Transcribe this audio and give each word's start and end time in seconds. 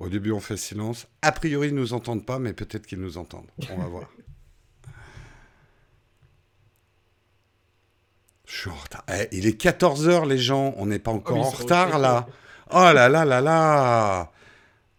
Au 0.00 0.08
début, 0.08 0.32
on 0.32 0.40
fait 0.40 0.56
silence. 0.56 1.06
A 1.20 1.30
priori, 1.30 1.68
ils 1.68 1.74
nous 1.74 1.92
entendent 1.92 2.24
pas, 2.24 2.38
mais 2.38 2.54
peut-être 2.54 2.86
qu'ils 2.86 3.00
nous 3.00 3.18
entendent. 3.18 3.50
On 3.70 3.76
va 3.76 3.86
voir. 3.86 4.08
Je 8.46 8.56
suis 8.56 8.70
en 8.70 8.74
retard. 8.74 9.04
Eh, 9.12 9.28
il 9.30 9.46
est 9.46 9.60
14h, 9.60 10.26
les 10.26 10.38
gens. 10.38 10.74
On 10.78 10.86
n'est 10.86 10.98
pas 10.98 11.12
encore 11.12 11.36
Oh, 11.38 11.42
en 11.42 11.50
retard, 11.50 11.98
là. 11.98 12.26
Oh 12.70 12.90
là 12.94 13.08
là 13.08 13.24
là 13.24 13.40
là. 13.42 14.32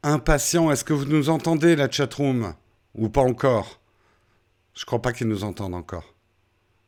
Impatient. 0.04 0.72
Est-ce 0.72 0.84
que 0.86 0.94
vous 0.94 1.06
nous 1.06 1.30
entendez, 1.30 1.76
la 1.76 1.90
chatroom? 1.90 2.54
Ou 2.94 3.10
pas 3.10 3.22
encore? 3.22 3.82
Je 4.76 4.86
crois 4.86 5.02
pas 5.02 5.14
qu'ils 5.14 5.28
nous 5.28 5.44
entendent 5.44 5.76
encore. 5.76 6.14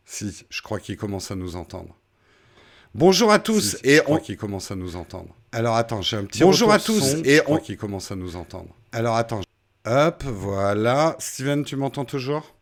Si, 0.06 0.46
je 0.50 0.62
crois 0.62 0.80
qu'ils 0.80 0.98
commencent 0.98 1.32
à 1.32 1.36
nous 1.36 1.56
entendre. 1.56 1.96
Bonjour 2.94 3.32
à 3.32 3.40
tous 3.40 3.78
Si, 3.78 3.88
et 3.88 3.96
je 3.96 4.02
on 4.02 4.04
crois 4.06 4.20
qui 4.20 4.38
commence 4.38 4.70
à 4.70 4.76
nous 4.76 4.96
entendre. 4.96 5.36
Alors 5.54 5.76
attends, 5.76 6.02
j'ai 6.02 6.18
un 6.18 6.26
petit 6.26 6.42
Bonjour 6.42 6.72
retour 6.74 6.96
à 6.96 7.00
tous 7.00 7.00
son, 7.18 7.24
et 7.24 7.40
on- 7.48 7.58
qui 7.58 7.78
commence 7.78 8.12
à 8.12 8.16
nous 8.16 8.36
entendre. 8.36 8.76
Alors 8.92 9.16
attends. 9.16 9.42
Hop, 9.86 10.24
voilà. 10.26 11.16
Steven, 11.20 11.64
tu 11.64 11.76
m'entends 11.76 12.06
toujours? 12.06 12.56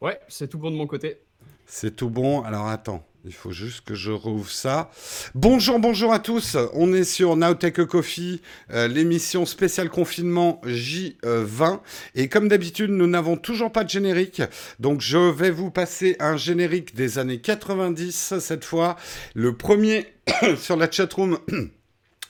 Ouais, 0.00 0.18
c'est 0.28 0.48
tout 0.48 0.58
bon 0.58 0.70
de 0.72 0.76
mon 0.76 0.88
côté. 0.88 1.18
C'est 1.66 1.94
tout 1.94 2.10
bon. 2.10 2.42
Alors 2.42 2.66
attends, 2.66 3.06
il 3.24 3.32
faut 3.32 3.52
juste 3.52 3.82
que 3.82 3.94
je 3.94 4.10
rouvre 4.10 4.50
ça. 4.50 4.90
Bonjour, 5.36 5.78
bonjour 5.78 6.12
à 6.12 6.18
tous. 6.18 6.56
On 6.72 6.92
est 6.92 7.04
sur 7.04 7.36
Now 7.36 7.54
Take 7.54 7.82
a 7.82 7.84
Coffee, 7.86 8.42
euh, 8.72 8.88
l'émission 8.88 9.46
spéciale 9.46 9.88
confinement 9.88 10.60
J20. 10.66 11.80
Et 12.16 12.28
comme 12.28 12.48
d'habitude, 12.48 12.90
nous 12.90 13.06
n'avons 13.06 13.36
toujours 13.36 13.70
pas 13.70 13.84
de 13.84 13.90
générique. 13.90 14.42
Donc 14.80 15.00
je 15.00 15.18
vais 15.18 15.50
vous 15.52 15.70
passer 15.70 16.16
un 16.18 16.36
générique 16.36 16.96
des 16.96 17.18
années 17.18 17.40
90 17.40 18.34
cette 18.40 18.64
fois. 18.64 18.96
Le 19.34 19.56
premier 19.56 20.06
sur 20.58 20.76
la 20.76 20.90
chatroom. 20.90 21.38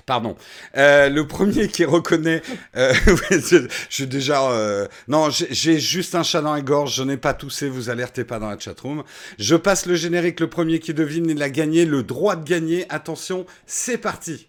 Pardon. 0.07 0.37
Euh, 0.77 1.09
le 1.09 1.27
premier 1.27 1.69
qui 1.69 1.85
reconnaît. 1.87 2.43
euh, 2.77 2.93
je, 3.31 3.67
suis 3.89 4.07
déjà. 4.07 4.51
euh, 4.51 4.87
non, 5.09 5.31
j'ai- 5.31 5.49
j'ai 5.51 5.79
juste 5.81 6.15
un 6.15 6.23
chat 6.23 6.43
dans 6.43 6.53
la 6.55 6.61
gorge. 6.61 6.95
Je 6.97 7.03
n'ai 7.03 7.17
pas 7.17 7.33
toussé. 7.33 7.69
Vous 7.71 7.89
alertez 7.89 8.25
pas 8.25 8.39
dans 8.39 8.51
la 8.51 8.59
chatroom. 8.59 9.03
Je 9.39 9.57
passe 9.57 9.87
le 9.87 9.95
générique. 9.95 10.41
Le 10.41 10.51
premier 10.51 10.79
qui 10.79 10.93
devine, 10.93 11.31
il 11.31 11.43
a 11.43 11.49
gagné 11.49 11.87
le 11.87 12.03
droit 12.03 12.37
de 12.37 12.45
gagner. 12.45 12.85
Attention, 12.91 13.47
c'est 13.67 13.97
parti. 13.99 14.49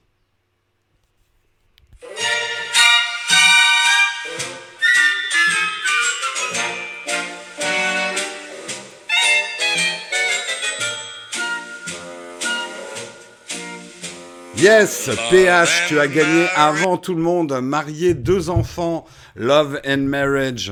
Yes, 14.57 15.09
PH, 15.29 15.87
tu 15.89 15.99
as 15.99 16.07
gagné 16.07 16.47
avant 16.55 16.97
tout 16.97 17.13
le 17.13 17.21
monde. 17.21 17.59
Marié, 17.61 18.13
deux 18.13 18.49
enfants, 18.49 19.05
love 19.35 19.81
and 19.85 19.97
marriage. 19.97 20.71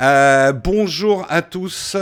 Euh, 0.00 0.52
bonjour 0.52 1.24
à 1.30 1.40
tous. 1.40 1.96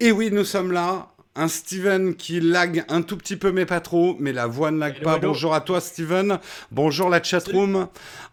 Et 0.00 0.10
oui, 0.10 0.30
nous 0.32 0.44
sommes 0.44 0.72
là. 0.72 1.13
Un 1.36 1.48
Steven 1.48 2.14
qui 2.14 2.38
lag 2.38 2.84
un 2.88 3.02
tout 3.02 3.16
petit 3.16 3.34
peu, 3.34 3.50
mais 3.50 3.66
pas 3.66 3.80
trop. 3.80 4.16
Mais 4.20 4.32
la 4.32 4.46
voix 4.46 4.70
ne 4.70 4.78
lag 4.78 5.02
pas. 5.02 5.16
hello. 5.16 5.28
Bonjour 5.28 5.52
à 5.52 5.60
toi, 5.60 5.80
Steven. 5.80 6.38
Bonjour 6.70 7.08
la 7.08 7.20
chatroom. 7.20 7.88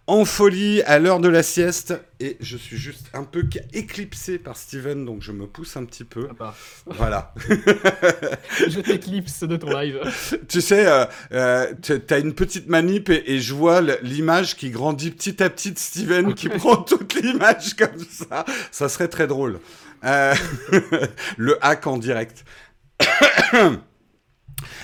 En 0.06 0.24
folie 0.24 0.84
à 0.84 1.00
l'heure 1.00 1.20
de 1.20 1.28
la 1.28 1.42
sieste. 1.42 1.96
Et 2.20 2.38
je 2.42 2.58
suis 2.58 2.78
juste 2.78 3.08
un 3.16 3.24
peu 3.24 3.44
éclipsé 3.74 4.38
par 4.38 4.56
Steven, 4.56 5.04
donc 5.04 5.24
je 5.24 5.32
me 5.32 5.48
pousse 5.48 5.78
un 5.78 5.86
petit 5.86 6.04
peu. 6.04 6.28
Ah 6.30 6.34
bah, 6.38 6.56
Voilà. 6.86 7.34
je 7.50 8.80
t'éclipse 8.82 9.46
de 9.46 9.56
ton 9.58 9.76
live. 9.76 10.00
Tu 10.48 10.62
sais, 10.62 10.86
euh, 10.86 11.06
euh, 11.32 11.74
t'as 12.06 12.20
une 12.20 12.36
petite 12.36 12.68
manip 12.68 13.10
et, 13.10 13.34
et 13.34 13.40
je 13.40 13.56
vois 13.56 13.82
l'image 14.04 14.56
qui 14.56 14.70
grandit 14.70 15.10
petit 15.10 15.42
à 15.42 15.50
petit 15.50 15.72
de 15.72 15.80
Steven 15.80 16.36
qui 16.36 16.50
prend 16.50 16.76
toute 16.78 17.16
l'image 17.16 17.74
comme 17.76 18.06
ça. 18.12 18.46
Ça 18.70 18.90
serait 18.90 19.08
très 19.08 19.26
drôle. 19.26 19.60
Euh, 20.04 20.36
le 21.38 21.58
hack 21.66 21.88
en 21.88 21.98
direct. 21.98 22.44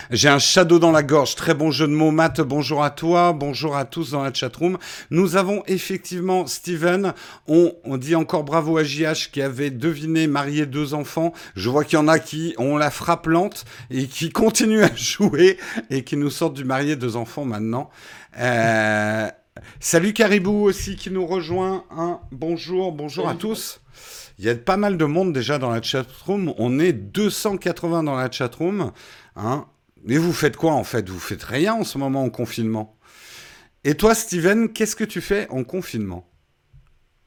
J'ai 0.09 0.29
un 0.29 0.39
shadow 0.39 0.79
dans 0.79 0.91
la 0.91 1.03
gorge. 1.03 1.35
Très 1.35 1.53
bon 1.53 1.69
jeu 1.69 1.85
de 1.85 1.91
mots, 1.91 2.11
Matt. 2.11 2.39
Bonjour 2.39 2.81
à 2.81 2.91
toi. 2.91 3.33
Bonjour 3.33 3.75
à 3.75 3.83
tous 3.83 4.11
dans 4.11 4.23
la 4.23 4.33
chatroom. 4.33 4.78
Nous 5.11 5.35
avons 5.35 5.63
effectivement 5.67 6.47
Steven. 6.47 7.13
On, 7.47 7.73
on 7.83 7.97
dit 7.97 8.16
encore 8.16 8.45
bravo 8.45 8.77
à 8.77 8.85
JH 8.85 9.31
qui 9.33 9.41
avait 9.41 9.69
deviné 9.69 10.27
marier 10.27 10.66
deux 10.66 10.94
enfants. 10.94 11.33
Je 11.56 11.69
vois 11.69 11.83
qu'il 11.83 12.00
y 12.00 12.01
en 12.01 12.07
a 12.07 12.19
qui 12.19 12.56
ont 12.57 12.77
la 12.77 12.89
frappe 12.89 13.27
lente 13.27 13.66
et 13.89 14.07
qui 14.07 14.29
continuent 14.31 14.83
à 14.83 14.95
jouer 14.95 15.57
et 15.89 16.06
qui 16.06 16.16
nous 16.16 16.29
sortent 16.29 16.56
du 16.56 16.63
marier 16.63 16.95
deux 16.95 17.17
enfants 17.17 17.44
maintenant. 17.44 17.89
Euh, 18.39 19.29
salut 19.81 20.13
Caribou 20.13 20.63
aussi 20.63 20.95
qui 20.95 21.11
nous 21.11 21.25
rejoint. 21.25 21.83
Bonjour, 22.31 22.94
bonjour 22.94 23.27
à 23.27 23.35
tous. 23.35 23.81
Il 24.38 24.46
y 24.46 24.50
a 24.50 24.56
pas 24.56 24.78
mal 24.78 24.98
de 24.98 25.06
monde 25.06 25.34
déjà 25.34 25.58
dans 25.58 25.72
la 25.72 25.81
chatroom. 25.81 26.53
On 26.58 26.80
est 26.80 26.94
280 26.94 28.03
dans 28.03 28.16
la 28.16 28.30
chatroom. 28.30 28.92
Hein. 29.36 29.66
Mais 30.03 30.18
vous 30.18 30.34
faites 30.34 30.58
quoi 30.58 30.74
en 30.74 30.84
fait? 30.84 31.09
Vous 31.09 31.20
faites 31.20 31.44
rien 31.44 31.74
en 31.74 31.84
ce 31.84 31.98
moment 31.98 32.24
en 32.24 32.30
confinement. 32.30 32.98
Et 33.84 33.96
toi, 33.96 34.14
Steven, 34.14 34.72
qu'est-ce 34.74 34.96
que 34.96 35.03
tu 35.03 35.22
fais 35.22 35.48
en 35.50 35.64
confinement? 35.64 36.30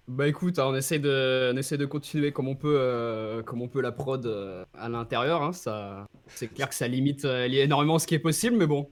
Bah 0.08 0.26
écoute, 0.26 0.58
on 0.58 0.74
essaie 0.74 0.98
de, 0.98 1.52
on 1.54 1.56
essaie 1.56 1.78
de 1.78 1.86
continuer 1.86 2.32
comme 2.32 2.48
on 2.48 2.56
peut, 2.56 2.76
euh, 2.80 3.42
comme 3.44 3.62
on 3.62 3.68
peut 3.68 3.80
la 3.80 3.92
prod 3.92 4.26
euh, 4.26 4.64
à 4.74 4.88
l'intérieur. 4.88 5.42
hein, 5.42 5.52
ça, 5.52 6.06
c'est 6.26 6.48
clair 6.48 6.68
que 6.68 6.74
ça 6.74 6.88
limite 6.88 7.24
euh, 7.24 7.46
énormément 7.48 7.98
ce 8.00 8.08
qui 8.08 8.16
est 8.16 8.18
possible, 8.18 8.56
mais 8.56 8.66
bon, 8.66 8.90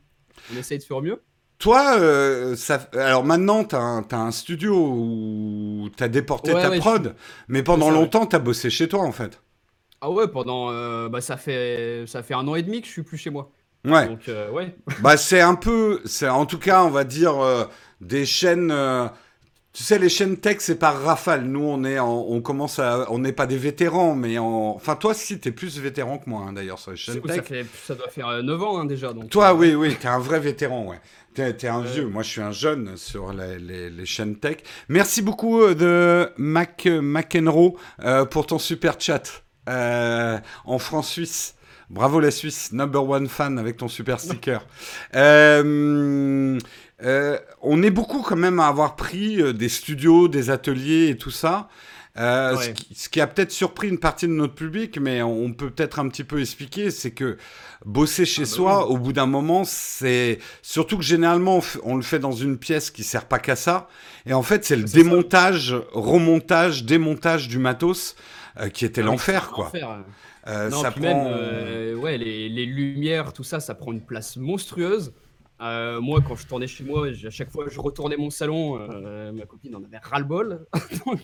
on 0.53 0.56
essaye 0.56 0.79
de 0.79 0.85
faire 0.85 1.03
mieux. 1.03 1.21
Toi, 1.58 1.98
euh, 1.98 2.54
ça... 2.54 2.88
alors 2.92 3.24
maintenant, 3.24 3.64
tu 3.64 3.74
as, 3.74 4.04
un 4.12 4.30
studio 4.30 4.74
où 4.76 5.88
tu 5.96 6.02
as 6.02 6.08
déporté 6.08 6.54
Ouais, 6.54 6.62
ta 6.62 6.70
ouais, 6.70 6.78
prod, 6.78 7.16
mais 7.48 7.62
pendant 7.62 7.91
longtemps, 7.91 8.26
tu 8.26 8.36
as 8.36 8.38
bossé 8.38 8.70
chez 8.70 8.88
toi 8.88 9.00
en 9.00 9.12
fait. 9.12 9.41
Ah 10.00 10.10
ouais, 10.10 10.28
pendant, 10.28 10.70
euh, 10.70 11.08
bah 11.08 11.20
ça 11.20 11.36
fait, 11.36 12.04
ça 12.06 12.22
fait 12.22 12.34
un 12.34 12.46
an 12.46 12.54
et 12.54 12.62
demi 12.62 12.80
que 12.80 12.86
je 12.86 12.92
suis 12.92 13.02
plus 13.02 13.19
chez 13.19 13.30
moi. 13.30 13.50
Ouais. 13.84 14.06
Donc 14.06 14.28
euh, 14.28 14.50
ouais. 14.50 14.76
Bah, 15.00 15.16
c'est 15.16 15.41
un 15.41 15.56
peu, 15.56 16.00
c'est 16.04 16.28
en 16.28 16.46
tout 16.46 16.58
cas, 16.58 16.84
on 16.84 16.91
va 16.91 17.02
dire, 17.04 17.36
des 18.00 18.25
chaînes. 18.25 18.72
Euh, 19.78 19.81
tu 19.81 19.84
sais, 19.84 19.99
les 19.99 20.09
chaînes 20.09 20.37
tech, 20.37 20.56
c'est 20.61 20.78
par 20.78 21.00
rafale. 21.03 21.44
Nous, 21.44 21.62
on 21.62 21.84
est, 21.84 21.99
en- 22.00 22.27
on 22.28 22.41
commence 22.41 22.78
à, 22.81 23.06
on 23.11 23.19
n'est 23.21 23.33
pas 23.33 23.47
des 23.47 23.56
vétérans, 23.59 24.15
mais 24.16 24.37
en, 24.39 24.72
enfin, 24.75 24.97
toi, 24.97 25.15
si 25.15 25.39
t'es 25.39 25.53
plus 25.53 25.78
vétéran 25.78 26.19
que 26.19 26.28
moi, 26.28 26.44
hein, 26.49 26.53
d'ailleurs, 26.53 26.78
sur 26.78 26.91
les 26.91 26.97
chaînes 26.97 27.21
ça, 27.27 27.34
tech. 27.34 27.44
fait, 27.44 27.66
ça 27.87 27.94
doit 27.94 28.09
faire 28.09 28.27
euh, 28.28 28.43
9 28.43 28.62
ans 28.62 28.78
hein, 28.81 28.84
déjà. 28.87 29.12
Donc, 29.12 29.31
Toi, 29.31 29.50
euh, 29.50 29.55
oui, 29.55 29.75
oui, 29.75 29.97
t'es 30.00 30.09
un 30.09 30.19
vrai 30.19 30.41
vétéran, 30.41 30.84
ouais. 30.87 30.99
T'es, 31.34 31.53
t'es 31.55 31.69
un 31.69 31.83
vieux. 31.83 32.09
Moi, 32.09 32.25
je 32.25 32.28
suis 32.31 32.41
un 32.41 32.50
jeune 32.50 32.97
sur 32.97 33.33
les, 33.33 33.59
les- 33.61 33.91
les 33.91 34.06
chaînes 34.06 34.34
tech. 34.37 34.56
Merci 34.88 35.22
beaucoup 35.22 35.61
euh, 35.62 35.75
de 35.75 36.31
Mac 36.38 36.87
McEnroe 36.91 37.77
euh, 38.03 38.25
pour 38.25 38.47
ton 38.47 38.59
super 38.59 38.97
chat 39.00 39.44
euh, 39.69 40.38
en 40.65 40.78
France-Suisse. 40.81 41.55
Bravo 41.91 42.21
la 42.21 42.31
Suisse, 42.31 42.72
number 42.72 43.03
one 43.09 43.28
fan 43.28 43.59
avec 43.59 43.77
ton 43.78 43.88
super 43.88 44.19
sticker. 44.21 44.67
Euh, 45.15 46.59
euh, 47.03 47.38
on 47.62 47.82
est 47.82 47.91
beaucoup 47.91 48.22
quand 48.22 48.36
même 48.36 48.60
à 48.60 48.66
avoir 48.66 48.97
pris 48.97 49.41
euh, 49.41 49.53
des 49.53 49.69
studios, 49.69 50.28
des 50.28 50.50
ateliers 50.50 51.09
et 51.09 51.16
tout 51.16 51.31
ça. 51.31 51.69
Euh, 52.19 52.56
ce, 52.56 52.70
qui, 52.70 52.94
ce 52.97 53.09
qui 53.09 53.20
a 53.20 53.28
peut-être 53.28 53.53
surpris 53.53 53.88
une 53.88 53.98
partie 53.98 54.26
de 54.26 54.32
notre 54.32 54.54
public, 54.54 54.98
mais 54.98 55.22
on 55.22 55.44
on 55.44 55.53
peut 55.53 55.70
peut-être 55.70 56.00
un 56.00 56.08
petit 56.08 56.25
peu 56.25 56.41
expliquer, 56.41 56.91
c'est 56.91 57.12
que 57.12 57.37
bosser 57.84 58.25
chez 58.25 58.42
Ah 58.42 58.47
bah 58.47 58.50
soi, 58.50 58.87
au 58.88 58.97
bout 58.97 59.12
d'un 59.12 59.26
moment, 59.26 59.62
c'est 59.64 60.41
surtout 60.62 60.98
que 60.98 61.04
généralement 61.04 61.60
on, 61.84 61.94
le 61.94 62.03
fait 62.03 62.19
dans 62.19 62.32
une 62.32 62.58
pièce 62.58 62.91
qui 62.91 63.04
sert 63.04 63.26
pas 63.26 63.38
qu'à 63.38 63.54
ça. 63.54 63.88
Et 64.26 64.32
en 64.32 64.42
fait, 64.42 64.64
c'est 64.64 64.75
le 64.75 64.87
ça. 64.88 64.98
démontage, 64.98 65.76
remontage, 65.92 66.84
démontage 66.84 67.47
du 67.47 67.58
matos 67.58 68.16
euh, 68.58 68.69
qui 68.69 68.84
était 68.84 69.03
Ah 69.03 69.04
l'enfer, 69.04 69.50
quoi. 69.50 69.70
Euh, 70.48 70.70
Non, 70.70 70.82
ça 70.82 70.91
prend. 70.91 71.00
même, 71.00 71.98
ouais, 71.98 72.19
les, 72.19 72.48
les 72.48 72.66
lumières, 72.66 73.32
tout 73.32 73.44
ça, 73.44 73.60
ça 73.60 73.76
prend 73.76 73.92
une 73.92 74.04
place 74.04 74.37
monstrueuse. 74.37 75.12
Euh, 75.60 76.00
moi, 76.00 76.20
quand 76.26 76.36
je 76.36 76.46
tournais 76.46 76.69
chez 76.69 76.84
moi, 76.84 77.08
à 77.08 77.30
chaque 77.30 77.50
fois 77.50 77.64
que 77.64 77.70
je 77.70 77.80
retournais 77.80 78.16
mon 78.16 78.30
salon, 78.30 78.78
euh, 78.80 79.32
ma 79.32 79.44
copine 79.44 79.75
en 79.75 79.82
avait 79.82 79.99
ras-le-bol. 80.00 80.66
Donc, 81.06 81.19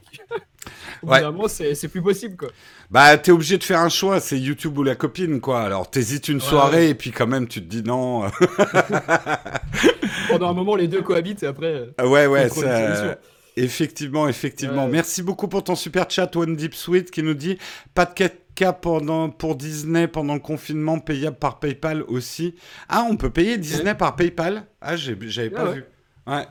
Ouais. 1.02 1.20
c'est 1.48 1.88
plus 1.88 2.02
possible, 2.02 2.36
quoi. 2.36 2.48
Bah, 2.90 3.16
t'es 3.18 3.30
obligé 3.30 3.58
de 3.58 3.64
faire 3.64 3.80
un 3.80 3.88
choix, 3.88 4.18
c'est 4.20 4.38
YouTube 4.38 4.76
ou 4.78 4.82
la 4.82 4.96
copine, 4.96 5.40
quoi. 5.40 5.60
Alors, 5.60 5.88
t'hésites 5.90 6.28
une 6.28 6.38
Ouais, 6.38 6.42
soirée 6.42 6.76
ouais. 6.78 6.90
et 6.90 6.94
puis 6.94 7.12
quand 7.12 7.26
même, 7.26 7.46
tu 7.46 7.60
te 7.60 7.66
dis 7.66 7.82
non. 7.82 8.22
Pendant 10.28 10.48
un 10.50 10.54
moment, 10.54 10.76
les 10.76 10.88
deux 10.88 11.02
cohabitent 11.02 11.42
et 11.42 11.46
après. 11.46 11.90
Ah 11.98 12.06
ouais, 12.08 12.26
ouais, 12.26 12.48
ça-. 12.48 13.18
Effectivement, 13.56 14.26
effectivement. 14.28 14.88
Merci 14.88 15.22
beaucoup 15.22 15.46
pour 15.46 15.62
ton 15.62 15.76
super 15.76 16.10
chat, 16.10 16.34
One 16.34 16.56
Deep 16.56 16.74
Sweet, 16.74 17.10
qui 17.12 17.22
nous 17.22 17.34
dit 17.34 17.56
pas 17.94 18.04
de 18.04 18.12
4K 18.56 18.80
pendant, 18.80 19.30
pour 19.30 19.56
Disney 19.56 20.08
pendant 20.08 20.34
le 20.34 20.40
confinement, 20.40 20.98
payable 20.98 21.36
par 21.38 21.58
PayPal 21.58 22.02
aussi. 22.08 22.54
Ah, 22.88 23.06
on 23.08 23.16
peut 23.16 23.30
payer 23.30 23.58
Disney 23.58 23.94
par 23.94 24.16
PayPal? 24.16 24.66
Ah, 24.80 24.96
j'avais 24.96 25.52
Ah 25.54 25.56
pas 25.56 25.64
ouais. 25.70 25.74
vu. 25.74 25.84
Ouais, 26.26 26.46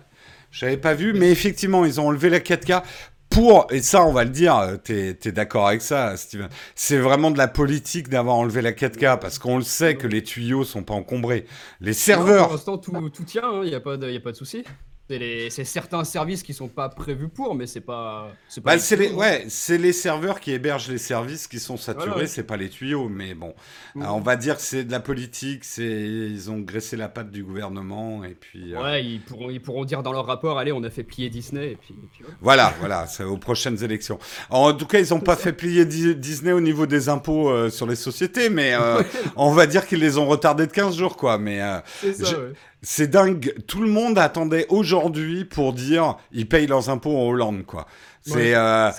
j'avais 0.52 0.78
pas 0.78 0.94
vu, 0.94 1.14
mais 1.14 1.32
effectivement, 1.32 1.86
ils 1.86 2.00
ont 2.00 2.08
enlevé 2.08 2.30
la 2.30 2.40
4K. 2.40 2.84
Pour, 3.30 3.66
et 3.72 3.82
ça, 3.82 4.06
on 4.06 4.14
va 4.14 4.26
le 4.26 4.30
dire, 4.30 4.56
euh, 4.58 4.78
t'es 4.78 5.18
es, 5.24 5.32
d'accord 5.32 5.68
avec 5.68 5.82
ça, 5.82 6.16
Steven. 6.18 6.50
C'est 6.76 7.00
vraiment 7.00 7.32
de 7.32 7.38
la 7.40 7.48
politique 7.48 8.08
d'avoir 8.08 8.36
enlevé 8.36 8.62
la 8.62 8.74
4K 8.74 9.18
parce 9.18 9.40
qu'on 9.40 9.58
le 9.58 9.64
sait 9.64 9.96
que 9.98 10.06
les 10.06 10.22
tuyaux 10.22 10.64
sont 10.64 10.84
pas 10.84 10.94
encombrés. 10.94 11.46
Les 11.82 11.92
non, 11.92 11.98
serveurs, 11.98 12.44
pour 12.44 12.54
l'instant, 12.54 12.78
tout, 12.78 13.10
tout 13.10 13.24
tient, 13.24 13.64
il 13.64 13.70
n'y 13.70 13.76
a 13.76 13.80
pas 13.80 13.98
de, 13.98 14.12
y 14.12 14.18
a 14.18 14.20
pas 14.20 14.32
de 14.32 14.38
souci. 14.38 14.64
C'est 15.10 15.66
certains 15.66 16.06
services 16.06 16.44
qui 16.44 16.54
sont 16.54 16.70
pas 16.70 16.88
prévus 16.88 17.28
pour, 17.28 17.56
mais 17.56 17.68
c'est 17.68 17.82
pas. 17.82 18.30
Bah, 18.64 18.80
c'est 18.80 18.96
les, 18.96 19.12
ouais, 19.12 19.46
c'est 19.50 19.78
les 19.78 19.92
serveurs 19.92 20.40
qui 20.40 20.52
hébergent 20.52 20.90
les 20.90 20.98
services 20.98 21.48
qui 21.48 21.60
sont 21.60 21.76
saturés, 21.76 22.26
c'est 22.26 22.44
pas 22.44 22.56
les 22.56 22.70
tuyaux. 22.70 23.10
Mais 23.10 23.34
bon, 23.34 23.54
mm. 23.96 24.06
on 24.06 24.22
va 24.22 24.38
dire 24.38 24.56
que 24.56 24.62
c'est 24.62 24.86
de 24.86 24.92
la 24.92 25.02
politique, 25.02 25.66
c'est 25.66 25.84
ils 25.84 26.50
ont 26.50 26.60
graissé 26.60 26.96
la 26.96 27.10
patte 27.10 27.32
du 27.32 27.44
gouvernement 27.44 28.24
et 28.24 28.34
puis. 28.34 28.74
Euh, 28.74 28.82
ouais, 28.82 29.04
ils 29.04 29.20
pourront, 29.20 29.50
ils 29.50 29.62
pourront 29.62 29.84
dire 29.84 30.04
dans 30.04 30.14
leur 30.14 30.26
rapport, 30.26 30.58
allez, 30.58 30.72
on 30.72 30.84
a 30.84 30.90
fait 30.90 31.04
plier 31.04 31.30
Disney 31.30 31.72
et 31.72 31.76
puis. 31.76 31.96
Voilà, 32.40 32.74
voilà, 32.80 33.06
c'est 33.06 33.26
aux 33.26 33.38
prochaines 33.38 33.84
élections. 33.84 34.20
en 34.50 34.74
tout 34.74 34.88
cas, 34.88 35.00
ils 35.00 35.14
ont 35.14 35.20
pas 35.20 35.36
fait 35.36 35.54
plier 35.54 35.86
Disney 35.86 36.54
au 36.54 36.62
niveau 36.62 36.86
des 36.86 37.10
impôts 37.10 37.50
euh, 37.50 37.70
sur 37.70 37.88
les 37.88 37.98
sociétés, 37.98 38.50
mais 38.50 38.74
euh, 38.74 39.04
on 39.36 39.52
va 39.52 39.68
dire 39.68 39.86
qu'ils 39.86 40.00
les 40.00 40.18
ont 40.18 40.28
retardés 40.28 40.66
de 40.66 40.72
15 40.72 40.96
jours, 40.96 41.18
quoi. 41.18 41.38
Mais 41.38 41.60
c'est 42.00 42.14
ça, 42.14 42.38
c'est 42.84 43.08
dingue. 43.08 43.56
Tout 43.66 43.82
le 43.82 43.90
monde 43.90 44.20
attendait 44.20 44.68
aujourd'hui 44.70 45.46
pour 45.46 45.74
dire 45.74 46.18
ils 46.32 46.48
payent 46.48 46.68
leurs 46.68 46.90
impôts 46.90 47.18
en 47.18 47.28
Hollande, 47.28 47.66
quoi. 47.66 47.88
C'est 48.22 48.54
euh, 48.56 48.92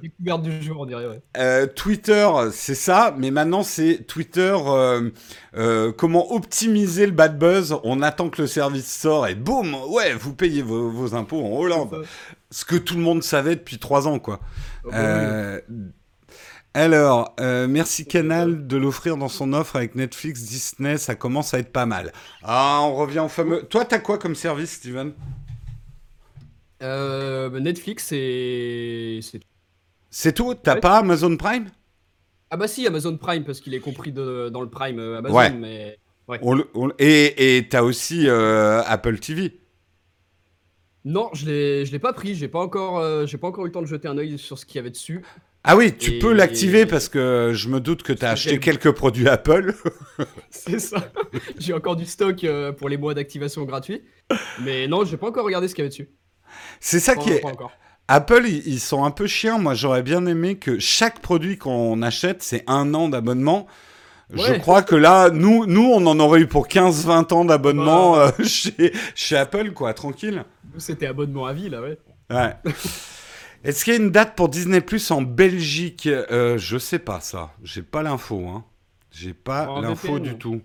découverte 0.00 0.42
du 0.42 0.62
jour, 0.62 0.80
on 0.80 0.86
dirait. 0.86 1.20
Euh, 1.36 1.66
Twitter, 1.66 2.28
c'est 2.52 2.74
ça, 2.74 3.14
mais 3.18 3.30
maintenant 3.30 3.62
c'est 3.62 4.06
Twitter. 4.06 4.56
Euh, 4.64 5.92
comment 5.92 6.32
optimiser 6.32 7.06
le 7.06 7.12
bad 7.12 7.38
buzz 7.38 7.76
On 7.84 8.02
attend 8.02 8.30
que 8.30 8.42
le 8.42 8.48
service 8.48 8.90
sort 8.90 9.26
et 9.26 9.34
boum, 9.34 9.74
ouais, 9.90 10.14
vous 10.14 10.34
payez 10.34 10.62
vos, 10.62 11.14
impôts 11.14 11.44
en 11.44 11.58
Hollande. 11.58 12.04
Ce 12.50 12.64
que 12.64 12.76
tout 12.76 12.94
le 12.94 13.02
monde 13.02 13.22
savait 13.22 13.56
depuis 13.56 13.78
trois 13.78 14.06
ans, 14.06 14.18
quoi. 14.18 14.40
Oh, 14.84 14.90
bah 14.90 15.58
alors, 16.74 17.36
euh, 17.38 17.68
merci 17.68 18.04
Canal 18.04 18.66
de 18.66 18.76
l'offrir 18.76 19.16
dans 19.16 19.28
son 19.28 19.52
offre 19.52 19.76
avec 19.76 19.94
Netflix, 19.94 20.42
Disney, 20.42 20.98
ça 20.98 21.14
commence 21.14 21.54
à 21.54 21.60
être 21.60 21.72
pas 21.72 21.86
mal. 21.86 22.12
Ah, 22.42 22.80
on 22.82 22.96
revient 22.96 23.20
au 23.20 23.28
fameux. 23.28 23.62
Toi, 23.62 23.84
t'as 23.84 24.00
quoi 24.00 24.18
comme 24.18 24.34
service, 24.34 24.72
Steven? 24.72 25.12
Euh, 26.82 27.48
bah, 27.48 27.60
Netflix 27.60 28.10
et. 28.10 29.20
C'est 30.10 30.32
tout 30.32 30.54
T'as 30.54 30.76
pas 30.76 30.98
Amazon 30.98 31.36
Prime? 31.36 31.66
Ah, 32.50 32.56
bah 32.56 32.66
si, 32.66 32.86
Amazon 32.88 33.16
Prime, 33.16 33.44
parce 33.44 33.60
qu'il 33.60 33.74
est 33.74 33.80
compris 33.80 34.10
dans 34.10 34.60
le 34.60 34.68
Prime 34.68 34.98
euh, 34.98 35.18
Amazon, 35.18 35.56
mais. 35.60 35.96
Ouais. 36.26 36.40
Et 36.98 37.68
t'as 37.70 37.82
aussi 37.82 38.28
Apple 38.28 39.20
TV 39.20 39.60
Non, 41.04 41.30
je 41.34 41.46
l'ai, 41.46 41.84
l'ai 41.84 41.98
pas 42.00 42.12
pris. 42.12 42.34
J'ai 42.34 42.48
pas 42.48 42.60
encore, 42.60 43.26
j'ai 43.28 43.38
pas 43.38 43.46
encore 43.46 43.64
eu 43.64 43.68
le 43.68 43.72
temps 43.72 43.82
de 43.82 43.86
jeter 43.86 44.08
un 44.08 44.18
œil 44.18 44.38
sur 44.38 44.58
ce 44.58 44.66
qu'il 44.66 44.76
y 44.76 44.78
avait 44.80 44.90
dessus. 44.90 45.22
Ah 45.66 45.76
oui, 45.76 45.96
tu 45.96 46.18
peux 46.18 46.34
l'activer 46.34 46.84
parce 46.84 47.08
que 47.08 47.52
je 47.54 47.68
me 47.70 47.80
doute 47.80 48.02
que 48.02 48.12
tu 48.12 48.24
as 48.24 48.30
acheté 48.30 48.60
quelques 48.60 48.92
produits 48.92 49.28
Apple. 49.28 49.74
C'est 50.50 50.78
ça. 50.78 51.10
J'ai 51.58 51.72
encore 51.72 51.96
du 51.96 52.04
stock 52.04 52.44
euh, 52.44 52.70
pour 52.70 52.90
les 52.90 52.98
mois 52.98 53.14
d'activation 53.14 53.62
gratuits. 53.64 54.02
Mais 54.62 54.86
non, 54.86 55.06
j'ai 55.06 55.16
pas 55.16 55.28
encore 55.28 55.44
regardé 55.44 55.66
ce 55.68 55.74
qu'il 55.74 55.82
y 55.82 55.86
avait 55.86 55.90
dessus. 55.90 56.10
C'est 56.80 57.00
ça 57.00 57.16
qui 57.16 57.30
est. 57.30 57.42
Apple, 58.08 58.46
ils 58.46 58.78
sont 58.78 59.04
un 59.04 59.10
peu 59.10 59.26
chiants. 59.26 59.58
Moi, 59.58 59.72
j'aurais 59.72 60.02
bien 60.02 60.26
aimé 60.26 60.56
que 60.56 60.78
chaque 60.78 61.20
produit 61.20 61.56
qu'on 61.56 62.02
achète, 62.02 62.42
c'est 62.42 62.64
un 62.66 62.92
an 62.92 63.08
d'abonnement. 63.08 63.66
Je 64.34 64.52
crois 64.58 64.82
que 64.82 64.94
là, 64.94 65.30
nous, 65.30 65.64
nous, 65.64 65.90
on 65.90 66.06
en 66.06 66.20
aurait 66.20 66.40
eu 66.40 66.46
pour 66.46 66.68
15-20 66.68 67.32
ans 67.32 67.44
d'abonnement 67.46 68.16
bah. 68.16 68.34
euh, 68.38 68.44
chez, 68.46 68.92
chez 69.14 69.36
Apple, 69.36 69.72
quoi, 69.72 69.94
tranquille. 69.94 70.44
Nous, 70.74 70.80
c'était 70.80 71.06
abonnement 71.06 71.46
à 71.46 71.54
vie, 71.54 71.70
là, 71.70 71.80
ouais. 71.80 71.98
Ouais. 72.30 72.54
Est-ce 73.64 73.84
qu'il 73.84 73.94
y 73.94 73.96
a 73.96 74.00
une 74.00 74.10
date 74.10 74.36
pour 74.36 74.48
Disney 74.48 74.80
Plus 74.80 75.10
en 75.10 75.22
Belgique? 75.22 76.06
Euh, 76.06 76.58
Je 76.58 76.78
sais 76.78 76.98
pas 76.98 77.20
ça. 77.20 77.52
J'ai 77.62 77.82
pas 77.82 78.02
l'info. 78.02 78.46
Hein. 78.48 78.64
J'ai 79.10 79.32
pas 79.34 79.80
l'info 79.80 80.18
du 80.18 80.36
tout. 80.36 80.60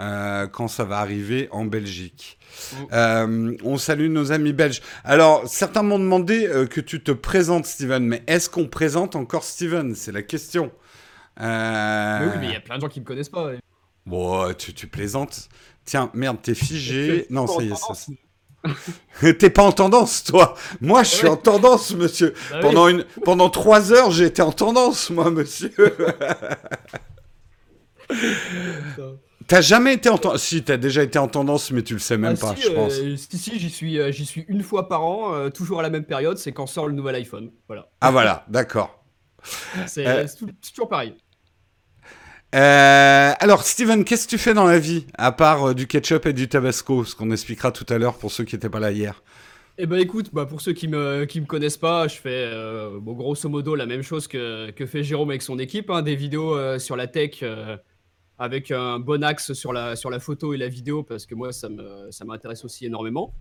Euh, 0.00 0.46
quand 0.46 0.68
ça 0.68 0.84
va 0.84 0.98
arriver 0.98 1.48
en 1.50 1.64
Belgique. 1.64 2.38
Euh, 2.92 3.56
on 3.64 3.78
salue 3.78 4.08
nos 4.08 4.30
amis 4.30 4.52
belges. 4.52 4.80
Alors, 5.02 5.48
certains 5.48 5.82
m'ont 5.82 5.98
demandé 5.98 6.46
euh, 6.46 6.66
que 6.66 6.80
tu 6.80 7.02
te 7.02 7.10
présentes, 7.10 7.66
Steven, 7.66 8.06
mais 8.06 8.22
est-ce 8.28 8.48
qu'on 8.48 8.68
présente 8.68 9.16
encore 9.16 9.42
Steven? 9.42 9.96
C'est 9.96 10.12
la 10.12 10.22
question. 10.22 10.70
oui, 11.40 11.46
mais 11.46 12.46
il 12.46 12.52
y 12.52 12.56
a 12.56 12.60
plein 12.60 12.76
de 12.76 12.82
gens 12.82 12.88
qui 12.88 13.00
me 13.00 13.04
connaissent 13.04 13.28
pas. 13.28 13.50
Bon, 14.06 14.54
tu, 14.54 14.72
tu 14.72 14.86
plaisantes. 14.86 15.48
Tiens, 15.84 16.10
merde, 16.14 16.38
t'es 16.42 16.54
figé. 16.54 17.26
Non, 17.30 17.48
ça 17.48 17.60
y 17.64 17.70
est, 17.72 17.74
ça. 17.74 17.94
T'es 19.38 19.50
pas 19.50 19.62
en 19.62 19.72
tendance, 19.72 20.24
toi. 20.24 20.54
Moi, 20.80 21.02
je 21.02 21.08
suis 21.08 21.28
en 21.28 21.36
tendance, 21.36 21.94
monsieur. 21.94 22.34
Bah 22.50 22.60
pendant, 22.60 22.88
une, 22.88 23.04
pendant 23.24 23.50
trois 23.50 23.92
heures, 23.92 24.10
j'ai 24.10 24.24
été 24.26 24.42
en 24.42 24.52
tendance, 24.52 25.10
moi, 25.10 25.30
monsieur. 25.30 25.72
T'as 29.46 29.60
jamais 29.62 29.94
été 29.94 30.10
en 30.10 30.18
tendance 30.18 30.42
Si, 30.42 30.62
t'as 30.62 30.76
déjà 30.76 31.02
été 31.02 31.18
en 31.18 31.26
tendance, 31.26 31.70
mais 31.70 31.82
tu 31.82 31.94
le 31.94 32.00
sais 32.00 32.18
même 32.18 32.34
ah, 32.36 32.40
pas, 32.40 32.54
je 32.54 32.68
pense. 32.68 32.98
Euh, 32.98 33.16
si, 33.16 33.58
j'y 33.58 33.70
suis, 33.70 33.98
euh, 33.98 34.12
j'y 34.12 34.26
suis 34.26 34.44
une 34.48 34.62
fois 34.62 34.88
par 34.88 35.02
an, 35.04 35.34
euh, 35.34 35.48
toujours 35.48 35.80
à 35.80 35.82
la 35.82 35.88
même 35.88 36.04
période, 36.04 36.36
c'est 36.36 36.52
quand 36.52 36.66
sort 36.66 36.86
le 36.86 36.92
nouvel 36.92 37.14
iPhone. 37.14 37.50
Voilà. 37.66 37.88
Ah 38.02 38.10
voilà, 38.10 38.44
d'accord. 38.48 39.02
c'est 39.86 40.26
toujours 40.74 40.88
pareil. 40.88 41.14
Euh, 42.54 43.32
alors, 43.38 43.62
Steven, 43.62 44.04
qu'est-ce 44.04 44.26
que 44.26 44.30
tu 44.30 44.38
fais 44.38 44.54
dans 44.54 44.64
la 44.64 44.78
vie, 44.78 45.06
à 45.18 45.32
part 45.32 45.68
euh, 45.68 45.74
du 45.74 45.86
ketchup 45.86 46.24
et 46.26 46.32
du 46.32 46.48
tabasco, 46.48 47.04
ce 47.04 47.14
qu'on 47.14 47.30
expliquera 47.30 47.72
tout 47.72 47.84
à 47.90 47.98
l'heure 47.98 48.16
pour 48.16 48.32
ceux 48.32 48.44
qui 48.44 48.54
n'étaient 48.54 48.70
pas 48.70 48.80
là 48.80 48.90
hier? 48.90 49.22
Eh 49.76 49.86
ben 49.86 49.98
écoute, 49.98 50.30
bah, 50.32 50.46
pour 50.46 50.60
ceux 50.60 50.72
qui 50.72 50.88
me, 50.88 51.20
me 51.20 51.46
connaissent 51.46 51.76
pas, 51.76 52.08
je 52.08 52.16
fais 52.16 52.50
euh, 52.52 52.98
grosso 52.98 53.48
modo 53.48 53.74
la 53.74 53.86
même 53.86 54.02
chose 54.02 54.26
que, 54.26 54.72
fait 54.86 55.04
Jérôme 55.04 55.28
avec 55.28 55.42
son 55.42 55.58
équipe, 55.58 55.90
hein, 55.90 56.02
des 56.02 56.16
vidéos 56.16 56.78
sur 56.78 56.96
la 56.96 57.06
tech 57.06 57.44
avec 58.38 58.70
un 58.70 58.98
bon 58.98 59.22
axe 59.22 59.52
sur 59.52 59.72
la, 59.72 59.94
photo 60.18 60.54
et 60.54 60.56
la 60.56 60.68
vidéo, 60.68 61.04
parce 61.04 61.26
que 61.26 61.34
moi, 61.36 61.52
ça 61.52 61.68
m'intéresse 62.24 62.64
aussi 62.64 62.86
énormément. 62.86 63.32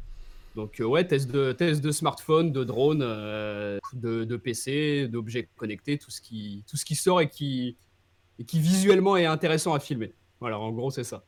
Donc 0.56 0.76
ouais, 0.80 1.08
test 1.08 1.32
de, 1.32 1.54
test 1.54 1.82
de 1.82 1.92
smartphone, 1.92 2.52
de 2.52 2.64
drone, 2.64 3.00
de, 3.00 3.80
de, 3.94 4.36
PC, 4.38 5.08
d'objets 5.08 5.50
connectés, 5.56 5.98
tout 5.98 6.12
ce 6.12 6.22
qui 6.22 6.96
sort 6.96 7.22
et 7.22 7.30
qui 7.30 7.78
et 8.40 8.46
qui 8.46 8.60
visuellement 8.60 9.18
est 9.18 9.26
intéressant 9.26 9.74
à 9.74 9.80
filmer. 9.80 10.14
Voilà, 10.40 10.60
en 10.60 10.72
gros, 10.72 10.92
c'est 10.92 11.04
ça. 11.04 11.26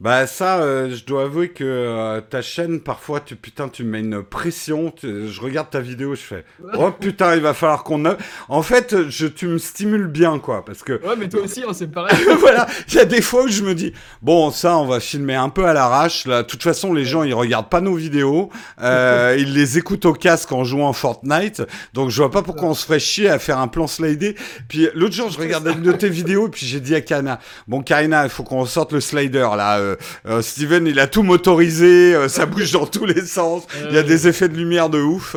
Bah 0.00 0.26
ça, 0.26 0.58
euh, 0.58 0.90
je 0.92 1.04
dois 1.04 1.22
avouer 1.22 1.50
que 1.50 1.62
euh, 1.62 2.20
ta 2.20 2.42
chaîne, 2.42 2.80
parfois, 2.80 3.20
tu 3.20 3.36
putain, 3.36 3.68
tu 3.68 3.84
mets 3.84 4.00
une 4.00 4.24
pression. 4.24 4.92
je 5.02 5.40
regarde 5.40 5.70
ta 5.70 5.78
vidéo, 5.78 6.16
je 6.16 6.20
fais, 6.20 6.44
oh 6.76 6.90
putain, 6.90 7.36
il 7.36 7.40
va 7.40 7.54
falloir 7.54 7.84
qu'on. 7.84 8.02
En 8.48 8.62
fait, 8.62 9.08
je, 9.08 9.28
tu 9.28 9.46
me 9.46 9.58
stimules 9.58 10.08
bien, 10.08 10.40
quoi, 10.40 10.64
parce 10.64 10.82
que. 10.82 10.94
Ouais, 11.06 11.14
mais 11.16 11.28
toi 11.28 11.42
aussi, 11.42 11.62
hein, 11.62 11.72
c'est 11.72 11.86
pareil. 11.86 12.18
voilà, 12.40 12.66
il 12.88 12.94
y 12.94 12.98
a 12.98 13.04
des 13.04 13.22
fois 13.22 13.44
où 13.44 13.48
je 13.48 13.62
me 13.62 13.72
dis, 13.72 13.92
bon, 14.20 14.50
ça, 14.50 14.76
on 14.78 14.84
va 14.84 14.98
filmer 14.98 15.36
un 15.36 15.48
peu 15.48 15.64
à 15.64 15.72
l'arrache. 15.72 16.26
Là, 16.26 16.42
de 16.42 16.48
toute 16.48 16.64
façon, 16.64 16.92
les 16.92 17.04
gens, 17.04 17.22
ils 17.22 17.32
regardent 17.32 17.70
pas 17.70 17.80
nos 17.80 17.94
vidéos, 17.94 18.50
euh, 18.82 19.36
ils 19.38 19.54
les 19.54 19.78
écoutent 19.78 20.06
au 20.06 20.12
casque 20.12 20.50
en 20.50 20.64
jouant 20.64 20.92
Fortnite, 20.92 21.62
donc 21.92 22.10
je 22.10 22.16
vois 22.20 22.32
pas 22.32 22.42
pourquoi 22.42 22.68
on 22.68 22.74
se 22.74 22.84
ferait 22.84 22.98
chier 22.98 23.30
à 23.30 23.38
faire 23.38 23.58
un 23.58 23.68
plan 23.68 23.86
slidé. 23.86 24.34
Puis 24.68 24.88
l'autre 24.96 25.14
jour, 25.14 25.30
je 25.30 25.38
regardais 25.38 25.72
une 25.72 25.82
de 25.82 25.92
tes 25.92 26.08
vidéos, 26.08 26.48
et 26.48 26.50
puis 26.50 26.66
j'ai 26.66 26.80
dit 26.80 26.96
à 26.96 27.00
Karina, 27.00 27.38
bon, 27.68 27.80
Karina, 27.80 28.24
il 28.24 28.30
faut 28.30 28.42
qu'on 28.42 28.66
sorte 28.66 28.92
le 28.92 29.00
slider 29.00 29.48
là. 29.56 29.83
Euh, 29.84 29.96
euh, 30.26 30.42
Steven, 30.42 30.86
il 30.86 30.98
a 30.98 31.06
tout 31.06 31.22
motorisé, 31.22 32.14
euh, 32.14 32.28
ça 32.28 32.46
bouge 32.54 32.72
dans 32.72 32.86
tous 32.86 33.04
les 33.04 33.24
sens, 33.24 33.64
il 33.88 33.94
y 33.94 33.98
a 33.98 34.02
des 34.02 34.28
effets 34.28 34.48
de 34.48 34.56
lumière 34.56 34.88
de 34.90 35.00
ouf. 35.00 35.36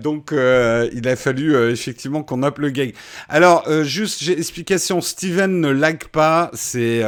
donc, 0.00 0.32
il 0.32 1.08
a 1.08 1.16
fallu 1.16 1.56
effectivement 1.70 2.22
qu'on 2.22 2.42
up 2.42 2.58
le 2.58 2.70
gag. 2.70 2.94
Alors, 3.28 3.64
juste, 3.82 4.22
j'ai 4.22 4.38
explication, 4.38 5.00
Steven 5.00 5.60
ne 5.60 5.68
lag 5.68 6.04
pas, 6.04 6.50
c'est 6.54 7.04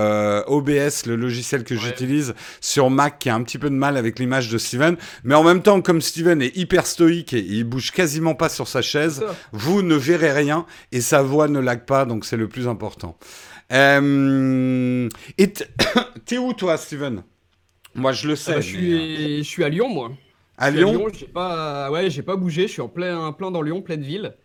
OBS, 0.46 1.06
le 1.06 1.16
logiciel 1.16 1.64
que 1.64 1.76
j'utilise 1.76 2.34
sur 2.60 2.90
Mac, 2.90 3.18
qui 3.18 3.30
a 3.30 3.34
un 3.34 3.42
petit 3.42 3.58
peu 3.58 3.70
de 3.70 3.74
mal 3.74 3.96
avec 3.96 4.18
l'image 4.18 4.48
de 4.48 4.58
Steven. 4.58 4.96
Mais 5.24 5.34
en 5.34 5.44
même 5.44 5.62
temps, 5.62 5.80
comme 5.80 6.00
Steven 6.00 6.42
est 6.42 6.56
hyper 6.56 6.86
stoïque 6.86 7.32
et 7.32 7.40
il 7.40 7.64
bouge 7.64 7.90
quasiment 7.92 8.34
pas 8.34 8.48
sur 8.48 8.68
sa 8.68 8.82
chaise, 8.82 9.24
vous 9.52 9.82
ne 9.82 9.94
verrez 9.94 10.32
rien 10.32 10.66
et 10.92 11.00
sa 11.00 11.22
voix 11.22 11.48
ne 11.48 11.60
lag 11.60 11.84
pas, 11.84 12.04
donc 12.04 12.24
c'est 12.24 12.36
le 12.36 12.48
plus 12.48 12.68
important. 12.68 13.16
Euh, 13.72 15.08
et 15.36 15.52
t'es 16.24 16.38
où 16.38 16.52
toi, 16.52 16.76
Steven? 16.76 17.22
Moi, 17.94 18.12
je 18.12 18.28
le 18.28 18.36
sais. 18.36 18.52
Ah 18.52 18.54
bah, 18.56 18.60
je, 18.60 18.68
suis, 18.68 19.38
je 19.38 19.48
suis 19.48 19.64
à 19.64 19.68
Lyon, 19.68 19.88
moi. 19.88 20.12
À 20.56 20.70
Lyon, 20.70 21.08
j'ai 21.12 21.26
pas, 21.26 21.90
ouais, 21.90 22.10
j'ai 22.10 22.22
pas 22.22 22.36
bougé. 22.36 22.66
Je 22.66 22.72
suis 22.72 22.82
en 22.82 22.88
plein, 22.88 23.32
plein 23.32 23.50
dans 23.50 23.62
Lyon, 23.62 23.82
pleine 23.82 24.02
ville. 24.02 24.36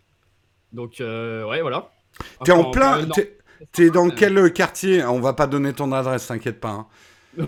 Donc, 0.72 1.02
euh, 1.02 1.48
ouais, 1.48 1.62
voilà. 1.62 1.92
T'es 2.44 2.52
en, 2.52 2.72
plein. 2.72 3.08
T'es 3.72 3.90
dans 3.90 4.10
quel 4.10 4.52
quartier? 4.54 5.04
On 5.04 5.20
va 5.20 5.34
pas 5.34 5.48
donner 5.48 5.74
ton 5.74 5.92
adresse, 5.92 6.28
t'inquiète 6.28 6.60
pas. 6.60 6.72
Hein. 6.72 6.88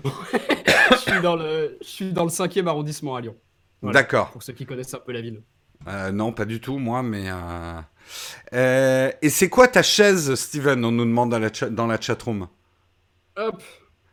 je 0.90 0.96
suis 0.96 1.20
dans 1.20 1.36
le, 1.36 1.78
je 1.80 1.86
suis 1.86 2.12
dans 2.12 2.24
le 2.24 2.30
5e 2.30 2.66
arrondissement 2.66 3.16
à 3.16 3.20
Lyon. 3.20 3.36
D'accord. 3.82 4.30
Pour 4.30 4.42
ceux 4.42 4.52
qui 4.52 4.66
connaissent 4.66 4.94
un 4.94 4.98
peu 4.98 5.12
la 5.12 5.20
ville. 5.20 5.42
Euh, 5.86 6.10
non, 6.10 6.32
pas 6.32 6.44
du 6.44 6.60
tout, 6.60 6.78
moi, 6.78 7.02
mais. 7.02 7.30
Euh... 7.30 7.80
Euh, 8.52 9.10
et 9.22 9.30
c'est 9.30 9.48
quoi 9.48 9.68
ta 9.68 9.82
chaise, 9.82 10.34
Steven 10.34 10.84
On 10.84 10.92
nous 10.92 11.04
demande 11.04 11.30
dans 11.30 11.38
la, 11.38 11.50
dans 11.70 11.86
la 11.86 12.00
chatroom. 12.00 12.48
Hop. 13.36 13.62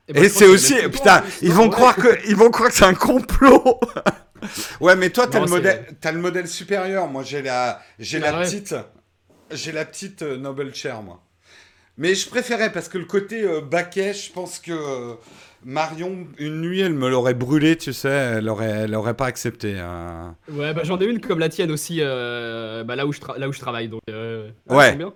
Et, 0.07 0.13
ben, 0.13 0.29
c'est 0.29 0.47
aussi, 0.47 0.75
putain, 0.91 1.23
ils 1.41 1.53
vont, 1.53 1.69
croire 1.69 1.95
que, 1.95 2.27
ils 2.27 2.35
vont 2.35 2.50
croire 2.50 2.69
que 2.69 2.75
c'est 2.75 2.83
un 2.83 2.93
complot. 2.93 3.79
ouais, 4.81 4.95
mais 4.97 5.09
toi, 5.09 5.27
t'as 5.27 5.39
le 5.39 5.45
modèle, 5.45 5.95
as 6.03 6.12
le 6.12 6.19
modèle 6.19 6.47
supérieur. 6.47 7.07
Moi, 7.07 7.23
j'ai 7.23 7.41
la, 7.41 7.81
j'ai 8.00 8.19
la 8.19 8.33
petite, 8.33 8.75
j'ai 9.51 9.71
la 9.71 9.85
petite 9.85 10.21
euh, 10.23 10.38
Noble 10.38 10.73
Chair, 10.75 11.01
moi. 11.01 11.23
Mais 11.97 12.15
je 12.15 12.27
préférais 12.27 12.71
parce 12.71 12.89
que 12.89 12.97
le 12.97 13.05
côté 13.05 13.43
euh, 13.43 13.62
baquet, 13.62 14.13
je 14.13 14.31
pense 14.31 14.59
que 14.59 15.15
Marion, 15.65 16.27
une 16.38 16.62
nuit, 16.62 16.82
elle 16.82 16.93
me 16.93 17.10
l'aurait 17.10 17.34
brûlé, 17.34 17.77
tu 17.77 17.93
sais, 17.93 18.10
elle 18.10 18.50
aurait, 18.50 18.70
elle 18.70 18.96
aurait 18.96 19.13
pas 19.13 19.25
accepté. 19.27 19.79
hein. 19.79 20.36
Ouais, 20.51 20.74
bah 20.74 20.82
j'en 20.84 21.00
ai 21.00 21.05
une 21.05 21.20
comme 21.22 21.39
la 21.39 21.50
tienne 21.50 21.72
aussi, 21.72 21.98
euh, 22.01 22.84
bah, 22.84 22.96
là, 22.96 23.05
où 23.05 23.13
je 23.13 23.20
là 23.38 23.48
où 23.48 23.53
je 23.53 23.60
travaille. 23.60 23.88
Donc, 23.88 24.01
euh, 24.10 24.50
Ouais. 24.70 24.91
sont 24.91 24.98
bien. 24.98 25.13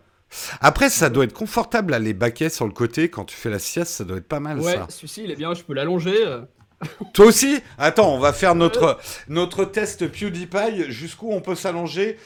Après, 0.62 0.90
ça 0.90 1.10
doit 1.10 1.24
être 1.24 1.34
confortable 1.34 1.94
à 1.94 2.00
les 2.00 2.14
baquets 2.14 2.50
sur 2.50 2.66
le 2.66 2.74
côté 2.74 3.10
quand 3.10 3.24
tu 3.26 3.36
fais 3.36 3.50
la 3.50 3.60
sieste, 3.60 3.92
ça 3.92 4.04
doit 4.04 4.18
être 4.18 4.28
pas 4.28 4.40
mal 4.42 4.60
Ouais, 4.60 4.74
ça. 4.76 4.86
celui-ci, 4.90 5.24
il 5.24 5.32
est 5.32 5.36
bien, 5.38 5.54
je 5.54 5.64
peux 5.64 5.74
l'allonger. 5.74 6.26
euh. 6.26 6.42
Toi 7.14 7.26
aussi? 7.28 7.60
Attends, 7.78 8.14
on 8.14 8.20
va 8.20 8.34
faire 8.34 8.54
notre, 8.54 9.00
notre 9.30 9.66
test 9.66 10.08
PewDiePie. 10.08 10.92
Jusqu'où 10.92 11.32
on 11.32 11.42
peut 11.42 11.56
s'allonger? 11.56 12.18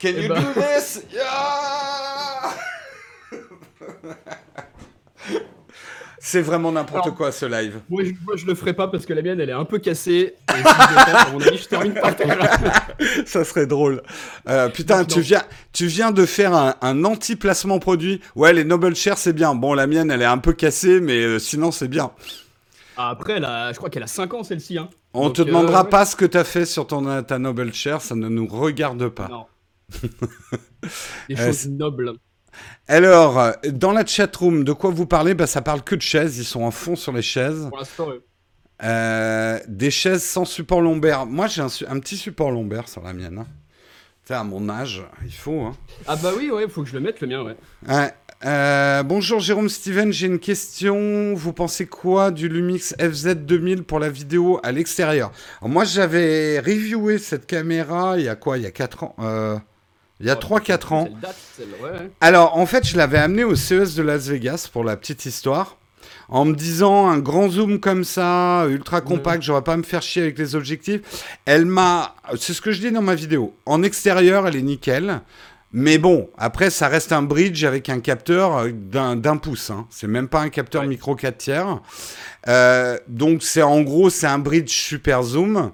Can 0.00 0.08
Eh 0.16 0.22
you 0.24 0.28
ben. 0.28 0.40
do 0.42 0.60
this? 0.60 1.04
Yeah 1.12 2.50
C'est 6.34 6.42
vraiment 6.42 6.72
n'importe 6.72 7.10
quoi 7.14 7.30
ce 7.32 7.46
live. 7.46 7.80
Moi 7.88 8.02
je, 8.04 8.10
moi, 8.24 8.34
je 8.36 8.44
le 8.46 8.54
ferai 8.54 8.72
pas 8.74 8.88
parce 8.88 9.06
que 9.06 9.12
la 9.12 9.22
mienne, 9.22 9.38
elle 9.40 9.50
est 9.50 9.52
un 9.52 9.64
peu 9.64 9.78
cassée. 9.78 10.34
Et 10.50 10.52
si 10.52 10.56
je 10.56 10.62
le 10.62 10.64
tente, 10.64 11.14
à 11.14 11.30
mon 11.32 11.40
avis, 11.40 11.58
je 11.58 11.68
termine 11.68 11.94
par 11.94 12.16
terre. 12.16 12.38
Ça 13.26 13.44
serait 13.44 13.66
drôle. 13.66 14.02
Euh, 14.48 14.68
putain, 14.68 15.04
tu 15.04 15.18
non. 15.18 15.24
viens, 15.24 15.42
tu 15.72 15.86
viens 15.86 16.10
de 16.10 16.26
faire 16.26 16.52
un, 16.54 16.74
un 16.82 17.04
anti-placement 17.04 17.78
produit. 17.78 18.20
Ouais, 18.34 18.52
les 18.52 18.64
Noble 18.64 18.96
Shares, 18.96 19.18
c'est 19.18 19.32
bien. 19.32 19.54
Bon, 19.54 19.74
la 19.74 19.86
mienne, 19.86 20.10
elle 20.10 20.22
est 20.22 20.26
un 20.26 20.38
peu 20.38 20.52
cassée, 20.52 21.00
mais 21.00 21.22
euh, 21.22 21.38
sinon, 21.38 21.70
c'est 21.70 21.88
bien. 21.88 22.10
Ah, 22.96 23.10
Après, 23.10 23.34
elle 23.34 23.44
a- 23.44 23.72
je 23.72 23.76
crois 23.78 23.90
qu'elle 23.90 24.02
a 24.02 24.08
5 24.08 24.34
ans 24.34 24.42
celle-ci. 24.42 24.76
Hein. 24.78 24.88
On 25.12 25.26
Donc, 25.26 25.36
te 25.36 25.42
euh, 25.42 25.44
demandera 25.44 25.82
ouais. 25.84 25.88
pas 25.88 26.04
ce 26.04 26.16
que 26.16 26.24
t'as 26.24 26.44
fait 26.44 26.64
sur 26.66 26.86
ton, 26.86 27.22
ta 27.22 27.38
Noble 27.38 27.72
Share, 27.72 28.02
ça 28.02 28.14
ne 28.16 28.28
nous 28.28 28.46
regarde 28.48 29.08
pas. 29.08 29.28
Non. 29.28 29.46
Des 31.28 31.34
Euh, 31.38 31.46
choses 31.46 31.68
nobles. 31.68 32.12
Alors, 32.88 33.52
dans 33.70 33.92
la 33.92 34.04
chatroom, 34.04 34.64
de 34.64 34.72
quoi 34.72 34.90
vous 34.90 35.06
parlez? 35.06 35.34
Bah, 35.34 35.46
Ça 35.46 35.62
parle 35.62 35.82
que 35.82 35.94
de 35.94 36.02
chaises, 36.02 36.38
ils 36.38 36.44
sont 36.44 36.62
en 36.62 36.70
fond 36.70 36.96
sur 36.96 37.12
les 37.12 37.22
chaises. 37.22 37.66
Pour 37.68 37.78
l'instant, 37.78 38.08
euh, 38.10 38.18
Euh, 38.82 39.58
des 39.68 39.90
chaises 39.90 40.22
sans 40.24 40.44
support 40.44 40.80
lombaire. 40.80 41.26
Moi, 41.26 41.46
j'ai 41.46 41.62
un, 41.62 41.68
petit 42.00 42.16
support 42.16 42.50
lombaire 42.50 42.88
sur 42.88 43.02
la 43.02 43.12
mienne. 43.12 43.38
hein. 43.38 43.46
Tu 44.26 44.28
sais, 44.28 44.34
à 44.34 44.42
mon 44.44 44.68
âge, 44.68 45.02
il 45.24 45.32
faut. 45.32 45.60
Hein. 45.60 45.76
Ah 46.06 46.16
bah 46.16 46.32
oui, 46.36 46.50
ouais, 46.50 46.66
faut 46.68 46.82
que 46.82 46.88
je 46.88 46.94
le 46.94 47.00
mette 47.00 47.20
le 47.20 47.28
mien, 47.28 47.42
ouais. 47.42 47.56
Ouais. 47.88 48.10
Euh, 48.46 49.02
bonjour 49.02 49.38
Jérôme 49.40 49.68
Steven, 49.70 50.12
j'ai 50.12 50.26
une 50.26 50.38
question. 50.38 51.34
Vous 51.34 51.52
pensez 51.52 51.86
quoi 51.86 52.30
du 52.30 52.48
Lumix 52.48 52.94
FZ2000 52.98 53.82
pour 53.82 54.00
la 54.00 54.08
vidéo 54.10 54.60
à 54.62 54.72
l'extérieur? 54.72 55.30
Moi, 55.62 55.84
j'avais 55.84 56.58
reviewé 56.58 57.18
cette 57.18 57.46
caméra 57.46 58.18
il 58.18 58.24
y 58.24 58.28
a 58.28 58.34
quoi? 58.36 58.58
Il 58.58 58.64
y 58.64 58.66
a 58.66 58.70
4 58.70 59.04
ans 59.04 59.14
euh, 59.20 59.56
Il 60.20 60.26
y 60.26 60.30
a 60.30 60.38
Oh, 60.40 60.44
3-4 60.58 60.92
ans. 60.94 61.08
Alors, 62.20 62.56
en 62.56 62.66
fait, 62.66 62.86
je 62.86 62.96
l'avais 62.96 63.18
amené 63.18 63.44
au 63.44 63.54
CES 63.56 63.94
de 63.94 64.02
Las 64.02 64.28
Vegas 64.28 64.68
pour 64.72 64.84
la 64.84 64.96
petite 64.96 65.26
histoire. 65.26 65.76
En 66.28 66.44
me 66.44 66.54
disant 66.54 67.08
un 67.08 67.18
grand 67.18 67.48
zoom 67.50 67.80
comme 67.80 68.04
ça, 68.04 68.64
ultra 68.68 69.00
compact, 69.00 69.42
j'aurais 69.42 69.62
pas 69.62 69.74
à 69.74 69.76
me 69.76 69.82
faire 69.82 70.00
chier 70.02 70.22
avec 70.22 70.38
les 70.38 70.54
objectifs. 70.54 71.00
Elle 71.44 71.66
m'a. 71.66 72.14
C'est 72.38 72.54
ce 72.54 72.60
que 72.62 72.70
je 72.72 72.80
dis 72.80 72.90
dans 72.92 73.02
ma 73.02 73.14
vidéo. 73.14 73.54
En 73.66 73.82
extérieur, 73.82 74.46
elle 74.46 74.56
est 74.56 74.62
nickel. 74.62 75.20
Mais 75.72 75.98
bon, 75.98 76.30
après, 76.38 76.70
ça 76.70 76.86
reste 76.88 77.12
un 77.12 77.22
bridge 77.22 77.64
avec 77.64 77.88
un 77.88 77.98
capteur 78.00 78.56
euh, 78.58 78.70
d'un 78.72 79.16
d'un 79.16 79.36
pouce. 79.36 79.70
hein. 79.70 79.86
C'est 79.90 80.06
même 80.06 80.28
pas 80.28 80.40
un 80.40 80.48
capteur 80.48 80.82
Ouais. 80.82 80.88
micro 80.88 81.16
4 81.16 81.36
tiers. 81.36 81.80
Euh, 82.48 82.96
donc, 83.08 83.42
c'est 83.42 83.62
en 83.62 83.80
gros, 83.82 84.08
c'est 84.08 84.28
un 84.28 84.38
bridge 84.38 84.70
super 84.70 85.22
zoom. 85.24 85.72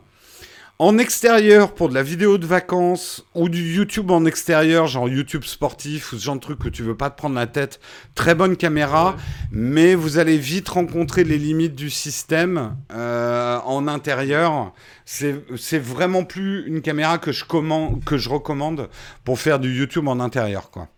En 0.82 0.96
extérieur, 0.96 1.74
pour 1.74 1.90
de 1.90 1.94
la 1.94 2.02
vidéo 2.02 2.38
de 2.38 2.46
vacances 2.46 3.26
ou 3.34 3.50
du 3.50 3.74
YouTube 3.74 4.10
en 4.10 4.24
extérieur, 4.24 4.86
genre 4.86 5.10
YouTube 5.10 5.44
sportif 5.44 6.14
ou 6.14 6.16
ce 6.18 6.24
genre 6.24 6.36
de 6.36 6.40
truc 6.40 6.58
que 6.58 6.70
tu 6.70 6.82
veux 6.82 6.96
pas 6.96 7.10
te 7.10 7.18
prendre 7.18 7.34
la 7.34 7.46
tête, 7.46 7.80
très 8.14 8.34
bonne 8.34 8.56
caméra, 8.56 9.10
Ouais. 9.10 9.16
mais 9.52 9.94
vous 9.94 10.16
allez 10.16 10.38
vite 10.38 10.70
rencontrer 10.70 11.22
les 11.22 11.36
limites 11.36 11.74
du 11.74 11.90
système 11.90 12.76
euh, 12.94 13.58
en 13.66 13.88
intérieur. 13.88 14.72
C'est 15.04 15.44
c'est 15.58 15.78
vraiment 15.78 16.24
plus 16.24 16.66
une 16.66 16.80
caméra 16.80 17.18
que 17.18 17.30
je, 17.30 17.44
commande, 17.44 18.02
que 18.06 18.16
je 18.16 18.30
recommande 18.30 18.88
pour 19.22 19.38
faire 19.38 19.58
du 19.58 19.76
YouTube 19.76 20.08
en 20.08 20.18
intérieur, 20.18 20.70
quoi. 20.70 20.88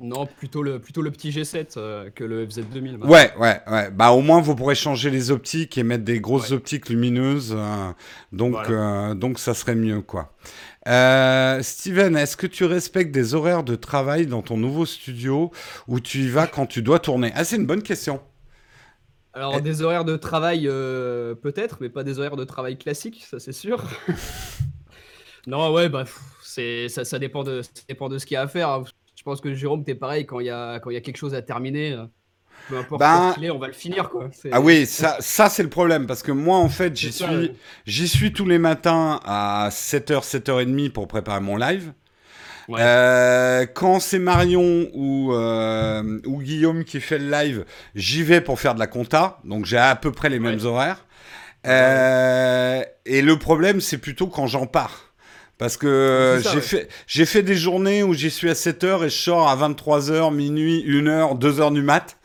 Non, 0.00 0.26
plutôt 0.26 0.62
le, 0.62 0.78
plutôt 0.78 1.02
le 1.02 1.10
petit 1.10 1.30
G7 1.30 1.74
euh, 1.76 2.08
que 2.14 2.22
le 2.22 2.46
FZ2000. 2.46 2.92
maintenant. 2.98 3.08
Ouais, 3.10 3.32
ouais, 3.38 3.60
ouais. 3.68 3.90
Bah 3.90 4.12
au 4.12 4.20
moins 4.20 4.40
vous 4.40 4.54
pourrez 4.54 4.76
changer 4.76 5.10
les 5.10 5.32
optiques 5.32 5.76
et 5.76 5.82
mettre 5.82 6.04
des 6.04 6.20
grosses 6.20 6.50
Ouais. 6.50 6.56
optiques 6.56 6.88
lumineuses. 6.88 7.52
euh, 7.56 7.90
donc, 8.32 8.52
Voilà. 8.52 9.10
euh, 9.10 9.14
donc 9.14 9.40
ça 9.40 9.54
serait 9.54 9.74
mieux, 9.74 10.00
quoi. 10.00 10.32
Steven, 11.62 12.16
est-ce 12.16 12.36
que 12.36 12.46
tu 12.46 12.64
respectes 12.64 13.10
des 13.12 13.34
horaires 13.34 13.64
de 13.64 13.74
travail 13.74 14.26
dans 14.26 14.40
ton 14.42 14.56
nouveau 14.56 14.86
studio 14.86 15.50
où 15.88 15.98
tu 16.00 16.18
y 16.20 16.28
vas 16.28 16.46
quand 16.46 16.66
tu 16.66 16.80
dois 16.80 17.00
tourner? 17.00 17.32
Ah, 17.34 17.44
c'est 17.44 17.56
une 17.56 17.66
bonne 17.66 17.82
question. 17.82 18.20
Alors, 19.34 19.56
Eh. 19.58 19.60
des 19.60 19.82
horaires 19.82 20.04
de 20.04 20.16
travail, 20.16 20.62
peut-être, 21.42 21.78
mais 21.80 21.88
pas 21.88 22.04
des 22.04 22.18
horaires 22.18 22.36
de 22.36 22.44
travail 22.44 22.78
classiques, 22.78 23.26
ça 23.28 23.38
c'est 23.40 23.52
sûr. 23.52 23.84
non, 25.46 25.72
ouais, 25.72 25.88
bah, 25.88 26.04
c'est, 26.42 26.88
ça, 26.88 27.04
ça, 27.04 27.18
dépend 27.18 27.42
de, 27.44 27.62
ça 27.62 27.70
dépend 27.88 28.08
de 28.08 28.18
ce 28.18 28.26
qu'il 28.26 28.34
y 28.36 28.38
a 28.38 28.42
à 28.42 28.48
faire. 28.48 28.84
Je 29.28 29.32
pense 29.32 29.40
que 29.42 29.52
Jérôme, 29.52 29.84
t'es 29.84 29.94
pareil, 29.94 30.24
quand 30.24 30.40
il 30.40 30.46
y 30.46 30.50
a, 30.50 30.80
quand 30.80 30.88
y 30.88 30.96
a 30.96 31.02
quelque 31.02 31.18
chose 31.18 31.34
à 31.34 31.42
terminer, 31.42 31.92
euh, 31.92 32.06
peu 32.70 32.78
importe 32.78 32.98
Ben- 33.00 33.34
est, 33.42 33.50
on 33.50 33.58
va 33.58 33.66
le 33.66 33.74
finir, 33.74 34.08
quoi. 34.08 34.30
Ah 34.50 34.58
oui, 34.58 34.86
ça, 34.86 35.18
ça 35.20 35.50
c'est 35.50 35.62
le 35.62 35.68
problème 35.68 36.06
parce 36.06 36.22
que 36.22 36.32
moi 36.32 36.56
en 36.56 36.70
fait 36.70 36.96
j'y 36.96 37.12
suis, 37.12 37.26
ouais. 37.26 37.52
j'y 37.84 38.08
suis 38.08 38.32
tous 38.32 38.46
les 38.46 38.58
matins 38.58 39.20
à 39.26 39.68
7h, 39.70 40.24
7h30 40.24 40.88
pour 40.92 41.08
préparer 41.08 41.40
mon 41.40 41.58
live. 41.58 41.92
Ouais. 42.68 42.80
Euh, 42.80 43.66
quand 43.66 44.00
c'est 44.00 44.18
Marion 44.18 44.88
ou, 44.94 45.34
euh, 45.34 46.20
ou 46.24 46.40
Guillaume 46.40 46.84
qui 46.84 46.98
fait 47.02 47.18
le 47.18 47.30
live, 47.30 47.66
j'y 47.94 48.22
vais 48.22 48.40
pour 48.40 48.58
faire 48.58 48.74
de 48.74 48.78
la 48.78 48.86
compta, 48.86 49.40
donc 49.44 49.66
j'ai 49.66 49.76
à 49.76 49.94
peu 49.94 50.10
près 50.10 50.30
les 50.30 50.38
mêmes 50.38 50.54
Ouais. 50.60 50.64
horaires. 50.64 51.04
Euh, 51.66 52.82
et 53.04 53.20
le 53.20 53.38
problème, 53.38 53.82
c'est 53.82 53.98
plutôt 53.98 54.28
quand 54.28 54.46
j'en 54.46 54.66
pars. 54.66 55.07
Parce 55.58 55.76
que 55.76 56.40
j'ai 56.42 56.50
ouais. 56.56 56.60
fait, 56.60 56.88
j'ai 57.06 57.26
fait 57.26 57.42
des 57.42 57.56
journées 57.56 58.02
où 58.04 58.14
j'y 58.14 58.30
suis 58.30 58.48
à 58.48 58.54
7h 58.54 59.04
et 59.04 59.10
je 59.10 59.16
sors 59.16 59.48
à 59.48 59.56
23h, 59.56 60.32
minuit, 60.32 60.84
1h, 60.86 61.38
2h 61.38 61.74
du 61.74 61.82
mat. 61.82 62.16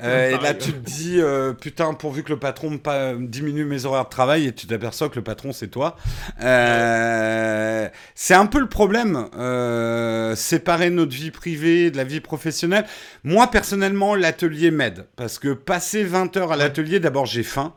Euh, 0.00 0.30
et 0.30 0.40
là, 0.40 0.54
tu 0.54 0.72
te 0.72 0.78
dis, 0.78 1.16
euh, 1.18 1.52
putain, 1.52 1.92
pourvu 1.92 2.22
que 2.22 2.28
le 2.28 2.38
patron 2.38 2.70
me 2.70 2.78
pa- 2.78 3.14
diminue 3.18 3.64
mes 3.64 3.84
horaires 3.84 4.04
de 4.04 4.10
travail, 4.10 4.46
et 4.46 4.52
tu 4.52 4.68
t'aperçois 4.68 5.08
que 5.08 5.16
le 5.16 5.24
patron, 5.24 5.50
c'est 5.52 5.66
toi. 5.66 5.96
Euh, 6.40 7.88
c'est 8.14 8.34
un 8.34 8.46
peu 8.46 8.60
le 8.60 8.68
problème, 8.68 9.26
euh, 9.36 10.36
séparer 10.36 10.90
notre 10.90 11.12
vie 11.12 11.30
privée 11.32 11.90
de 11.90 11.96
la 11.96 12.04
vie 12.04 12.20
professionnelle. 12.20 12.84
Moi, 13.24 13.50
personnellement, 13.50 14.14
l'atelier 14.14 14.70
m'aide. 14.70 15.06
Parce 15.16 15.38
que 15.40 15.52
passer 15.52 16.04
20 16.04 16.36
heures 16.36 16.52
à 16.52 16.56
l'atelier, 16.56 17.00
d'abord, 17.00 17.26
j'ai 17.26 17.42
faim. 17.42 17.74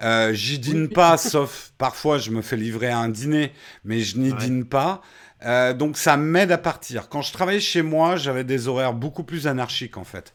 Euh, 0.00 0.32
J'y 0.32 0.58
dîne 0.58 0.88
pas, 0.88 1.16
sauf 1.18 1.72
parfois 1.78 2.18
je 2.18 2.30
me 2.30 2.42
fais 2.42 2.56
livrer 2.56 2.88
à 2.88 2.98
un 2.98 3.08
dîner, 3.08 3.52
mais 3.84 4.00
je 4.00 4.18
n'y 4.18 4.32
Ouais. 4.32 4.38
dîne 4.38 4.64
pas. 4.64 5.02
Euh, 5.44 5.74
donc 5.74 5.96
ça 5.98 6.16
m'aide 6.16 6.52
à 6.52 6.58
partir. 6.58 7.08
Quand 7.08 7.22
je 7.22 7.32
travaillais 7.32 7.60
chez 7.60 7.82
moi, 7.82 8.16
j'avais 8.16 8.44
des 8.44 8.68
horaires 8.68 8.94
beaucoup 8.94 9.24
plus 9.24 9.46
anarchiques 9.46 9.96
en 9.96 10.04
fait. 10.04 10.34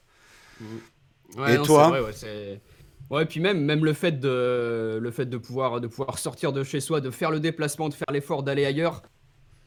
Ouais, 1.36 1.54
Et 1.54 1.58
non, 1.58 1.66
toi 1.66 1.90
vrai, 1.90 2.02
ouais, 3.10 3.26
puis 3.26 3.40
même, 3.40 3.64
même 3.64 3.86
le 3.86 3.94
fait 3.94 4.20
de, 4.20 5.00
le 5.02 5.12
fait 5.12 5.26
de 5.26 5.38
pouvoir, 5.38 5.82
de 5.82 5.88
pouvoir 5.88 6.18
sortir 6.20 6.54
de 6.54 6.64
chez 6.64 6.80
soi, 6.80 7.02
de 7.02 7.10
faire 7.12 7.32
le 7.32 7.40
déplacement, 7.40 7.90
de 7.90 7.94
faire 7.94 8.12
l'effort 8.12 8.44
d'aller 8.44 8.66
ailleurs, 8.66 9.02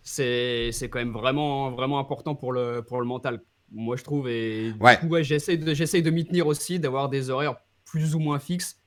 c'est, 0.03 0.71
quand 0.91 0.99
même 0.99 1.13
vraiment, 1.13 1.71
vraiment 1.71 1.99
important 1.99 2.35
pour 2.35 2.53
le, 2.53 2.83
pour 2.83 3.01
le 3.01 3.07
mental. 3.07 3.43
Moi, 3.73 3.97
je 3.97 4.05
trouve. 4.05 4.29
Et 4.29 4.75
Ouais. 4.81 4.99
j'essaie 5.23 5.57
de, 5.57 6.01
de 6.03 6.11
m'y 6.11 6.27
tenir 6.27 6.47
aussi, 6.47 6.81
d'avoir 6.81 7.09
des 7.09 7.31
horaires 7.31 7.57
plus 7.85 8.15
ou 8.15 8.21
moins 8.21 8.39
fixes, 8.39 8.80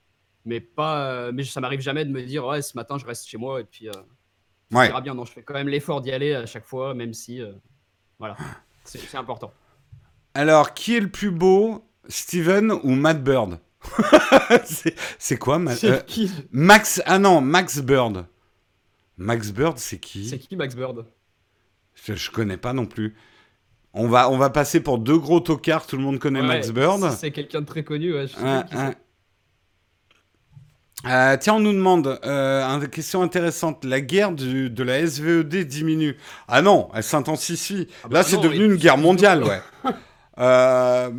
mais 0.45 0.59
pas, 0.59 1.05
euh, 1.09 1.31
mais 1.33 1.43
ça 1.43 1.61
m'arrive 1.61 1.79
jamais 1.81 2.05
de 2.05 2.11
me 2.11 2.21
dire, 2.23 2.45
ouais, 2.45 2.61
ce 2.61 2.75
matin, 2.77 2.97
je 2.97 3.05
reste 3.05 3.27
chez 3.27 3.37
moi 3.37 3.61
et 3.61 3.63
puis, 3.63 3.87
euh, 3.87 3.91
ça 4.71 4.77
Ouais. 4.77 4.89
ira 4.89 5.01
bien. 5.01 5.13
Non, 5.13 5.25
je 5.25 5.31
fais 5.31 5.43
quand 5.43 5.53
même 5.53 5.67
l'effort 5.69 6.01
d'y 6.01 6.11
aller 6.11 6.33
à 6.33 6.45
chaque 6.45 6.65
fois, 6.65 6.93
même 6.93 7.13
si, 7.13 7.41
euh, 7.41 7.51
voilà, 8.19 8.35
c'est, 8.83 8.99
c'est 8.99 9.17
important. 9.17 9.53
Alors, 10.33 10.73
qui 10.73 10.95
est 10.97 10.99
le 10.99 11.09
plus 11.09 11.31
beau, 11.31 11.83
Steven 12.07 12.71
ou 12.71 12.89
Matt 12.91 13.23
Bird? 13.23 13.59
C'est- 15.19 15.37
quoi 15.37 15.59
Ma- 15.59 15.73
euh, 15.83 15.99
qui, 16.01 16.31
Max 16.51 17.01
Ah 17.05 17.19
non, 17.19 17.41
Max 17.41 17.79
Bird. 17.81 18.25
Max 19.17 19.51
Bird, 19.51 19.77
c'est 19.77 19.99
qui? 19.99 20.27
C'est 20.27 20.39
qui 20.39 20.55
Max 20.55 20.75
Bird? 20.75 21.05
Je, 21.93 22.15
je 22.15 22.31
connais 22.31 22.57
pas 22.57 22.73
non 22.73 22.85
plus. 22.85 23.15
On 23.93 24.07
va, 24.07 24.29
on 24.31 24.37
va 24.37 24.49
passer 24.49 24.79
pour 24.81 24.97
deux 24.97 25.17
gros 25.19 25.39
tocards, 25.39 25.85
tout 25.85 25.97
le 25.97 26.01
monde 26.03 26.17
connaît 26.17 26.41
Ouais, 26.41 26.47
Max 26.47 26.71
Bird. 26.71 27.11
C'est 27.11 27.31
quelqu'un 27.31 27.61
de 27.61 27.65
très 27.67 27.83
connu, 27.83 28.13
ouais, 28.13 28.27
je 28.27 28.33
sais 28.33 28.39
c'est. 28.71 28.97
Euh, 31.05 31.35
tiens, 31.39 31.55
on 31.55 31.59
nous 31.59 31.73
demande 31.73 32.19
euh, 32.25 32.63
une 32.63 32.87
question 32.87 33.21
intéressante. 33.21 33.83
La 33.83 33.99
guerre 34.01 34.31
du- 34.31 34.69
de 34.69 34.83
la 34.83 34.99
SVED 35.05 35.65
diminue. 35.67 36.15
Ah 36.47 36.61
non, 36.61 36.89
elle 36.95 37.03
s'intensifie. 37.03 37.87
Ah 38.03 38.07
bah 38.09 38.17
Là, 38.19 38.23
c'est 38.23 38.37
devenu 38.39 38.65
une 38.65 38.75
guerre 38.75 38.97
mondiale, 38.97 39.43
ouais. 39.43 39.61
Euh, 40.39 41.11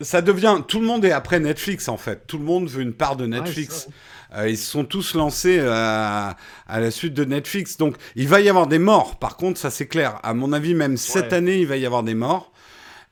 ça 0.00 0.22
devient. 0.22 0.58
Tout 0.68 0.78
le 0.78 0.86
monde 0.86 1.04
est 1.04 1.10
après 1.10 1.40
Netflix, 1.40 1.88
en 1.88 1.96
fait. 1.96 2.24
Tout 2.28 2.38
le 2.38 2.44
monde 2.44 2.68
veut 2.68 2.82
une 2.82 2.92
part 2.92 3.16
de 3.16 3.26
Netflix. 3.26 3.88
Euh, 4.36 4.48
ils 4.48 4.56
se 4.58 4.70
sont 4.70 4.84
tous 4.84 5.14
lancés 5.14 5.58
à 5.58 6.36
la 6.68 6.90
suite 6.92 7.14
de 7.14 7.24
Netflix. 7.24 7.78
Donc, 7.78 7.96
il 8.14 8.28
va 8.28 8.40
y 8.40 8.48
avoir 8.48 8.68
des 8.68 8.78
morts. 8.78 9.16
Par 9.18 9.36
contre, 9.36 9.58
ça 9.58 9.70
c'est 9.70 9.86
clair. 9.88 10.20
À 10.22 10.34
mon 10.34 10.52
avis, 10.52 10.74
même 10.74 10.96
cette 10.96 11.32
année, 11.32 11.58
il 11.60 11.66
va 11.66 11.76
y 11.78 11.84
avoir 11.86 12.04
des 12.04 12.14
morts. 12.14 12.52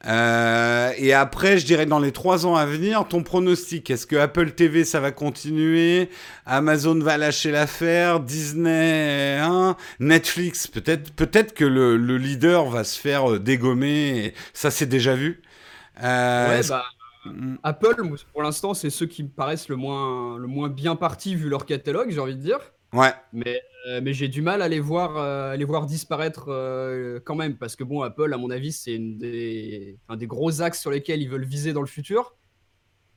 Euh, 0.06 0.92
et 0.98 1.12
après, 1.14 1.58
je 1.58 1.64
dirais 1.64 1.86
dans 1.86 1.98
les 1.98 2.12
trois 2.12 2.46
ans 2.46 2.56
à 2.56 2.66
venir, 2.66 3.06
ton 3.08 3.22
pronostic, 3.22 3.90
est-ce 3.90 4.06
que 4.06 4.16
Apple 4.16 4.52
TV, 4.52 4.84
ça 4.84 5.00
va 5.00 5.12
continuer? 5.12 6.10
Amazon 6.44 6.98
va 6.98 7.16
lâcher 7.16 7.50
l'affaire? 7.50 8.20
Disney, 8.20 9.38
hein? 9.40 9.76
Netflix, 10.00 10.66
peut-être 10.66 11.12
peut-être 11.12 11.54
que 11.54 11.64
le, 11.64 11.96
le, 11.96 12.18
leader 12.18 12.66
va 12.66 12.84
se 12.84 12.98
faire 13.00 13.32
euh, 13.32 13.38
dégommer. 13.38 14.34
Ça, 14.52 14.70
c'est 14.70 14.86
déjà 14.86 15.14
vu. 15.14 15.42
Euh, 16.02 16.60
ouais, 16.60 16.68
bah, 16.68 16.84
mm. 17.24 17.56
Apple, 17.62 17.96
pour 18.32 18.42
l'instant, 18.42 18.74
c'est 18.74 18.90
ceux 18.90 19.06
qui 19.06 19.22
me 19.22 19.30
paraissent 19.30 19.68
le 19.68 19.76
moins, 19.76 20.38
le 20.38 20.46
moins 20.46 20.68
bien 20.68 20.96
partis 20.96 21.34
vu 21.34 21.48
leur 21.48 21.64
catalogue, 21.64 22.10
j'ai 22.10 22.20
envie 22.20 22.36
de 22.36 22.42
dire. 22.42 22.58
Ouais. 22.92 23.12
Mais, 23.32 23.62
euh, 23.86 24.00
mais 24.02 24.14
j'ai 24.14 24.28
du 24.28 24.40
mal 24.40 24.62
à 24.62 24.68
les 24.68 24.80
voir, 24.80 25.16
euh, 25.16 25.56
les 25.56 25.64
voir 25.64 25.86
disparaître 25.86 26.46
euh, 26.48 27.20
quand 27.24 27.34
même, 27.34 27.56
parce 27.56 27.76
que 27.76 27.84
bon, 27.84 28.02
Apple, 28.02 28.32
à 28.32 28.38
mon 28.38 28.50
avis, 28.50 28.72
c'est 28.72 28.98
des, 28.98 29.98
un 30.08 30.16
des 30.16 30.26
gros 30.26 30.62
axes 30.62 30.80
sur 30.80 30.90
lesquels 30.90 31.20
ils 31.20 31.28
veulent 31.28 31.44
viser 31.44 31.72
dans 31.72 31.82
le 31.82 31.86
futur. 31.86 32.34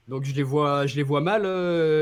Donc 0.08 0.24
je 0.24 0.34
les 0.34 0.44
vois, 0.44 0.88
je 0.88 0.96
les 0.96 1.04
vois 1.04 1.20
mal 1.20 1.46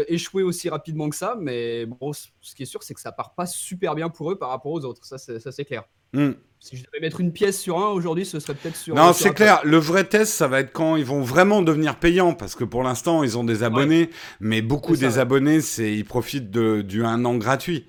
échouer 0.07 0.43
aussi 0.43 0.69
rapidement 0.69 1.09
que 1.09 1.15
ça, 1.15 1.35
mais 1.39 1.87
bon, 1.87 2.13
ce 2.13 2.53
qui 2.55 2.61
est 2.61 2.67
sûr, 2.67 2.83
c'est 2.83 2.93
que 2.93 3.01
ça 3.01 3.11
part 3.11 3.33
pas 3.33 3.47
super 3.47 3.95
bien 3.95 4.09
pour 4.09 4.31
eux 4.31 4.37
par 4.37 4.49
rapport 4.49 4.73
aux 4.73 4.85
autres, 4.85 5.03
ça 5.03 5.17
c'est 5.17 5.65
clair. 5.65 5.85
Hmm. 6.13 6.33
Si 6.59 6.77
je 6.77 6.83
devais 6.83 6.99
mettre 7.01 7.19
une 7.19 7.33
pièce 7.33 7.59
sur 7.59 7.77
un 7.77 7.87
aujourd'hui, 7.87 8.25
ce 8.25 8.39
serait 8.39 8.53
peut-être 8.55 8.75
sur. 8.75 8.95
Non, 8.95 9.11
c'est 9.11 9.33
clair. 9.33 9.59
Le 9.63 9.77
vrai 9.77 10.03
test, 10.03 10.33
ça 10.33 10.47
va 10.47 10.61
être 10.61 10.71
quand 10.71 10.95
ils 10.95 11.05
vont 11.05 11.21
vraiment 11.21 11.61
devenir 11.61 11.99
payants, 11.99 12.33
parce 12.33 12.55
que 12.55 12.63
pour 12.63 12.83
l'instant, 12.83 13.23
ils 13.23 13.37
ont 13.37 13.43
des 13.43 13.63
abonnés, 13.63 14.09
mais 14.39 14.61
beaucoup 14.61 14.95
des 14.95 15.19
abonnés, 15.19 15.61
c'est 15.61 15.93
ils 15.93 16.05
profitent 16.05 16.49
de, 16.49 16.81
du 16.81 17.03
un 17.03 17.25
an 17.25 17.35
gratuit. 17.35 17.85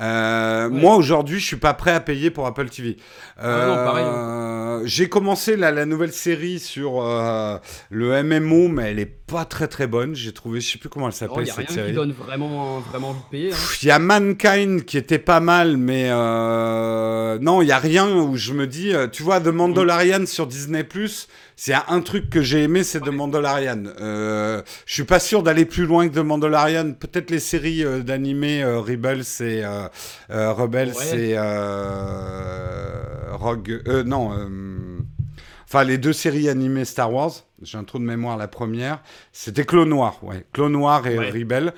Euh, 0.00 0.68
moi 0.68 0.96
aujourd'hui, 0.96 1.38
je 1.38 1.46
suis 1.46 1.56
pas 1.56 1.74
prêt 1.74 1.92
à 1.92 2.00
payer 2.00 2.30
pour 2.30 2.46
Apple 2.46 2.68
TV. 2.68 2.96
Ah 3.38 3.46
euh, 3.46 4.82
j'ai 4.84 5.08
commencé 5.08 5.56
la, 5.56 5.70
la, 5.70 5.86
nouvelle 5.86 6.12
série 6.12 6.58
sur 6.58 7.02
euh, 7.02 7.58
le 7.90 8.22
MMO, 8.22 8.68
mais 8.68 8.90
elle 8.90 8.98
est 8.98 9.06
pas 9.06 9.44
très 9.44 9.68
très 9.68 9.86
bonne. 9.86 10.14
J'ai 10.14 10.32
trouvé, 10.32 10.60
je 10.60 10.72
sais 10.72 10.78
plus 10.78 10.88
comment 10.88 11.06
elle 11.06 11.14
s'appelle 11.14 11.46
oh, 11.48 11.52
cette 11.56 11.70
série. 11.70 11.88
Qui 11.88 11.94
donne 11.94 12.12
vraiment 12.12 12.80
vraiment 12.80 13.10
envie 13.10 13.20
de 13.20 13.30
payer. 13.30 13.52
Hein. 13.52 13.56
Il 13.82 13.88
y 13.88 13.90
a 13.90 13.98
Mankind 13.98 14.84
qui 14.84 14.98
était 14.98 15.18
pas 15.18 15.40
mal, 15.40 15.76
mais 15.76 16.10
non, 16.10 17.62
il 17.62 17.68
y 17.68 17.72
a 17.72 17.78
rien 17.78 18.08
où 18.08 18.36
je 18.36 18.52
me 18.52 18.66
dis, 18.66 18.92
tu 19.12 19.22
vois, 19.22 19.40
The 19.40 19.48
Mandalorian 19.48 20.26
sur 20.26 20.46
Disney 20.46 20.84
Plus 20.84 21.28
a 21.72 21.86
un 21.88 22.00
truc 22.02 22.28
que 22.28 22.42
j'ai 22.42 22.64
aimé, 22.64 22.84
c'est 22.84 23.00
The 23.00 23.08
Mandalorian. 23.08 23.84
Euh, 24.00 24.60
je 24.84 24.92
suis 24.92 25.04
pas 25.04 25.18
sûr 25.18 25.42
d'aller 25.42 25.64
plus 25.64 25.86
loin 25.86 26.06
que 26.06 26.14
The 26.14 26.18
Mandalorian. 26.22 26.92
Peut-être 26.92 27.30
les 27.30 27.38
séries 27.38 27.82
euh, 27.82 28.00
d'animés 28.02 28.62
euh, 28.62 28.80
Rebels 28.80 29.24
et 29.40 29.64
euh, 29.64 29.88
euh, 30.30 30.52
Rebels 30.52 30.92
et 31.14 31.36
Rogue. 33.32 33.82
non. 34.04 34.32
Enfin, 35.68 35.82
les 35.82 35.98
deux 35.98 36.12
séries 36.12 36.48
animées 36.48 36.84
Star 36.84 37.12
Wars. 37.12 37.32
J'ai 37.62 37.78
un 37.78 37.84
trou 37.84 37.98
de 37.98 38.04
mémoire. 38.04 38.36
La 38.36 38.48
première, 38.48 39.02
c'était 39.32 39.64
Clone 39.64 39.88
Noir. 39.88 40.22
Ouais, 40.22 40.44
Clone 40.52 40.72
Noir 40.72 41.06
et 41.06 41.18
Rebels, 41.18 41.72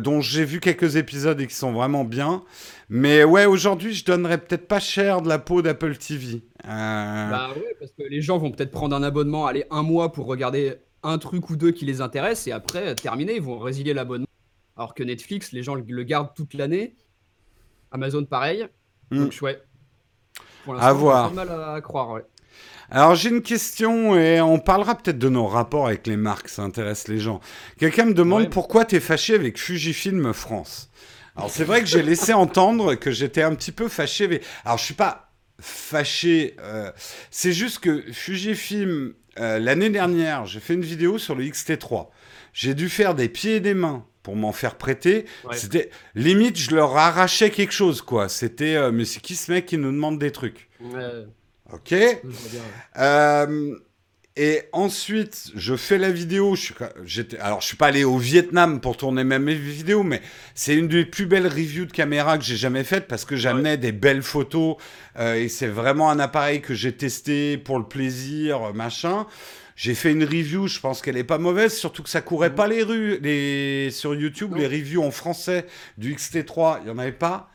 dont 0.00 0.20
j'ai 0.20 0.44
vu 0.44 0.60
quelques 0.60 0.96
épisodes 0.96 1.40
et 1.40 1.46
qui 1.46 1.54
sont 1.54 1.72
vraiment 1.72 2.04
bien. 2.04 2.42
Mais 2.90 3.22
ouais, 3.24 3.46
aujourd'hui, 3.46 3.94
je 3.94 4.04
donnerais 4.04 4.38
peut-être 4.38 4.66
pas 4.66 4.80
cher 4.80 5.22
de 5.22 5.28
la 5.28 5.38
peau 5.38 5.62
d'Apple 5.62 5.96
TV. 5.96 6.42
Euh, 6.64 7.30
bah 7.30 7.50
oui, 7.56 7.62
parce 7.78 7.92
que 7.92 8.02
les 8.02 8.20
gens 8.20 8.38
vont 8.38 8.50
peut-être 8.50 8.70
prendre 8.70 8.94
un 8.96 9.02
abonnement, 9.02 9.46
aller 9.46 9.64
un 9.70 9.82
mois 9.82 10.12
pour 10.12 10.26
regarder 10.26 10.76
un 11.02 11.18
truc 11.18 11.50
ou 11.50 11.56
deux 11.56 11.70
qui 11.70 11.84
les 11.84 12.00
intéresse, 12.00 12.46
et 12.46 12.52
après, 12.52 12.94
terminé, 12.94 13.36
ils 13.36 13.42
vont 13.42 13.58
résilier 13.58 13.94
l'abonnement. 13.94 14.26
Alors 14.76 14.94
que 14.94 15.02
Netflix, 15.02 15.52
les 15.52 15.62
gens 15.62 15.74
le 15.74 16.02
gardent 16.02 16.34
toute 16.34 16.54
l'année. 16.54 16.96
Amazon, 17.90 18.24
pareil. 18.24 18.68
Hmm. 19.10 19.24
Donc, 19.24 19.38
ouais. 19.42 19.60
Pour 20.64 20.80
à 20.80 20.92
voir. 20.92 21.32
mal 21.32 21.48
à 21.50 21.80
croire, 21.80 22.10
ouais. 22.10 22.24
Alors 22.90 23.14
j'ai 23.14 23.28
une 23.28 23.42
question 23.42 24.16
et 24.16 24.40
on 24.40 24.58
parlera 24.58 24.94
peut-être 24.94 25.18
de 25.18 25.28
nos 25.28 25.46
rapports 25.46 25.86
avec 25.86 26.06
les 26.06 26.16
marques, 26.16 26.48
ça 26.48 26.62
intéresse 26.62 27.06
les 27.06 27.18
gens. 27.18 27.40
Quelqu'un 27.78 28.06
me 28.06 28.14
demande 28.14 28.48
pourquoi 28.48 28.86
tu 28.86 28.96
es 28.96 29.00
fâché 29.00 29.34
avec 29.34 29.58
Fujifilm 29.58 30.32
France? 30.32 30.90
Alors 31.36 31.50
c'est 31.50 31.64
vrai 31.64 31.80
que 31.80 31.86
j'ai 31.86 32.02
laissé 32.02 32.32
entendre 32.32 32.94
que 32.94 33.10
j'étais 33.10 33.42
un 33.42 33.54
petit 33.54 33.72
peu 33.72 33.88
fâché. 33.88 34.40
Alors 34.64 34.78
je 34.78 34.84
suis 34.84 34.94
pas 34.94 35.27
fâché. 35.60 36.56
Euh, 36.60 36.90
c'est 37.30 37.52
juste 37.52 37.80
que 37.80 38.02
Fujifilm, 38.12 39.14
euh, 39.38 39.58
l'année 39.58 39.90
dernière, 39.90 40.46
j'ai 40.46 40.60
fait 40.60 40.74
une 40.74 40.84
vidéo 40.84 41.18
sur 41.18 41.34
le 41.34 41.44
XT3. 41.44 42.08
J'ai 42.52 42.74
dû 42.74 42.88
faire 42.88 43.14
des 43.14 43.28
pieds 43.28 43.56
et 43.56 43.60
des 43.60 43.74
mains 43.74 44.04
pour 44.22 44.36
m'en 44.36 44.52
faire 44.52 44.76
prêter. 44.76 45.24
C'était 45.52 45.90
limite, 46.14 46.58
je 46.58 46.74
leur 46.74 46.96
arrachais 46.96 47.50
quelque 47.50 47.72
chose, 47.72 48.02
quoi. 48.02 48.28
C'était, 48.28 48.76
euh, 48.76 48.90
mais 48.92 49.04
c'est 49.04 49.20
qui 49.20 49.36
ce 49.36 49.50
mec 49.52 49.66
qui 49.66 49.78
nous 49.78 49.92
demande 49.92 50.18
des 50.18 50.32
trucs? 50.32 50.68
Ok. 51.72 51.94
Et 54.40 54.62
ensuite, 54.70 55.50
je 55.56 55.74
fais 55.74 55.98
la 55.98 56.12
vidéo. 56.12 56.54
Je 56.54 56.62
suis, 56.62 57.36
alors, 57.40 57.60
je 57.60 57.66
suis 57.66 57.76
pas 57.76 57.88
allé 57.88 58.04
au 58.04 58.18
Vietnam 58.18 58.80
pour 58.80 58.96
tourner 58.96 59.24
mes 59.24 59.54
vidéos, 59.54 60.04
mais 60.04 60.22
c'est 60.54 60.76
une 60.76 60.86
des 60.86 61.04
plus 61.04 61.26
belles 61.26 61.48
reviews 61.48 61.86
de 61.86 61.90
caméra 61.90 62.38
que 62.38 62.44
j'ai 62.44 62.56
jamais 62.56 62.84
faites 62.84 63.08
parce 63.08 63.24
que 63.24 63.34
j'amenais 63.34 63.76
des 63.76 63.90
belles 63.90 64.22
photos 64.22 64.76
euh, 65.18 65.34
et 65.34 65.48
c'est 65.48 65.66
vraiment 65.66 66.08
un 66.08 66.20
appareil 66.20 66.60
que 66.60 66.72
j'ai 66.72 66.92
testé 66.92 67.58
pour 67.58 67.80
le 67.80 67.84
plaisir, 67.86 68.72
machin. 68.74 69.26
J'ai 69.74 69.96
fait 69.96 70.12
une 70.12 70.22
review, 70.22 70.68
je 70.68 70.78
pense 70.78 71.02
qu'elle 71.02 71.16
est 71.16 71.24
pas 71.24 71.38
mauvaise, 71.38 71.76
surtout 71.76 72.04
que 72.04 72.10
ça 72.10 72.20
courait 72.20 72.54
pas 72.54 72.68
les 72.68 72.84
rues. 72.84 73.18
Les, 73.20 73.90
sur 73.90 74.14
YouTube, 74.14 74.54
les 74.56 74.68
reviews 74.68 75.02
en 75.02 75.10
français 75.10 75.66
du 75.98 76.14
XT3, 76.14 76.78
il 76.82 76.88
y 76.88 76.90
en 76.92 76.98
avait 76.98 77.10
pas 77.10 77.50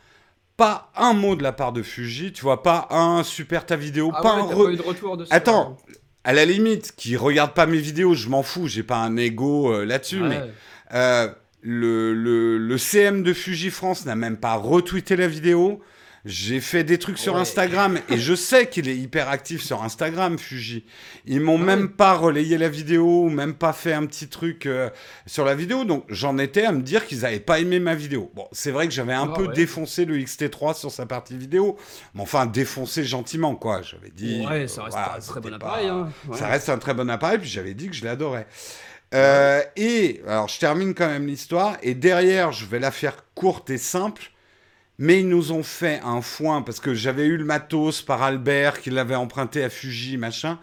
pas 0.57 0.91
un 0.95 1.13
mot 1.13 1.35
de 1.35 1.41
la 1.41 1.51
part 1.51 1.73
de 1.73 1.81
Fuji, 1.81 2.31
tu 2.31 2.43
vois, 2.43 2.61
pas 2.61 2.87
un 2.91 3.23
super 3.23 3.65
ta 3.65 3.75
vidéo, 3.75 4.11
ah 4.13 4.21
pas 4.21 4.33
un 4.33 4.43
re... 4.43 4.77
retour 4.85 5.17
de 5.17 5.25
Attends, 5.31 5.77
à 6.23 6.33
la 6.33 6.45
limite, 6.45 6.93
qui 6.95 7.17
regarde 7.17 7.53
pas 7.53 7.65
mes 7.65 7.77
vidéos, 7.77 8.13
je 8.13 8.29
m'en 8.29 8.43
fous, 8.43 8.67
j'ai 8.67 8.83
pas 8.83 8.97
un 8.97 9.17
ego 9.17 9.73
euh, 9.73 9.85
là-dessus, 9.85 10.21
mais 10.21 10.41
euh, 10.93 11.27
le, 11.61 12.13
le, 12.13 12.57
le, 12.57 12.77
CM 12.77 13.23
de 13.23 13.33
Fuji 13.33 13.69
France 13.69 14.05
n'a 14.05 14.15
même 14.15 14.37
pas 14.37 14.55
retweeté 14.55 15.15
la 15.15 15.27
vidéo. 15.27 15.81
J'ai 16.25 16.61
fait 16.61 16.85
des 16.85 16.97
trucs 16.99 17.17
sur 17.17 17.35
Instagram 17.35 17.99
et 18.07 18.17
je 18.17 18.33
sais 18.33 18.69
qu'il 18.69 18.87
est 18.87 18.95
hyper 18.95 19.27
actif 19.27 19.61
sur 19.61 19.83
Instagram, 19.83 20.39
Fuji. 20.39 20.85
Ils 21.25 21.41
m'ont 21.41 21.57
même 21.57 21.89
pas 21.89 22.13
relayé 22.13 22.57
la 22.57 22.69
vidéo, 22.69 23.27
même 23.27 23.53
pas 23.53 23.73
fait 23.73 23.91
un 23.91 24.05
petit 24.05 24.29
truc 24.29 24.65
euh, 24.65 24.89
sur 25.25 25.43
la 25.43 25.53
vidéo. 25.53 25.83
Donc 25.83 26.05
j'en 26.07 26.37
étais 26.37 26.63
à 26.63 26.71
me 26.71 26.81
dire 26.81 27.05
qu'ils 27.05 27.25
avaient 27.25 27.41
pas 27.41 27.59
aimé 27.59 27.81
ma 27.81 27.93
vidéo. 27.93 28.31
Bon, 28.35 28.47
c'est 28.53 28.71
vrai 28.71 28.87
que 28.87 28.93
j'avais 28.93 29.13
un 29.13 29.29
ah 29.33 29.35
peu 29.35 29.49
défoncé 29.49 30.05
le 30.05 30.17
XT3 30.17 30.77
sur 30.77 30.91
sa 30.91 31.05
partie 31.05 31.37
vidéo, 31.37 31.77
mais 32.15 32.21
enfin 32.21 32.45
défoncé 32.45 33.03
gentiment 33.03 33.55
quoi. 33.55 33.81
J'avais 33.81 34.11
dit. 34.11 34.45
Ouais, 34.47 34.69
ça 34.69 34.83
reste 34.83 34.97
un 34.97 35.19
très 35.19 35.41
bon 35.41 35.53
appareil. 35.53 35.87
Hein. 35.89 36.09
Ça 36.33 36.47
reste 36.47 36.69
un 36.69 36.77
très 36.77 36.93
bon 36.93 37.09
appareil. 37.09 37.39
Puis 37.39 37.49
j'avais 37.49 37.73
dit 37.73 37.89
que 37.89 37.95
je 37.95 38.05
l'adorais. 38.05 38.47
Euh, 39.13 39.61
et 39.75 40.21
alors 40.25 40.47
je 40.47 40.57
termine 40.57 40.93
quand 40.95 41.07
même 41.07 41.27
l'histoire 41.27 41.77
et 41.83 41.93
derrière 41.93 42.51
je 42.51 42.65
vais 42.65 42.79
la 42.79 42.89
faire 42.89 43.17
courte 43.35 43.69
et 43.69 43.77
simple 43.77 44.32
mais 44.97 45.19
ils 45.19 45.27
nous 45.27 45.51
ont 45.51 45.63
fait 45.63 45.99
un 46.03 46.21
foin 46.21 46.61
parce 46.61 46.79
que 46.79 46.93
j'avais 46.93 47.25
eu 47.25 47.37
le 47.37 47.45
matos 47.45 48.01
par 48.01 48.21
Albert 48.21 48.81
qui 48.81 48.89
l'avait 48.89 49.15
emprunté 49.15 49.63
à 49.63 49.69
Fuji, 49.69 50.17
machin. 50.17 50.59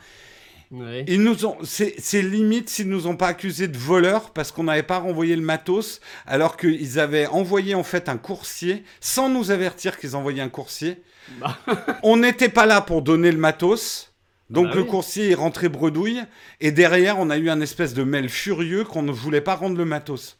Ils 1.08 1.22
nous 1.22 1.46
ont, 1.46 1.58
c'est 1.64 2.22
limite 2.22 2.70
s'ils 2.70 2.88
nous 2.88 3.08
ont 3.08 3.16
pas 3.16 3.26
accusés 3.26 3.66
de 3.66 3.76
voleurs 3.76 4.30
parce 4.30 4.52
qu'on 4.52 4.64
n'avait 4.64 4.84
pas 4.84 4.98
renvoyé 4.98 5.34
le 5.34 5.42
matos 5.42 6.00
alors 6.26 6.56
qu'ils 6.56 7.00
avaient 7.00 7.26
envoyé 7.26 7.74
en 7.74 7.82
fait 7.82 8.08
un 8.08 8.18
coursier 8.18 8.84
sans 9.00 9.28
nous 9.28 9.50
avertir 9.50 9.98
qu'ils 9.98 10.14
envoyaient 10.14 10.42
un 10.42 10.48
coursier. 10.48 11.02
Bah. 11.40 11.58
on 12.04 12.18
n'était 12.18 12.48
pas 12.48 12.66
là 12.66 12.80
pour 12.80 13.02
donner 13.02 13.32
le 13.32 13.38
matos. 13.38 14.12
Donc 14.48 14.68
bah 14.68 14.74
le 14.76 14.84
coursier 14.84 15.30
est 15.30 15.34
rentré 15.34 15.68
bredouille 15.68 16.22
et 16.60 16.70
derrière 16.70 17.18
on 17.18 17.30
a 17.30 17.38
eu 17.38 17.50
un 17.50 17.60
espèce 17.60 17.94
de 17.94 18.04
mail 18.04 18.28
furieux 18.28 18.84
qu'on 18.84 19.02
ne 19.02 19.12
voulait 19.12 19.40
pas 19.40 19.56
rendre 19.56 19.76
le 19.76 19.84
matos. 19.84 20.38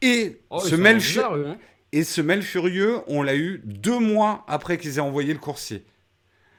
Et 0.00 0.40
oh, 0.48 0.58
ce 0.58 0.74
mail 0.74 1.00
furieux, 1.00 1.48
hein. 1.48 1.58
Et 1.94 2.02
ce 2.02 2.20
mail 2.20 2.42
furieux, 2.42 3.02
on 3.06 3.22
l'a 3.22 3.36
eu 3.36 3.62
deux 3.64 4.00
mois 4.00 4.44
après 4.48 4.78
qu'ils 4.78 4.96
aient 4.96 5.00
envoyé 5.00 5.32
le 5.32 5.38
coursier. 5.38 5.84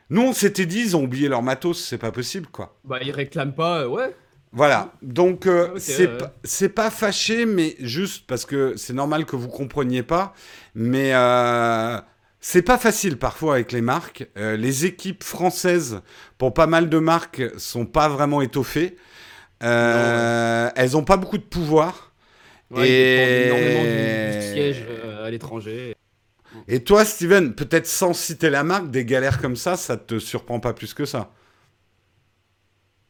Nous, 0.09 0.21
on 0.21 0.31
s'était 0.31 0.65
dit, 0.65 0.79
ils 0.79 0.95
ont 0.95 1.03
oublié 1.03 1.27
leur 1.27 1.43
matos, 1.43 1.83
c'est 1.83 1.97
pas 1.97 2.13
possible, 2.13 2.47
quoi. 2.47 2.77
Bah, 2.85 2.99
ils 3.01 3.11
réclament 3.11 3.53
pas, 3.53 3.81
euh, 3.81 3.87
ouais. 3.89 4.15
Voilà, 4.53 4.93
donc 5.01 5.45
euh, 5.45 5.77
c'est 6.45 6.69
pas 6.69 6.89
fâché, 6.89 7.45
mais 7.45 7.75
juste 7.81 8.25
parce 8.27 8.45
que 8.45 8.77
c'est 8.77 8.93
normal 8.93 9.25
que 9.25 9.35
vous 9.35 9.49
compreniez 9.49 10.03
pas, 10.03 10.33
mais 10.73 11.13
euh, 11.13 11.99
c'est 12.39 12.61
pas 12.61 12.77
facile 12.77 13.17
parfois 13.17 13.55
avec 13.55 13.73
les 13.73 13.81
marques. 13.81 14.25
les 14.37 14.85
équipes 14.85 15.21
françaises, 15.21 15.99
pour 16.37 16.53
pas 16.53 16.67
mal 16.67 16.87
de 16.87 16.97
marques, 16.97 17.43
sont 17.57 17.85
pas 17.85 18.07
vraiment 18.07 18.39
étoffées. 18.39 18.95
elles 19.59 20.95
ont 20.95 21.03
pas 21.03 21.17
beaucoup 21.17 21.37
de 21.37 21.43
pouvoir. 21.43 22.14
Et... 22.77 23.47
énormément 23.47 23.83
du 23.83 24.41
siège 24.41 24.85
à 25.23 25.29
l'étranger. 25.29 25.95
Et 26.67 26.83
toi, 26.83 27.05
Steven, 27.05 27.53
peut-être 27.53 27.85
sans 27.85 28.13
citer 28.13 28.49
la 28.49 28.63
marque, 28.63 28.89
des 28.89 29.05
galères 29.05 29.41
comme 29.41 29.55
ça, 29.55 29.75
ça 29.75 29.97
te 29.97 30.19
surprend 30.19 30.59
pas 30.59 30.73
plus 30.73 30.93
que 30.93 31.05
ça? 31.05 31.31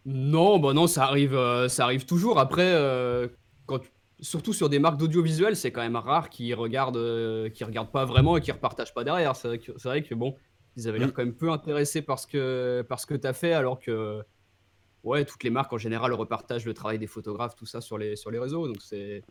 Non, 0.06 0.60
bah 0.60 0.74
non, 0.74 0.88
ça 0.88 1.06
arrive, 1.06 1.36
euh, 1.36 1.68
ça 1.68 1.84
arrive 1.84 2.06
toujours. 2.06 2.40
Après, 2.40 2.74
euh, 2.74 3.28
quand, 3.66 3.82
surtout 4.20 4.54
sur 4.54 4.70
des 4.70 4.80
marques 4.80 4.98
d'audiovisuel, 4.98 5.56
c'est 5.56 5.72
quand 5.72 5.82
même 5.82 5.96
rare 5.96 6.30
qu'ils 6.30 6.54
regardent, 6.54 6.98
euh, 6.98 7.50
regardent 7.62 7.92
pas 7.92 8.06
vraiment 8.06 8.38
et 8.38 8.42
qu'ils 8.42 8.54
repartagent 8.54 8.94
pas 8.94 9.04
derrière. 9.04 9.36
C'est 9.36 9.48
vrai, 9.84 10.04
que 10.04 10.16
bon, 10.16 10.36
ils 10.76 10.88
avaient 10.88 11.00
l'air 11.00 11.08
mm. 11.08 11.12
quand 11.12 11.26
même 11.26 11.34
peu 11.34 11.52
intéressés 11.52 12.02
par 12.02 12.20
ce 12.20 12.28
que, 12.28 12.84
par 12.88 13.00
ce 13.00 13.06
que 13.06 13.16
tu 13.16 13.26
as 13.26 13.34
fait, 13.34 13.54
alors 13.54 13.80
que 13.80 14.22
ouais, 15.04 15.26
toutes 15.26 15.44
les 15.44 15.50
marques 15.50 15.74
en 15.74 15.78
général 15.78 16.14
repartagent 16.14 16.66
le 16.66 16.74
travail 16.74 17.00
des 17.00 17.08
photographes, 17.08 17.56
tout 17.56 17.66
ça 17.66 17.82
sur 17.82 17.98
les, 17.98 18.16
sur 18.16 18.30
les 18.30 18.40
réseaux. 18.40 18.68
Donc 18.68 18.82
c'est 18.82 19.24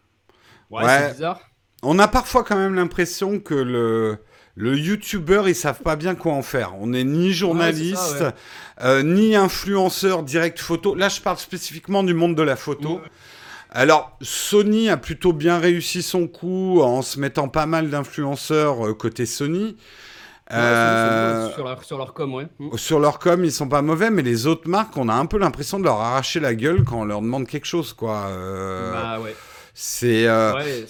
ouais, 0.70 0.84
Ouais. 0.84 0.98
c'est 1.08 1.12
bizarre. 1.14 1.40
On 1.82 1.98
a 1.98 2.08
parfois 2.08 2.44
quand 2.44 2.56
même 2.56 2.74
l'impression 2.74 3.38
que 3.40 3.54
le, 3.54 4.18
le 4.54 4.76
youtubeur, 4.78 5.48
ils 5.48 5.54
savent 5.54 5.82
pas 5.82 5.96
bien 5.96 6.14
quoi 6.14 6.32
en 6.32 6.42
faire. 6.42 6.72
On 6.80 6.86
n'est 6.88 7.04
ni 7.04 7.32
journaliste, 7.32 8.20
ouais. 8.22 8.30
euh, 8.82 9.02
ni 9.02 9.36
influenceur 9.36 10.22
direct 10.22 10.58
photo. 10.58 10.94
Là, 10.94 11.08
je 11.08 11.20
parle 11.20 11.36
spécifiquement 11.38 12.02
du 12.02 12.14
monde 12.14 12.34
de 12.36 12.42
la 12.42 12.56
photo. 12.56 12.94
Ouais. 12.96 13.00
Alors, 13.76 14.16
Sony 14.22 14.88
a 14.88 14.96
plutôt 14.96 15.32
bien 15.32 15.58
réussi 15.58 16.00
son 16.02 16.26
coup 16.28 16.80
en 16.80 17.02
se 17.02 17.18
mettant 17.20 17.48
pas 17.48 17.66
mal 17.66 17.90
d'influenceurs 17.90 18.86
euh, 18.86 18.94
côté 18.94 19.26
Sony. 19.26 19.76
Ouais, 20.50 20.56
Euh, 20.56 21.50
sur, 21.54 21.64
leur, 21.64 21.84
sur 21.84 21.98
leur 21.98 22.14
com, 22.14 22.34
ouais. 22.34 22.46
Mm. 22.58 22.76
sur 22.76 23.00
leur 23.00 23.18
com, 23.18 23.44
ils 23.44 23.50
sont 23.52 23.68
pas 23.68 23.82
mauvais, 23.82 24.10
mais 24.10 24.22
les 24.22 24.46
autres 24.46 24.68
marques, 24.68 24.96
on 24.96 25.08
a 25.08 25.14
un 25.14 25.26
peu 25.26 25.38
l'impression 25.38 25.78
de 25.78 25.84
leur 25.84 26.00
arracher 26.00 26.38
la 26.38 26.54
gueule 26.54 26.84
quand 26.84 27.00
on 27.00 27.04
leur 27.04 27.20
demande 27.22 27.46
quelque 27.46 27.66
chose, 27.66 27.92
quoi. 27.94 28.26
Euh, 28.28 28.92
Bah 28.92 29.20
ouais. 29.20 29.34
C'est 29.74 30.26
euh, 30.26 30.54
Ouais, 30.54 30.84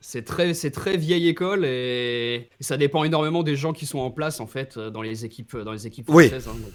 c'est 0.00 0.24
très, 0.24 0.52
c'est 0.54 0.70
très 0.70 0.96
vieille 0.96 1.28
école 1.28 1.64
et 1.64 2.48
et 2.60 2.62
ça 2.62 2.76
dépend 2.76 3.02
énormément 3.04 3.42
des 3.42 3.56
gens 3.56 3.72
qui 3.72 3.86
sont 3.86 3.98
en 3.98 4.10
place 4.10 4.40
en 4.40 4.46
fait 4.46 4.76
euh, 4.76 4.90
dans 4.90 5.02
les 5.02 5.24
équipes, 5.24 5.56
dans 5.56 5.72
les 5.72 5.86
équipes 5.86 6.06
Oui. 6.10 6.28
françaises. 6.28 6.48
hein, 6.48 6.56
donc. 6.60 6.72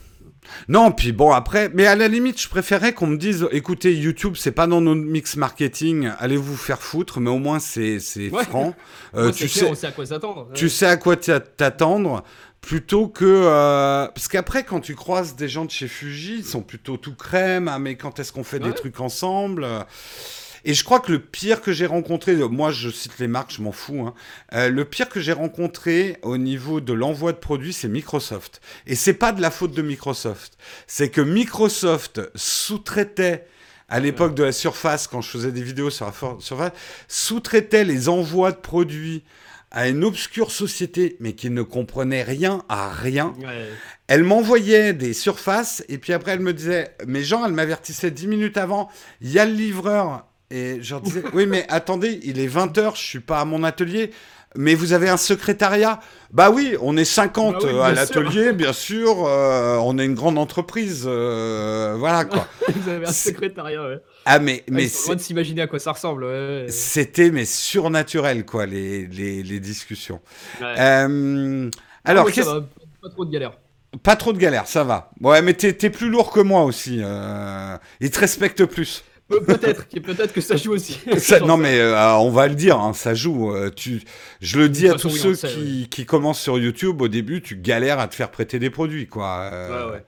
Non, 0.70 0.92
puis 0.92 1.12
bon, 1.12 1.32
après, 1.32 1.70
mais 1.74 1.88
à 1.88 1.96
la 1.96 2.08
limite, 2.08 2.40
je 2.42 2.48
préférais 2.48 2.94
qu'on 2.94 3.08
me 3.08 3.18
dise, 3.18 3.48
écoutez, 3.52 3.94
YouTube, 3.96 4.36
c'est 4.38 4.52
pas 4.52 4.66
dans 4.68 4.80
notre 4.82 5.02
mix 5.02 5.36
marketing, 5.36 6.10
allez 6.20 6.38
vous 6.38 6.56
faire 6.56 6.82
foutre, 6.82 7.20
mais 7.20 7.30
au 7.30 7.38
moins 7.40 7.60
c'est 7.60 7.98
Ouais. 8.32 8.44
franc. 8.44 8.74
Euh, 9.16 9.28
Ouais, 9.28 9.32
tu 9.34 9.48
clair, 9.48 9.50
sais, 9.66 9.70
on 9.72 9.76
sait 9.76 9.88
à 9.88 9.92
quoi 9.92 10.06
s'attendre. 10.06 10.50
tu 10.54 10.66
Ouais. 10.66 10.70
sais 10.70 10.86
à 10.86 10.96
quoi 10.98 11.16
t'a- 11.18 11.40
t'attendre, 11.40 12.24
plutôt 12.62 13.08
que 13.08 13.26
euh, 13.26 14.08
parce 14.08 14.28
qu'après, 14.28 14.64
quand 14.64 14.80
tu 14.80 14.96
croises 14.96 15.36
des 15.36 15.48
gens 15.50 15.66
de 15.66 15.72
chez 15.72 15.88
Fuji, 15.88 16.38
ils 16.40 16.46
sont 16.46 16.62
plutôt 16.62 16.98
tout 16.98 17.16
crème. 17.16 17.68
Ah, 17.68 17.80
mais 17.80 17.96
quand 17.96 18.20
est-ce 18.20 18.32
qu'on 18.32 18.44
fait 18.44 18.60
des 18.60 18.68
Ouais. 18.70 18.74
trucs 18.74 19.00
ensemble 19.00 19.64
euh, 19.64 19.80
et 20.66 20.74
je 20.74 20.84
crois 20.84 21.00
que 21.00 21.12
le 21.12 21.20
pire 21.20 21.62
que 21.62 21.72
j'ai 21.72 21.86
rencontré, 21.86 22.36
moi 22.36 22.72
je 22.72 22.90
cite 22.90 23.20
les 23.20 23.28
marques, 23.28 23.52
je 23.52 23.62
m'en 23.62 23.72
fous, 23.72 24.02
hein, 24.02 24.14
euh, 24.54 24.70
le 24.70 24.86
pire 24.86 25.10
que 25.10 25.20
j'ai 25.20 25.34
rencontré 25.34 26.18
au 26.22 26.38
niveau 26.38 26.82
de 26.82 26.94
l'envoi 26.94 27.32
de 27.32 27.38
produits, 27.38 27.74
c'est 27.74 27.88
Microsoft. 27.88 28.62
Et 28.86 28.96
c'est 28.96 29.14
pas 29.14 29.32
de 29.32 29.42
la 29.42 29.52
faute 29.52 29.74
de 29.74 29.82
Microsoft, 29.82 30.58
c'est 30.88 31.10
que 31.10 31.22
Microsoft 31.22 32.22
sous-traitait 32.36 33.46
à 33.90 34.00
l'époque 34.00 34.36
de 34.36 34.44
la 34.44 34.52
Surface, 34.52 35.08
quand 35.08 35.22
je 35.22 35.30
faisais 35.30 35.52
des 35.52 35.64
vidéos 35.64 35.90
sur 35.90 36.06
la 36.06 36.14
Surface, 36.40 36.74
sous-traitait 37.08 37.86
les 37.86 38.10
envois 38.10 38.52
de 38.52 38.58
produits 38.58 39.24
à 39.72 39.90
une 39.90 40.04
obscure 40.04 40.52
société, 40.52 41.18
mais 41.20 41.34
qui 41.34 41.50
ne 41.50 41.62
comprenait 41.62 42.24
rien 42.24 42.64
à 42.70 42.90
rien. 42.90 43.34
Ouais. 43.40 43.68
Elle 44.08 44.24
m'envoyait 44.24 44.94
des 44.94 45.14
surfaces 45.14 45.84
et 45.90 45.98
puis 45.98 46.14
après 46.14 46.32
elle 46.32 46.40
me 46.40 46.54
disait, 46.54 46.96
mais 47.06 47.24
Jean, 47.24 47.46
elle 47.46 47.52
m'avertissait 47.52 48.12
10 48.12 48.28
minutes 48.28 48.58
avant, 48.58 48.90
il 49.22 49.32
y 49.32 49.40
a 49.40 49.46
le 49.46 49.54
livreur. 49.54 50.26
Et 50.50 50.78
je 50.82 50.92
leur 50.92 51.02
disais, 51.02 51.24
oui 51.34 51.46
mais 51.46 51.66
attendez, 51.70 52.20
il 52.24 52.40
est 52.40 52.48
20h, 52.48 52.96
je 52.96 53.02
suis 53.02 53.20
pas 53.20 53.40
à 53.42 53.46
mon 53.46 53.64
atelier. 53.64 54.12
Mais 54.56 54.76
vous 54.76 54.94
avez 54.94 55.10
un 55.10 55.18
secrétariat? 55.18 56.00
Bah 56.32 56.50
oui, 56.50 56.78
on 56.82 56.96
est 56.96 57.04
50 57.06 57.62
Bah 57.62 57.70
oui, 57.72 57.80
à 57.82 57.92
l'atelier, 57.92 58.54
bien 58.54 58.72
sûr. 58.74 59.26
euh, 59.28 59.78
on 59.84 60.00
est 60.00 60.06
une 60.06 60.16
grande 60.16 60.38
entreprise. 60.38 61.04
euh, 61.06 61.96
voilà 62.00 62.24
quoi. 62.26 62.48
Vous 62.74 62.90
avez 62.90 63.06
un 63.06 63.12
C'est- 63.12 63.30
secrétariat, 63.32 63.86
ouais. 63.86 64.00
Ah 64.26 64.40
mais, 64.40 64.64
sont 64.88 65.08
loin 65.10 65.16
de 65.18 65.22
s'imaginer 65.22 65.62
à 65.64 65.68
quoi 65.68 65.80
ça 65.80 65.92
ressemble. 65.92 66.24
Ouais, 66.24 66.30
ouais. 66.64 66.66
c'était 66.70 67.30
mais 67.30 67.44
surnaturel 67.46 68.46
quoi, 68.46 68.66
les, 68.66 69.06
les, 69.08 69.44
les 69.44 69.60
discussions. 69.60 70.22
Euh, 70.62 71.70
alors, 72.06 72.26
Ouais, 72.26 72.32
ça 72.32 72.36
qu'est-ce- 72.42 72.50
va, 72.50 72.62
pas 73.02 73.10
trop 73.10 73.26
de 73.26 73.32
galère. 73.32 73.52
Pas 74.04 74.16
trop 74.16 74.34
de 74.34 74.38
galère, 74.38 74.68
ça 74.68 74.84
va. 74.84 75.12
Ouais, 75.22 75.42
mais 75.42 75.54
t'es 75.54 75.74
t'es 75.74 75.90
plus 75.90 76.10
lourd 76.10 76.32
que 76.32 76.40
moi 76.40 76.64
aussi. 76.64 77.02
Ils 78.00 78.12
te 78.12 78.20
respectent 78.20 78.66
plus. 78.66 79.04
Pe- 79.30 79.40
Peut-être, 79.44 79.90
que- 79.90 80.00
peut-être 80.00 80.32
que 80.34 80.40
ça 80.40 80.56
joue 80.56 80.72
aussi. 80.74 81.00
Ça- 81.18 81.42
non, 81.42 81.58
mais 81.58 81.80
euh, 81.80 82.14
on 82.16 82.30
va 82.30 82.48
le 82.48 82.56
dire, 82.56 82.80
hein, 82.80 82.94
ça 82.94 83.14
joue. 83.14 83.52
euh, 83.54 83.70
tu... 83.70 84.02
Je 84.40 84.58
le 84.58 84.70
dis 84.70 84.88
à 84.88 84.94
tous 84.94 85.10
ceux 85.10 85.36
sait, 85.36 85.50
qui, 85.50 85.88
qui 85.90 86.06
commencent 86.06 86.40
sur 86.40 86.58
YouTube. 86.58 87.02
Au 87.02 87.10
début, 87.10 87.42
tu 87.42 87.58
galères 87.58 88.00
à 88.00 88.08
te 88.08 88.16
faire 88.16 88.32
prêter 88.32 88.58
des 88.58 88.70
produits, 88.70 89.08
quoi. 89.08 89.50
Euh, 89.52 89.92
Ouais, 89.92 89.92
ouais. 89.92 90.04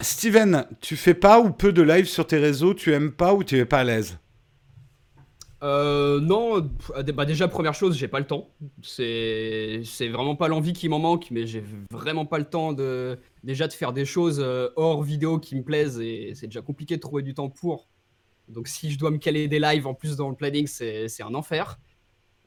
Steven, 0.00 0.66
tu 0.80 0.96
fais 0.96 1.14
pas 1.14 1.38
ou 1.40 1.50
peu 1.52 1.72
de 1.72 1.82
live 1.82 2.06
sur 2.06 2.26
tes 2.26 2.38
réseaux 2.38 2.74
Tu 2.74 2.92
aimes 2.92 3.12
pas 3.12 3.34
ou 3.34 3.44
tu 3.44 3.56
es 3.56 3.64
pas 3.64 3.78
à 3.80 3.84
l'aise? 3.84 4.18
Euh, 5.62 6.18
non, 6.20 6.68
bah 7.14 7.24
déjà 7.24 7.46
première 7.46 7.74
chose, 7.74 7.96
j'ai 7.96 8.08
pas 8.08 8.18
le 8.18 8.26
temps. 8.26 8.50
C'est 8.82 9.82
c'est 9.84 10.08
vraiment 10.08 10.34
pas 10.34 10.48
l'envie 10.48 10.72
qui 10.72 10.88
m'en 10.88 10.98
manque, 10.98 11.28
mais 11.30 11.46
j'ai 11.46 11.62
vraiment 11.92 12.26
pas 12.26 12.38
le 12.38 12.44
temps 12.46 12.72
de 12.72 13.16
déjà 13.44 13.68
de 13.68 13.72
faire 13.72 13.92
des 13.92 14.04
choses 14.04 14.40
euh, 14.40 14.68
hors 14.76 15.02
vidéo 15.02 15.38
qui 15.38 15.56
me 15.56 15.62
plaisent 15.62 16.00
et 16.00 16.32
c'est 16.34 16.46
déjà 16.46 16.62
compliqué 16.62 16.96
de 16.96 17.00
trouver 17.00 17.22
du 17.22 17.34
temps 17.34 17.48
pour. 17.48 17.88
Donc 18.48 18.68
si 18.68 18.90
je 18.90 18.98
dois 18.98 19.10
me 19.10 19.18
caler 19.18 19.48
des 19.48 19.58
lives 19.58 19.86
en 19.86 19.94
plus 19.94 20.16
dans 20.16 20.28
le 20.28 20.36
planning, 20.36 20.66
c'est 20.66 21.22
un 21.22 21.34
enfer. 21.34 21.78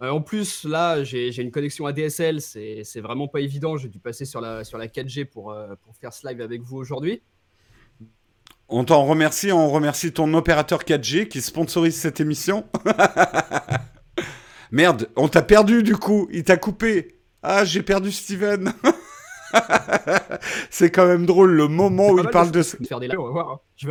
Euh, 0.01 0.09
en 0.09 0.21
plus, 0.21 0.65
là, 0.65 1.03
j'ai 1.03 1.41
une 1.41 1.51
connexion 1.51 1.85
ADSL, 1.85 2.41
c'est 2.41 2.99
vraiment 3.01 3.27
pas 3.27 3.39
évident. 3.39 3.77
J'ai 3.77 3.87
dû 3.87 3.99
passer 3.99 4.25
sur 4.25 4.41
la, 4.41 4.63
sur 4.63 4.77
la 4.77 4.87
4G 4.87 5.25
pour, 5.25 5.51
euh, 5.51 5.75
pour 5.81 5.95
faire 5.95 6.13
ce 6.13 6.27
live 6.27 6.41
avec 6.41 6.61
vous 6.61 6.77
aujourd'hui. 6.77 7.21
On 8.67 8.83
t'en 8.83 9.05
remercie, 9.05 9.51
on 9.51 9.69
remercie 9.69 10.11
ton 10.11 10.33
opérateur 10.33 10.83
4G 10.83 11.27
qui 11.27 11.41
sponsorise 11.41 11.95
cette 11.95 12.19
émission. 12.19 12.65
Merde, 14.71 15.09
on 15.15 15.27
t'a 15.27 15.43
perdu 15.43 15.83
du 15.83 15.95
coup, 15.95 16.27
il 16.31 16.43
t'a 16.43 16.57
coupé. 16.57 17.19
Ah, 17.43 17.63
j'ai 17.63 17.83
perdu 17.83 18.11
Steven. 18.11 18.73
C'est 20.69 20.91
quand 20.91 21.07
même 21.07 21.25
drôle 21.25 21.51
le 21.51 21.67
moment 21.67 22.09
où 22.09 22.19
il 22.19 22.27
parle 22.29 22.51
de... 22.51 22.59
de 22.59 22.85
faire 22.87 22.99
des 22.99 23.07
lives, 23.07 23.19
on 23.19 23.25
va 23.25 23.31
voir. 23.31 23.49
hein. 23.49 23.59
Je. 23.77 23.87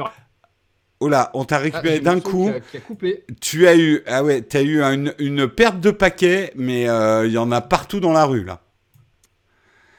Oh 1.01 1.09
là, 1.09 1.31
on 1.35 1.45
t'a 1.45 1.57
Ah, 1.57 1.59
récupéré 1.61 2.01
d'un 2.01 2.21
coup. 2.21 2.45
Qui 2.51 2.57
a, 2.57 2.61
qui 2.61 2.77
a 2.77 2.81
coupé. 2.81 3.25
Tu 3.41 3.67
as 3.67 3.77
eu, 3.77 4.03
ah 4.07 4.23
ouais, 4.25 4.43
t'as 4.43 4.63
eu 4.63 4.81
une, 4.83 5.13
une 5.19 5.49
perte 5.49 5.81
de 5.81 5.91
paquets, 5.91 6.53
mais 6.57 6.89
euh, 6.89 7.27
il 7.27 7.33
y 7.33 7.39
en 7.39 7.51
a 7.53 7.61
partout 7.61 8.01
dans 8.01 8.13
la 8.13 8.25
rue 8.25 8.45
là. 8.45 8.61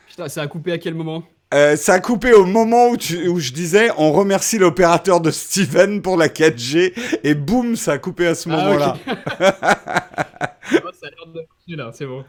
Putain, 0.07 0.27
ça 0.29 0.41
a 0.41 0.47
coupé 0.47 0.71
à 0.71 0.77
quel 0.77 0.93
moment? 0.95 1.23
Euh, 1.53 1.75
ça 1.75 1.93
a 1.93 1.99
coupé 1.99 2.33
au 2.33 2.45
moment 2.45 2.87
où, 2.89 2.97
tu- 2.97 3.27
où 3.27 3.39
je 3.39 3.51
disais 3.51 3.89
on 3.97 4.11
remercie 4.13 4.57
l'opérateur 4.57 5.21
de 5.21 5.29
Steven 5.31 6.01
pour 6.01 6.17
la 6.17 6.27
4G 6.27 6.93
et 7.23 7.35
boum, 7.35 7.75
ça 7.75 7.93
a 7.93 7.97
coupé 7.97 8.25
à 8.27 8.35
ce 8.35 8.49
Ah, 8.49 8.55
moment-là. 8.57 8.97
ok. 9.05 9.13
Oh, 9.13 9.19
ça 10.99 11.07
a 11.07 11.09
l'air 11.09 11.27
de 11.27 11.33
marcher, 11.41 11.75
là, 11.75 11.91
c'est 11.93 12.05
bon. 12.07 12.25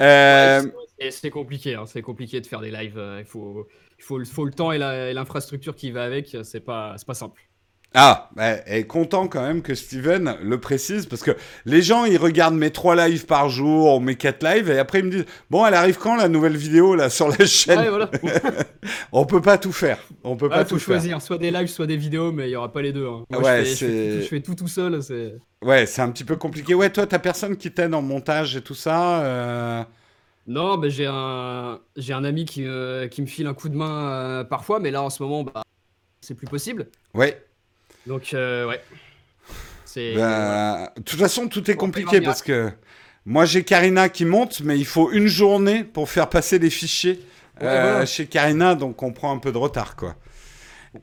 Euh, 0.00 0.62
Ouais, 0.62 0.70
c'est 1.10 1.30
compliqué, 1.30 1.74
hein, 1.74 1.84
c'est 1.86 2.02
compliqué 2.02 2.40
de 2.40 2.46
faire 2.46 2.60
des 2.60 2.70
lives. 2.70 2.98
euh, 2.98 3.18
Il 3.20 3.26
faut, 3.26 3.66
il 3.98 4.04
faut, 4.04 4.18
le- 4.18 4.24
faut 4.24 4.44
le 4.44 4.52
temps 4.52 4.72
et 4.72 4.78
l'infrastructure 4.78 5.74
qui 5.76 5.90
va 5.90 6.04
avec. 6.04 6.36
C'est 6.44 6.60
pas, 6.60 6.94
c'est 6.98 7.06
pas 7.06 7.14
simple. 7.14 7.40
Ah, 7.96 8.28
bah, 8.34 8.56
et 8.68 8.88
content 8.88 9.28
quand 9.28 9.40
même 9.42 9.62
que 9.62 9.76
Steven 9.76 10.36
le 10.42 10.58
précise, 10.58 11.06
parce 11.06 11.22
que 11.22 11.30
les 11.64 11.80
gens, 11.80 12.04
ils 12.04 12.16
regardent 12.16 12.56
mes 12.56 12.72
trois 12.72 12.96
lives 12.96 13.24
par 13.24 13.48
jour, 13.48 13.94
ou 13.94 14.00
mes 14.00 14.16
quatre 14.16 14.42
lives, 14.42 14.68
et 14.68 14.80
après 14.80 14.98
ils 14.98 15.04
me 15.04 15.10
disent, 15.12 15.26
bon, 15.48 15.64
elle 15.64 15.74
arrive 15.74 15.96
quand 15.98 16.16
la 16.16 16.28
nouvelle 16.28 16.56
vidéo 16.56 16.96
là 16.96 17.08
sur 17.08 17.28
la 17.28 17.46
chaîne 17.46 17.78
Ouais, 17.78 17.88
voilà? 17.90 18.10
On 19.12 19.24
peut 19.26 19.40
pas 19.40 19.58
tout 19.58 19.70
faire, 19.70 19.98
on 20.24 20.36
peut 20.36 20.48
Ouais, 20.48 20.56
pas 20.56 20.64
faut 20.64 20.70
tout 20.70 20.80
faire. 20.80 20.96
choisir, 20.96 21.22
soit 21.22 21.38
des 21.38 21.52
lives, 21.52 21.68
soit 21.68 21.86
des 21.86 21.96
vidéos, 21.96 22.32
mais 22.32 22.48
il 22.48 22.52
y 22.52 22.56
aura 22.56 22.72
pas 22.72 22.82
les 22.82 22.92
deux. 22.92 23.06
hein. 23.06 23.22
Moi, 23.30 23.40
Ouais, 23.42 23.64
je, 23.64 23.74
fais, 23.74 23.76
je, 23.76 23.86
fais 23.86 24.08
tout, 24.08 24.20
je 24.20 24.26
fais 24.26 24.40
tout 24.42 24.54
tout 24.56 24.68
seul. 24.68 25.00
C'est... 25.00 25.34
Ouais, 25.62 25.86
c'est 25.86 26.02
un 26.02 26.10
petit 26.10 26.24
peu 26.24 26.36
compliqué. 26.36 26.74
Ouais, 26.74 26.90
toi, 26.90 27.06
t'as 27.06 27.18
personne 27.18 27.56
qui 27.56 27.70
t'aide 27.72 27.94
en 27.94 28.02
montage 28.02 28.56
et 28.56 28.60
tout 28.62 28.74
ça. 28.74 29.22
euh, 29.24 29.84
Non, 30.46 30.76
mais 30.76 30.90
j'ai 30.90 31.06
un, 31.06 31.80
j'ai 31.96 32.12
un 32.12 32.24
ami 32.24 32.44
qui, 32.44 32.62
me- 32.62 33.06
qui 33.10 33.22
me 33.22 33.26
file 33.26 33.46
un 33.46 33.54
coup 33.54 33.68
de 33.68 33.76
main 33.76 34.10
euh, 34.12 34.44
parfois, 34.44 34.78
mais 34.80 34.90
là 34.90 35.02
en 35.02 35.10
ce 35.10 35.22
moment, 35.22 35.42
bah, 35.44 35.62
c'est 36.20 36.34
plus 36.34 36.46
possible. 36.46 36.88
Ouais. 37.14 37.42
Donc, 38.06 38.34
euh, 38.34 38.66
ouais. 38.68 38.82
C'est. 39.84 40.14
Bah, 40.14 40.92
De 40.96 41.02
toute 41.02 41.18
façon, 41.18 41.48
tout 41.48 41.70
est 41.70 41.76
compliqué 41.76 42.20
parce 42.20 42.42
que 42.42 42.70
moi, 43.24 43.44
j'ai 43.46 43.64
Karina 43.64 44.08
qui 44.10 44.24
monte, 44.26 44.60
mais 44.60 44.78
il 44.78 44.84
faut 44.84 45.10
une 45.12 45.26
journée 45.28 45.82
pour 45.84 46.10
faire 46.10 46.28
passer 46.28 46.58
les 46.58 46.70
fichiers 46.70 47.20
Ouais, 47.60 47.66
euh, 47.68 47.90
voilà. 47.92 48.06
chez 48.06 48.26
Karina, 48.26 48.74
donc 48.74 49.02
on 49.02 49.12
prend 49.12 49.32
un 49.32 49.38
peu 49.38 49.52
de 49.52 49.58
retard, 49.58 49.94
quoi. 49.96 50.16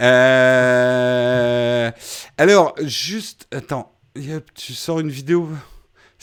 Euh, 0.01 1.91
Alors, 2.37 2.75
juste, 2.81 3.47
attends, 3.51 3.93
tu 4.55 4.73
sors 4.73 4.99
une 4.99 5.09
vidéo? 5.09 5.47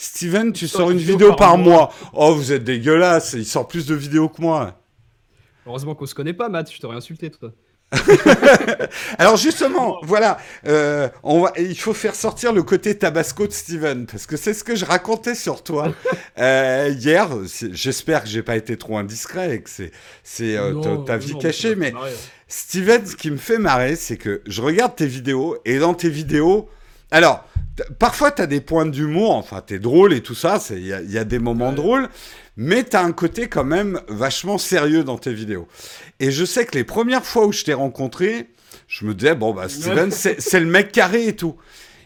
Steven, 0.01 0.53
tu 0.53 0.69
sors 0.69 0.91
une 0.91 0.97
vidéo 0.97 1.17
vidéo 1.17 1.29
par 1.35 1.49
par 1.49 1.57
mois. 1.57 1.93
Oh, 2.13 2.33
vous 2.33 2.53
êtes 2.53 2.63
dégueulasse. 2.63 3.33
Il 3.33 3.45
sort 3.45 3.67
plus 3.67 3.85
de 3.85 3.93
vidéos 3.93 4.29
que 4.29 4.41
moi. 4.41 4.79
Heureusement 5.67 5.93
qu'on 5.93 6.05
se 6.05 6.15
connaît 6.15 6.31
pas, 6.31 6.47
Matt. 6.47 6.71
Je 6.71 6.79
t'aurais 6.79 6.95
insulté, 6.95 7.29
toi. 7.29 7.51
Alors 9.17 9.35
justement, 9.35 9.97
voilà, 10.03 10.37
euh, 10.67 11.09
on 11.23 11.41
va, 11.41 11.51
il 11.57 11.77
faut 11.77 11.93
faire 11.93 12.15
sortir 12.15 12.53
le 12.53 12.63
côté 12.63 12.97
tabasco 12.97 13.45
de 13.45 13.51
Steven, 13.51 14.05
parce 14.05 14.25
que 14.25 14.37
c'est 14.37 14.53
ce 14.53 14.63
que 14.63 14.75
je 14.75 14.85
racontais 14.85 15.35
sur 15.35 15.63
toi 15.63 15.91
euh, 16.39 16.93
hier. 16.97 17.27
J'espère 17.71 18.23
que 18.23 18.29
j'ai 18.29 18.43
pas 18.43 18.55
été 18.55 18.77
trop 18.77 18.97
indiscret 18.97 19.55
et 19.55 19.61
que 19.61 19.69
c'est 19.69 19.91
c'est 20.23 20.55
euh, 20.55 21.03
ta- 21.03 21.17
vie 21.17 21.33
non, 21.33 21.39
cachée, 21.39 21.75
mais 21.75 21.91
marrer. 21.91 22.13
Steven, 22.47 23.05
ce 23.05 23.17
qui 23.17 23.31
me 23.31 23.37
fait 23.37 23.57
marrer, 23.57 23.97
c'est 23.97 24.17
que 24.17 24.43
je 24.45 24.61
regarde 24.61 24.95
tes 24.95 25.07
vidéos 25.07 25.57
et 25.65 25.79
dans 25.79 25.93
tes 25.93 26.09
vidéos, 26.09 26.69
alors 27.11 27.43
Parfois, 27.97 28.31
tu 28.31 28.41
as 28.41 28.47
des 28.47 28.61
points 28.61 28.85
d'humour, 28.85 29.35
enfin, 29.35 29.63
tu 29.65 29.75
es 29.75 29.79
drôle 29.79 30.13
et 30.13 30.21
tout 30.21 30.35
ça, 30.35 30.59
il 30.71 30.79
y, 30.79 31.11
y, 31.11 31.17
a 31.17 31.23
des 31.23 31.39
moments 31.39 31.71
drôles, 31.71 32.09
mais 32.57 32.83
tu 32.83 32.95
as 32.95 33.03
un 33.03 33.11
côté 33.11 33.47
quand 33.47 33.63
même 33.63 34.01
vachement 34.07 34.57
sérieux 34.57 35.03
dans 35.03 35.17
tes 35.17 35.33
vidéos. 35.33 35.67
Et 36.19 36.31
je 36.31 36.45
sais 36.45 36.65
que 36.65 36.75
les 36.75 36.83
premières 36.83 37.25
fois 37.25 37.45
où 37.45 37.51
je 37.51 37.63
t'ai 37.63 37.73
rencontré, 37.73 38.47
je 38.87 39.05
me 39.05 39.13
disais, 39.13 39.35
bon, 39.35 39.53
bah, 39.53 39.69
Steven, 39.69 40.11
c'est 40.11 40.59
le 40.59 40.65
mec 40.65 40.91
carré 40.91 41.27
et 41.27 41.35
tout. 41.35 41.55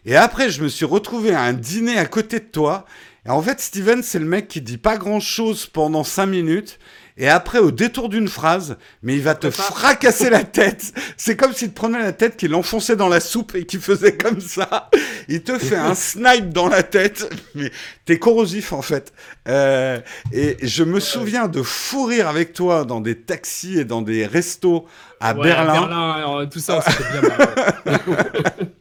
Et 0.06 0.16
après, 0.16 0.50
je 0.50 0.62
me 0.62 0.68
suis 0.68 0.86
retrouvé 0.86 1.34
à 1.34 1.42
un 1.42 1.54
dîner 1.54 1.98
à 1.98 2.06
côté 2.06 2.40
de 2.40 2.46
toi. 2.46 2.86
Et 3.26 3.30
en 3.30 3.42
fait, 3.42 3.60
Steven, 3.62 4.04
c'est 4.04 4.20
le 4.20 4.26
mec 4.26 4.48
qui 4.48 4.62
dit 4.62 4.78
pas 4.78 4.98
grand 4.98 5.22
chose 5.22 5.66
pendant 5.66 6.04
5 6.04 6.26
minutes 6.26 6.80
et 7.16 7.30
après, 7.30 7.60
au 7.60 7.70
détour 7.70 8.10
d'une 8.10 8.28
phrase, 8.28 8.78
mais 9.04 9.16
il 9.16 9.22
va 9.22 9.36
te 9.36 9.52
fracasser 9.52 10.32
la 10.32 10.44
tête. 10.44 10.94
C'est 11.16 11.36
comme 11.36 11.54
s'il 11.54 11.70
te 11.70 11.76
prenait 11.76 12.00
la 12.00 12.12
tête, 12.12 12.38
qu'il 12.38 12.56
enfonçait 12.56 12.96
dans 12.96 13.08
la 13.08 13.20
soupe 13.20 13.54
et 13.56 13.66
qu'il 13.66 13.82
faisait 13.82 14.18
comme 14.18 14.42
ça. 14.42 14.90
Il 15.28 15.44
te 15.44 15.60
fait 15.60 15.76
un 15.76 15.94
snipe 15.94 16.50
dans 16.50 16.68
la 16.68 16.82
tête. 16.82 17.30
Mais 17.54 17.72
t'es 18.06 18.18
corrosif, 18.18 18.74
en 18.74 18.82
fait. 18.82 19.14
Euh, 19.48 20.00
et 20.32 20.58
je 20.64 20.84
me 20.84 21.00
souviens 21.00 21.48
de 21.48 21.62
fou 21.62 22.06
rire 22.06 22.28
avec 22.28 22.54
toi 22.54 22.84
dans 22.84 23.00
des 23.00 23.20
taxis 23.20 23.78
et 23.78 23.86
dans 23.86 24.02
des 24.02 24.26
restos 24.26 24.88
à 25.20 25.36
Berlin. 25.36 25.88
Berlin 25.88 26.48
tout 26.48 26.60
ça, 26.60 26.82
c'était 26.82 27.22
bien 27.22 28.00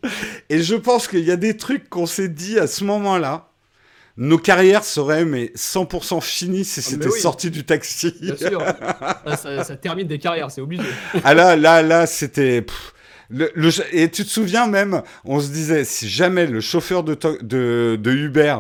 Et 0.49 0.63
je 0.63 0.75
pense 0.75 1.07
qu'il 1.07 1.25
y 1.25 1.31
a 1.31 1.37
des 1.37 1.57
trucs 1.57 1.89
qu'on 1.91 2.07
s'est 2.07 2.29
dit 2.29 2.59
à 2.59 2.67
ce 2.67 2.85
moment-là 2.85 3.52
nos 4.23 4.39
carrières 4.39 4.85
seraient 4.85 5.25
mais 5.25 5.53
100% 5.57 6.21
finies 6.21 6.65
si 6.65 6.81
ah, 6.81 6.83
c'était 6.83 7.11
sorti 7.11 7.51
du 7.51 7.65
taxi. 7.65 8.15
Bien 8.21 8.37
sûr. 8.37 8.65
ça, 9.37 9.77
termine 9.77 10.07
des 10.07 10.19
carrières, 10.19 10.51
c'est 10.51 10.61
obligé. 10.61 10.85
ah 11.25 11.35
là, 11.35 11.57
là, 11.57 11.83
là, 11.83 12.07
c'était. 12.07 12.65
Le, 13.31 13.51
et 13.93 14.11
tu 14.11 14.25
te 14.25 14.29
souviens 14.29 14.67
même, 14.67 15.03
on 15.25 15.41
se 15.41 15.49
disait, 15.49 15.85
si 15.85 16.07
jamais 16.07 16.47
le 16.47 16.61
chauffeur 16.61 17.03
de, 17.03 17.17
de, 17.41 17.99
de 17.99 18.11
Uber 18.13 18.57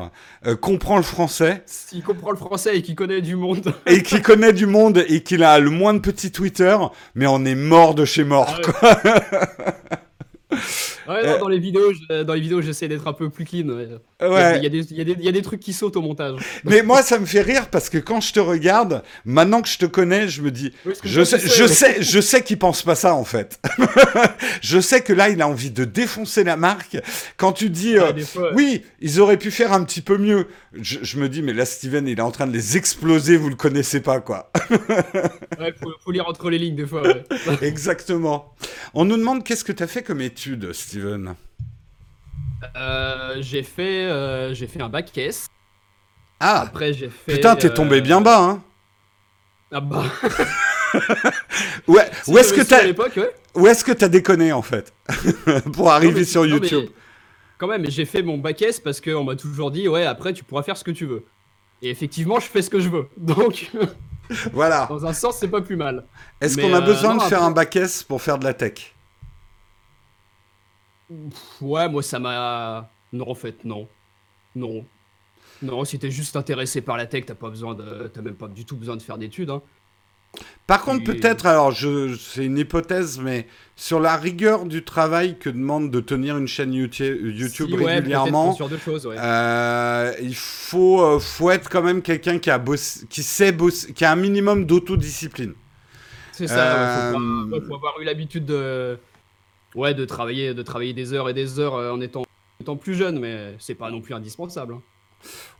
euh, 0.47 0.57
comprend 0.57 0.97
le 0.97 1.03
français. 1.03 1.63
S'il 1.67 2.03
comprend 2.03 2.31
le 2.31 2.39
français 2.39 2.79
et 2.79 2.83
qu'il 2.83 2.95
connaît 2.95 3.21
du 3.21 3.37
monde. 3.37 3.75
et 3.87 4.03
qu'il 4.03 4.23
connaît 4.23 4.55
du 4.55 4.65
monde 4.65 5.05
et 5.09 5.23
qu'il 5.23 5.45
a 5.45 5.59
le 5.59 5.69
moins 5.69 5.93
de 5.93 5.99
petits 5.99 6.33
Twitter, 6.33 6.77
mais 7.15 7.27
on 7.27 7.45
est 7.45 7.55
mort 7.55 7.95
de 7.95 8.07
chez 8.07 8.25
mort. 8.25 8.59
Ah 8.59 8.73
quoi. 8.73 9.01
Ouais, 9.05 9.99
non, 11.09 11.39
dans 11.39 11.49
les 11.49 11.59
vidéos, 11.59 11.93
dans 12.09 12.35
les 12.35 12.41
vidéos, 12.41 12.61
j'essaie 12.61 12.89
d'être 12.89 13.07
un 13.07 13.13
peu 13.13 13.31
plus 13.31 13.45
clean. 13.45 13.69
Ouais. 13.69 14.59
Il, 14.59 14.63
y 14.63 14.67
a 14.67 14.69
des, 14.69 14.93
il, 14.93 14.97
y 14.97 15.01
a 15.01 15.05
des, 15.05 15.13
il 15.13 15.25
y, 15.25 15.29
a 15.29 15.33
des 15.33 15.43
trucs 15.43 15.61
qui 15.61 15.73
sautent 15.73 15.97
au 15.97 16.03
montage. 16.03 16.41
Mais 16.65 16.83
moi, 16.83 17.03
ça 17.03 17.19
me 17.19 17.27
fait 17.27 17.43
rire 17.43 17.69
parce 17.69 17.89
que 17.89 17.99
quand 17.99 18.21
je 18.21 18.33
te 18.33 18.41
regarde, 18.41 19.03
maintenant 19.25 19.63
que 19.63 19.69
je 19.69 19.79
te 19.79 19.87
connais, 19.87 20.29
je 20.29 20.43
me 20.43 20.51
dis, 20.51 20.73
je, 21.05 21.25
sais, 21.25 21.39
je, 21.39 21.67
sais, 21.67 22.03
je 22.03 22.21
sais 22.21 22.43
qu'il 22.43 22.59
pense 22.59 22.83
pas 22.83 22.95
ça 22.95 23.15
en 23.15 23.25
fait. 23.25 23.61
je 24.61 24.81
sais 24.81 25.03
que 25.03 25.13
là, 25.13 25.29
il 25.29 25.43
a 25.43 25.49
envie 25.49 25.71
de 25.71 25.85
défoncer 25.85 26.45
la 26.45 26.57
marque. 26.57 26.99
Quand 27.37 27.53
tu 27.53 27.71
dis, 27.71 27.97
euh, 27.97 28.13
oui, 28.55 28.83
ils 29.01 29.21
auraient 29.21 29.39
pu 29.39 29.51
faire 29.51 29.73
un 29.73 29.85
petit 29.85 30.01
peu 30.01 30.19
mieux. 30.19 30.47
Je, 30.75 30.99
je, 31.03 31.19
me 31.19 31.29
dis, 31.29 31.43
mais 31.43 31.53
là, 31.53 31.65
Steven, 31.65 32.07
il 32.09 32.19
est 32.19 32.23
en 32.23 32.31
train 32.31 32.47
de 32.47 32.53
les 32.53 32.77
exploser, 32.77 33.37
vous 33.37 33.51
le 33.51 33.57
connaissez 33.57 34.01
pas, 34.01 34.21
quoi. 34.21 34.51
ouais, 34.71 35.75
faut, 35.83 35.93
faut 36.03 36.11
lire 36.11 36.29
entre 36.29 36.49
les 36.51 36.59
lignes 36.59 36.77
des 36.77 36.87
fois. 36.87 37.03
Exactement. 37.63 38.55
On 38.95 39.05
nous 39.05 39.17
demande 39.17 39.45
qu'est-ce 39.45 39.65
que 39.65 39.73
tu 39.73 39.83
as 39.83 39.87
fait 39.87 40.03
comme 40.03 40.21
étude, 40.21 40.42
Steven 40.73 41.35
euh, 42.77 43.37
J'ai 43.41 43.63
fait, 43.63 44.07
euh, 44.07 44.55
j'ai 44.55 44.67
fait 44.67 44.81
un 44.81 44.89
bac 44.89 45.17
S. 45.17 45.47
Ah 46.41 46.63
Après, 46.63 46.93
j'ai 46.93 47.09
fait. 47.09 47.35
Putain, 47.35 47.55
t'es 47.55 47.73
tombé 47.73 48.01
bien 48.01 48.21
bas, 48.21 48.41
hein 48.41 48.63
Ah 49.71 49.81
bah. 49.81 50.05
ouais, 51.87 52.11
où 52.27 52.39
est-ce 52.39 52.53
que 52.53 52.63
t'as. 52.63 52.85
Ouais. 52.85 53.35
Où 53.55 53.67
est-ce 53.67 53.85
que 53.85 53.93
t'as 53.93 54.09
déconné 54.09 54.53
en 54.53 54.63
fait 54.63 54.93
Pour 55.75 55.93
arriver 55.93 56.25
sur 56.25 56.45
YouTube? 56.45 56.91
Quand 57.59 57.69
même, 57.69 57.89
j'ai 57.89 58.05
fait 58.05 58.23
mon 58.23 58.39
bac 58.39 58.61
S 58.63 58.81
parce 58.81 59.01
qu'on 59.01 59.23
m'a 59.23 59.37
toujours 59.37 59.71
dit, 59.71 59.87
ouais, 59.87 60.05
après 60.05 60.33
tu 60.33 60.43
pourras 60.43 60.65
faire 60.65 60.77
ce 60.77 60.83
que 60.83 60.91
tu 60.91 61.07
veux. 61.07 61.25
Et 61.81 61.91
effectivement, 61.91 62.41
je 62.41 62.47
fais 62.47 62.63
ce 62.63 62.71
que 62.71 62.81
je 62.81 62.89
veux. 62.89 63.09
Donc. 63.17 63.71
voilà. 64.53 64.87
Dans 64.89 65.07
un 65.07 65.13
sens, 65.13 65.37
c'est 65.39 65.49
pas 65.49 65.61
plus 65.61 65.77
mal. 65.77 66.05
Est-ce 66.41 66.57
qu'on 66.57 66.75
a 66.75 66.81
besoin 66.81 67.17
de 67.17 67.23
faire 67.23 67.43
un 67.43 67.53
bac 67.53 67.77
S 67.77 68.03
pour 68.03 68.21
faire 68.21 68.39
de 68.39 68.45
la 68.45 68.55
tech? 68.55 68.92
Ouais, 71.61 71.89
moi 71.89 72.03
ça 72.03 72.19
m'a. 72.19 72.91
Non, 73.13 73.29
en 73.29 73.35
fait, 73.35 73.65
non. 73.65 73.89
Non. 74.55 74.85
Non, 75.63 75.85
si 75.85 75.99
t'es 75.99 76.11
juste 76.11 76.37
intéressé 76.37 76.81
par 76.81 76.97
la 76.97 77.07
tech, 77.07 77.27
t'as 77.27 77.35
pas 77.35 77.51
besoin 77.51 77.75
de. 77.75 78.11
T'as 78.13 78.23
même 78.23 78.35
pas 78.35 78.49
du 78.49 78.65
tout 78.65 78.77
besoin 78.77 78.97
de 78.97 79.03
faire 79.03 79.19
d'études. 79.19 79.51
Hein. 79.51 79.63
Par 80.67 80.83
contre, 80.83 81.05
peut-être, 81.05 81.47
alors 81.47 81.73
je, 81.73 82.17
c'est 82.17 82.47
une 82.47 82.57
hypothèse, 82.57 83.19
mais 83.19 83.47
sur 83.77 84.01
la 84.01 84.17
rigueur 84.17 84.65
du 84.65 84.83
travail 84.83 85.39
que 85.39 85.51
demande 85.51 85.91
de 85.91 86.01
tenir 86.01 86.39
une 86.39 86.47
chaîne 86.47 86.73
YouTube, 86.73 87.75
régulièrement, 87.75 88.57
choses, 88.79 89.07
ouais. 89.07 89.17
euh, 89.19 90.13
il 90.23 90.35
faut, 90.35 91.03
euh, 91.03 91.19
faut 91.19 91.51
être 91.51 91.69
quand 91.69 91.83
même 91.83 92.01
quelqu'un 92.01 92.39
qui 92.39 92.49
a 92.51 92.59
bossé, 92.59 93.07
qui 93.09 93.23
sait 93.23 93.53
bosser, 93.53 93.93
qui 93.93 94.05
a 94.05 94.13
un 94.13 94.17
minimum 94.17 94.65
d'autodiscipline. 94.65 95.53
C'est 96.33 96.47
ça. 96.47 97.13
Faut, 97.13 97.21
euh, 97.21 97.61
faut, 97.69 97.75
avoir 97.75 98.01
eu 98.01 98.05
l'habitude 98.05 98.47
de 98.47 98.99
Ouais, 99.75 99.95
de 99.95 100.05
travailler, 100.05 100.53
de 100.55 100.63
travailler 100.63 100.93
des 100.93 101.13
heures 101.13 101.29
et 101.29 101.35
des 101.35 101.59
heures 101.59 101.75
euh, 101.75 101.93
en 101.93 102.01
étant, 102.01 102.25
étant 102.61 102.77
plus 102.77 102.95
jeune, 102.95 103.19
mais 103.19 103.55
c'est 103.59 103.75
pas 103.75 103.91
non 103.91 104.01
plus 104.01 104.15
indispensable. 104.15 104.75
Hein. 104.75 104.83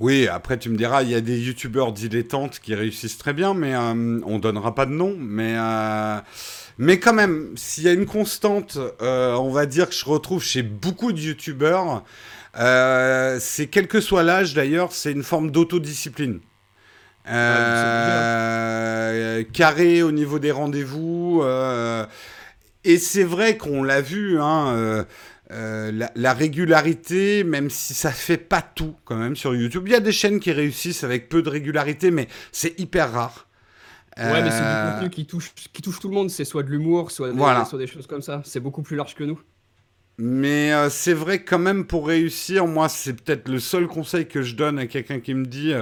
Oui, 0.01 0.27
après 0.27 0.59
tu 0.59 0.69
me 0.71 0.77
diras, 0.77 1.03
il 1.03 1.11
y 1.11 1.15
a 1.15 1.21
des 1.21 1.39
youtubeurs 1.39 1.93
dilettantes 1.93 2.59
qui 2.61 2.75
réussissent 2.75 3.17
très 3.17 3.33
bien, 3.33 3.55
mais 3.55 3.75
euh, 3.75 4.21
on 4.27 4.39
donnera 4.39 4.75
pas 4.75 4.87
de 4.87 4.91
nom. 4.91 5.17
Mais, 5.19 5.55
euh, 5.57 6.19
mais 6.79 6.99
quand 6.99 7.15
même, 7.15 7.53
s'il 7.57 7.85
y 7.85 7.89
a 7.89 7.93
une 7.93 8.07
constante, 8.07 8.77
on 9.01 9.51
va 9.51 9.67
dire 9.67 9.89
que 9.89 9.95
je 9.95 10.05
retrouve 10.05 10.43
chez 10.43 10.63
beaucoup 10.63 11.13
de 11.13 11.21
youtubeurs, 11.21 12.03
c'est 12.55 13.69
quel 13.71 13.87
que 13.87 14.01
soit 14.01 14.25
l'âge 14.25 14.53
d'ailleurs, 14.55 14.91
c'est 14.93 15.13
une 15.13 15.23
forme 15.23 15.53
d'autodiscipline. 15.53 16.41
carré 19.53 20.03
au 20.03 20.11
niveau 20.11 20.41
des 20.41 20.51
rendez-vous. 20.51 21.45
Et 22.85 22.99
c'est 22.99 23.25
vrai 23.25 23.57
qu'on 23.57 23.83
l'a 23.83 24.01
vu, 24.01 24.41
hein, 24.41 24.75
euh, 24.75 25.05
euh, 25.53 26.09
la, 26.15 26.33
régularité, 26.33 27.45
même 27.45 27.71
si 27.71 27.95
ça 27.95 28.11
fait 28.11 28.39
pas 28.39 28.63
tout 28.63 28.97
quand 29.05 29.17
même 29.17 29.37
sur 29.37 29.55
YouTube. 29.55 29.85
Il 29.87 29.93
y 29.93 29.97
a 29.97 30.01
des 30.01 30.13
chaînes 30.13 30.41
qui 30.41 30.51
réussissent 30.51 31.05
avec 31.05 31.29
peu 31.29 31.43
de 31.43 31.49
régularité, 31.49 32.11
mais 32.11 32.29
c'est 32.51 32.79
hyper 32.81 33.13
rare. 33.13 33.47
Ouais, 34.19 34.43
mais 34.43 34.51
c'est 34.51 34.59
du 34.59 34.65
euh, 34.65 34.95
contenu 34.95 35.11
qui 35.11 35.27
touche, 35.27 35.53
qui 35.73 35.81
touche 35.81 36.01
tout 36.01 36.09
le 36.09 36.15
monde. 36.15 36.29
C'est 36.29 36.45
soit 36.45 36.63
de 36.65 36.71
l'humour, 36.71 37.11
soit, 37.13 37.33
soit, 37.65 37.79
des 37.79 37.87
choses 37.87 38.07
comme 38.07 38.21
ça. 38.21 38.43
C'est 38.45 38.61
beaucoup 38.61 38.83
plus 38.83 38.97
large 38.97 39.15
que 39.15 39.25
nous. 39.25 39.41
Mais 40.19 40.73
c'est 40.91 41.15
vrai 41.15 41.43
quand 41.43 41.59
même 41.59 41.87
pour 41.87 42.07
réussir, 42.07 42.67
moi 42.67 42.91
c'est 42.91 43.15
peut-être 43.15 43.49
le 43.49 43.59
seul 43.59 43.87
conseil 43.87 44.29
que 44.29 44.43
je 44.43 44.55
donne 44.55 44.79
à 44.79 44.87
quelqu'un 44.87 45.21
qui 45.21 45.33
me 45.33 45.47
dit 45.47 45.73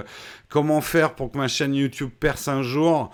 comment 0.49 0.81
faire 0.81 1.17
pour 1.17 1.33
que 1.33 1.37
ma 1.37 1.49
chaîne 1.49 1.75
YouTube 1.75 2.11
perce 2.21 2.47
un 2.47 2.63
jour. 2.63 3.11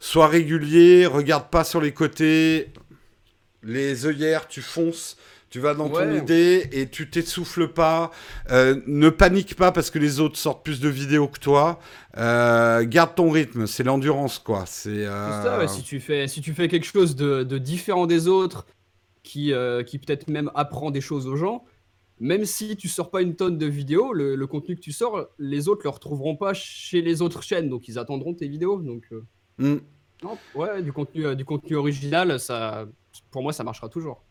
Sois 0.00 0.26
régulier, 0.26 1.06
regarde 1.06 1.48
pas 1.50 1.62
sur 1.62 1.80
les 1.80 1.92
côtés, 1.92 2.72
les 3.66 4.06
œillères, 4.06 4.48
tu 4.48 4.62
fonces, 4.62 5.16
tu 5.50 5.60
vas 5.60 5.74
dans 5.74 5.88
ton 5.88 6.12
idée 6.12 6.68
et 6.72 6.88
tu 6.88 7.08
t'essouffles 7.08 7.68
pas. 7.68 8.10
Euh, 8.50 8.80
ne 8.86 9.08
panique 9.10 9.54
pas 9.54 9.72
parce 9.72 9.90
que 9.90 9.98
les 9.98 10.20
autres 10.20 10.36
sortent 10.36 10.64
plus 10.64 10.80
de 10.80 10.88
vidéos 10.88 11.28
que 11.28 11.38
toi. 11.38 11.78
Euh, 12.16 12.84
garde 12.84 13.14
ton 13.14 13.30
rythme, 13.30 13.66
c'est 13.66 13.84
l'endurance 13.84 14.38
quoi. 14.38 14.64
C'est 14.66 15.06
euh, 15.06 15.42
ça, 15.42 15.68
si, 15.68 15.82
tu 15.82 16.00
fais, 16.00 16.28
si 16.28 16.40
tu 16.40 16.52
fais 16.52 16.68
quelque 16.68 16.86
chose 16.86 17.16
de, 17.16 17.42
différent 17.58 18.06
des 18.06 18.28
autres, 18.28 18.66
qui, 19.22 19.52
qui 19.86 19.98
peut-être 19.98 20.28
même 20.28 20.50
apprend 20.54 20.90
des 20.90 21.00
choses 21.00 21.26
aux 21.26 21.36
gens, 21.36 21.64
même 22.20 22.44
si 22.44 22.76
tu 22.76 22.88
sors 22.88 23.10
pas 23.10 23.22
une 23.22 23.34
tonne 23.34 23.58
de 23.58 23.66
vidéos, 23.66 24.12
le, 24.12 24.46
contenu 24.46 24.76
que 24.76 24.80
tu 24.80 24.92
sors, 24.92 25.26
les 25.38 25.68
autres 25.68 25.82
le 25.84 25.90
retrouveront 25.90 26.36
pas 26.36 26.54
chez 26.54 27.02
les 27.02 27.22
autres 27.22 27.42
chaînes, 27.42 27.68
donc 27.68 27.88
ils 27.88 27.98
attendront 27.98 28.34
tes 28.34 28.46
vidéos. 28.46 28.80
Donc, 28.80 29.08
hmm. 29.58 29.76
ouais, 30.54 30.82
du 30.82 30.92
contenu, 30.92 31.34
du 31.34 31.44
contenu 31.44 31.76
original, 31.76 32.38
ça 32.38 32.86
pour 33.36 33.42
moi, 33.42 33.52
ça 33.52 33.64
marchera 33.64 33.90
toujours. 33.90 34.22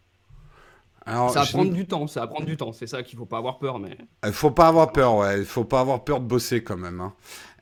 Alors, 1.05 1.29
ça 1.29 1.41
va 1.41 1.45
prendre 1.45 1.71
du 1.71 1.85
temps, 1.85 2.07
ça 2.07 2.21
va 2.21 2.27
prendre 2.27 2.47
du 2.47 2.57
temps. 2.57 2.71
C'est 2.71 2.87
ça 2.87 3.03
qu'il 3.03 3.19
faut 3.19 3.27
pas 3.27 3.37
avoir 3.37 3.59
peur, 3.59 3.77
mais. 3.77 3.99
Il 4.25 4.33
faut 4.33 4.49
pas 4.49 4.67
avoir 4.67 4.91
peur, 4.91 5.17
ouais. 5.17 5.37
Il 5.37 5.45
faut 5.45 5.63
pas 5.63 5.81
avoir 5.81 6.03
peur 6.03 6.21
de 6.21 6.25
bosser 6.25 6.63
quand 6.63 6.75
même. 6.75 7.01
Hein. 7.01 7.13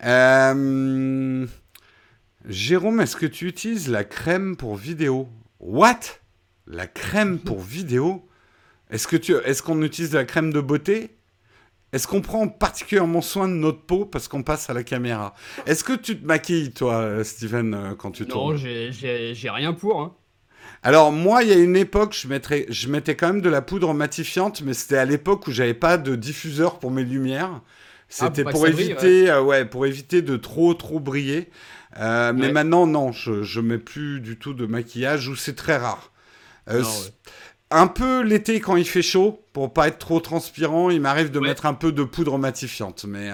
Euh, 0.06 1.46
Jérôme, 2.48 3.02
est-ce 3.02 3.18
que 3.18 3.26
tu 3.26 3.50
utilises 3.50 3.90
la 3.90 4.06
crème 4.06 4.56
pour 4.56 4.78
vidéo? 4.78 5.28
What? 5.60 6.00
La 6.66 6.88
crème 6.88 7.40
pour 7.40 7.60
vidéo? 7.76 8.26
Est-ce 8.90 9.06
que 9.06 9.18
tu, 9.18 9.36
est-ce 9.36 9.62
qu'on 9.62 9.82
utilise 9.82 10.14
la 10.14 10.24
crème 10.24 10.54
de 10.54 10.62
beauté? 10.62 11.18
Est-ce 11.92 12.08
qu'on 12.08 12.22
prend 12.22 12.48
particulièrement 12.48 13.22
soin 13.22 13.50
de 13.50 13.54
notre 13.54 13.82
peau 13.82 14.06
parce 14.06 14.30
qu'on 14.30 14.44
passe 14.44 14.70
à 14.70 14.74
la 14.74 14.86
caméra? 14.86 15.34
Est-ce 15.66 15.84
que 15.84 15.92
tu 15.92 16.18
te 16.18 16.26
maquilles, 16.26 16.72
toi, 16.72 17.22
Steven, 17.26 17.74
euh, 17.74 17.96
quand 17.96 18.12
tu 18.12 18.26
tournes? 18.26 18.54
Non, 18.54 18.58
j'ai 18.58 19.50
rien 19.50 19.74
pour. 19.74 20.00
Hein. 20.00 20.16
Alors 20.84 21.14
moi, 21.14 21.44
il 21.44 21.50
y 21.50 21.54
a 21.54 21.58
une 21.58 21.78
époque, 21.78 22.14
je, 22.14 22.28
mettrais, 22.28 22.66
je 22.70 22.90
mettais 22.90 23.16
quand 23.16 23.28
même 23.28 23.42
de 23.42 23.50
la 23.50 23.62
poudre 23.62 23.94
matifiante, 23.94 24.62
mais 24.62 24.74
c'était 24.74 24.98
à 24.98 25.06
l'époque 25.06 25.48
où 25.48 25.52
j'avais 25.52 25.74
pas 25.74 25.98
de 25.98 26.16
diffuseur 26.16 26.78
pour 26.78 26.92
mes 26.92 27.06
lumières. 27.06 27.62
C'était 28.10 28.44
ah, 28.46 28.52
pour, 28.52 28.68
éviter, 28.68 29.30
euh, 29.30 29.42
ouais. 29.42 29.66
pour 29.66 29.86
éviter 29.86 30.22
de 30.22 30.36
trop 30.36 30.74
trop 30.74 31.00
briller. 31.00 31.50
Euh, 32.00 32.34
mais 32.36 32.52
maintenant, 32.52 32.86
non, 32.86 33.12
je, 33.12 33.44
je 33.44 33.60
mets 33.60 33.78
plus 33.78 34.20
du 34.20 34.38
tout 34.38 34.54
de 34.54 34.66
maquillage 34.66 35.30
ou 35.30 35.36
c'est 35.36 35.56
très 35.56 35.78
rare. 35.78 36.12
Euh, 36.70 36.84
un 37.72 37.88
peu 37.88 38.22
l'été 38.22 38.60
quand 38.60 38.76
il 38.76 38.86
fait 38.86 39.02
chaud, 39.02 39.42
pour 39.54 39.74
pas 39.74 39.88
être 39.88 40.00
trop 40.00 40.20
transpirant, 40.20 40.90
il 40.90 41.02
m'arrive 41.02 41.32
de 41.32 41.40
mettre 41.40 41.66
un 41.66 41.74
peu 41.74 41.92
de 41.92 42.04
poudre 42.04 42.38
matifiante. 42.38 43.06
Mais, 43.08 43.32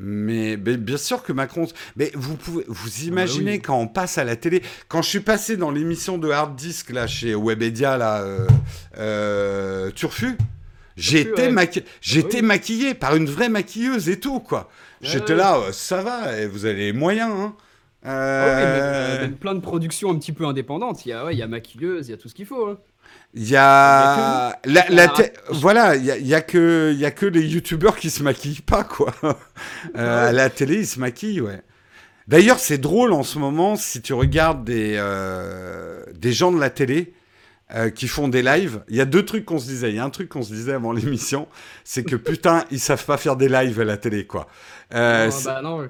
mais, 0.00 0.56
mais 0.56 0.76
bien 0.76 0.96
sûr 0.96 1.22
que 1.22 1.32
Macron. 1.32 1.66
Mais 1.96 2.10
vous 2.14 2.36
pouvez, 2.36 2.64
vous 2.66 3.02
imaginez 3.04 3.50
Ah 3.52 3.54
oui. 3.56 3.60
quand 3.62 3.78
on 3.78 3.86
passe 3.88 4.16
à 4.18 4.24
la 4.24 4.36
télé, 4.36 4.62
quand 4.88 5.02
je 5.02 5.08
suis 5.08 5.20
passé 5.20 5.56
dans 5.56 5.70
l'émission 5.70 6.16
de 6.18 6.30
Hard 6.30 6.56
Disk 6.56 6.90
là 6.90 7.06
chez 7.06 7.34
Webedia 7.34 7.96
là, 7.98 8.22
euh, 8.22 8.46
euh, 8.98 9.90
Turfu. 9.90 10.36
J'étais 10.96 11.46
ouais. 11.46 11.52
maqui- 11.52 11.84
j'étais 12.00 12.40
oui. 12.40 12.46
maquillé 12.46 12.94
par 12.94 13.16
une 13.16 13.26
vraie 13.26 13.48
maquilleuse 13.48 14.08
et 14.08 14.18
tout, 14.20 14.40
quoi. 14.40 14.68
Ouais, 15.02 15.08
J'étais 15.08 15.32
ouais. 15.32 15.38
là, 15.38 15.56
euh, 15.58 15.72
ça 15.72 16.02
va, 16.02 16.36
et 16.38 16.46
vous 16.46 16.66
avez 16.66 16.76
les 16.86 16.92
moyens, 16.92 17.32
hein. 17.34 17.54
Ah 18.02 18.08
oui, 18.46 18.62
mais, 19.20 19.26
Euh, 19.26 19.28
plein 19.28 19.54
de 19.54 19.60
productions 19.60 20.10
un 20.10 20.18
petit 20.18 20.32
peu 20.32 20.46
indépendantes. 20.46 21.04
Il 21.06 21.10
y 21.10 21.12
a, 21.12 21.30
il 21.32 21.38
y 21.38 21.42
a 21.42 21.46
maquilleuse, 21.46 22.08
il 22.08 22.10
y 22.12 22.14
a 22.14 22.16
tout 22.16 22.28
ce 22.28 22.34
qu'il 22.34 22.46
faut. 22.46 22.68
hein. 22.68 22.78
Il 23.34 23.48
y 23.48 23.56
a, 23.56 24.58
y 24.66 24.74
que- 24.74 24.92
la 24.92 25.08
te- 25.08 25.30
voilà, 25.50 25.94
il 25.96 26.04
y 26.04 26.10
a, 26.10 26.18
y 26.18 26.34
a 26.34 26.40
que, 26.40 26.90
il 26.92 26.98
y 26.98 27.04
a 27.04 27.12
que 27.12 27.26
les 27.26 27.42
youtubeurs 27.46 27.96
qui 27.96 28.10
se 28.10 28.22
maquillent 28.24 28.60
pas, 28.62 28.84
quoi. 28.84 29.14
Euh, 29.22 29.34
Ah 29.94 29.98
ouais. 29.98 30.28
À 30.28 30.32
la 30.32 30.50
télé, 30.50 30.76
ils 30.80 30.86
se 30.86 30.98
maquillent, 30.98 31.40
ouais. 31.40 31.62
D'ailleurs, 32.28 32.58
c'est 32.58 32.78
drôle 32.78 33.12
en 33.12 33.22
ce 33.22 33.38
moment, 33.38 33.76
si 33.76 34.02
tu 34.02 34.12
regardes 34.14 34.64
des, 34.64 34.94
euh, 34.98 36.04
des 36.14 36.32
gens 36.32 36.52
de 36.52 36.58
la 36.60 36.70
télé 36.70 37.14
euh, 37.74 37.90
qui 37.90 38.08
font 38.08 38.26
des 38.28 38.42
lives. 38.42 38.82
Il 38.88 38.96
y 38.96 39.00
a 39.00 39.04
deux 39.04 39.24
trucs 39.24 39.44
qu'on 39.44 39.58
se 39.60 39.66
disait. 39.66 39.90
Il 39.90 39.96
y 39.96 40.00
a 40.00 40.04
un 40.04 40.10
truc 40.10 40.28
qu'on 40.28 40.42
se 40.42 40.52
disait 40.52 40.72
avant 40.72 40.92
l'émission, 40.92 41.46
c'est 41.84 42.02
que 42.04 42.16
putain, 42.16 42.64
ils 42.72 42.80
savent 42.80 43.04
pas 43.04 43.16
faire 43.16 43.36
des 43.36 43.48
lives 43.48 43.80
à 43.80 43.84
la 43.84 43.96
télé, 43.96 44.26
quoi. 44.26 44.48
Non, 44.92 44.98
bah 45.44 45.62
non, 45.62 45.88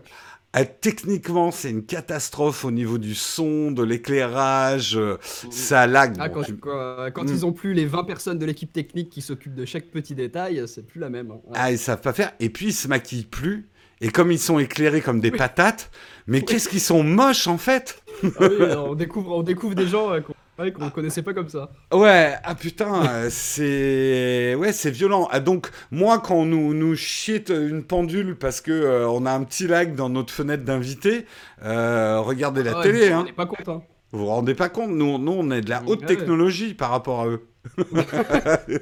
euh, 0.57 0.65
techniquement, 0.81 1.51
c'est 1.51 1.71
une 1.71 1.85
catastrophe 1.85 2.65
au 2.65 2.71
niveau 2.71 2.99
du 2.99 3.15
son, 3.15 3.71
de 3.71 3.83
l'éclairage. 3.83 4.97
euh, 4.97 5.17
Ça 5.23 5.87
lag. 5.87 6.17
Ah, 6.19 6.29
bon, 6.29 6.35
quand 6.35 6.43
tu- 6.43 6.57
quand- 6.57 6.97
quand 7.15 7.25
Mm. 7.25 7.33
ils 7.33 7.47
ont 7.47 7.53
plus 7.53 7.73
les 7.75 7.87
20 7.87 8.05
personnes 8.05 8.39
de 8.39 8.47
l'équipe 8.47 8.73
technique 8.73 9.11
qui 9.11 9.23
s'occupent 9.23 9.55
de 9.55 9.65
chaque 9.65 9.87
petit 9.87 10.15
détail, 10.15 10.63
c'est 10.67 10.87
plus 10.87 11.01
la 11.01 11.09
même. 11.11 11.31
hein. 11.31 11.41
Ah, 11.55 11.71
ils 11.71 11.79
savent 11.79 12.01
pas 12.01 12.13
faire. 12.13 12.33
Et 12.41 12.51
puis, 12.51 12.67
ils 12.67 12.73
se 12.73 12.89
maquillent 12.89 13.25
plus. 13.25 13.69
Et 14.03 14.09
comme 14.09 14.33
ils 14.33 14.39
sont 14.39 14.59
éclairés 14.59 15.03
comme 15.03 15.21
des 15.21 15.31
patates, 15.31 15.91
mais 16.27 16.41
qu'est-ce 16.43 16.69
qu'ils 16.71 16.81
sont 16.81 17.03
moches 17.03 17.47
en 17.47 17.59
fait? 17.59 18.03
Ah 18.25 18.29
oui, 18.41 18.57
on, 18.77 18.95
découvre, 18.95 19.37
on 19.37 19.43
découvre 19.43 19.75
des 19.75 19.87
gens 19.87 20.11
euh, 20.13 20.21
ouais, 20.61 20.73
qu'on 20.73 20.91
connaissait 20.91 21.23
pas 21.23 21.35
comme 21.35 21.49
ça. 21.49 21.71
Ouais, 21.93 22.35
ah 22.43 22.55
putain, 22.55 23.07
euh, 23.07 23.29
c'est 23.31 24.55
ouais, 24.55 24.73
c'est 24.73 24.91
violent. 24.91 25.29
Ah, 25.31 25.41
donc 25.41 25.71
moi 25.91 26.19
quand 26.19 26.35
on 26.35 26.45
nous 26.45 26.75
nous 26.75 26.97
shit 26.97 27.51
une 27.51 27.85
pendule 27.85 28.37
parce 28.37 28.61
que 28.61 28.71
euh, 28.71 29.09
on 29.09 29.27
a 29.27 29.33
un 29.33 29.45
petit 29.45 29.67
lag 29.67 29.95
dans 29.95 30.09
notre 30.09 30.33
fenêtre 30.33 30.65
d'invité, 30.65 31.27
euh, 31.63 32.21
regardez 32.21 32.63
la 32.63 32.73
Ah 32.73 32.79
ouais, 32.79 32.83
télé 32.83 33.13
On 33.13 33.19
hein. 33.19 33.25
n'est 33.25 33.33
pas 33.33 33.47
content. 33.47 33.85
Vous 34.13 34.21
vous 34.21 34.27
rendez 34.27 34.55
pas 34.55 34.69
compte 34.69 34.91
nous, 34.91 35.19
nous 35.19 35.33
on 35.33 35.51
est 35.51 35.61
de 35.61 35.71
la 35.71 35.83
haute 35.87 36.01
ouais. 36.01 36.07
technologie 36.07 36.75
par 36.75 36.91
rapport 36.91 37.21
à 37.21 37.29
eux. 37.29 37.47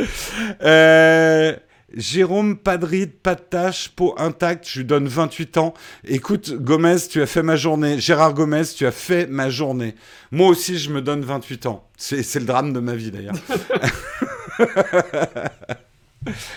Euh, 0.62 1.54
Jérôme, 1.94 2.56
pas 2.56 2.78
de 2.78 2.86
ride, 2.86 3.12
pas 3.12 3.34
de 3.34 3.40
tâche, 3.40 3.88
peau 3.88 4.14
intacte, 4.16 4.68
je 4.68 4.80
lui 4.80 4.86
donne 4.86 5.08
28 5.08 5.58
ans. 5.58 5.74
Écoute, 6.04 6.52
Gomez, 6.52 6.96
tu 7.10 7.20
as 7.20 7.26
fait 7.26 7.42
ma 7.42 7.56
journée. 7.56 7.98
Gérard 7.98 8.34
Gomez, 8.34 8.62
tu 8.76 8.86
as 8.86 8.92
fait 8.92 9.26
ma 9.26 9.50
journée. 9.50 9.94
Moi 10.30 10.48
aussi, 10.48 10.78
je 10.78 10.90
me 10.90 11.02
donne 11.02 11.22
28 11.22 11.66
ans. 11.66 11.88
C'est 11.96 12.36
le 12.36 12.46
drame 12.46 12.72
de 12.72 12.80
ma 12.80 12.94
vie, 12.94 13.10
d'ailleurs. 13.10 13.34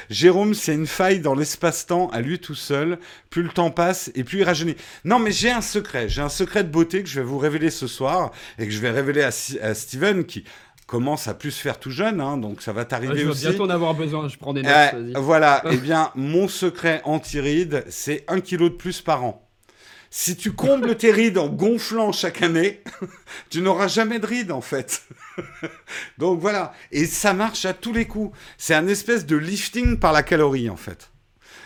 Jérôme, 0.10 0.54
c'est 0.54 0.74
une 0.74 0.88
faille 0.88 1.20
dans 1.20 1.36
l'espace-temps 1.36 2.10
à 2.10 2.22
lui 2.22 2.40
tout 2.40 2.56
seul. 2.56 3.00
Plus 3.30 3.44
le 3.44 3.50
temps 3.50 3.72
passe 3.72 4.12
et 4.14 4.24
plus 4.24 4.40
il 4.40 4.44
rajeunit. 4.44 4.76
Non, 5.06 5.20
mais 5.20 5.32
j'ai 5.32 5.52
un 5.52 5.62
secret. 5.62 6.10
J'ai 6.10 6.22
un 6.22 6.30
secret 6.30 6.64
de 6.64 6.70
beauté 6.70 7.02
que 7.02 7.10
je 7.10 7.20
vais 7.20 7.26
vous 7.26 7.38
révéler 7.38 7.70
ce 7.70 7.88
soir 7.88 8.32
et 8.60 8.66
que 8.66 8.72
je 8.72 8.80
vais 8.80 8.92
révéler 8.92 9.24
à, 9.24 9.32
à 9.62 9.74
Steven 9.74 10.26
qui 10.26 10.44
commence 10.88 11.28
à 11.28 11.34
plus 11.34 11.52
se 11.52 11.62
faire 11.62 11.80
tout 11.80 11.92
jeune. 11.92 12.20
hein, 12.22 12.38
donc 12.38 12.62
ça 12.62 12.74
va 12.74 12.82
Ouais, 12.82 12.88
t'arriver 12.88 13.18
je 13.18 13.24
vais 13.26 13.30
aussi. 13.32 13.48
bientôt 13.48 13.64
en 13.64 13.70
avoir 13.70 13.94
besoin, 13.94 14.28
je 14.28 14.38
prends 14.38 14.54
des 14.54 14.62
notes. 14.64 14.72
Euh, 14.74 15.14
voilà, 15.18 15.64
eh 15.72 15.78
bien, 15.78 16.12
mon 16.16 16.48
secret 16.48 17.02
anti-rides, 17.06 17.86
c'est 17.90 18.24
un 18.28 18.42
kilo 18.42 18.70
de 18.70 18.76
plus 18.76 19.02
par 19.02 19.24
an. 19.24 19.40
Si 20.16 20.36
tu 20.36 20.52
combles 20.52 20.96
tes 20.96 21.12
rides 21.12 21.40
en 21.40 21.48
gonflant 21.50 22.12
chaque 22.12 22.44
année, 22.44 22.84
tu 23.50 23.62
n'auras 23.62 23.88
jamais 23.88 24.20
de 24.20 24.28
rides 24.28 24.52
en 24.52 24.62
fait. 24.62 25.02
Donc 26.20 26.40
voilà, 26.40 26.74
et 26.92 27.06
ça 27.08 27.34
marche 27.34 27.66
à 27.66 27.74
tous 27.74 27.94
les 27.94 28.06
coups. 28.06 28.38
C'est 28.60 28.76
un 28.76 28.88
espèce 28.88 29.26
de 29.26 29.36
lifting 29.36 29.98
par 29.98 30.14
la 30.14 30.22
calorie 30.22 30.70
en 30.70 30.76
fait. 30.76 31.10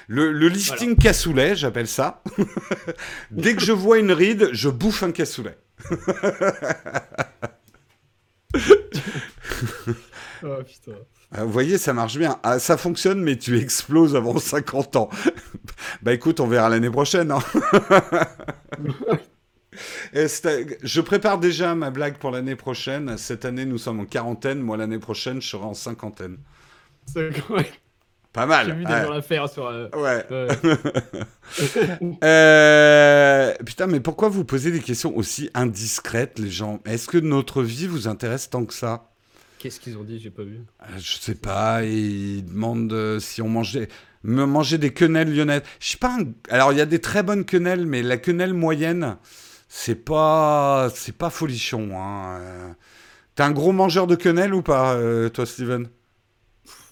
Le, 0.07 0.31
le 0.31 0.47
lifting 0.47 0.95
cassoulet, 0.95 1.57
j'appelle 1.57 1.89
ça. 1.89 2.23
Dès 3.31 3.53
que 3.55 3.61
je 3.61 3.73
vois 3.73 3.97
une 3.99 4.13
ride, 4.13 4.47
je 4.53 4.69
bouffe 4.69 5.03
un 5.03 5.11
cassoulet. 5.11 5.57
Oh, 10.43 10.57
putain. 10.65 10.97
Ah, 11.31 11.43
Vous 11.45 11.51
voyez, 11.51 11.77
ça 11.77 11.93
marche 11.93 12.17
bien. 12.17 12.39
Ah, 12.43 12.59
ça 12.59 12.77
fonctionne, 12.77 13.21
mais 13.21 13.37
tu 13.37 13.57
exploses 13.57 14.15
avant 14.15 14.37
50 14.37 14.95
ans. 14.95 15.09
bah 16.03 16.13
écoute, 16.13 16.39
on 16.39 16.47
verra 16.47 16.69
l'année 16.69 16.91
prochaine. 16.91 17.31
hein. 17.31 17.39
Je 20.13 21.01
prépare 21.01 21.39
déjà 21.39 21.75
ma 21.75 21.89
blague 21.91 22.17
pour 22.17 22.31
l'année 22.31 22.55
prochaine. 22.55 23.17
Cette 23.17 23.45
année, 23.45 23.65
nous 23.65 23.77
sommes 23.77 23.99
en 24.01 24.05
quarantaine. 24.05 24.59
Moi, 24.59 24.77
l'année 24.77 24.99
prochaine, 24.99 25.41
je 25.41 25.47
serai 25.49 25.65
en 25.65 25.73
cinquantaine. 25.73 26.37
C'est- 27.05 27.49
ouais, 27.49 27.71
Pas 28.37 28.43
J'ai 28.43 28.47
mal. 28.71 28.77
vu 28.77 28.85
des 28.85 28.91
ouais. 28.93 29.03
gens 29.03 29.09
la 29.11 29.21
faire 29.21 29.49
sur. 29.49 29.65
euh, 29.67 29.87
Ouais. 29.95 30.23
ouais. 30.29 30.47
Euh, 32.23 33.53
Putain, 33.65 33.87
mais 33.87 33.99
pourquoi 33.99 34.29
vous 34.29 34.43
posez 34.45 34.71
des 34.71 34.79
questions 34.79 35.15
aussi 35.17 35.49
indiscrètes, 35.53 36.39
les 36.39 36.49
gens? 36.49 36.79
Est-ce 36.85 37.07
que 37.07 37.17
notre 37.17 37.63
vie 37.63 37.87
vous 37.87 38.07
intéresse 38.07 38.49
tant 38.49 38.65
que 38.65 38.73
ça? 38.73 39.09
Qu'est-ce 39.59 39.79
qu'ils 39.79 39.97
ont 39.97 40.03
dit? 40.03 40.19
J'ai 40.19 40.29
pas 40.29 40.43
vu. 40.43 40.59
Euh, 40.83 40.85
Je 40.99 41.17
sais 41.19 41.35
pas, 41.35 41.83
ils 41.83 42.45
demandent 42.45 42.93
euh, 42.93 43.19
si 43.19 43.41
on 43.41 43.49
mangeait, 43.49 43.87
me 44.23 44.45
manger 44.45 44.77
des 44.77 44.91
quenelles 44.93 45.33
lyonnaises. 45.35 45.63
Je 45.79 45.89
sais 45.91 45.97
pas. 45.97 46.15
un- 46.19 46.25
Alors 46.49 46.71
il 46.73 46.77
y 46.77 46.81
a 46.81 46.85
des 46.85 46.99
très 46.99 47.23
bonnes 47.23 47.45
quenelles, 47.45 47.85
mais 47.87 48.03
la 48.03 48.17
quenelle 48.17 48.53
moyenne, 48.53 49.17
c'est 49.67 49.95
pas, 49.95 50.89
c'est 50.93 51.15
pas 51.17 51.29
folichon. 51.31 51.89
Hein. 51.99 52.37
euh. 52.41 52.69
T'es 53.35 53.43
un 53.43 53.51
gros 53.51 53.71
mangeur 53.71 54.05
de 54.07 54.15
quenelles 54.15 54.53
ou 54.53 54.61
pas, 54.61 54.93
euh, 54.95 55.29
toi, 55.29 55.45
Steven? 55.45 55.87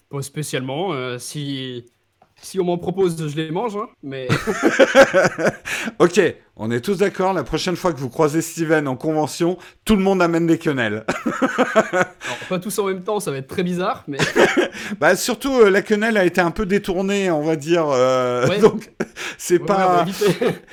Pas 0.08 0.22
spécialement. 0.22 0.92
euh, 0.92 1.18
si... 1.18 1.84
si 2.40 2.60
on 2.60 2.64
m'en 2.64 2.78
propose, 2.78 3.16
je 3.28 3.36
les 3.36 3.50
mange. 3.50 3.76
hein, 3.76 3.88
mais 4.02 4.28
Ok, 5.98 6.20
on 6.56 6.70
est 6.70 6.80
tous 6.80 6.98
d'accord. 6.98 7.32
La 7.32 7.44
prochaine 7.44 7.76
fois 7.76 7.92
que 7.92 7.98
vous 7.98 8.08
croisez 8.08 8.40
Steven 8.42 8.86
en 8.88 8.96
convention, 8.96 9.58
tout 9.84 9.96
le 9.96 10.02
monde 10.02 10.22
amène 10.22 10.46
des 10.46 10.58
quenelles. 10.58 11.04
alors, 11.56 12.04
pas 12.48 12.58
tous 12.58 12.78
en 12.78 12.86
même 12.86 13.02
temps, 13.02 13.20
ça 13.20 13.30
va 13.30 13.38
être 13.38 13.46
très 13.48 13.62
bizarre. 13.62 14.04
Mais 14.06 14.18
bah 15.00 15.16
surtout, 15.16 15.52
euh, 15.60 15.70
la 15.70 15.82
quenelle 15.82 16.16
a 16.16 16.24
été 16.24 16.40
un 16.40 16.50
peu 16.50 16.66
détournée, 16.66 17.30
on 17.30 17.42
va 17.42 17.56
dire. 17.56 17.86
euh, 17.88 18.46
Ouais. 18.48 18.58
Donc 18.60 18.92
c'est 19.38 19.58
Ouais, 19.60 19.66
pas. 19.66 20.04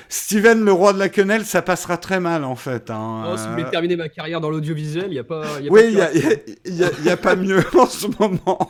Steven, 0.09 0.63
le 0.63 0.71
roi 0.71 0.93
de 0.93 0.99
la 0.99 1.09
quenelle, 1.09 1.45
ça 1.45 1.61
passera 1.61 1.97
très 1.97 2.19
mal 2.19 2.43
en 2.43 2.55
fait. 2.55 2.89
hein. 2.91 3.21
Non, 3.25 3.37
si 3.37 3.45
je 3.45 3.49
voulais 3.49 3.69
terminer 3.69 3.95
ma 3.95 4.09
carrière 4.09 4.41
dans 4.41 4.49
l'audiovisuel, 4.49 5.05
il 5.07 5.13
n'y 5.13 5.19
a 5.19 5.23
pas. 5.23 5.43
y 5.61 5.67
a 5.67 5.71
Oui, 5.71 5.81
il 5.87 5.95
n'y 5.95 6.01
a, 6.01 6.13
y 6.13 6.83
a- 6.83 6.91
y 7.05 7.09
a- 7.09 7.17
pas 7.17 7.35
mieux 7.35 7.63
en 7.77 7.85
ce 7.87 8.07
moment. 8.19 8.69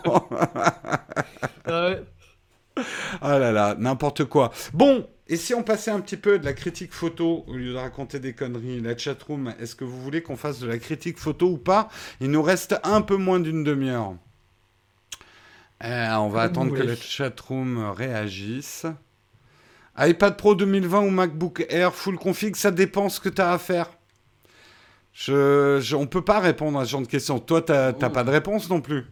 Ouais. 1.68 2.02
Ah 3.22 3.40
là 3.40 3.52
là, 3.52 3.76
n'importe 3.78 4.26
quoi. 4.26 4.52
Bon, 4.74 5.08
et 5.28 5.38
si 5.38 5.54
on 5.54 5.64
passait 5.64 5.92
un 5.92 6.00
petit 6.02 6.18
peu 6.18 6.38
de 6.40 6.46
la 6.46 6.54
critique 6.54 6.94
photo 6.94 7.46
au 7.48 7.54
lieu 7.54 7.72
de 7.74 7.78
raconter 7.78 8.20
des 8.20 8.34
conneries 8.34 8.82
La 8.82 8.98
chatroom, 8.98 9.54
est-ce 9.60 9.76
que 9.76 9.84
vous 9.86 10.02
voulez 10.02 10.22
qu'on 10.22 10.36
fasse 10.36 10.60
de 10.60 10.68
la 10.68 10.78
critique 10.78 11.18
photo 11.18 11.48
ou 11.52 11.58
pas? 11.58 11.90
Il 12.20 12.30
nous 12.32 12.42
reste 12.42 12.76
un 12.84 13.02
peu 13.02 13.16
moins 13.18 13.40
d'une 13.40 13.64
demi-heure. 13.64 14.16
Euh, 15.84 16.10
on 16.16 16.30
va 16.30 16.48
Comme 16.50 16.64
attendre 16.68 16.78
que 16.78 16.84
la 16.84 16.96
chatroom 16.96 17.92
réagisse. 17.92 18.86
iPad 19.98 20.38
Pro 20.38 20.56
2020 20.56 21.02
ou 21.02 21.10
MacBook 21.10 21.66
Air 21.70 21.94
full 21.94 22.18
config, 22.18 22.56
ça 22.56 22.72
dépend 22.72 23.10
ce 23.10 23.20
que 23.20 23.30
tu 23.30 23.42
as 23.42 23.52
à 23.52 23.58
faire. 23.58 23.90
Je, 25.14 25.80
je- 25.82 25.96
on 25.96 26.08
peut 26.08 26.24
pas 26.24 26.40
répondre 26.40 26.80
à 26.80 26.86
ce 26.86 26.92
genre 26.92 27.02
de 27.02 27.08
questions. 27.08 27.40
Toi, 27.40 27.62
t'as 27.62 27.94
t'as 27.94 28.08
Oh. 28.08 28.12
pas 28.12 28.24
de 28.24 28.32
réponse 28.32 28.70
non 28.70 28.82
plus. 28.82 29.06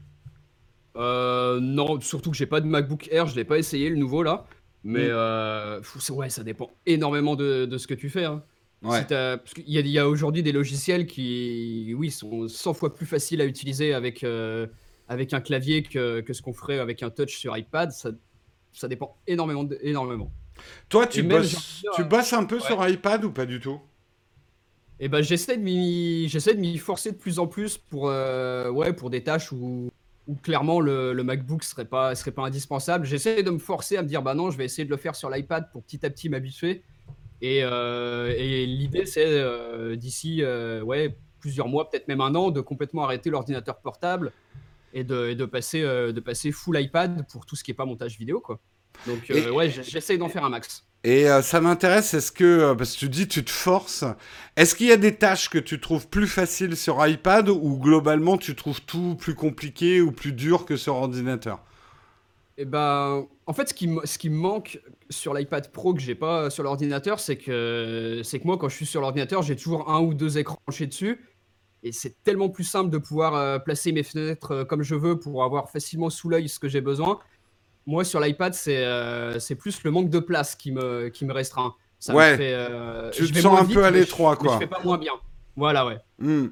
Euh, 0.98 1.60
non, 1.62 2.00
surtout 2.02 2.32
que 2.32 2.38
j'ai 2.38 2.46
pas 2.46 2.62
de 2.62 2.68
MacBook 2.68 3.08
Air, 3.12 3.28
je 3.28 3.36
l'ai 3.36 3.46
pas 3.46 3.58
essayé 3.58 3.90
le 3.90 3.96
nouveau 3.96 4.24
là. 4.24 4.46
Mais 4.84 5.08
Mm. 5.08 5.12
euh, 5.12 5.82
fou, 5.84 6.00
ouais, 6.16 6.30
ça 6.30 6.44
dépend 6.44 6.72
énormément 6.86 7.36
de, 7.36 7.66
de 7.66 7.78
ce 7.78 7.88
que 7.88 7.94
tu 7.94 8.10
fais. 8.10 8.26
hein. 8.26 8.44
Ouais. 8.82 9.00
Si 9.02 9.06
t'as- 9.08 9.38
parce 9.38 9.54
qu'il 9.54 9.70
y 9.70 9.78
a, 9.78 9.82
il 9.82 9.88
y 9.88 10.00
a 10.00 10.10
aujourd'hui 10.10 10.42
des 10.42 10.52
logiciels 10.52 11.06
qui, 11.06 11.94
oui, 11.96 12.10
sont 12.10 12.48
100 12.48 12.74
fois 12.74 12.94
plus 12.96 13.06
faciles 13.06 13.40
à 13.40 13.46
utiliser 13.46 13.94
avec, 13.94 14.24
euh, 14.24 14.66
avec 15.08 15.34
un 15.34 15.39
clavier 15.42 15.84
que, 15.84 16.22
que 16.22 16.34
ce 16.34 16.42
qu'on 16.42 16.54
ferait 16.54 16.80
avec 16.80 17.04
un 17.04 17.12
touch 17.12 17.38
sur 17.38 17.56
iPad. 17.56 17.92
Ça, 17.92 18.10
ça 18.74 18.88
dépend 18.88 19.18
énormément. 19.28 19.64
de- 19.64 19.78
énormément. 19.84 20.32
Toi, 20.89 21.06
tu 21.06 21.22
même, 21.22 21.38
bosses, 21.42 21.82
dire, 21.82 21.92
tu 21.96 22.36
un 22.36 22.44
peu 22.46 22.56
ouais. 22.56 22.62
sur 22.62 22.88
iPad 22.88 23.24
ou 23.24 23.32
pas 23.32 23.46
du 23.46 23.60
tout? 23.60 23.80
Et 25.00 25.08
ben 25.10 25.22
j'essaie 25.22 25.58
de 25.58 25.64
m'y 25.64 26.28
j'essaie 26.30 26.54
de 26.54 26.60
m'y 26.60 26.78
forcer 26.78 27.12
de 27.12 27.18
plus 27.18 27.39
en 27.39 27.48
plus 27.48 27.78
pour 27.80 28.10
euh, 28.10 28.70
ouais 28.70 28.94
pour 28.94 29.10
des 29.10 29.24
tâches 29.24 29.52
où, 29.52 29.91
où 30.28 30.36
clairement 30.36 30.80
le, 30.80 31.13
le 31.13 31.24
MacBook 31.24 31.63
serait 31.63 31.86
pas 31.86 32.15
serait 32.15 32.32
pas 32.32 32.43
indispensable. 32.43 33.05
J'essaie 33.05 33.43
de 33.43 33.51
me 33.51 33.59
forcer 33.59 33.97
à 33.97 34.03
me 34.03 34.07
dire 34.07 34.22
bah 34.22 34.34
non 34.34 34.51
je 34.51 34.57
vais 34.57 34.65
essayer 34.65 34.86
de 34.86 34.91
le 34.91 34.97
faire 34.97 35.15
sur 35.15 35.30
l'iPad 35.30 35.72
pour 35.72 35.84
petit 35.84 36.05
à 36.05 36.09
petit 36.09 36.30
m'habituer. 36.30 36.84
Et, 37.41 37.61
euh, 37.63 38.34
et 38.38 38.65
l'idée 38.67 39.05
c'est 39.05 39.26
euh, 39.26 39.95
d'ici 39.95 40.43
euh, 40.43 40.82
ouais 40.82 41.17
plusieurs 41.39 41.67
mois, 41.67 41.89
peut-être 41.89 42.07
même 42.07 42.22
un 42.22 42.36
an, 42.36 42.51
de 42.51 42.61
complètement 42.61 43.03
arrêter 43.03 43.32
l'ordinateur 43.32 43.80
portable 43.80 44.32
et 44.93 45.03
de, 45.03 45.34
de 45.34 45.45
passer, 45.45 45.82
de 45.82 46.19
passer 46.19 46.51
full 46.51 46.80
iPad 46.80 47.26
pour 47.32 47.47
tout 47.47 47.55
ce 47.55 47.63
qui 47.63 47.72
n'est 47.72 47.76
pas 47.76 47.86
montage 47.86 48.15
vidéo. 48.19 48.39
Quoi. 48.39 48.59
Donc, 49.07 49.32
ouais, 49.51 49.72
j'essaye 49.72 50.19
d'en 50.19 50.30
faire 50.30 50.45
un 50.45 50.49
max. 50.49 50.86
Et 51.04 51.26
ça 51.41 51.62
m'intéresse, 51.62 52.14
est-ce 52.14 52.32
que, 52.32 52.74
parce 52.74 52.93
que 52.93 52.99
tu 52.99 53.10
dis 53.10 53.28
tu 53.28 53.43
te 53.43 53.49
forces, 53.49 54.04
est-ce 54.56 54.76
qu'il 54.76 54.86
y 54.88 54.91
a 54.91 54.97
des 54.97 55.16
tâches 55.16 55.49
que 55.49 55.58
tu 55.58 55.80
trouves 55.80 56.08
plus 56.08 56.28
faciles 56.28 56.78
sur 56.78 57.06
iPad 57.06 57.49
ou 57.49 57.78
globalement 57.80 58.38
tu 58.38 58.56
trouves 58.56 58.82
tout 58.82 59.16
plus 59.16 59.34
compliqué 59.34 59.99
ou 59.99 60.12
plus 60.12 60.32
dur 60.32 60.64
que 60.64 60.78
sur 60.78 60.95
ordinateur? 60.95 61.64
Eh 62.58 62.66
ben, 62.66 63.26
en 63.47 63.54
fait, 63.54 63.70
ce 63.70 63.74
qui, 63.74 63.89
ce 64.04 64.18
qui 64.20 64.30
me 64.30 64.36
manque 64.36 64.80
sur 65.10 65.34
l'iPad 65.34 65.72
Pro 65.72 65.95
que 65.95 66.02
j'ai 66.02 66.14
pas 66.14 66.52
sur 66.52 66.64
l'ordinateur, 66.64 67.20
c'est 67.20 67.38
que, 67.38 68.22
c'est 68.24 68.39
que 68.39 68.45
moi, 68.45 68.58
quand 68.58 68.70
je 68.70 68.76
suis 68.76 68.86
sur 68.86 69.02
l'ordinateur, 69.02 69.41
j'ai 69.41 69.56
toujours 69.56 69.89
un 69.89 69.99
ou 70.02 70.14
deux 70.14 70.38
écrans 70.38 70.60
dessus. 70.80 71.20
Et 71.84 71.91
c'est 71.91 72.22
tellement 72.24 72.49
plus 72.49 72.64
simple 72.64 72.91
de 72.91 72.99
pouvoir 72.99 73.34
euh, 73.34 73.58
placer 73.58 73.91
mes 73.91 74.04
fenêtres 74.04 74.52
euh, 74.52 74.66
comme 74.66 74.84
je 74.84 74.93
veux 74.93 75.20
pour 75.20 75.43
avoir 75.43 75.72
facilement 75.72 76.12
sous 76.12 76.30
l'œil 76.30 76.47
ce 76.47 76.60
que 76.60 76.68
j'ai 76.68 76.82
besoin. 76.82 77.20
Moi, 77.88 78.04
sur 78.04 78.20
l'iPad, 78.20 78.54
c'est 78.54 78.84
euh, 78.86 79.40
plus 79.58 79.84
le 79.84 79.92
manque 79.92 80.10
de 80.10 80.20
place 80.20 80.56
qui 80.56 80.72
me, 80.72 81.10
qui 81.10 81.26
me 81.26 81.34
restreint. 81.34 81.74
Ça 82.00 82.14
ouais. 82.14 83.12
tu 83.14 83.32
te 83.32 83.40
sens 83.40 83.60
un 83.60 83.66
peu 83.66 83.84
à 83.84 83.92
l'étroit, 83.92 84.36
quoi. 84.36 84.54
je 84.56 84.60
fais 84.60 84.68
pas 84.68 84.82
moins 84.84 84.98
bien. 84.98 85.14
Voilà, 85.56 85.86
ouais. 85.86 86.00
Hmm. 86.20 86.48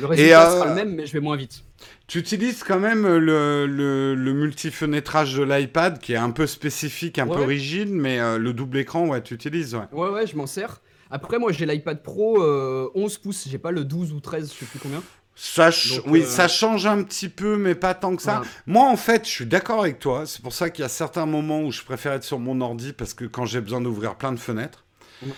Le 0.00 0.06
résultat 0.06 0.50
sera 0.50 0.66
le 0.68 0.74
même, 0.74 0.94
mais 0.94 1.06
je 1.06 1.12
vais 1.12 1.20
moins 1.20 1.36
vite. 1.36 1.64
Tu 2.06 2.18
utilises 2.18 2.64
quand 2.64 2.78
même 2.78 3.06
le, 3.06 3.66
le, 3.66 4.14
le 4.14 4.32
multi-fenêtrage 4.32 5.34
de 5.34 5.42
l'iPad 5.42 5.98
qui 5.98 6.14
est 6.14 6.16
un 6.16 6.30
peu 6.30 6.46
spécifique, 6.46 7.18
un 7.18 7.26
peu 7.26 7.42
rigide, 7.42 7.90
mais 7.90 8.18
euh, 8.18 8.38
le 8.38 8.52
double 8.52 8.78
écran, 8.78 9.06
ouais, 9.08 9.22
tu 9.22 9.34
utilises, 9.34 9.74
ouais. 9.74 9.84
Ouais, 9.92 10.08
ouais, 10.08 10.26
je 10.26 10.36
m'en 10.36 10.46
sers. 10.46 10.80
Après, 11.10 11.38
moi, 11.38 11.52
j'ai 11.52 11.66
l'iPad 11.66 12.02
Pro 12.02 12.38
11 12.38 12.42
euh, 12.42 13.22
pouces, 13.22 13.46
j'ai 13.48 13.58
pas 13.58 13.72
le 13.72 13.84
12 13.84 14.12
ou 14.12 14.20
13, 14.20 14.52
je 14.52 14.58
sais 14.58 14.66
plus 14.66 14.78
combien. 14.78 15.02
Ça 15.40 15.70
oui, 16.06 16.22
euh, 16.22 16.26
ça 16.26 16.48
change 16.48 16.84
un 16.86 17.04
petit 17.04 17.28
peu, 17.28 17.56
mais 17.56 17.76
pas 17.76 17.94
tant 17.94 18.16
que 18.16 18.22
ça. 18.22 18.42
Moi, 18.66 18.84
en 18.88 18.96
fait, 18.96 19.24
je 19.24 19.30
suis 19.30 19.46
d'accord 19.46 19.80
avec 19.80 20.00
toi. 20.00 20.24
C'est 20.26 20.42
pour 20.42 20.52
ça 20.52 20.68
qu'il 20.68 20.82
y 20.82 20.84
a 20.84 20.88
certains 20.88 21.26
moments 21.26 21.60
où 21.60 21.70
je 21.70 21.80
préfère 21.84 22.12
être 22.14 22.24
sur 22.24 22.40
mon 22.40 22.60
ordi 22.60 22.92
parce 22.92 23.14
que 23.14 23.24
quand 23.24 23.46
j'ai 23.46 23.60
besoin 23.60 23.80
d'ouvrir 23.80 24.16
plein 24.16 24.32
de 24.32 24.38
fenêtres. 24.40 24.84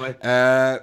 Ouais. 0.00 0.16
Euh, 0.24 0.78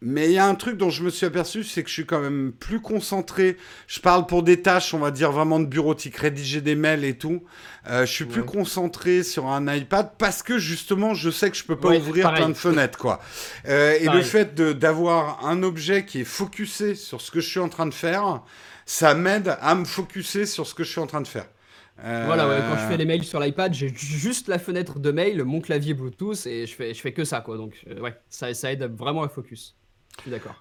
mais 0.00 0.26
il 0.26 0.32
y 0.32 0.38
a 0.38 0.46
un 0.46 0.54
truc 0.54 0.76
dont 0.76 0.90
je 0.90 1.02
me 1.02 1.10
suis 1.10 1.26
aperçu, 1.26 1.64
c'est 1.64 1.82
que 1.82 1.88
je 1.88 1.94
suis 1.94 2.06
quand 2.06 2.20
même 2.20 2.52
plus 2.52 2.80
concentré. 2.80 3.56
Je 3.88 3.98
parle 3.98 4.26
pour 4.26 4.44
des 4.44 4.62
tâches, 4.62 4.94
on 4.94 4.98
va 4.98 5.10
dire 5.10 5.32
vraiment 5.32 5.58
de 5.58 5.66
bureautique, 5.66 6.16
rédiger 6.16 6.60
des 6.60 6.76
mails 6.76 7.04
et 7.04 7.14
tout. 7.14 7.42
Euh, 7.88 8.06
je 8.06 8.12
suis 8.12 8.24
plus 8.24 8.44
concentré 8.44 9.24
sur 9.24 9.46
un 9.46 9.74
iPad 9.74 10.12
parce 10.16 10.44
que 10.44 10.58
justement, 10.58 11.14
je 11.14 11.30
sais 11.30 11.50
que 11.50 11.56
je 11.56 11.64
peux 11.64 11.76
pas 11.76 11.96
ouvrir 11.96 12.32
plein 12.32 12.48
de 12.48 12.54
fenêtres, 12.54 12.98
quoi. 12.98 13.20
Euh, 13.66 13.98
et 13.98 14.06
le 14.06 14.22
fait 14.22 14.54
d'avoir 14.54 15.44
un 15.44 15.62
objet 15.64 16.04
qui 16.04 16.20
est 16.20 16.24
focusé 16.24 16.94
sur 16.94 17.20
ce 17.20 17.30
que 17.30 17.40
je 17.40 17.48
suis 17.48 17.60
en 17.60 17.68
train 17.68 17.86
de 17.86 17.94
faire, 17.94 18.42
ça 18.86 19.14
m'aide 19.14 19.56
à 19.60 19.74
me 19.74 19.84
focuser 19.84 20.46
sur 20.46 20.66
ce 20.66 20.74
que 20.74 20.84
je 20.84 20.90
suis 20.90 21.00
en 21.00 21.06
train 21.06 21.22
de 21.22 21.28
faire. 21.28 21.46
Voilà, 22.00 22.44
quand 22.68 22.80
je 22.80 22.86
fais 22.86 22.96
les 22.96 23.04
mails 23.04 23.24
sur 23.24 23.40
l'iPad, 23.40 23.74
j'ai 23.74 23.92
juste 23.92 24.46
la 24.46 24.60
fenêtre 24.60 25.00
de 25.00 25.10
mail, 25.10 25.42
mon 25.42 25.60
clavier 25.60 25.94
Bluetooth 25.94 26.46
et 26.46 26.66
je 26.66 26.74
fais, 26.74 26.94
je 26.94 27.00
fais 27.00 27.12
que 27.12 27.24
ça, 27.24 27.40
quoi. 27.40 27.56
Donc, 27.56 27.74
euh, 27.88 28.00
ouais, 28.00 28.14
ça, 28.28 28.54
ça 28.54 28.70
aide 28.72 28.84
vraiment 28.84 29.24
à 29.24 29.28
focus. 29.28 29.77
Je 30.18 30.22
suis 30.22 30.30
d'accord. 30.30 30.60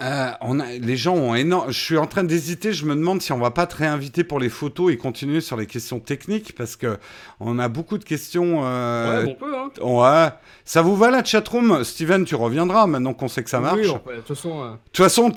Euh, 0.00 0.30
on 0.42 0.60
a, 0.60 0.74
les 0.74 0.96
gens 0.96 1.16
ont 1.16 1.34
énorme. 1.34 1.72
Je 1.72 1.78
suis 1.78 1.96
en 1.96 2.06
train 2.06 2.22
d'hésiter. 2.22 2.72
Je 2.72 2.84
me 2.84 2.94
demande 2.94 3.20
si 3.20 3.32
on 3.32 3.38
va 3.38 3.50
pas 3.50 3.66
te 3.66 3.76
réinviter 3.76 4.22
pour 4.22 4.38
les 4.38 4.48
photos 4.48 4.92
et 4.92 4.96
continuer 4.96 5.40
sur 5.40 5.56
les 5.56 5.66
questions 5.66 5.98
techniques 5.98 6.54
parce 6.54 6.76
que 6.76 6.98
on 7.40 7.58
a 7.58 7.68
beaucoup 7.68 7.98
de 7.98 8.04
questions. 8.04 8.60
Euh... 8.64 9.24
Ouais, 9.24 9.30
on 9.32 9.34
peut. 9.34 9.56
Hein. 9.56 9.70
Ouais. 9.82 10.28
Ça 10.64 10.82
vous 10.82 10.94
va 10.94 11.10
la 11.10 11.24
chatroom? 11.24 11.82
Steven, 11.82 12.24
tu 12.24 12.36
reviendras 12.36 12.86
maintenant 12.86 13.12
qu'on 13.12 13.26
sait 13.26 13.42
que 13.42 13.50
ça 13.50 13.58
marche. 13.58 13.78
Oui, 13.78 13.86
de 13.86 14.16
toute 14.18 14.28
façon. 14.28 14.62
Euh... 14.62 14.70
De 14.70 14.76
toute 14.92 15.04
façon, 15.04 15.32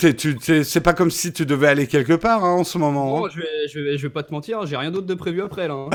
c'est 0.64 0.82
pas 0.82 0.94
comme 0.94 1.10
si 1.10 1.34
tu 1.34 1.48
devais 1.48 1.68
aller 1.68 1.88
quelque 1.88 2.14
part 2.14 2.46
hein, 2.46 2.52
en 2.52 2.64
ce 2.64 2.78
moment. 2.78 3.18
Non, 3.18 3.26
hein. 3.26 3.30
je, 3.34 3.40
vais, 3.40 3.68
je, 3.74 3.80
vais, 3.80 3.98
je 3.98 4.04
vais 4.04 4.14
pas 4.14 4.22
te 4.22 4.32
mentir, 4.32 4.64
j'ai 4.68 4.78
rien 4.78 4.92
d'autre 4.92 5.08
de 5.08 5.16
prévu 5.16 5.42
après 5.42 5.68
là. 5.68 5.74
Hein. 5.74 5.90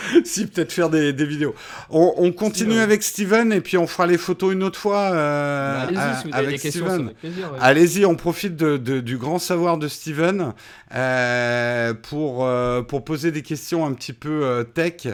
si, 0.24 0.46
peut-être 0.46 0.72
faire 0.72 0.90
des, 0.90 1.12
des, 1.12 1.26
vidéos. 1.26 1.54
On, 1.90 2.14
on 2.16 2.32
continue 2.32 2.78
avec 2.78 3.02
Steven 3.02 3.52
et 3.52 3.60
puis 3.60 3.76
on 3.76 3.86
fera 3.86 4.06
les 4.06 4.18
photos 4.18 4.52
une 4.52 4.62
autre 4.62 4.78
fois 4.78 5.10
euh, 5.12 5.86
bah, 5.92 6.16
si 6.20 6.28
vous 6.28 6.34
avez 6.34 6.46
avec 6.46 6.62
des 6.62 6.70
Steven. 6.70 7.12
Allez-y, 7.60 8.04
on 8.06 8.16
profite 8.16 8.56
de, 8.56 9.00
du 9.00 9.18
grand 9.18 9.38
savoir 9.38 9.78
de 9.78 9.88
Steven 9.88 10.54
euh, 10.94 11.94
pour, 11.94 12.44
euh, 12.44 12.82
pour 12.82 13.04
poser 13.04 13.30
des 13.30 13.42
questions 13.42 13.84
un 13.84 13.92
petit 13.92 14.12
peu 14.12 14.44
euh, 14.44 14.64
tech. 14.64 15.08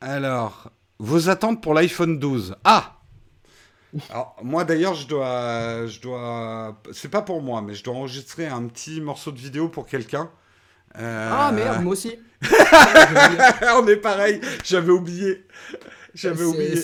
Alors, 0.00 0.70
vos 0.98 1.28
attentes 1.28 1.62
pour 1.62 1.74
l'iPhone 1.74 2.18
12 2.18 2.56
Ah 2.64 2.90
alors, 4.10 4.34
moi 4.42 4.64
d'ailleurs, 4.64 4.94
je 4.94 5.06
dois, 5.06 5.86
je 5.86 6.00
dois, 6.00 6.82
c'est 6.90 7.08
pas 7.08 7.22
pour 7.22 7.40
moi, 7.40 7.62
mais 7.62 7.74
je 7.74 7.84
dois 7.84 7.94
enregistrer 7.94 8.48
un 8.48 8.66
petit 8.66 9.00
morceau 9.00 9.30
de 9.30 9.38
vidéo 9.38 9.68
pour 9.68 9.86
quelqu'un. 9.86 10.32
Ah 10.96 11.52
merde, 11.54 11.84
moi 11.84 11.92
aussi. 11.92 12.18
On 13.76 13.86
est 13.86 13.96
pareil, 13.98 14.40
j'avais 14.64 14.90
oublié. 14.90 15.46
J'avais 16.12 16.42
oublié. 16.42 16.82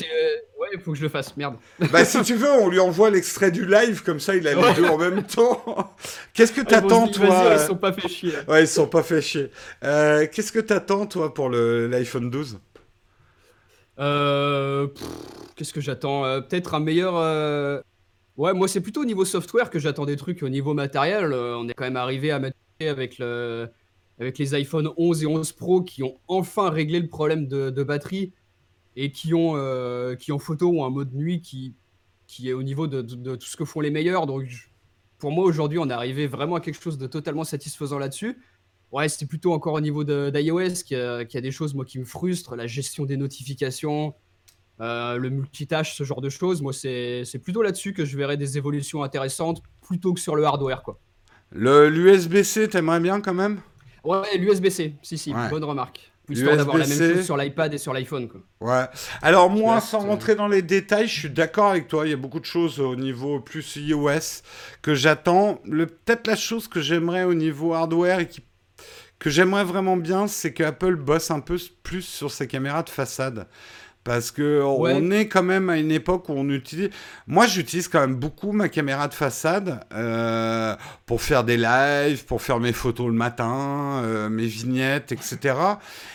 Ouais, 0.61 0.69
il 0.75 0.81
faut 0.81 0.93
que 0.93 0.99
je 0.99 1.03
le 1.03 1.09
fasse, 1.09 1.35
merde. 1.39 1.57
Bah, 1.91 2.05
si 2.05 2.23
tu 2.23 2.35
veux, 2.35 2.51
on 2.51 2.69
lui 2.69 2.81
envoie 2.81 3.09
l'extrait 3.09 3.51
du 3.51 3.65
live, 3.65 4.03
comme 4.03 4.21
ça 4.21 4.37
il 4.37 4.47
a 4.47 4.55
les 4.55 4.75
deux 4.75 4.85
en 4.85 4.99
même 4.99 5.23
temps. 5.23 5.97
Qu'est-ce 6.35 6.53
que 6.53 6.61
t'attends, 6.61 7.09
toi 7.09 7.55
Ils 7.55 7.67
sont 7.67 7.77
pas 7.77 7.95
fait 7.95 8.09
chier. 8.09 8.35
Ouais, 8.47 8.65
ils 8.65 8.69
sont 8.69 8.87
pas 8.87 9.03
fait 9.03 9.23
chier. 9.23 9.51
Euh, 9.85 10.27
Qu'est-ce 10.31 10.53
que 10.53 10.59
t'attends, 10.59 11.07
toi, 11.07 11.33
pour 11.33 11.49
l'iPhone 11.49 12.29
12 12.29 12.61
euh, 14.01 14.89
Qu'est-ce 15.57 15.73
que 15.73 15.81
j'attends? 15.81 16.27
Euh, 16.27 16.43
Peut-être 16.43 16.75
un 16.75 16.81
meilleur. 16.81 17.17
Euh, 17.17 17.81
ouais, 18.37 18.53
moi, 18.53 18.69
c'est 18.69 18.83
plutôt 18.83 19.01
au 19.01 19.07
niveau 19.07 19.25
software 19.25 19.71
que 19.71 19.79
j'attends 19.79 20.05
des 20.05 20.17
trucs. 20.17 20.43
Au 20.43 20.51
niveau 20.51 20.75
matériel, 20.75 21.33
on 21.33 21.67
est 21.69 21.73
quand 21.75 21.85
même 21.85 21.97
arrivé 21.97 22.33
à 22.33 22.39
mettre 22.39 22.59
avec 22.83 23.19
le. 23.19 23.69
Avec 24.19 24.37
les 24.37 24.55
iPhone 24.55 24.91
11 24.99 25.23
et 25.23 25.27
11 25.27 25.53
Pro 25.53 25.81
qui 25.81 26.03
ont 26.03 26.19
enfin 26.29 26.69
réglé 26.69 27.01
le 27.01 27.09
problème 27.09 27.49
de, 27.49 27.71
de 27.71 27.83
batterie 27.83 28.35
et 28.97 29.13
qui 29.13 29.35
ont, 29.35 29.53
euh, 29.57 30.15
qui 30.15 30.33
en 30.33 30.39
photo 30.39 30.71
ont 30.71 30.85
un 30.85 30.91
mode 30.91 31.15
nuit 31.15 31.41
qui, 31.41 31.75
qui 32.27 32.49
est 32.49 32.53
au 32.53 32.63
niveau 32.63 32.87
de, 32.87 33.03
de, 33.03 33.37
tout 33.37 33.47
ce 33.47 33.57
que 33.57 33.65
font 33.65 33.81
les 33.81 33.91
meilleurs. 33.91 34.27
Donc, 34.27 34.45
pour 35.19 35.33
moi, 35.33 35.45
aujourd'hui, 35.45 35.79
on 35.79 35.89
est 35.89 35.93
arrivé 35.93 36.27
vraiment 36.27 36.57
à 36.57 36.61
quelque 36.61 36.81
chose 36.81 36.99
de 36.99 37.07
totalement 37.07 37.45
satisfaisant 37.45 37.99
là-dessus. 37.99 38.39
Ouais, 38.93 39.09
c'est 39.09 39.27
plutôt 39.27 39.53
encore 39.53 39.75
au 39.75 39.81
niveau 39.81 40.03
d'iOS 40.03 40.83
qui, 40.85 40.97
a, 40.97 41.25
qui 41.25 41.39
a 41.39 41.41
des 41.41 41.53
choses 41.53 41.75
moi, 41.75 41.85
qui 41.85 41.99
me 41.99 42.05
frustrent, 42.05 42.57
la 42.57 42.67
gestion 42.67 43.05
des 43.05 43.17
notifications, 43.17 44.15
euh, 44.81 45.17
le 45.17 45.31
multitâche, 45.31 45.95
ce 45.95 46.05
genre 46.05 46.21
de 46.21 46.29
choses. 46.29 46.61
Moi, 46.63 46.73
c'est 46.73 47.41
plutôt 47.43 47.63
là-dessus 47.63 47.93
que 47.93 48.05
je 48.05 48.17
verrais 48.17 48.37
des 48.37 48.59
évolutions 48.59 49.03
intéressantes 49.03 49.63
plutôt 49.81 50.13
que 50.13 50.21
sur 50.21 50.35
le 50.35 50.45
hardware. 50.45 50.83
quoi. 50.83 50.99
L'USB-C, 51.53 52.69
t'aimerais 52.69 53.01
bien 53.01 53.21
quand 53.21 53.35
même? 53.35 53.61
Ouais, 54.03 54.39
l'USB-C, 54.39 54.95
si, 55.03 55.19
si, 55.19 55.33
bonne 55.51 55.65
remarque. 55.65 56.10
Histoire 56.31 56.57
d'avoir 56.57 56.79
la 56.79 56.87
même 56.87 57.17
chose 57.17 57.25
sur 57.25 57.37
l'iPad 57.37 57.75
et 57.75 57.79
sur 57.79 57.93
l'iPhone. 57.93 58.29
Ouais. 58.61 58.85
Alors 59.23 59.51
moi, 59.51 59.81
sans 59.81 60.01
rentrer 60.01 60.35
dans 60.35 60.49
les 60.49 60.63
détails, 60.63 61.09
je 61.09 61.21
suis 61.21 61.31
d'accord 61.31 61.71
avec 61.71 61.89
toi. 61.89 62.07
Il 62.07 62.11
y 62.11 62.15
a 62.15 62.17
beaucoup 62.17 62.41
de 62.41 62.45
choses 62.45 62.81
au 62.81 62.97
niveau 62.97 63.41
plus 63.41 63.77
iOS 63.77 64.43
que 64.83 64.95
j'attends. 64.95 65.61
Peut-être 65.65 66.27
la 66.27 66.37
chose 66.37 66.69
que 66.69 66.81
j'aimerais 66.81 67.25
au 67.25 67.35
niveau 67.35 67.75
hardware 67.75 68.21
et 68.21 68.29
qui 68.29 68.43
que 69.21 69.29
j'aimerais 69.29 69.65
vraiment 69.65 69.99
bien, 69.99 70.27
c'est 70.27 70.55
qu'Apple 70.55 70.97
bosse 70.97 71.31
un 71.31 71.41
peu 71.41 71.59
plus 71.83 72.03
sur 72.03 72.31
ses 72.33 72.49
caméras 72.49 72.83
de 72.83 72.89
façade. 72.89 73.47
Parce 74.03 74.31
que 74.31 74.63
on 74.63 75.11
est 75.11 75.29
quand 75.29 75.43
même 75.43 75.69
à 75.69 75.77
une 75.77 75.91
époque 75.91 76.31
où 76.31 76.33
on 76.33 76.49
utilise. 76.49 76.89
Moi, 77.27 77.47
j'utilise 77.47 77.87
quand 77.87 78.01
même 78.01 78.15
beaucoup 78.15 78.53
ma 78.53 78.71
caméra 78.71 79.09
de 79.09 79.15
façade 79.15 79.81
euh, 79.93 80.75
pour 81.05 81.21
faire 81.21 81.45
des 81.45 81.59
lives, 81.59 82.25
pour 82.25 82.41
faire 82.41 82.61
mes 82.61 82.73
photos 82.73 83.09
le 83.09 83.13
matin, 83.13 84.01
euh, 84.05 84.31
mes 84.31 84.47
vignettes, 84.47 85.13
etc. 85.13 85.55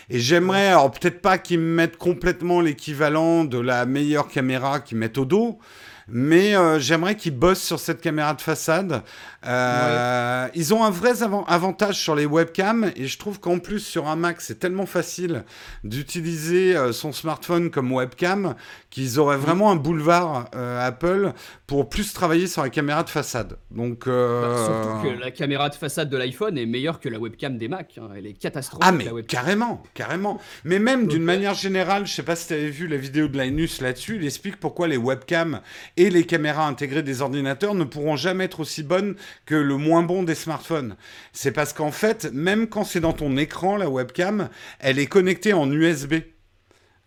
Et 0.10 0.20
j'aimerais, 0.20 0.70
alors 0.70 0.90
peut-être 0.90 1.22
pas 1.22 1.38
qu'ils 1.38 1.60
me 1.60 1.76
mettent 1.76 1.98
complètement 1.98 2.60
l'équivalent 2.60 3.44
de 3.44 3.60
la 3.60 3.86
meilleure 3.86 4.30
caméra 4.30 4.80
qu'ils 4.80 4.98
mettent 4.98 5.20
au 5.20 5.26
dos, 5.26 5.60
mais 6.08 6.56
euh, 6.56 6.80
j'aimerais 6.80 7.16
qu'ils 7.16 7.36
bossent 7.36 7.64
sur 7.64 7.80
cette 7.80 8.02
caméra 8.02 8.34
de 8.34 8.42
façade. 8.42 9.02
Euh, 9.46 10.48
ils 10.56 10.74
ont 10.74 10.84
un 10.84 10.90
vrai 10.90 11.24
avantage 11.48 12.00
sur 12.00 12.16
les 12.16 12.26
webcams 12.26 12.92
et 12.96 13.06
je 13.06 13.18
trouve 13.18 13.40
qu'en 13.40 13.60
plus 13.60 13.80
sur 13.80 14.08
un 14.08 14.16
Mac 14.16 14.42
c'est 14.42 14.60
tellement 14.60 14.88
facile 14.88 15.44
d'utiliser 15.84 16.76
euh, 16.76 16.92
son 16.92 17.12
smartphone 17.12 17.70
comme 17.70 17.92
webcam 17.92 18.56
qu'ils 18.90 19.20
auraient 19.20 19.38
vraiment 19.38 19.72
un 19.72 19.76
boulevard 19.76 20.50
Apple 20.80 21.34
pour 21.68 21.90
plus 21.90 22.14
travailler 22.14 22.48
sur 22.48 22.64
la 22.64 22.70
caméra 22.70 23.04
de 23.04 23.10
façade. 23.10 23.58
Donc 23.70 24.08
bah, 24.08 24.66
surtout 24.66 25.04
que 25.04 25.20
la 25.20 25.32
caméra 25.32 25.70
de 25.70 25.76
façade 25.76 26.10
de 26.10 26.18
l'iPhone 26.18 26.58
est 26.58 26.66
meilleure 26.66 27.00
que 27.00 27.10
la 27.10 27.20
webcam 27.20 27.58
des 27.58 27.68
Mac. 27.68 28.00
Hein. 28.00 28.10
Elle 28.16 28.26
est 28.26 28.34
catastrophique. 28.34 28.88
Ah 28.88 28.92
mais 28.92 29.24
carrément, 29.24 29.84
carrément. 29.94 30.40
Mais 30.64 30.80
même 30.80 31.08
d'une 31.08 31.24
manière 31.24 31.54
générale, 31.56 32.08
je 32.08 32.14
sais 32.14 32.24
pas 32.24 32.36
si 32.36 32.48
tu 32.48 32.54
avais 32.54 32.70
vu 32.70 32.88
la 32.88 32.98
vidéo 32.98 33.28
de 33.28 33.40
Linus 33.40 33.82
là-dessus, 33.82 34.16
il 34.16 34.26
explique 34.26 34.58
pourquoi 34.58 34.88
les 34.88 34.98
webcams 34.98 35.60
et 35.98 36.10
les 36.10 36.26
caméras 36.26 36.68
intégrées 36.68 37.04
des 37.04 37.22
ordinateurs 37.22 37.76
ne 37.76 37.84
pourront 37.84 38.16
jamais 38.16 38.46
être 38.46 38.60
aussi 38.60 38.84
bonnes 38.84 39.16
que 39.46 39.56
le 39.56 39.78
moins 39.78 40.04
bon 40.04 40.24
des 40.24 40.36
smartphones. 40.36 40.96
C'est 41.34 41.52
parce 41.52 41.74
qu'en 41.74 41.92
fait, 41.92 42.32
même 42.34 42.68
quand 42.68 42.84
c'est 42.84 43.00
dans 43.00 43.14
ton 43.14 43.38
écran, 43.38 43.78
la 43.78 43.90
webcam, 43.90 44.50
elle 44.80 45.00
est 45.00 45.08
connectée 45.08 45.54
en 45.54 45.72
USB. 45.72 46.16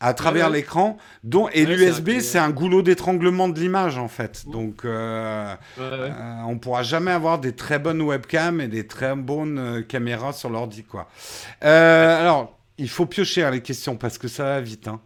à 0.00 0.14
travers 0.14 0.46
ouais. 0.46 0.58
l'écran. 0.58 0.96
Dont, 1.24 1.48
et 1.48 1.66
Ouais, 1.66 1.74
l'USB, 1.74 2.20
c'est 2.20 2.38
un 2.38 2.50
goulot 2.50 2.82
d'étranglement 2.82 3.48
de 3.48 3.58
l'image, 3.58 3.98
en 3.98 4.06
fait. 4.06 4.44
Donc, 4.46 4.84
euh, 4.84 5.52
Ouais, 5.76 5.82
euh, 5.82 6.10
on 6.46 6.56
pourra 6.56 6.84
jamais 6.84 7.10
avoir 7.10 7.40
des 7.40 7.52
très 7.52 7.80
bonnes 7.80 8.00
webcams 8.00 8.60
et 8.60 8.68
des 8.68 8.86
très 8.86 9.16
bonnes 9.16 9.58
euh, 9.58 9.82
caméras 9.82 10.32
sur 10.32 10.50
l'ordi, 10.50 10.84
quoi. 10.84 11.08
Alors, 11.60 12.56
il 12.78 12.88
faut 12.88 13.06
piocher 13.06 13.42
hein, 13.42 13.50
les 13.50 13.60
questions 13.60 13.96
parce 13.96 14.18
que 14.18 14.28
ça 14.28 14.44
va 14.44 14.60
vite. 14.60 14.86
Hein. 14.86 15.00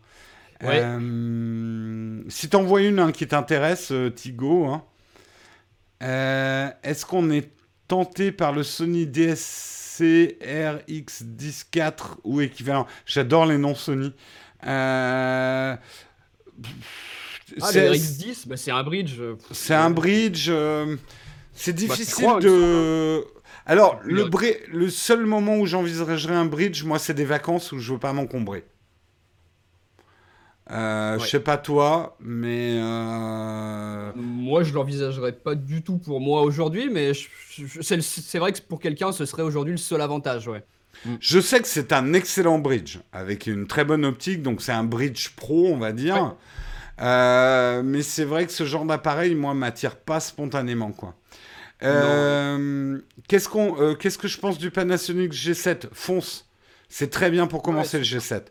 Ouais. 0.62 0.80
Euh, 0.82 2.22
si 2.28 2.48
t'en 2.48 2.62
vois 2.62 2.82
une 2.82 2.98
hein, 3.00 3.12
qui 3.12 3.26
t'intéresse, 3.26 3.90
euh, 3.92 4.10
Tigo, 4.10 4.66
hein, 4.66 4.84
euh, 6.02 6.70
est-ce 6.82 7.04
qu'on 7.06 7.30
est 7.30 7.50
tenté 7.88 8.32
par 8.32 8.52
le 8.52 8.62
Sony 8.62 9.06
DSC 9.06 10.38
RX104 10.42 12.18
ou 12.24 12.40
équivalent? 12.40 12.86
J'adore 13.06 13.46
les 13.46 13.58
noms 13.58 13.74
Sony. 13.74 14.12
Euh, 14.66 15.76
Ah, 17.60 17.66
c'est- 17.70 17.84
le 17.88 17.92
RX10, 17.92 18.46
bah, 18.48 18.56
c'est 18.56 18.70
un 18.70 18.82
bridge. 18.82 19.20
c'est 19.50 19.74
un 19.74 19.90
bridge. 19.90 20.46
euh, 20.48 20.96
c'est 21.52 21.72
Bah, 21.72 21.78
difficile 21.78 22.26
de. 22.40 23.24
Alors, 23.66 24.00
le, 24.04 24.24
bri- 24.24 24.56
le 24.72 24.88
seul 24.90 25.24
moment 25.26 25.56
où 25.58 25.66
j'envisagerais 25.66 26.34
un 26.34 26.46
bridge, 26.46 26.82
moi, 26.84 26.98
c'est 26.98 27.14
des 27.14 27.24
vacances 27.24 27.70
où 27.72 27.78
je 27.78 27.92
veux 27.92 27.98
pas 27.98 28.12
m'encombrer. 28.12 28.64
Euh, 30.72 31.16
Je 31.18 31.22
Ouais. 31.22 31.28
sais 31.28 31.40
pas 31.40 31.58
toi, 31.58 32.16
mais. 32.20 32.78
euh, 32.80 34.10
Moi, 34.16 34.62
je 34.62 34.72
l'envisagerais 34.72 35.32
pas 35.32 35.54
du 35.54 35.82
tout 35.82 35.98
pour 35.98 36.20
moi 36.20 36.42
aujourd'hui, 36.42 36.88
mais 36.90 37.12
je- 37.14 37.28
je- 37.66 38.00
c'est 38.00 38.38
vrai 38.38 38.52
que 38.52 38.60
pour 38.62 38.80
quelqu'un, 38.80 39.12
ce 39.12 39.26
serait 39.26 39.42
aujourd'hui 39.42 39.72
le 39.72 39.78
seul 39.78 40.00
avantage, 40.00 40.48
ouais. 40.48 40.64
Je 41.20 41.40
sais 41.40 41.60
que 41.60 41.66
c'est 41.68 41.92
un 41.92 42.12
excellent 42.14 42.58
bridge, 42.58 42.98
avec 43.12 43.46
une 43.46 43.66
très 43.66 43.84
bonne 43.84 44.04
optique, 44.04 44.42
donc 44.42 44.62
c'est 44.62 44.72
un 44.72 44.84
bridge 44.84 45.30
pro, 45.36 45.66
on 45.68 45.78
va 45.78 45.92
dire. 45.92 46.14
Ouais. 46.22 46.30
Euh, 47.04 47.82
mais 47.84 48.02
c'est 48.02 48.24
vrai 48.24 48.46
que 48.46 48.52
ce 48.52 48.64
genre 48.64 48.84
d'appareil, 48.84 49.34
moi, 49.34 49.52
m'attire 49.54 49.96
pas 49.96 50.20
spontanément, 50.20 50.92
quoi. 50.92 51.14
Euh, 51.82 52.98
Qu'est-ce 53.28 53.48
qu'on, 53.48 53.94
qu'est-ce 53.96 54.18
que 54.18 54.28
je 54.28 54.38
pense 54.38 54.58
du 54.58 54.70
Panasonic 54.70 55.32
G7 55.32 55.88
Fonce. 55.92 56.46
C'est 56.94 57.08
très 57.08 57.30
bien 57.30 57.46
pour 57.46 57.62
commencer 57.62 57.96
Ouais, 57.96 58.04
le 58.04 58.18
G7. 58.18 58.42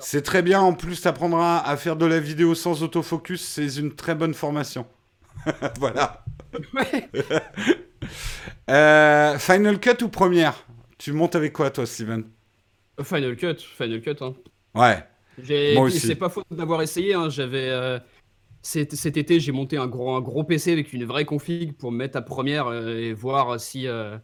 C'est 0.00 0.22
très 0.22 0.42
bien. 0.42 0.60
En 0.60 0.72
plus, 0.72 1.00
tu 1.00 1.06
apprendras 1.06 1.58
à 1.58 1.76
faire 1.76 1.94
de 1.94 2.04
la 2.04 2.18
vidéo 2.18 2.56
sans 2.56 2.82
autofocus. 2.82 3.40
C'est 3.40 3.76
une 3.76 3.94
très 3.94 4.16
bonne 4.16 4.34
formation. 4.34 4.84
voilà. 5.78 6.24
Ouais. 6.74 7.08
Euh, 8.70 9.38
Final 9.38 9.78
Cut 9.78 10.02
ou 10.02 10.08
première? 10.08 10.66
Tu 10.98 11.12
montes 11.12 11.34
avec 11.36 11.52
quoi, 11.52 11.70
toi, 11.70 11.86
Steven? 11.86 12.24
Final 13.02 13.36
Cut, 13.36 13.56
Final 13.58 14.00
Cut. 14.00 14.16
Hein. 14.22 14.34
Ouais. 14.74 15.74
Moi 15.74 15.84
aussi. 15.84 16.00
C'est 16.00 16.14
pas 16.14 16.28
faute 16.28 16.46
d'avoir 16.50 16.82
essayé. 16.82 17.14
Hein. 17.14 17.28
J'avais 17.28 17.68
euh, 17.70 17.98
cet, 18.62 18.94
cet 18.94 19.16
été, 19.16 19.40
j'ai 19.40 19.52
monté 19.52 19.76
un 19.76 19.86
gros, 19.86 20.14
un 20.14 20.20
gros 20.20 20.44
PC 20.44 20.72
avec 20.72 20.92
une 20.92 21.04
vraie 21.04 21.24
config 21.24 21.74
pour 21.74 21.92
me 21.92 21.98
mettre 21.98 22.16
à 22.18 22.22
première 22.22 22.66
euh, 22.66 22.96
et 22.96 23.12
voir 23.12 23.58
si 23.60 23.86
euh, 23.86 24.18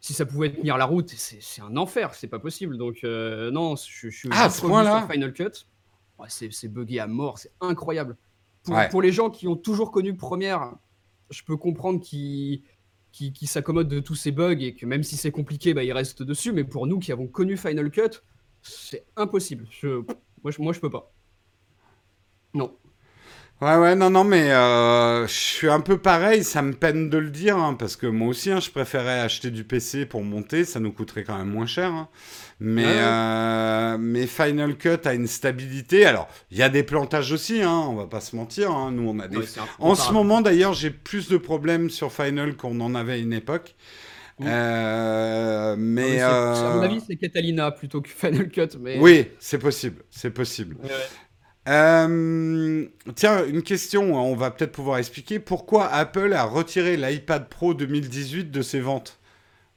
si 0.00 0.12
ça 0.14 0.24
pouvait 0.26 0.52
tenir 0.52 0.76
la 0.78 0.84
route. 0.84 1.10
C'est 1.10 1.62
un 1.62 1.76
enfer, 1.76 2.14
c'est 2.14 2.28
pas 2.28 2.38
possible. 2.38 2.76
Donc 2.78 3.00
euh, 3.04 3.50
non, 3.50 3.76
je, 3.76 4.08
je 4.10 4.16
suis 4.16 4.28
Ah, 4.32 4.48
ce 4.50 4.60
sur 4.60 5.10
Final 5.10 5.32
Cut. 5.32 5.66
Ouais, 6.18 6.26
c'est 6.28 6.50
c'est 6.52 6.68
buggé 6.68 6.98
à 7.00 7.06
mort, 7.06 7.38
c'est 7.38 7.52
incroyable. 7.60 8.16
Pour, 8.64 8.74
Ouais. 8.74 8.88
pour 8.88 9.02
les 9.02 9.12
gens 9.12 9.30
qui 9.30 9.46
ont 9.48 9.56
toujours 9.56 9.90
connu 9.92 10.16
première, 10.16 10.72
je 11.30 11.42
peux 11.42 11.56
comprendre 11.56 12.00
qu'ils 12.00 12.62
qui, 13.12 13.32
qui 13.32 13.46
s'accommodent 13.46 13.88
de 13.88 14.00
tous 14.00 14.14
ces 14.16 14.30
bugs 14.32 14.58
et 14.60 14.74
que 14.74 14.84
même 14.84 15.02
si 15.02 15.16
c'est 15.16 15.30
compliqué, 15.30 15.74
bah, 15.74 15.82
ils 15.84 15.92
restent 15.92 16.22
dessus. 16.22 16.52
Mais 16.52 16.64
pour 16.64 16.86
nous 16.86 16.98
qui 16.98 17.10
avons 17.12 17.26
connu 17.26 17.56
Final 17.56 17.90
Cut, 17.90 18.20
c'est 18.62 19.04
impossible. 19.16 19.66
Je, 19.70 20.02
moi, 20.42 20.50
je, 20.52 20.60
moi, 20.60 20.72
je 20.72 20.80
peux 20.80 20.90
pas. 20.90 21.12
Non. 22.54 22.76
Ouais, 23.60 23.76
ouais, 23.76 23.96
non, 23.96 24.08
non, 24.08 24.22
mais 24.22 24.52
euh, 24.52 25.26
je 25.26 25.32
suis 25.32 25.68
un 25.68 25.80
peu 25.80 25.98
pareil, 25.98 26.44
ça 26.44 26.62
me 26.62 26.72
peine 26.74 27.10
de 27.10 27.18
le 27.18 27.28
dire, 27.28 27.56
hein, 27.58 27.74
parce 27.74 27.96
que 27.96 28.06
moi 28.06 28.28
aussi, 28.28 28.52
hein, 28.52 28.60
je 28.60 28.70
préférais 28.70 29.18
acheter 29.18 29.50
du 29.50 29.64
PC 29.64 30.06
pour 30.06 30.22
monter, 30.22 30.64
ça 30.64 30.78
nous 30.78 30.92
coûterait 30.92 31.24
quand 31.24 31.36
même 31.36 31.48
moins 31.50 31.66
cher. 31.66 31.90
hein. 31.92 32.08
Mais, 32.60 32.84
Ouais, 32.84 32.92
euh, 32.94 33.96
mais 33.98 34.28
Final 34.28 34.76
Cut 34.76 35.00
a 35.06 35.12
une 35.14 35.26
stabilité. 35.26 36.06
Alors, 36.06 36.28
il 36.52 36.58
y 36.58 36.62
a 36.62 36.68
des 36.68 36.84
plantages 36.84 37.32
aussi, 37.32 37.60
hein, 37.62 37.84
on 37.88 37.94
va 37.96 38.06
pas 38.06 38.20
se 38.20 38.36
mentir. 38.36 38.70
nous, 38.92 39.08
on 39.08 39.18
a 39.18 39.26
des. 39.26 39.38
Ouais, 39.38 39.44
En 39.80 39.96
ce 39.96 40.12
moment, 40.12 40.40
d'ailleurs, 40.40 40.72
j'ai 40.74 40.90
plus 40.90 41.28
de 41.28 41.36
problèmes 41.36 41.90
sur 41.90 42.12
Final 42.12 42.54
qu'on 42.56 42.78
en 42.80 42.94
avait 42.94 43.14
à 43.14 43.16
une 43.16 43.32
époque. 43.32 43.74
Euh, 44.40 45.74
mais. 45.76 46.18
c'est- 46.18 46.22
À 46.24 46.72
mon 46.76 46.82
avis, 46.82 47.00
c'est 47.04 47.16
Catalina 47.16 47.72
plutôt 47.72 48.00
que 48.02 48.08
Final 48.08 48.48
Cut. 48.50 48.78
Mais... 48.80 48.98
Oui, 49.00 49.26
c'est 49.40 49.58
possible, 49.58 50.04
c'est 50.10 50.30
possible. 50.30 50.76
Ouais, 50.82 50.90
ouais. 50.90 50.94
Euh, 51.68 52.86
tiens, 53.14 53.44
une 53.46 53.62
question, 53.62 54.14
on 54.14 54.34
va 54.36 54.50
peut-être 54.50 54.72
pouvoir 54.72 54.98
expliquer. 54.98 55.38
Pourquoi 55.38 55.86
Apple 55.88 56.32
a 56.32 56.44
retiré 56.44 56.96
l'iPad 56.96 57.48
Pro 57.48 57.74
2018 57.74 58.50
de 58.50 58.62
ses 58.62 58.80
ventes? 58.80 59.18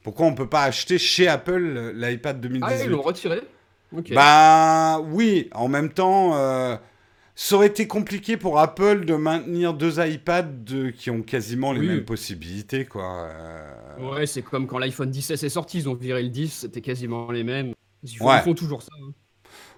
Pourquoi 0.04 0.26
on 0.26 0.34
peut 0.34 0.48
pas 0.50 0.64
acheter 0.64 0.98
chez 0.98 1.28
Apple 1.28 1.92
l'iPad 1.96 2.38
Ah, 2.38 2.42
2018 2.48 2.84
ils 2.86 2.90
l'ont 2.90 3.02
retiré 3.02 3.42
Ok. 3.96 4.14
Bah 4.14 5.00
oui, 5.02 5.50
en 5.54 5.68
même 5.68 5.90
temps, 5.92 6.36
euh, 6.38 6.78
ça 7.36 7.56
aurait 7.58 7.68
été 7.68 7.88
compliqué 7.88 8.38
pour 8.38 8.58
Apple 8.58 9.04
de 9.06 9.16
maintenir 9.16 9.74
deux 9.74 10.00
iPads 10.00 10.44
de- 10.44 10.90
qui 10.92 11.12
ont 11.12 11.22
quasiment 11.22 11.74
les 11.74 11.82
Oui. 11.82 11.88
mêmes 11.88 12.06
possibilités, 12.06 12.86
quoi. 12.86 13.28
Euh, 13.30 14.14
Ouais, 14.16 14.26
c'est 14.26 14.42
comme 14.42 14.66
quand 14.66 14.80
l'iPhone 14.80 15.12
10S 15.12 15.44
est 15.44 15.50
sorti, 15.50 15.80
ils 15.80 15.90
ont 15.90 15.94
viré 15.94 16.24
le 16.24 16.30
10, 16.30 16.52
c'était 16.62 16.82
quasiment 16.82 17.30
les 17.32 17.44
mêmes. 17.44 17.74
Ils 18.04 18.16
font, 18.18 18.28
Ouais. 18.30 18.38
ils 18.40 18.44
font 18.44 18.54
toujours 18.56 18.82
ça. 18.82 18.92
hein. 19.00 19.12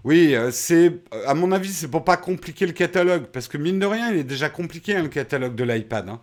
Oui, 0.04 0.36
euh, 0.36 0.52
c'est, 0.52 0.92
à 1.26 1.34
mon 1.34 1.52
avis, 1.54 1.70
c'est 1.72 1.88
pour 1.88 2.04
pas 2.04 2.18
compliquer 2.18 2.66
le 2.66 2.74
catalogue, 2.74 3.26
parce 3.32 3.48
que 3.48 3.58
mine 3.58 3.80
de 3.80 3.86
rien, 3.86 4.12
il 4.12 4.18
est 4.20 4.24
déjà 4.26 4.50
compliqué 4.50 4.96
hein, 4.98 5.04
le 5.04 5.08
catalogue 5.10 5.56
de 5.56 5.64
l'iPad. 5.64 6.10
hein. 6.10 6.20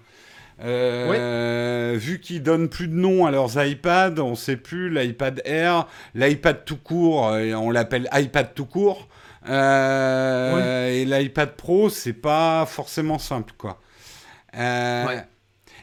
Euh, 0.62 1.96
Vu 1.98 2.20
qu'ils 2.20 2.42
donnent 2.42 2.68
plus 2.68 2.88
de 2.88 2.94
noms 2.94 3.24
à 3.24 3.30
leurs 3.30 3.56
iPads, 3.64 4.18
on 4.20 4.34
sait 4.34 4.56
plus 4.58 4.90
l'iPad 4.90 5.40
Air, 5.46 5.86
l'iPad 6.14 6.64
tout 6.66 6.76
court, 6.76 7.28
euh, 7.28 7.52
on 7.54 7.70
l'appelle 7.70 8.08
iPad 8.12 8.52
tout 8.54 8.66
court, 8.66 9.08
Euh, 9.48 10.88
et 10.90 11.06
l'iPad 11.06 11.56
Pro, 11.56 11.88
c'est 11.88 12.12
pas 12.12 12.66
forcément 12.66 13.18
simple, 13.18 13.54
quoi. 13.56 13.80
Euh, 14.56 15.06
Ouais. 15.06 15.24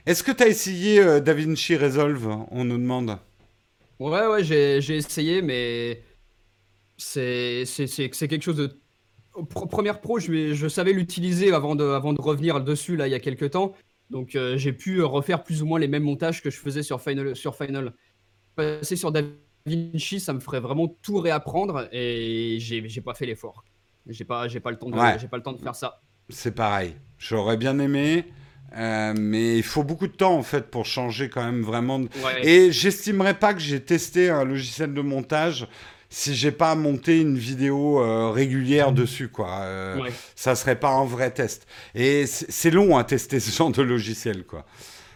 Est-ce 0.05 0.23
que 0.23 0.31
tu 0.31 0.43
as 0.43 0.47
essayé 0.47 0.99
euh, 1.01 1.19
DaVinci 1.19 1.75
Resolve? 1.75 2.27
On 2.51 2.63
nous 2.63 2.77
demande. 2.77 3.17
Ouais, 3.99 4.27
ouais, 4.27 4.43
j'ai 4.43 4.77
essayé, 4.95 5.41
mais 5.41 6.01
c'est 6.97 7.63
quelque 8.27 8.41
chose 8.43 8.57
de. 8.57 8.79
Première 9.49 10.01
Pro, 10.01 10.19
je, 10.19 10.53
je 10.55 10.67
savais 10.67 10.93
l'utiliser 10.93 11.53
avant 11.53 11.75
de, 11.75 11.83
avant 11.83 12.11
de 12.13 12.19
revenir 12.21 12.59
dessus, 12.61 12.95
là, 12.95 13.07
il 13.07 13.11
y 13.11 13.15
a 13.15 13.19
quelques 13.19 13.51
temps. 13.51 13.73
Donc, 14.09 14.35
euh, 14.35 14.57
j'ai 14.57 14.73
pu 14.73 15.03
refaire 15.03 15.43
plus 15.43 15.61
ou 15.61 15.67
moins 15.67 15.79
les 15.79 15.87
mêmes 15.87 16.03
montages 16.03 16.41
que 16.41 16.49
je 16.49 16.57
faisais 16.57 16.81
sur 16.81 17.01
Final. 17.01 17.35
Sur 17.35 17.55
Final. 17.55 17.93
Passer 18.55 18.95
sur 18.95 19.11
DaVinci, 19.11 20.19
ça 20.19 20.33
me 20.33 20.39
ferait 20.39 20.59
vraiment 20.59 20.87
tout 21.03 21.19
réapprendre 21.19 21.87
et 21.91 22.57
j'ai 22.59 23.01
pas 23.01 23.13
fait 23.13 23.27
l'effort. 23.27 23.63
J'ai 24.07 24.23
pas, 24.23 24.47
pas, 24.63 24.71
le 24.71 24.77
temps 24.79 24.89
de- 24.89 24.95
Ouais. 24.95 25.17
pas 25.27 25.37
le 25.37 25.43
temps 25.43 25.53
de 25.53 25.61
faire 25.61 25.75
ça. 25.75 26.01
C'est 26.29 26.55
pareil. 26.55 26.95
J'aurais 27.19 27.57
bien 27.57 27.77
aimé, 27.77 28.25
euh, 28.75 29.13
mais 29.15 29.57
il 29.57 29.63
faut 29.63 29.83
beaucoup 29.83 30.07
de 30.07 30.13
temps 30.13 30.35
en 30.35 30.43
fait 30.43 30.71
pour 30.71 30.85
changer 30.85 31.29
quand 31.29 31.43
même 31.43 31.61
vraiment. 31.61 31.99
Ouais. 31.99 32.47
Et 32.47 32.71
j'estimerais 32.71 33.37
pas 33.37 33.53
que 33.53 33.59
j'ai 33.59 33.81
testé 33.83 34.29
un 34.29 34.45
logiciel 34.45 34.93
de 34.93 35.01
montage 35.01 35.67
si 36.09 36.35
j'ai 36.35 36.51
pas 36.51 36.75
monté 36.75 37.19
une 37.21 37.37
vidéo 37.37 38.01
euh, 38.01 38.31
régulière 38.31 38.91
dessus 38.93 39.29
quoi. 39.29 39.59
Euh, 39.61 40.01
Ouais. 40.01 40.11
Ça 40.35 40.55
serait 40.55 40.79
pas 40.79 40.91
un 40.91 41.05
vrai 41.05 41.31
test. 41.31 41.67
Et 41.95 42.25
c'est 42.27 42.71
long 42.71 42.97
à 42.97 43.03
tester 43.03 43.39
ce 43.39 43.51
genre 43.55 43.71
de 43.71 43.81
logiciel 43.81 44.45
quoi. 44.45 44.65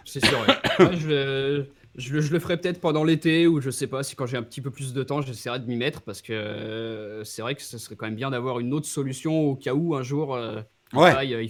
C'est 0.05 0.25
sûr. 0.25 0.39
ouais. 0.41 0.55
Ouais, 0.85 0.97
je, 0.97 1.07
le- 1.07 1.67
je, 1.95 2.13
le- 2.13 2.21
je 2.21 2.31
le 2.33 2.39
ferai 2.39 2.57
peut-être 2.57 2.79
pendant 2.81 3.03
l'été 3.03 3.47
ou 3.47 3.61
je 3.61 3.69
sais 3.69 3.87
pas 3.87 4.03
si 4.03 4.15
quand 4.15 4.25
j'ai 4.25 4.37
un 4.37 4.43
petit 4.43 4.61
peu 4.61 4.71
plus 4.71 4.93
de 4.93 5.03
temps, 5.03 5.21
j'essaierai 5.21 5.59
de 5.59 5.65
m'y 5.67 5.75
mettre 5.75 6.01
parce 6.01 6.21
que 6.21 6.33
euh, 6.33 7.23
c'est 7.23 7.41
vrai 7.41 7.55
que 7.55 7.61
ce 7.61 7.77
serait 7.77 7.95
quand 7.95 8.05
même 8.07 8.15
bien 8.15 8.31
d'avoir 8.31 8.59
une 8.59 8.73
autre 8.73 8.87
solution 8.87 9.41
au 9.41 9.55
cas 9.55 9.73
où 9.73 9.95
un 9.95 10.03
jour 10.03 10.35
euh, 10.35 10.61
il, 10.93 10.99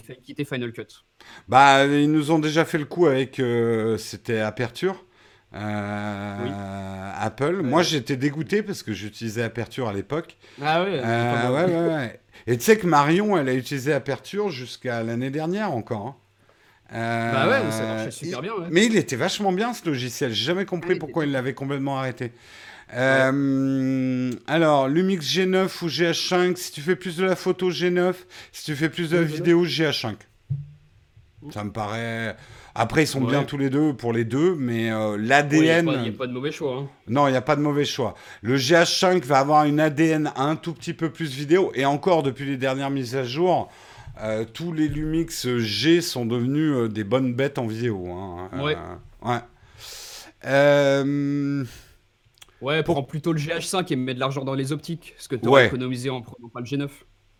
quitter 0.22 0.44
Final 0.44 0.72
Cut. 0.72 0.86
Bah 1.48 1.86
ils 1.86 2.10
nous 2.10 2.30
ont 2.30 2.38
déjà 2.38 2.64
fait 2.64 2.78
le 2.78 2.84
coup 2.84 3.06
avec 3.06 3.40
c'était 3.98 4.38
Aperture. 4.38 5.04
Euh, 5.54 6.36
Oui. 6.44 6.50
Apple. 7.20 7.62
Moi, 7.62 7.82
j'étais 7.82 8.16
dégoûté 8.16 8.62
parce 8.62 8.82
que 8.82 8.92
j'utilisais 8.92 9.42
Aperture 9.42 9.88
à 9.88 9.92
l'époque. 9.92 10.36
Ah 10.62 10.82
ouais. 10.82 11.00
Euh, 11.04 11.50
ouais, 11.50 11.64
ouais, 11.72 11.94
ouais. 11.94 12.20
Et 12.46 12.56
tu 12.58 12.64
sais 12.64 12.76
que 12.76 12.86
Marion, 12.86 13.36
elle 13.38 13.48
a 13.48 13.54
utilisé 13.54 13.92
Aperture 13.92 14.50
jusqu'à 14.50 15.02
l'année 15.02 15.30
dernière 15.30 15.72
encore. 15.72 16.06
hein. 16.06 16.16
Euh, 16.94 17.32
Bah 17.32 17.48
ouais, 17.48 17.64
mais 17.64 17.70
ça 17.70 17.86
marchait 17.86 18.10
super 18.10 18.38
il- 18.38 18.42
bien. 18.42 18.52
ouais. 18.54 18.66
Mais 18.70 18.84
il 18.86 18.96
était 18.96 19.16
vachement 19.16 19.52
bien 19.52 19.72
ce 19.72 19.86
logiciel. 19.86 20.32
J'ai 20.32 20.44
jamais 20.46 20.64
compris 20.66 20.94
il 20.94 20.98
pourquoi 20.98 21.24
il 21.24 21.32
l'avait 21.32 21.54
complètement 21.54 21.98
arrêté. 21.98 22.32
Euh, 22.94 24.30
alors, 24.46 24.88
Lumix 24.88 25.24
G9 25.26 25.68
ou 25.84 25.88
GH5, 25.88 26.56
si 26.56 26.72
tu 26.72 26.80
fais 26.82 26.96
plus 26.96 27.16
de 27.16 27.24
la 27.24 27.36
photo 27.36 27.70
G9, 27.70 28.14
si 28.52 28.64
tu 28.64 28.74
fais 28.76 28.88
plus 28.90 29.10
de 29.10 29.16
la 29.16 29.22
Oui, 29.22 29.28
G9. 29.28 29.34
vidéo 29.34 29.64
GH5. 29.64 30.14
Ça 31.52 31.64
me 31.64 31.70
paraît. 31.72 32.36
Après, 32.74 33.02
ils 33.04 33.06
sont 33.06 33.22
Ouais. 33.22 33.30
bien 33.30 33.44
tous 33.44 33.58
les 33.58 33.68
deux 33.70 33.92
pour 33.94 34.12
les 34.12 34.24
deux, 34.24 34.54
mais 34.54 34.90
euh, 34.90 35.10
Ouais, 35.10 35.16
Il 35.18 35.22
n'y 35.22 35.28
l'ADN. 35.28 35.88
a, 35.88 35.92
pas- 35.92 36.02
y 36.02 36.08
a 36.08 36.12
pas 36.12 36.26
de 36.26 36.32
mauvais 36.32 36.52
choix. 36.52 36.76
hein. 36.78 36.88
Non, 37.06 37.28
il 37.28 37.32
n'y 37.32 37.36
a 37.36 37.42
pas 37.42 37.56
de 37.56 37.60
mauvais 37.60 37.84
choix. 37.84 38.14
Le 38.40 38.56
GH5 38.56 39.24
va 39.24 39.38
avoir 39.40 39.64
une 39.66 39.78
ADN 39.80 40.32
un 40.36 40.56
tout 40.56 40.72
petit 40.72 40.94
peu 40.94 41.10
plus 41.10 41.34
vidéo. 41.34 41.70
Et 41.74 41.84
encore, 41.84 42.22
depuis 42.22 42.46
les 42.46 42.56
dernières 42.56 42.88
mises 42.90 43.14
à 43.14 43.24
jour, 43.24 43.70
euh, 44.22 44.44
tous 44.50 44.72
les 44.72 44.88
Lumix 44.88 45.46
G 45.58 46.00
sont 46.00 46.24
devenus 46.24 46.72
euh, 46.74 46.88
des 46.88 47.04
bonnes 47.04 47.34
bêtes 47.34 47.58
en 47.58 47.66
vidéo. 47.66 48.06
hein. 48.10 48.48
Euh, 48.54 48.62
Ouais. 48.62 48.76
ouais. 49.22 49.40
Ouais, 52.60 52.82
prends 52.84 53.02
plutôt 53.02 53.32
le 53.32 53.38
GH5 53.40 53.92
et 53.92 53.96
mets 53.96 54.14
de 54.14 54.20
l'argent 54.20 54.44
dans 54.44 54.54
les 54.54 54.72
optiques. 54.72 55.14
Ce 55.18 55.28
que 55.28 55.34
tu 55.36 55.48
Ouais. 55.48 55.66
économisé 55.66 56.10
en 56.10 56.22
prenant 56.22 56.48
pas 56.48 56.60
le 56.60 56.66
G9. 56.66 56.88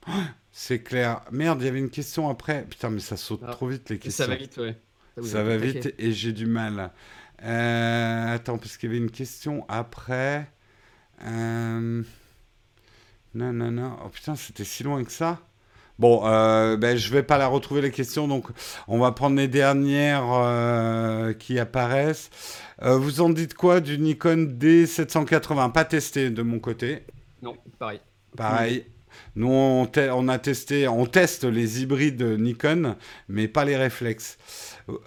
c'est 0.52 0.80
clair. 0.82 1.20
Merde, 1.30 1.62
il 1.62 1.66
y 1.66 1.68
avait 1.68 1.78
une 1.78 1.90
question 1.90 2.28
après. 2.28 2.66
Putain, 2.68 2.90
mais 2.90 3.00
ça 3.00 3.16
saute 3.16 3.40
Ah. 3.46 3.52
trop 3.52 3.68
vite 3.68 3.88
les 3.90 3.98
questions. 3.98 4.24
ça 4.24 4.28
va 4.30 4.36
vite, 4.36 4.56
ouais. 4.58 4.76
Ça 5.20 5.42
va 5.42 5.54
attaqué. 5.54 5.72
vite 5.72 5.94
et 5.98 6.12
j'ai 6.12 6.32
du 6.32 6.46
mal. 6.46 6.90
Euh, 7.44 8.34
attends, 8.34 8.58
parce 8.58 8.76
qu'il 8.76 8.88
y 8.88 8.92
avait 8.92 9.02
une 9.02 9.10
question 9.10 9.64
après. 9.68 10.48
Euh... 11.24 12.02
Non, 13.34 13.52
non, 13.52 13.70
non. 13.70 13.96
Oh 14.04 14.08
putain, 14.08 14.36
c'était 14.36 14.64
si 14.64 14.82
loin 14.82 15.02
que 15.04 15.12
ça. 15.12 15.40
Bon, 15.98 16.22
euh, 16.26 16.76
ben, 16.76 16.96
je 16.96 17.12
vais 17.12 17.22
pas 17.22 17.38
la 17.38 17.46
retrouver 17.46 17.80
les 17.80 17.90
questions, 17.90 18.26
donc 18.26 18.46
on 18.88 18.98
va 18.98 19.12
prendre 19.12 19.36
les 19.36 19.46
dernières 19.48 20.24
euh, 20.32 21.32
qui 21.32 21.58
apparaissent. 21.58 22.30
Euh, 22.82 22.96
vous 22.96 23.20
en 23.20 23.30
dites 23.30 23.54
quoi 23.54 23.80
du 23.80 23.98
Nikon 23.98 24.48
D780 24.58 25.72
Pas 25.72 25.84
testé 25.84 26.30
de 26.30 26.42
mon 26.42 26.58
côté. 26.58 27.04
Non, 27.42 27.56
pareil. 27.78 28.00
Pareil. 28.36 28.86
Nous, 29.36 29.48
on, 29.48 29.86
te- 29.86 30.10
on 30.10 30.28
a 30.28 30.38
testé, 30.38 30.88
on 30.88 31.06
teste 31.06 31.44
les 31.44 31.82
hybrides 31.82 32.22
Nikon, 32.22 32.96
mais 33.28 33.46
pas 33.46 33.64
les 33.64 33.76
réflexes. 33.76 34.38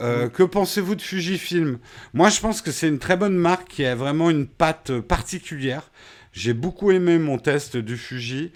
Euh, 0.01 0.30
Que 0.30 0.43
pensez-vous 0.43 0.95
de 0.95 1.01
Fujifilm? 1.01 1.80
Moi, 2.13 2.30
je 2.30 2.39
pense 2.39 2.61
que 2.61 2.71
c'est 2.71 2.88
une 2.88 2.99
très 2.99 3.17
bonne 3.17 3.36
marque 3.36 3.67
qui 3.69 3.86
a 3.86 3.95
vraiment 3.95 4.30
une 4.30 4.47
patte 4.47 4.99
particulière. 4.99 5.91
J'ai 6.32 6.53
beaucoup 6.53 6.91
aimé 6.91 7.17
mon 7.17 7.38
test 7.38 7.78
du 7.78 7.97
Fuji. 7.97 8.51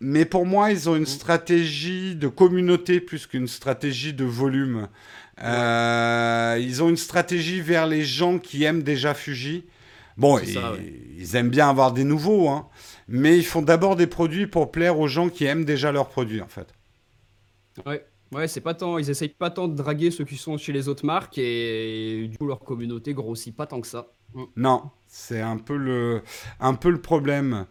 Mais 0.00 0.24
pour 0.26 0.44
moi, 0.44 0.70
ils 0.70 0.88
ont 0.90 0.96
une 0.96 1.06
stratégie 1.06 2.16
de 2.16 2.28
communauté 2.28 3.00
plus 3.00 3.26
qu'une 3.26 3.48
stratégie 3.48 4.12
de 4.12 4.24
volume. 4.24 4.88
Euh, 5.42 6.58
ils 6.60 6.82
ont 6.82 6.88
une 6.88 6.96
stratégie 6.96 7.60
vers 7.60 7.86
les 7.86 8.04
gens 8.04 8.38
qui 8.38 8.64
aiment 8.64 8.82
déjà 8.82 9.14
Fuji. 9.14 9.64
Bon, 10.16 10.38
ils, 10.38 10.54
ça, 10.54 10.72
ouais. 10.72 10.92
ils 11.18 11.36
aiment 11.36 11.50
bien 11.50 11.68
avoir 11.68 11.92
des 11.92 12.04
nouveaux, 12.04 12.48
hein, 12.48 12.68
mais 13.08 13.36
ils 13.36 13.44
font 13.44 13.62
d'abord 13.62 13.96
des 13.96 14.06
produits 14.06 14.46
pour 14.46 14.70
plaire 14.70 14.98
aux 14.98 15.08
gens 15.08 15.28
qui 15.28 15.44
aiment 15.44 15.64
déjà 15.66 15.92
leurs 15.92 16.08
produits, 16.08 16.40
en 16.40 16.48
fait. 16.48 16.68
Ouais, 17.84 18.04
ouais, 18.32 18.48
c'est 18.48 18.60
pas 18.60 18.74
tant. 18.74 18.98
Ils 18.98 19.10
essayent 19.10 19.28
pas 19.28 19.50
tant 19.50 19.68
de 19.68 19.74
draguer 19.74 20.10
ceux 20.10 20.24
qui 20.24 20.36
sont 20.36 20.58
chez 20.58 20.72
les 20.72 20.88
autres 20.88 21.06
marques 21.06 21.38
et, 21.38 22.28
du 22.28 22.38
coup 22.38 22.46
leur 22.46 22.60
communauté 22.60 23.14
grossit 23.14 23.54
pas 23.54 23.66
tant 23.66 23.80
que 23.80 23.86
ça. 23.86 24.08
Mm. 24.34 24.44
Non, 24.56 24.90
c'est 25.06 25.40
un 25.40 25.56
peu 25.56 25.76
le, 25.76 26.22
un 26.60 26.74
peu 26.74 26.90
le 26.90 27.00
problème. 27.00 27.66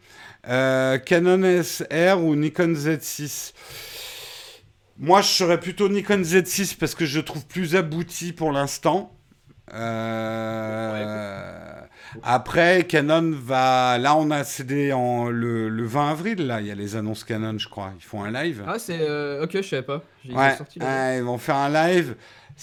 Euh, 0.47 0.97
Canon 0.97 1.63
SR 1.63 2.21
ou 2.21 2.35
Nikon 2.35 2.73
Z6 2.73 3.53
Moi, 4.97 5.21
je 5.21 5.27
serais 5.27 5.59
plutôt 5.59 5.89
Nikon 5.89 6.21
Z6 6.21 6.77
parce 6.77 6.95
que 6.95 7.05
je 7.05 7.19
trouve 7.19 7.45
plus 7.45 7.75
abouti 7.75 8.33
pour 8.33 8.51
l'instant. 8.51 9.11
Euh, 9.73 11.05
Après, 12.23 12.85
Canon 12.87 13.31
va. 13.33 13.97
Là, 13.97 14.15
on 14.15 14.31
a 14.31 14.43
cédé 14.43 14.93
en... 14.93 15.29
le, 15.29 15.69
le 15.69 15.85
20 15.85 16.11
avril. 16.11 16.47
Là, 16.47 16.61
il 16.61 16.67
y 16.67 16.71
a 16.71 16.75
les 16.75 16.95
annonces 16.95 17.23
Canon, 17.23 17.57
je 17.57 17.67
crois. 17.67 17.91
Ils 17.97 18.03
font 18.03 18.23
un 18.23 18.31
live. 18.31 18.63
Ah, 18.67 18.79
c'est. 18.79 18.99
euh, 19.01 19.43
ok, 19.43 19.51
je 19.53 19.61
savais 19.61 19.81
pas. 19.83 20.01
Ils 20.23 20.35
Ouais, 20.35 20.55
sorti 20.55 20.79
vont 20.79 21.37
faire 21.37 21.55
un 21.55 21.69
live. 21.69 22.15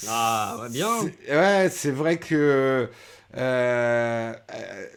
Ah, 0.09 0.59
ouais, 0.63 0.71
bien. 0.71 0.89
Ouais, 1.31 1.69
c'est 1.71 1.91
vrai 1.91 2.17
que 2.19 2.35
euh, 2.35 2.87
euh, 3.37 4.33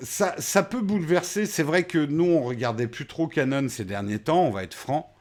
ça, 0.01 0.35
ça 0.37 0.63
peut 0.63 0.81
bouleverser. 0.81 1.45
C'est 1.45 1.63
vrai 1.63 1.83
que 1.83 1.97
nous, 1.97 2.25
on 2.31 2.41
regardait 2.43 2.87
plus 2.87 3.05
trop 3.05 3.27
Canon 3.27 3.67
ces 3.69 3.85
derniers 3.85 4.19
temps, 4.19 4.43
on 4.45 4.51
va 4.51 4.63
être 4.63 4.73
franc, 4.73 5.13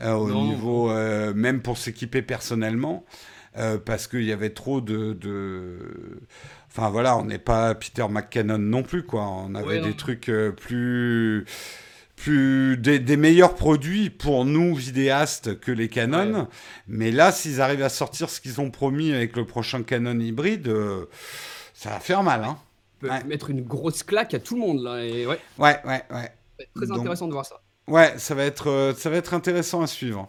euh, 0.00 0.12
au 0.14 0.28
Non. 0.28 0.44
niveau, 0.44 0.90
euh, 0.90 1.34
même 1.34 1.60
pour 1.60 1.76
s'équiper 1.78 2.22
personnellement, 2.22 3.04
parce 3.84 4.06
qu'il 4.06 4.22
y 4.22 4.32
avait 4.32 4.50
trop 4.50 4.80
de, 4.80 5.14
de- 5.14 6.20
Enfin 6.70 6.90
voilà, 6.90 7.16
on 7.16 7.24
n'est 7.24 7.38
pas 7.38 7.74
Peter 7.74 8.06
McCannon 8.08 8.58
non 8.58 8.82
plus, 8.82 9.02
quoi. 9.04 9.22
On 9.26 9.54
avait 9.54 9.66
Ouais, 9.66 9.80
des 9.80 9.96
trucs 9.96 10.28
euh, 10.28 10.52
plus 10.52 11.44
plus 12.16 12.76
des, 12.76 12.98
des 12.98 13.16
meilleurs 13.16 13.54
produits 13.54 14.10
pour 14.10 14.44
nous 14.44 14.74
vidéastes 14.74 15.60
que 15.60 15.70
les 15.70 15.88
Canon. 15.88 16.34
Ouais. 16.40 16.44
Mais 16.88 17.10
là, 17.12 17.30
s'ils 17.30 17.60
arrivent 17.60 17.82
à 17.84 17.88
sortir 17.88 18.28
ce 18.28 18.40
qu'ils 18.40 18.60
ont 18.60 18.70
promis 18.72 19.12
avec 19.12 19.36
le 19.36 19.46
prochain 19.46 19.82
Canon 19.84 20.18
hybride, 20.18 20.66
euh, 20.68 21.06
ça 21.74 21.90
va 21.90 22.00
faire 22.00 22.22
mal. 22.24 22.42
Hein. 22.44 22.58
Ouais. 23.02 23.22
mettre 23.24 23.50
une 23.50 23.62
grosse 23.62 24.02
claque 24.02 24.34
à 24.34 24.40
tout 24.40 24.54
le 24.56 24.60
monde 24.60 24.82
là. 24.82 25.04
Et 25.04 25.24
ouais, 25.28 25.38
Ouais, 25.58 25.76
ouais, 25.84 26.02
ouais. 26.10 26.10
ça 26.10 26.16
va 26.16 26.24
être 26.64 26.74
très 26.74 26.86
Donc- 26.88 26.98
intéressant 26.98 27.28
de 27.28 27.32
voir 27.32 27.46
ça. 27.46 27.60
Ouais, 27.86 28.14
ça 28.18 28.34
va 28.34 28.42
être, 28.44 28.68
euh, 28.68 28.92
ça 28.94 29.08
va 29.08 29.16
être 29.16 29.32
intéressant 29.34 29.80
à 29.82 29.86
suivre. 29.86 30.28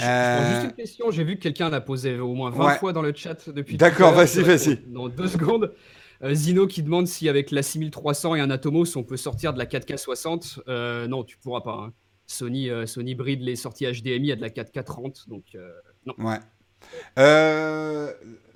Euh, 0.00 0.50
juste 0.52 0.64
une 0.70 0.72
question. 0.76 1.10
J'ai 1.10 1.24
vu 1.24 1.36
que 1.36 1.42
quelqu'un 1.42 1.68
l'a 1.68 1.80
posé 1.80 2.18
au 2.18 2.32
moins 2.34 2.50
20 2.50 2.64
Ouais. 2.66 2.78
fois 2.78 2.92
dans 2.92 3.02
le 3.02 3.12
chat 3.14 3.50
depuis. 3.50 3.76
D'accord, 3.76 4.12
vas-y, 4.12 4.28
Je 4.36 4.40
vas-y. 4.42 4.76
Dans 4.86 5.08
deux 5.08 5.28
secondes. 5.28 5.74
Euh, 6.22 6.32
Zino 6.34 6.66
qui 6.66 6.82
demande 6.82 7.06
si 7.08 7.28
avec 7.28 7.50
la 7.50 7.62
6300 7.62 8.36
et 8.36 8.40
un 8.40 8.50
Atomos 8.50 8.96
on 8.96 9.02
peut 9.02 9.16
sortir 9.16 9.52
de 9.52 9.58
la 9.58 9.66
4K60. 9.66 10.60
Euh, 10.68 11.06
non, 11.08 11.24
tu 11.24 11.36
pourras 11.36 11.60
pas. 11.62 11.72
hein. 11.88 11.92
Sony, 12.26 12.70
euh, 12.70 12.86
Sony 12.86 13.14
bride 13.14 13.42
les 13.42 13.56
sorties 13.56 13.84
HDMI 13.86 14.32
à 14.32 14.36
de 14.36 14.40
la 14.40 14.48
4K30. 14.48 15.28
Donc, 15.28 15.44
euh, 15.56 15.68
non. 16.06 16.14
Ouais. 16.18 16.38
Euh, 17.18 18.12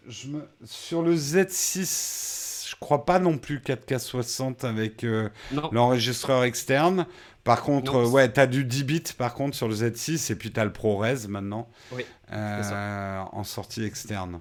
je 0.09 0.29
me... 0.29 0.41
Sur 0.65 1.03
le 1.03 1.15
Z6, 1.15 1.81
je 1.81 2.46
crois 2.81 3.05
pas 3.05 3.19
non 3.19 3.39
plus 3.39 3.59
4K60 3.59 4.65
avec 4.67 5.05
euh, 5.05 5.29
l'enregistreur 5.73 6.45
externe. 6.45 7.07
Par 7.45 7.63
contre, 7.63 7.93
Non, 7.93 8.05
euh, 8.07 8.09
ouais, 8.09 8.29
t'as 8.29 8.47
du 8.47 8.65
10 8.65 8.85
bits 8.85 9.03
par 9.17 9.35
contre 9.35 9.57
sur 9.57 9.69
le 9.69 9.75
Z6 9.75 10.33
et 10.33 10.35
puis 10.35 10.51
t'as 10.51 10.65
le 10.65 10.73
ProRes 10.73 11.29
maintenant 11.29 11.69
Oui, 11.93 12.05
euh, 12.33 13.21
en 13.33 13.45
sortie 13.45 13.85
externe. 13.85 14.41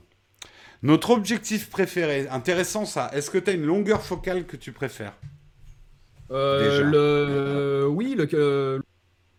Notre 0.81 1.11
objectif 1.11 1.69
préféré, 1.69 2.27
intéressant 2.29 2.85
ça. 2.85 3.09
Est-ce 3.13 3.29
que 3.29 3.37
t'as 3.37 3.53
une 3.53 3.65
longueur 3.65 4.01
focale 4.01 4.45
que 4.45 4.57
tu 4.57 4.71
préfères? 4.71 5.13
Euh, 6.31 6.69
Déjà. 6.69 6.83
le... 6.83 7.87
Oui, 7.89 8.15
le, 8.17 8.81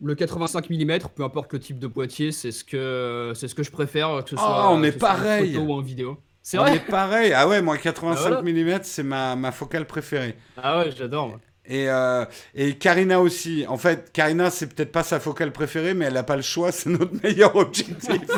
le 0.02 0.14
85 0.14 0.70
mm, 0.70 0.98
peu 1.14 1.24
importe 1.24 1.52
le 1.52 1.58
type 1.58 1.78
de 1.78 1.86
boîtier, 1.88 2.30
c'est 2.32 2.52
ce 2.52 2.62
que, 2.64 3.32
c'est 3.34 3.48
ce 3.48 3.54
que 3.54 3.62
je 3.62 3.70
préfère, 3.70 4.22
que 4.24 4.30
ce 4.30 4.36
Oh, 4.36 4.38
soit, 4.38 4.70
on 4.70 4.82
est 4.84 5.02
en 5.02 5.14
photo 5.16 5.60
ou 5.60 5.72
en 5.72 5.80
vidéo. 5.80 6.18
C'est 6.48 6.58
vrai 6.58 6.76
est 6.76 6.78
pareil. 6.78 7.32
Ah 7.32 7.48
ouais, 7.48 7.60
moi 7.60 7.76
85 7.76 8.34
Ah, 8.38 8.40
mm, 8.40 8.78
c'est 8.84 9.02
ma, 9.02 9.34
ma 9.34 9.50
focale 9.50 9.84
préférée. 9.84 10.36
Ah 10.56 10.78
ouais, 10.78 10.92
j'adore. 10.96 11.40
Et, 11.64 11.90
euh, 11.90 12.24
et 12.54 12.78
Karina 12.78 13.20
aussi. 13.20 13.64
En 13.68 13.76
fait, 13.76 14.12
Karina, 14.12 14.48
c'est 14.50 14.68
peut-être 14.72 14.92
pas 14.92 15.02
sa 15.02 15.18
focale 15.18 15.50
préférée, 15.50 15.92
mais 15.92 16.04
elle 16.04 16.14
n'a 16.14 16.22
pas 16.22 16.36
le 16.36 16.42
choix. 16.42 16.70
C'est 16.70 16.88
notre 16.88 17.14
meilleur 17.24 17.56
objectif. 17.56 18.22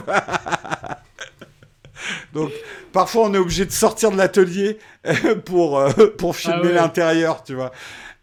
Donc, 2.32 2.50
parfois, 2.94 3.24
on 3.24 3.34
est 3.34 3.38
obligé 3.38 3.66
de 3.66 3.72
sortir 3.72 4.10
de 4.10 4.16
l'atelier 4.16 4.78
euh, 5.06 5.34
pour, 5.34 5.78
euh, 5.78 5.90
pour 6.16 6.34
filmer 6.34 6.60
Ah 6.60 6.62
ouais. 6.62 6.72
l'intérieur, 6.72 7.44
tu 7.44 7.52
vois. 7.52 7.72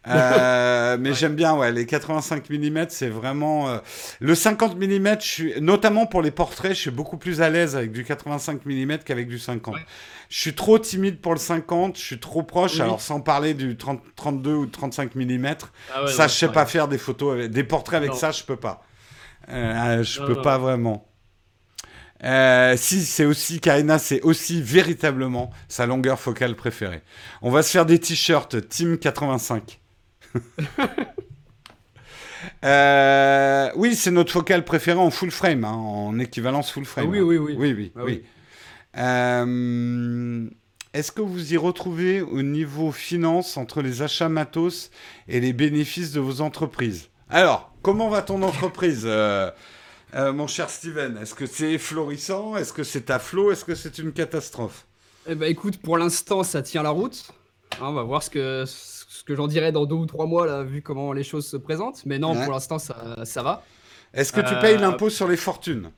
Euh, 0.08 0.96
mais 1.00 1.14
j'aime 1.14 1.34
bien, 1.34 1.54
ouais, 1.54 1.72
les 1.72 1.84
85 1.86 2.48
mm, 2.50 2.86
c'est 2.88 3.08
vraiment. 3.08 3.68
euh, 3.68 3.78
Le 4.20 4.34
50 4.34 4.76
mm, 4.76 5.16
je 5.20 5.26
suis, 5.26 5.60
notamment 5.60 6.06
pour 6.06 6.22
les 6.22 6.30
portraits, 6.30 6.74
je 6.74 6.80
suis 6.80 6.90
beaucoup 6.90 7.16
plus 7.16 7.40
à 7.42 7.50
l'aise 7.50 7.74
avec 7.76 7.92
du 7.92 8.04
85 8.04 8.64
mm 8.64 8.98
qu'avec 8.98 9.26
du 9.28 9.38
50. 9.38 9.74
Ouais. 9.74 9.80
Je 10.28 10.38
suis 10.40 10.54
trop 10.54 10.78
timide 10.78 11.20
pour 11.20 11.32
le 11.34 11.38
50, 11.40 11.96
je 11.98 12.02
suis 12.02 12.18
trop 12.20 12.42
proche, 12.42 12.74
Oui. 12.76 12.80
alors 12.82 13.00
sans 13.00 13.20
parler 13.20 13.54
du 13.54 13.76
30, 13.76 14.00
32 14.16 14.54
ou 14.54 14.66
35 14.66 15.14
mm. 15.14 15.46
Ah 15.94 16.04
ouais, 16.04 16.12
ça, 16.12 16.28
je 16.28 16.34
sais 16.34 16.48
pas 16.48 16.66
faire 16.66 16.88
des 16.88 16.98
photos, 16.98 17.34
avec- 17.34 17.50
des 17.50 17.64
portraits 17.64 17.98
avec 17.98 18.10
Non. 18.10 18.16
ça, 18.16 18.30
je 18.30 18.42
peux 18.44 18.56
pas. 18.56 18.84
Euh, 19.48 20.02
je 20.02 20.20
Non, 20.20 20.26
peux 20.26 20.34
non. 20.34 20.42
pas 20.42 20.58
vraiment. 20.58 21.08
Euh, 22.24 22.74
si, 22.78 23.04
c'est 23.04 23.26
aussi, 23.26 23.60
Karina, 23.60 23.98
c'est 23.98 24.22
aussi 24.22 24.62
véritablement 24.62 25.50
sa 25.68 25.84
longueur 25.86 26.18
focale 26.18 26.54
préférée. 26.56 27.02
On 27.42 27.50
va 27.50 27.62
se 27.62 27.70
faire 27.70 27.84
des 27.86 27.98
t-shirts 27.98 28.68
Team 28.68 28.96
85. 28.98 29.80
Euh, 32.64 33.70
oui, 33.76 33.94
c'est 33.96 34.10
notre 34.10 34.32
focale 34.32 34.64
préférée 34.64 34.98
en 34.98 35.10
full 35.10 35.30
frame, 35.30 35.64
hein, 35.64 35.72
en 35.72 36.18
équivalence 36.18 36.70
full 36.70 36.84
Ah 36.86 36.90
frame. 36.90 37.08
oui, 37.10 37.18
hein. 37.18 37.22
oui, 37.22 37.36
oui. 37.38 37.54
Oui, 37.58 37.72
oui, 37.72 37.92
Ah 37.96 38.00
oui. 38.04 38.22
oui. 38.22 38.24
Euh, 38.98 40.48
Est-ce 40.94 41.12
que 41.12 41.20
vous 41.22 41.52
y 41.52 41.56
retrouvez 41.56 42.22
au 42.22 42.42
niveau 42.42 42.92
finance 42.92 43.56
entre 43.56 43.82
les 43.82 44.02
achats 44.02 44.28
matos 44.28 44.90
et 45.28 45.40
les 45.40 45.52
bénéfices 45.52 46.12
de 46.12 46.20
vos 46.20 46.40
entreprises? 46.40 47.08
Alors, 47.28 47.72
comment 47.82 48.08
va 48.08 48.22
ton 48.22 48.42
entreprise, 48.42 49.02
euh, 49.04 49.50
euh, 50.14 50.32
mon 50.32 50.46
cher 50.46 50.70
Steven? 50.70 51.18
Est-ce 51.20 51.34
que 51.34 51.46
c'est 51.46 51.78
florissant? 51.78 52.56
Est-ce 52.56 52.72
que 52.72 52.84
c'est 52.84 53.10
à 53.10 53.18
flot? 53.18 53.50
Est-ce 53.52 53.64
que 53.64 53.74
c'est 53.74 53.98
une 53.98 54.12
catastrophe? 54.12 54.86
Eh 55.28 55.34
ben 55.34 55.50
écoute, 55.50 55.78
pour 55.78 55.98
l'instant, 55.98 56.44
ça 56.44 56.62
tient 56.62 56.82
la 56.84 56.90
route. 56.90 57.26
Hein, 57.80 57.88
on 57.88 57.92
va 57.92 58.02
voir 58.04 58.22
ce 58.22 58.30
que, 58.30 58.64
que 59.26 59.34
j'en 59.34 59.46
dirai 59.48 59.72
dans 59.72 59.84
deux 59.86 59.96
ou 59.96 60.06
trois 60.06 60.26
mois, 60.26 60.46
là, 60.46 60.62
vu 60.62 60.80
comment 60.82 61.12
les 61.12 61.24
choses 61.24 61.46
se 61.46 61.56
présentent. 61.56 62.04
Mais 62.06 62.18
non, 62.18 62.32
Ouais. 62.34 62.44
pour 62.44 62.52
l'instant, 62.54 62.78
ça, 62.78 63.24
ça 63.24 63.42
va. 63.42 63.62
Est-ce 64.14 64.32
que 64.32 64.40
tu 64.40 64.54
Euh, 64.54 64.60
payes 64.60 64.78
l'impôt 64.78 65.10
sur 65.10 65.28
les 65.28 65.36
fortunes? 65.36 65.90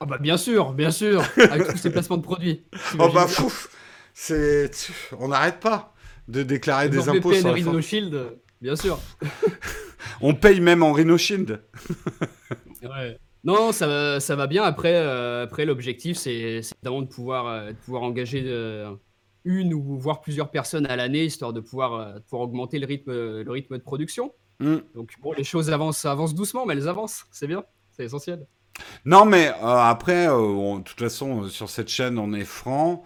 Ah 0.00 0.06
bah 0.06 0.18
bien 0.18 0.36
sûr, 0.36 0.72
bien 0.72 0.90
sûr, 0.90 1.22
avec 1.50 1.68
tous 1.68 1.76
ces 1.76 1.90
placements 1.90 2.16
de 2.16 2.22
produits. 2.22 2.62
Oh 2.98 3.08
bah 3.12 3.26
fouf, 3.26 3.68
c'est, 4.14 4.70
on 5.18 5.28
n'arrête 5.28 5.60
pas 5.60 5.92
de 6.28 6.42
déclarer 6.42 6.88
des 6.88 7.08
impôts 7.08 7.32
sur 7.34 7.52
Rhino 7.52 7.80
Shield, 7.80 8.38
bien 8.60 8.74
sûr. 8.76 8.98
on 10.20 10.34
paye 10.34 10.60
même 10.60 10.82
en 10.82 10.92
Rhino 10.92 11.18
Shield. 11.18 11.60
ouais. 12.82 13.18
Non, 13.44 13.72
ça 13.72 13.86
va, 13.88 14.20
ça 14.20 14.36
va 14.36 14.46
bien. 14.46 14.62
Après, 14.62 14.94
euh, 14.94 15.44
après 15.44 15.64
l'objectif, 15.64 16.16
c'est 16.16 16.32
évidemment 16.84 17.02
de 17.02 17.08
pouvoir, 17.08 17.46
euh, 17.48 17.68
de 17.70 17.76
pouvoir 17.76 18.02
engager 18.04 18.44
euh, 18.46 18.92
une 19.44 19.74
ou 19.74 19.98
voire 19.98 20.20
plusieurs 20.20 20.50
personnes 20.50 20.86
à 20.86 20.96
l'année, 20.96 21.24
histoire 21.24 21.52
de 21.52 21.60
pouvoir, 21.60 22.20
pouvoir 22.22 22.42
augmenter 22.42 22.78
le 22.78 22.86
rythme, 22.86 23.12
le 23.12 23.50
rythme 23.50 23.78
de 23.78 23.82
production. 23.82 24.32
Mm. 24.60 24.76
Donc 24.94 25.14
bon, 25.20 25.32
les 25.32 25.44
choses 25.44 25.70
avancent, 25.70 26.04
avancent 26.04 26.34
doucement, 26.34 26.66
mais 26.66 26.74
elles 26.74 26.88
avancent. 26.88 27.24
C'est 27.30 27.46
bien, 27.46 27.64
c'est 27.90 28.04
essentiel. 28.04 28.46
Non, 29.04 29.24
mais 29.24 29.52
après, 29.62 30.26
de 30.26 30.82
toute 30.82 30.98
façon, 30.98 31.48
sur 31.48 31.68
cette 31.68 31.88
chaîne, 31.88 32.18
on 32.18 32.32
est 32.32 32.44
franc. 32.44 33.04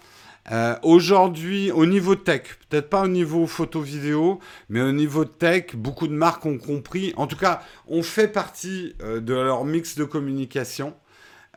Euh, 0.53 0.77
aujourd'hui, 0.83 1.73
au 1.73 1.87
niveau 1.87 2.15
tech, 2.15 2.43
peut-être 2.69 2.89
pas 2.89 3.03
au 3.03 3.09
niveau 3.09 3.47
photo-vidéo, 3.47 4.39
mais 4.69 4.81
au 4.81 4.93
niveau 4.93 5.25
tech, 5.25 5.75
beaucoup 5.75 6.07
de 6.07 6.13
marques 6.13 6.47
ont 6.47 6.59
compris. 6.59 7.13
En 7.17 7.27
tout 7.27 7.37
cas, 7.37 7.63
on 7.89 8.03
fait 8.03 8.29
partie 8.29 8.95
euh, 9.03 9.21
de 9.21 9.35
leur 9.35 9.65
mix 9.65 9.97
de 9.97 10.05
communication. 10.05 10.95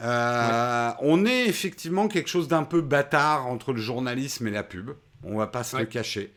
Euh, 0.02 0.92
on 1.02 1.26
est 1.26 1.48
effectivement 1.48 2.08
quelque 2.08 2.30
chose 2.30 2.48
d'un 2.48 2.64
peu 2.64 2.82
bâtard 2.82 3.48
entre 3.48 3.74
le 3.74 3.82
journalisme 3.82 4.48
et 4.48 4.52
la 4.52 4.64
pub. 4.64 4.92
On 5.24 5.38
va 5.38 5.48
pas 5.48 5.64
se 5.64 5.78
le 5.78 5.86
cacher. 5.86 6.34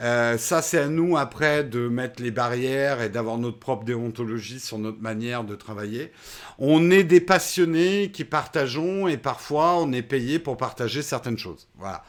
Euh, 0.00 0.38
ça, 0.38 0.62
c'est 0.62 0.78
à 0.78 0.88
nous 0.88 1.16
après 1.16 1.64
de 1.64 1.88
mettre 1.88 2.22
les 2.22 2.30
barrières 2.30 3.02
et 3.02 3.08
d'avoir 3.08 3.36
notre 3.38 3.58
propre 3.58 3.84
déontologie 3.84 4.58
sur 4.58 4.78
notre 4.78 5.00
manière 5.00 5.44
de 5.44 5.54
travailler. 5.54 6.12
On 6.58 6.90
est 6.90 7.04
des 7.04 7.20
passionnés 7.20 8.10
qui 8.10 8.24
partageons 8.24 9.06
et 9.06 9.16
parfois 9.16 9.76
on 9.76 9.92
est 9.92 10.02
payé 10.02 10.38
pour 10.38 10.56
partager 10.56 11.02
certaines 11.02 11.38
choses. 11.38 11.68
Voilà. 11.76 12.04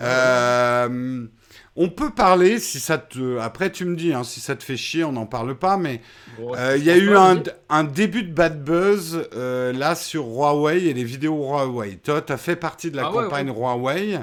Euh, 0.00 1.26
on 1.74 1.88
peut 1.88 2.10
parler, 2.10 2.58
si 2.58 2.78
ça 2.80 2.98
te... 2.98 3.38
Après, 3.38 3.72
tu 3.72 3.86
me 3.86 3.96
dis, 3.96 4.12
hein, 4.12 4.24
si 4.24 4.40
ça 4.40 4.56
te 4.56 4.62
fait 4.62 4.76
chier, 4.76 5.04
on 5.04 5.12
n'en 5.12 5.24
parle 5.24 5.54
pas, 5.54 5.78
mais 5.78 6.02
euh, 6.38 6.76
il 6.76 6.84
y 6.84 6.90
a 6.90 6.98
eu 6.98 7.16
un, 7.16 7.84
début 7.84 8.24
de 8.24 8.32
bad 8.32 8.62
buzz 8.62 9.26
euh, 9.34 9.72
là 9.72 9.94
sur 9.94 10.26
Huawei 10.26 10.84
et 10.84 10.92
les 10.92 11.04
vidéos 11.04 11.34
Huawei. 11.34 11.96
Toi, 11.96 12.20
tu 12.20 12.32
as 12.32 12.36
fait 12.36 12.56
partie 12.56 12.90
de 12.90 12.96
la 12.96 13.06
ah 13.06 13.10
campagne 13.10 13.48
Huawei. 13.48 14.18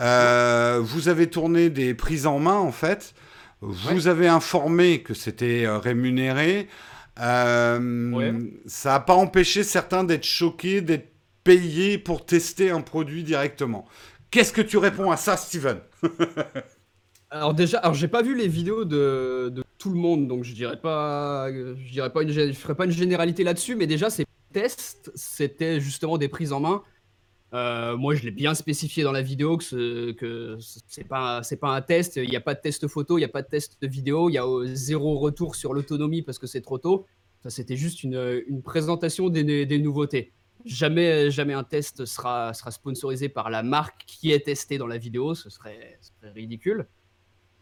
Euh, 0.00 0.80
vous 0.82 1.08
avez 1.08 1.28
tourné 1.28 1.70
des 1.70 1.94
prises 1.94 2.26
en 2.26 2.40
main, 2.40 2.58
en 2.58 2.72
fait. 2.72 3.14
Vous 3.60 4.08
avez 4.08 4.26
informé 4.26 5.02
que 5.02 5.14
c'était 5.14 5.66
rémunéré. 5.68 6.68
Ça 7.16 7.78
n'a 7.80 9.00
pas 9.00 9.14
empêché 9.14 9.62
certains 9.62 10.02
d'être 10.02 10.26
choqués, 10.26 10.80
d'être 10.80 11.12
payés 11.44 11.96
pour 11.96 12.26
tester 12.26 12.70
un 12.70 12.80
produit 12.80 13.22
directement. 13.22 13.86
Qu'est-ce 14.32 14.52
que 14.52 14.62
tu 14.62 14.78
réponds 14.78 15.12
à 15.12 15.16
ça, 15.16 15.36
Steven? 15.36 15.78
Alors 17.30 17.52
déjà, 17.52 17.78
alors 17.78 17.94
j'ai 17.94 18.08
pas 18.08 18.22
vu 18.22 18.34
les 18.36 18.48
vidéos 18.48 18.84
de, 18.84 19.52
tout 19.78 19.90
le 19.90 19.96
monde, 19.98 20.28
donc 20.28 20.44
je 20.44 20.54
dirais 20.54 20.80
pas, 20.80 21.52
je 21.52 21.90
dirais 21.92 22.10
pas 22.10 22.22
une, 22.22 22.30
je 22.30 22.52
ferai 22.52 22.74
pas 22.74 22.86
une 22.86 22.90
généralité 22.90 23.44
là-dessus, 23.44 23.76
mais 23.76 23.86
déjà 23.86 24.08
ces 24.08 24.24
tests, 24.52 25.12
c'était 25.14 25.78
justement 25.80 26.16
des 26.16 26.28
prises 26.28 26.52
en 26.52 26.60
main. 26.60 26.82
Euh, 27.54 27.96
moi, 27.96 28.14
je 28.14 28.24
l'ai 28.24 28.30
bien 28.30 28.54
spécifié 28.54 29.02
dans 29.04 29.12
la 29.12 29.22
vidéo 29.22 29.56
que 29.56 29.64
ce, 29.64 30.12
que 30.12 30.58
c'est 30.86 31.04
pas 31.04 31.42
c'est 31.42 31.56
pas 31.56 31.74
un 31.74 31.80
test. 31.80 32.16
Il 32.16 32.28
n'y 32.28 32.36
a 32.36 32.40
pas 32.40 32.54
de 32.54 32.60
test 32.60 32.86
photo, 32.88 33.16
il 33.16 33.20
n'y 33.20 33.24
a 33.24 33.30
pas 33.30 33.42
de 33.42 33.48
test 33.48 33.78
vidéo, 33.82 34.28
il 34.28 34.34
y 34.34 34.38
a 34.38 34.46
euh, 34.46 34.66
zéro 34.74 35.18
retour 35.18 35.54
sur 35.54 35.72
l'autonomie 35.72 36.22
parce 36.22 36.38
que 36.38 36.46
c'est 36.46 36.60
trop 36.60 36.78
tôt. 36.78 37.06
Ça, 37.42 37.50
c'était 37.50 37.76
juste 37.76 38.02
une, 38.02 38.42
présentation 38.64 39.28
des, 39.28 39.78
nouveautés. 39.78 40.32
Jamais, 40.64 41.30
jamais 41.30 41.54
un 41.54 41.62
test 41.62 42.04
sera, 42.04 42.52
sponsorisé 42.52 43.28
par 43.28 43.48
la 43.48 43.62
marque 43.62 44.04
qui 44.06 44.32
est 44.32 44.40
testée 44.40 44.76
dans 44.76 44.88
la 44.88 44.98
vidéo, 44.98 45.34
ce 45.34 45.48
serait 45.48 46.00
ridicule. 46.34 46.88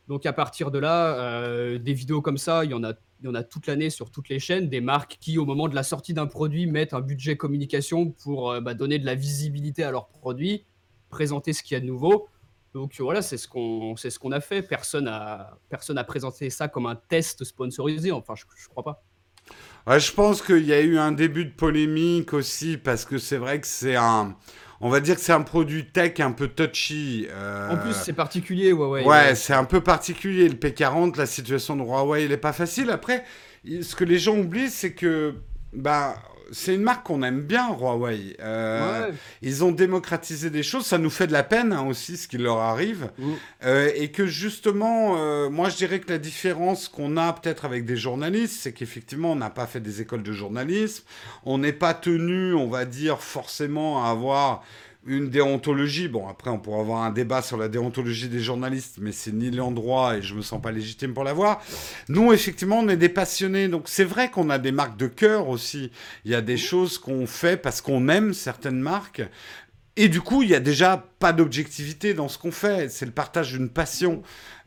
Donc 0.08 0.24
à 0.24 0.32
partir 0.32 0.70
de 0.70 0.78
là, 0.78 1.16
euh, 1.16 1.78
des 1.78 1.92
vidéos 1.92 2.22
comme 2.22 2.38
ça, 2.38 2.64
il 2.64 2.70
y 2.70 2.74
en 2.74 2.84
a, 2.84 2.92
il 3.20 3.26
y 3.26 3.28
en 3.28 3.34
a 3.34 3.42
toute 3.42 3.66
l'année 3.66 3.90
sur 3.90 4.10
toutes 4.10 4.28
les 4.28 4.38
chaînes, 4.38 4.68
des 4.68 4.80
marques 4.80 5.16
qui, 5.20 5.38
au 5.38 5.44
moment 5.44 5.68
de 5.68 5.74
la 5.74 5.82
sortie 5.82 6.14
d'un 6.14 6.26
produit, 6.26 6.66
mettent 6.66 6.94
un 6.94 7.00
budget 7.00 7.36
communication 7.36 8.10
pour 8.10 8.52
euh, 8.52 8.60
bah, 8.60 8.74
donner 8.74 8.98
de 8.98 9.06
la 9.06 9.14
visibilité 9.14 9.82
à 9.82 9.90
leur 9.90 10.08
produit, 10.08 10.64
présenter 11.10 11.52
ce 11.52 11.62
qu'il 11.62 11.74
y 11.74 11.78
a 11.78 11.80
de 11.80 11.86
nouveau. 11.86 12.28
Donc 12.72 12.94
voilà, 13.00 13.22
c'est 13.22 13.38
ce 13.38 13.48
qu'on 13.48 13.96
ce 13.96 14.18
qu'on 14.18 14.32
a 14.32 14.40
fait. 14.40 14.62
Personne 14.62 15.08
a, 15.08 15.58
personne 15.70 15.96
a 15.96 16.04
présenté 16.04 16.50
ça 16.50 16.68
comme 16.68 16.86
un 16.86 16.94
test 16.94 17.42
sponsorisé. 17.42 18.12
Enfin, 18.12 18.34
je, 18.36 18.44
ne 18.44 18.68
crois 18.68 18.84
pas. 18.84 19.02
Je 19.98 20.12
pense 20.12 20.42
qu'il 20.42 20.66
y 20.66 20.74
a 20.74 20.82
eu 20.82 20.98
un 20.98 21.12
début 21.12 21.46
de 21.46 21.52
polémique 21.52 22.34
aussi 22.34 22.76
parce 22.76 23.06
que 23.06 23.16
c'est 23.16 23.38
vrai 23.38 23.60
que 23.62 23.66
c'est 23.66 23.96
un 23.96 24.36
on 24.80 24.90
va 24.90 25.00
dire 25.00 25.14
que 25.16 25.20
c'est 25.20 25.32
un 25.32 25.42
produit 25.42 25.86
tech 25.86 26.20
un 26.20 26.32
peu 26.32 26.48
touchy. 26.48 27.26
Euh, 27.30 27.70
en 27.70 27.76
plus, 27.76 27.94
c'est 27.94 28.12
particulier, 28.12 28.70
Huawei. 28.70 29.04
Ouais, 29.04 29.34
c'est 29.34 29.54
un 29.54 29.64
peu 29.64 29.80
particulier. 29.80 30.48
Le 30.48 30.54
P40, 30.54 31.16
la 31.16 31.26
situation 31.26 31.76
de 31.76 31.82
Huawei, 31.82 32.24
elle 32.24 32.30
n'est 32.30 32.36
pas 32.36 32.52
facile. 32.52 32.90
Après, 32.90 33.24
ce 33.64 33.94
que 33.94 34.04
les 34.04 34.18
gens 34.18 34.36
oublient, 34.36 34.70
c'est 34.70 34.92
que 34.92 35.34
bah, 35.72 36.16
c'est 36.52 36.74
une 36.74 36.82
marque 36.82 37.06
qu'on 37.06 37.22
aime 37.22 37.42
bien, 37.42 37.70
Huawei. 37.70 38.36
Euh, 38.40 39.10
ils 39.42 39.64
ont 39.64 39.72
démocratisé 39.72 40.50
des 40.50 40.62
choses. 40.62 40.86
Ça 40.86 40.98
nous 40.98 41.10
fait 41.10 41.26
de 41.26 41.32
la 41.32 41.42
peine 41.42 41.72
hein, 41.72 41.86
aussi, 41.86 42.16
ce 42.16 42.28
qui 42.28 42.38
leur 42.38 42.58
arrive. 42.58 43.10
Mm. 43.18 43.32
Euh, 43.64 43.90
et 43.94 44.10
que 44.10 44.26
justement, 44.26 45.16
euh, 45.18 45.48
moi, 45.48 45.68
je 45.68 45.76
dirais 45.76 46.00
que 46.00 46.10
la 46.10 46.18
différence 46.18 46.88
qu'on 46.88 47.16
a 47.16 47.32
peut-être 47.32 47.64
avec 47.64 47.84
des 47.84 47.96
journalistes, 47.96 48.58
c'est 48.60 48.72
qu'effectivement, 48.72 49.32
on 49.32 49.36
n'a 49.36 49.50
pas 49.50 49.66
fait 49.66 49.80
des 49.80 50.00
écoles 50.00 50.22
de 50.22 50.32
journalisme. 50.32 51.04
On 51.44 51.58
n'est 51.58 51.72
pas 51.72 51.94
tenu, 51.94 52.54
on 52.54 52.68
va 52.68 52.84
dire, 52.84 53.20
forcément 53.20 54.04
à 54.04 54.10
avoir 54.10 54.62
une 55.06 55.30
déontologie. 55.30 56.08
Bon, 56.08 56.28
après, 56.28 56.50
on 56.50 56.58
pourra 56.58 56.80
avoir 56.80 57.02
un 57.02 57.10
débat 57.10 57.42
sur 57.42 57.56
la 57.56 57.68
déontologie 57.68 58.28
des 58.28 58.40
journalistes, 58.40 58.96
mais 59.00 59.12
c'est 59.12 59.32
ni 59.32 59.50
l'endroit 59.50 60.16
et 60.16 60.22
je 60.22 60.34
me 60.34 60.42
sens 60.42 60.60
pas 60.60 60.72
légitime 60.72 61.14
pour 61.14 61.24
l'avoir. 61.24 61.62
Nous, 62.08 62.32
effectivement, 62.32 62.80
on 62.80 62.88
est 62.88 62.96
des 62.96 63.08
passionnés. 63.08 63.68
Donc, 63.68 63.84
c'est 63.86 64.04
vrai 64.04 64.30
qu'on 64.30 64.50
a 64.50 64.58
des 64.58 64.72
marques 64.72 64.96
de 64.96 65.06
cœur 65.06 65.48
aussi. 65.48 65.90
Il 66.24 66.30
y 66.30 66.34
a 66.34 66.42
des 66.42 66.56
choses 66.56 66.98
qu'on 66.98 67.26
fait 67.26 67.56
parce 67.56 67.80
qu'on 67.80 68.08
aime 68.08 68.34
certaines 68.34 68.80
marques. 68.80 69.22
Et 69.98 70.08
du 70.08 70.20
coup, 70.20 70.42
il 70.42 70.50
y 70.50 70.54
a 70.54 70.60
déjà 70.60 71.02
pas 71.18 71.32
d'objectivité 71.32 72.12
dans 72.12 72.28
ce 72.28 72.36
qu'on 72.36 72.52
fait. 72.52 72.90
C'est 72.90 73.06
le 73.06 73.12
partage 73.12 73.52
d'une 73.52 73.70
passion. 73.70 74.22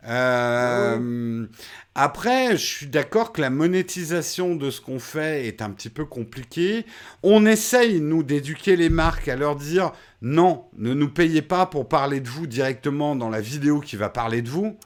Euh, 0.07 1.45
après, 1.93 2.53
je 2.53 2.65
suis 2.65 2.88
d'accord 2.88 3.32
que 3.32 3.41
la 3.41 3.51
monétisation 3.51 4.55
de 4.55 4.71
ce 4.71 4.82
qu'on 4.82 4.97
fait 4.97 5.45
est 5.45 5.61
un 5.61 5.69
petit 5.69 5.89
peu 5.89 6.05
compliquée. 6.05 6.86
On 7.21 7.45
essaye, 7.45 8.01
nous, 8.01 8.23
d'éduquer 8.23 8.75
les 8.75 8.89
marques 8.89 9.27
à 9.27 9.36
leur 9.36 9.55
dire 9.55 9.91
non, 10.23 10.65
ne 10.77 10.95
nous 10.95 11.09
payez 11.09 11.43
pas 11.43 11.67
pour 11.67 11.88
parler 11.88 12.21
de 12.21 12.27
vous 12.27 12.47
directement 12.47 13.15
dans 13.15 13.30
la 13.30 13.41
vidéo 13.41 13.82
qui 13.82 13.97
va 13.97 14.09
parler 14.09 14.41
de 14.41 14.49
vous. 14.49 14.77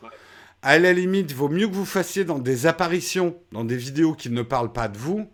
À 0.61 0.77
la 0.77 0.91
limite, 0.91 1.31
il 1.31 1.37
vaut 1.37 1.49
mieux 1.49 1.67
que 1.67 1.73
vous 1.73 1.85
fassiez 1.85 2.25
dans 2.25 2.39
des 2.39 2.65
apparitions, 2.67 3.37
dans 3.53 3.63
des 3.63 3.77
vidéos 3.77 4.13
qui 4.13 4.29
ne 4.29 4.41
parlent 4.41 4.73
pas 4.73 4.87
de 4.89 4.97
vous, 4.97 5.29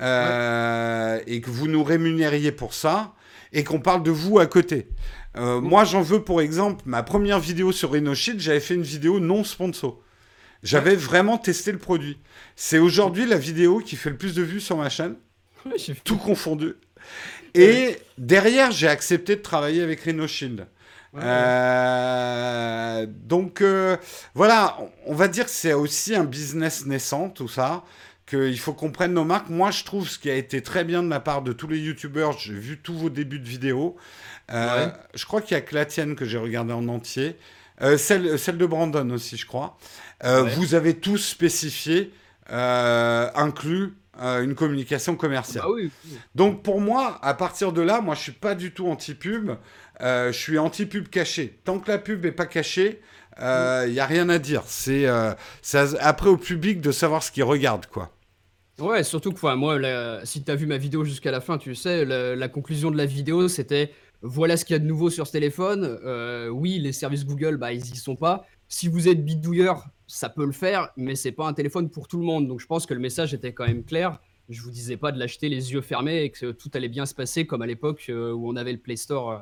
euh, 0.00 1.18
et 1.26 1.40
que 1.40 1.50
vous 1.50 1.68
nous 1.68 1.84
rémunériez 1.84 2.52
pour 2.52 2.74
ça 2.74 3.13
et 3.54 3.64
qu'on 3.64 3.80
parle 3.80 4.02
de 4.02 4.10
vous 4.10 4.38
à 4.38 4.46
côté. 4.46 4.88
Euh, 5.36 5.60
moi, 5.60 5.84
j'en 5.84 6.02
veux 6.02 6.22
pour 6.22 6.42
exemple, 6.42 6.82
ma 6.84 7.02
première 7.02 7.40
vidéo 7.40 7.72
sur 7.72 7.92
RhinoShield, 7.92 8.40
j'avais 8.40 8.60
fait 8.60 8.74
une 8.74 8.82
vidéo 8.82 9.20
non 9.20 9.44
sponsor. 9.44 10.00
J'avais 10.62 10.96
vraiment 10.96 11.38
testé 11.38 11.72
le 11.72 11.78
produit. 11.78 12.18
C'est 12.56 12.78
aujourd'hui 12.78 13.26
la 13.26 13.38
vidéo 13.38 13.78
qui 13.78 13.96
fait 13.96 14.10
le 14.10 14.16
plus 14.16 14.34
de 14.34 14.42
vues 14.42 14.60
sur 14.60 14.76
ma 14.76 14.90
chaîne, 14.90 15.16
tout 16.04 16.16
confondu. 16.16 16.74
Et 17.54 17.96
derrière, 18.18 18.72
j'ai 18.72 18.88
accepté 18.88 19.36
de 19.36 19.40
travailler 19.40 19.82
avec 19.82 20.00
RhinoShield. 20.00 20.66
Euh, 21.16 23.06
donc 23.08 23.60
euh, 23.60 23.96
voilà, 24.34 24.76
on 25.06 25.14
va 25.14 25.28
dire 25.28 25.44
que 25.44 25.50
c'est 25.52 25.72
aussi 25.72 26.12
un 26.16 26.24
business 26.24 26.86
naissant, 26.86 27.28
tout 27.28 27.46
ça 27.46 27.84
qu'il 28.26 28.58
faut 28.58 28.72
qu'on 28.72 28.90
prenne 28.90 29.12
nos 29.12 29.24
marques. 29.24 29.48
Moi, 29.50 29.70
je 29.70 29.84
trouve 29.84 30.08
ce 30.08 30.18
qui 30.18 30.30
a 30.30 30.34
été 30.34 30.62
très 30.62 30.84
bien 30.84 31.02
de 31.02 31.10
la 31.10 31.20
part 31.20 31.42
de 31.42 31.52
tous 31.52 31.68
les 31.68 31.78
youtubeurs, 31.78 32.38
j'ai 32.38 32.54
vu 32.54 32.78
tous 32.78 32.94
vos 32.94 33.10
débuts 33.10 33.38
de 33.38 33.48
vidéos. 33.48 33.96
Euh, 34.52 34.88
je 35.14 35.24
crois 35.24 35.40
qu'il 35.40 35.54
y 35.54 35.58
a 35.58 35.60
que 35.60 35.74
la 35.74 35.86
tienne 35.86 36.16
que 36.16 36.24
j'ai 36.24 36.38
regardée 36.38 36.72
en 36.72 36.88
entier. 36.88 37.36
Euh, 37.82 37.98
celle, 37.98 38.38
celle 38.38 38.58
de 38.58 38.66
Brandon 38.66 39.08
aussi, 39.10 39.36
je 39.36 39.46
crois. 39.46 39.76
Euh, 40.24 40.42
vous 40.42 40.74
avez 40.74 40.94
tous 40.94 41.18
spécifié, 41.18 42.12
inclus 42.48 43.94
une 44.16 44.54
communication 44.54 45.16
commerciale. 45.16 45.64
Bah 45.66 46.18
Donc 46.34 46.62
pour 46.62 46.80
moi, 46.80 47.18
à 47.22 47.34
partir 47.34 47.72
de 47.72 47.82
là, 47.82 48.00
moi 48.00 48.14
je 48.14 48.20
suis 48.20 48.32
pas 48.32 48.54
du 48.54 48.72
tout 48.72 48.86
anti-pub. 48.86 49.52
je 50.00 50.30
suis 50.32 50.58
anti-pub 50.58 51.08
caché. 51.08 51.58
Tant 51.64 51.78
que 51.78 51.90
la 51.90 51.98
pub 51.98 52.24
est 52.24 52.32
pas 52.32 52.46
cachée, 52.46 53.00
il 53.38 53.90
n'y 53.90 54.00
a 54.00 54.06
rien 54.06 54.28
à 54.28 54.38
dire. 54.38 54.62
C'est 54.66 55.06
après 56.00 56.28
au 56.28 56.36
public 56.36 56.80
de 56.80 56.92
savoir 56.92 57.22
ce 57.22 57.32
qu'il 57.32 57.44
regarde, 57.44 57.86
quoi. 57.86 58.13
Ouais, 58.80 59.04
surtout 59.04 59.32
que 59.32 59.54
moi, 59.54 59.78
si 60.24 60.42
tu 60.42 60.50
as 60.50 60.56
vu 60.56 60.66
ma 60.66 60.78
vidéo 60.78 61.04
jusqu'à 61.04 61.30
la 61.30 61.40
fin, 61.40 61.58
tu 61.58 61.74
sais, 61.74 62.04
la, 62.04 62.48
conclusion 62.48 62.90
de 62.90 62.96
la 62.96 63.06
vidéo, 63.06 63.46
c'était 63.48 63.92
voilà 64.20 64.56
ce 64.56 64.64
qu'il 64.64 64.74
y 64.74 64.76
a 64.76 64.80
de 64.80 64.86
nouveau 64.86 65.10
sur 65.10 65.26
ce 65.26 65.32
téléphone. 65.32 65.84
Euh, 66.04 66.48
oui, 66.48 66.78
les 66.80 66.92
services 66.92 67.24
Google, 67.24 67.56
bah, 67.56 67.72
ils 67.72 67.84
y 67.84 67.96
sont 67.96 68.16
pas. 68.16 68.46
Si 68.68 68.88
vous 68.88 69.08
êtes 69.08 69.24
bidouilleur, 69.24 69.86
ça 70.06 70.28
peut 70.28 70.44
le 70.44 70.52
faire, 70.52 70.90
mais 70.96 71.14
c'est 71.14 71.32
pas 71.32 71.46
un 71.46 71.52
téléphone 71.52 71.88
pour 71.88 72.08
tout 72.08 72.18
le 72.18 72.24
monde. 72.24 72.48
Donc 72.48 72.60
je 72.60 72.66
pense 72.66 72.86
que 72.86 72.94
le 72.94 73.00
message 73.00 73.32
était 73.32 73.52
quand 73.52 73.66
même 73.66 73.84
clair. 73.84 74.20
je 74.48 74.60
vous 74.60 74.70
disais 74.70 74.96
pas 74.96 75.12
de 75.12 75.18
l'acheter 75.18 75.48
les 75.48 75.72
yeux 75.72 75.80
fermés 75.80 76.24
et 76.24 76.30
que 76.30 76.50
tout 76.50 76.70
allait 76.74 76.88
bien 76.88 77.06
se 77.06 77.14
passer 77.14 77.46
comme 77.46 77.62
à 77.62 77.66
l'époque 77.66 78.10
où 78.10 78.50
on 78.50 78.56
avait 78.56 78.72
le 78.72 78.78
Play 78.78 78.96
Store. 78.96 79.40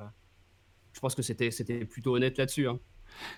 je 0.93 1.01
pense 1.01 1.15
que 1.15 1.23
c'était 1.23 1.51
plutôt 1.87 2.17
honnête 2.17 2.37
là-dessus. 2.37 2.69
Hein. 2.69 2.79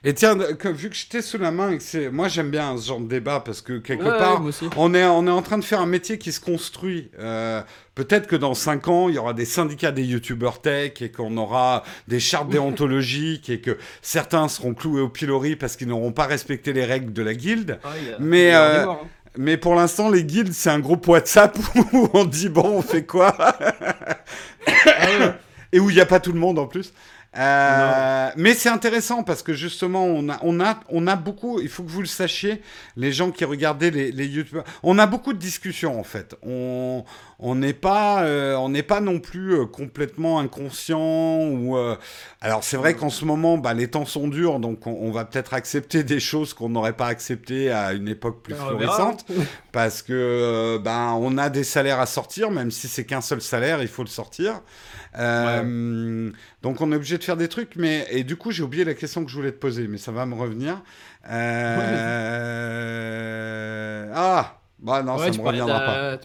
Et 0.07 0.13
tiens, 0.13 0.37
vu 0.37 0.91
que 0.91 0.95
j'étais 0.95 1.23
sous 1.23 1.39
la 1.39 1.51
main, 1.51 1.79
c'est 1.81 2.11
moi 2.11 2.29
j'aime 2.29 2.51
bien 2.51 2.77
ce 2.77 2.89
genre 2.89 3.01
de 3.01 3.09
débat 3.09 3.41
parce 3.41 3.63
que 3.63 3.79
quelque 3.79 4.05
part, 4.05 4.43
on, 4.77 4.93
est, 4.93 5.05
on 5.05 5.27
est 5.27 5.31
en 5.31 5.41
train 5.41 5.57
de 5.57 5.65
faire 5.65 5.81
un 5.81 5.87
métier 5.87 6.19
qui 6.19 6.31
se 6.31 6.41
construit. 6.41 7.11
Euh, 7.19 7.63
peut-être 7.95 8.27
que 8.27 8.37
dans 8.37 8.53
5 8.53 8.89
ans, 8.89 9.09
il 9.09 9.15
y 9.15 9.19
aura 9.19 9.33
des 9.33 9.47
syndicats 9.47 9.93
des 9.93 10.05
youtubeurs 10.05 10.61
tech 10.61 11.01
et 11.01 11.11
qu'on 11.11 11.35
aura 11.39 11.85
des 12.07 12.21
chartes 12.21 12.49
déontologiques 12.51 13.49
et 13.49 13.61
que 13.61 13.79
certains 14.03 14.49
seront 14.49 14.75
cloués 14.75 15.01
au 15.01 15.09
pilori 15.09 15.57
parce 15.57 15.77
qu'ils 15.77 15.89
n'auront 15.89 16.13
pas 16.13 16.27
respecté 16.27 16.75
les 16.75 16.85
règles 16.85 17.15
de 17.15 17.23
la 17.23 17.33
guilde. 17.33 17.79
Ah, 17.83 17.89
mais, 18.19 18.55
euh, 18.55 18.87
hein. 18.87 18.99
mais 19.39 19.57
pour 19.57 19.75
l'instant, 19.75 20.11
les 20.11 20.25
guildes, 20.25 20.53
c'est 20.53 20.71
un 20.71 20.81
groupe 20.81 21.09
WhatsApp 21.09 21.57
où 21.95 22.11
on 22.13 22.27
dit 22.27 22.51
bon, 22.51 22.77
on 22.77 22.83
fait 22.83 23.07
quoi? 23.07 23.35
Ah 23.39 25.35
Et 25.73 25.81
où 25.81 25.89
il 25.89 25.95
n'y 25.95 26.03
a 26.03 26.07
pas 26.07 26.21
tout 26.21 26.33
le 26.33 26.39
monde 26.39 26.59
en 26.59 26.67
plus. 26.67 26.93
Euh, 27.37 28.31
mais 28.37 28.55
c'est 28.55 28.69
intéressant 28.69 29.25
parce 29.25 29.43
que 29.43 29.55
justement, 29.55 30.05
on 30.05 30.29
a, 30.29 30.39
on, 30.43 30.61
a, 30.61 30.79
on 30.89 31.07
a 31.07 31.17
beaucoup, 31.17 31.61
il 31.61 31.69
faut 31.69 31.83
que 31.83 31.91
vous 31.91 32.01
le 32.01 32.07
sachiez, 32.07 32.63
les 32.97 33.13
gens 33.13 33.31
qui 33.31 33.45
regardaient 33.45 33.91
les, 33.91 34.13
les 34.13 34.27
YouTubeurs, 34.27 34.65
on 34.83 34.99
a 34.99 35.07
beaucoup 35.07 35.33
de 35.33 35.39
discussions 35.39 35.99
en 35.99 36.05
fait. 36.05 36.37
On 36.43 37.05
n'est 37.41 37.73
pas, 37.73 38.23
euh, 38.23 38.55
on 38.57 38.73
pas 38.83 39.01
non 39.01 39.19
plus 39.19 39.55
euh, 39.55 39.67
complètement 39.67 40.39
inconscient. 40.39 41.39
Ou, 41.49 41.77
alors 42.41 42.63
c'est 42.63 42.77
vrai 42.77 42.95
qu'en 42.95 43.11
ce 43.11 43.25
moment, 43.25 43.59
bah, 43.59 43.75
les 43.75 43.89
temps 43.89 44.07
sont 44.07 44.29
durs, 44.29 44.61
donc 44.61 44.87
on, 44.87 45.11
va 45.11 45.25
peut-être 45.25 45.55
accepter 45.55 46.05
des 46.05 46.21
choses 46.21 46.55
qu'on 46.55 46.69
n'aurait 46.69 46.93
pas 46.93 47.07
acceptées 47.07 47.71
à 47.71 47.93
une 47.93 48.09
époque 48.09 48.43
plus 48.43 48.55
florissante. 48.55 49.27
Parce 49.73 50.03
que 50.03 50.79
bah, 50.83 51.15
on 51.19 51.37
a 51.39 51.51
des 51.51 51.65
salaires 51.65 52.01
à 52.01 52.07
sortir, 52.07 52.51
même 52.51 52.71
si 52.71 52.87
c'est 52.87 53.05
qu'un 53.05 53.21
seul 53.21 53.41
salaire, 53.41 53.83
il 53.83 53.89
faut 53.89 54.03
le 54.03 54.09
sortir. 54.09 54.61
Euh, 55.17 56.31
donc 56.63 56.81
on 56.81 56.91
est 56.93 56.97
obligé 56.97 57.19
de 57.19 57.25
faire 57.25 57.37
des 57.37 57.49
trucs, 57.49 57.77
mais 57.77 58.07
et 58.11 58.25
du 58.25 58.37
coup 58.37 58.51
j'ai 58.51 58.63
oublié 58.63 58.85
la 58.85 58.95
question 58.95 59.25
que 59.25 59.31
je 59.31 59.37
voulais 59.37 59.53
te 59.53 59.59
poser, 59.59 59.87
mais 59.87 59.99
ça 59.99 60.11
va 60.13 60.27
me 60.27 60.35
revenir. 60.35 60.83
Euh... 61.31 62.65
Ah, 64.15 64.61
bah 64.79 65.03
non, 65.03 65.19
ça 65.19 65.31
me 65.31 65.41
reviendra 65.41 65.81
pas. 65.81 66.19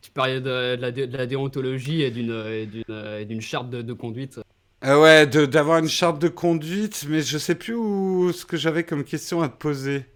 Tu 0.00 0.10
parlais 0.12 0.40
de, 0.40 0.76
la, 0.80 0.90
de 0.90 1.16
la, 1.16 1.26
déontologie 1.26 2.02
et 2.02 2.10
d'une 2.10 3.40
charte 3.40 3.70
de, 3.70 3.92
conduite. 3.92 4.40
Euh, 4.84 4.98
ouais, 4.98 5.26
d'avoir 5.26 5.78
une 5.78 5.88
charte 5.88 6.18
de 6.18 6.28
conduite, 6.28 7.04
mais 7.08 7.20
je 7.20 7.36
sais 7.36 7.54
plus 7.54 7.74
où 7.74 8.32
ce 8.32 8.46
que 8.46 8.56
j'avais 8.56 8.84
comme 8.84 9.04
question 9.04 9.42
à 9.42 9.48
te 9.48 9.56
poser. 9.56 10.06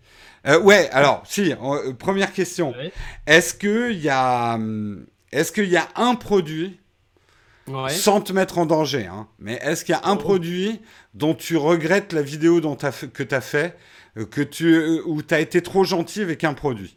Euh, 0.46 0.58
ouais, 0.60 0.88
alors, 0.90 1.22
si, 1.26 1.52
euh, 1.52 1.92
première 1.92 2.32
question. 2.32 2.74
Est-ce 3.26 3.54
qu'il 3.54 4.00
y 4.00 4.08
a, 4.08 4.54
hum, 4.54 5.06
est-ce 5.32 5.52
qu'il 5.52 5.68
y 5.68 5.76
a 5.76 5.88
un 5.96 6.14
produit 6.14 6.78
sans 7.88 8.20
te 8.20 8.32
mettre 8.32 8.58
en 8.58 8.66
danger. 8.66 9.06
Hein. 9.06 9.28
Mais 9.38 9.58
est-ce 9.62 9.84
qu'il 9.84 9.94
y 9.94 9.98
a 9.98 10.06
un 10.08 10.14
oh. 10.14 10.18
produit 10.18 10.80
dont 11.14 11.34
tu 11.34 11.56
regrettes 11.56 12.12
la 12.12 12.22
vidéo 12.22 12.60
dont 12.60 12.76
as 12.82 12.92
fait, 12.92 13.08
que 13.08 13.22
tu 13.22 13.34
as 13.34 13.40
fait, 13.40 13.76
euh, 14.16 14.24
que 14.24 14.40
tu, 14.40 14.74
euh, 14.74 15.02
où 15.06 15.22
tu 15.22 15.34
as 15.34 15.40
été 15.40 15.62
trop 15.62 15.84
gentil 15.84 16.22
avec 16.22 16.44
un 16.44 16.54
produit? 16.54 16.96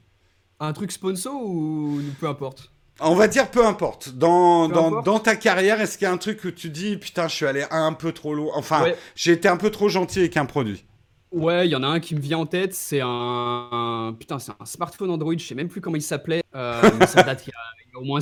Un 0.59 0.73
truc 0.73 0.91
sponsor 0.91 1.41
ou 1.41 1.99
peu 2.19 2.27
importe? 2.27 2.71
On 2.99 3.15
va 3.15 3.27
dire 3.27 3.51
peu 3.51 3.65
importe. 3.65 4.09
Dans, 4.09 4.67
dans, 4.67 5.01
dans, 5.03 5.19
ta 5.19 5.35
carrière, 5.35 5.79
est-ce 5.79 5.97
qu'il 5.97 6.05
y 6.05 6.09
a 6.09 6.11
un 6.11 6.17
truc 6.17 6.43
où 6.45 6.51
tu 6.51 6.69
dis 6.69 6.97
putain, 6.97 7.27
je 7.27 7.35
suis 7.35 7.45
allé 7.45 7.65
un 7.69 7.93
peu 7.93 8.11
trop 8.11 8.33
loin 8.33 8.51
Enfin, 8.55 8.87
j'ai 9.15 9.33
été 9.33 9.47
un 9.47 9.57
peu 9.57 9.69
trop 9.69 9.87
gentil 9.87 10.19
avec 10.19 10.35
un 10.35 10.45
produit? 10.45 10.83
Ouais, 11.31 11.67
il 11.67 11.71
y 11.71 11.75
en 11.75 11.83
a 11.83 11.87
un 11.87 11.99
qui 11.99 12.15
me 12.15 12.21
vient 12.21 12.37
en 12.37 12.45
tête, 12.45 12.73
c'est 12.73 13.01
un, 13.03 14.15
putain, 14.17 14.39
c'est 14.39 14.53
un 14.57 14.65
smartphone 14.65 15.11
Android, 15.11 15.37
je 15.37 15.45
sais 15.45 15.55
même 15.55 15.67
plus 15.67 15.81
comment 15.81 15.97
il 15.97 16.01
s'appelait. 16.01 16.41
Euh, 16.55 16.81
ça 17.05 17.23
date 17.23 17.45
il 17.45 17.49
y, 17.49 17.53
a, 17.53 17.86
au 17.99 18.03
moins 18.03 18.19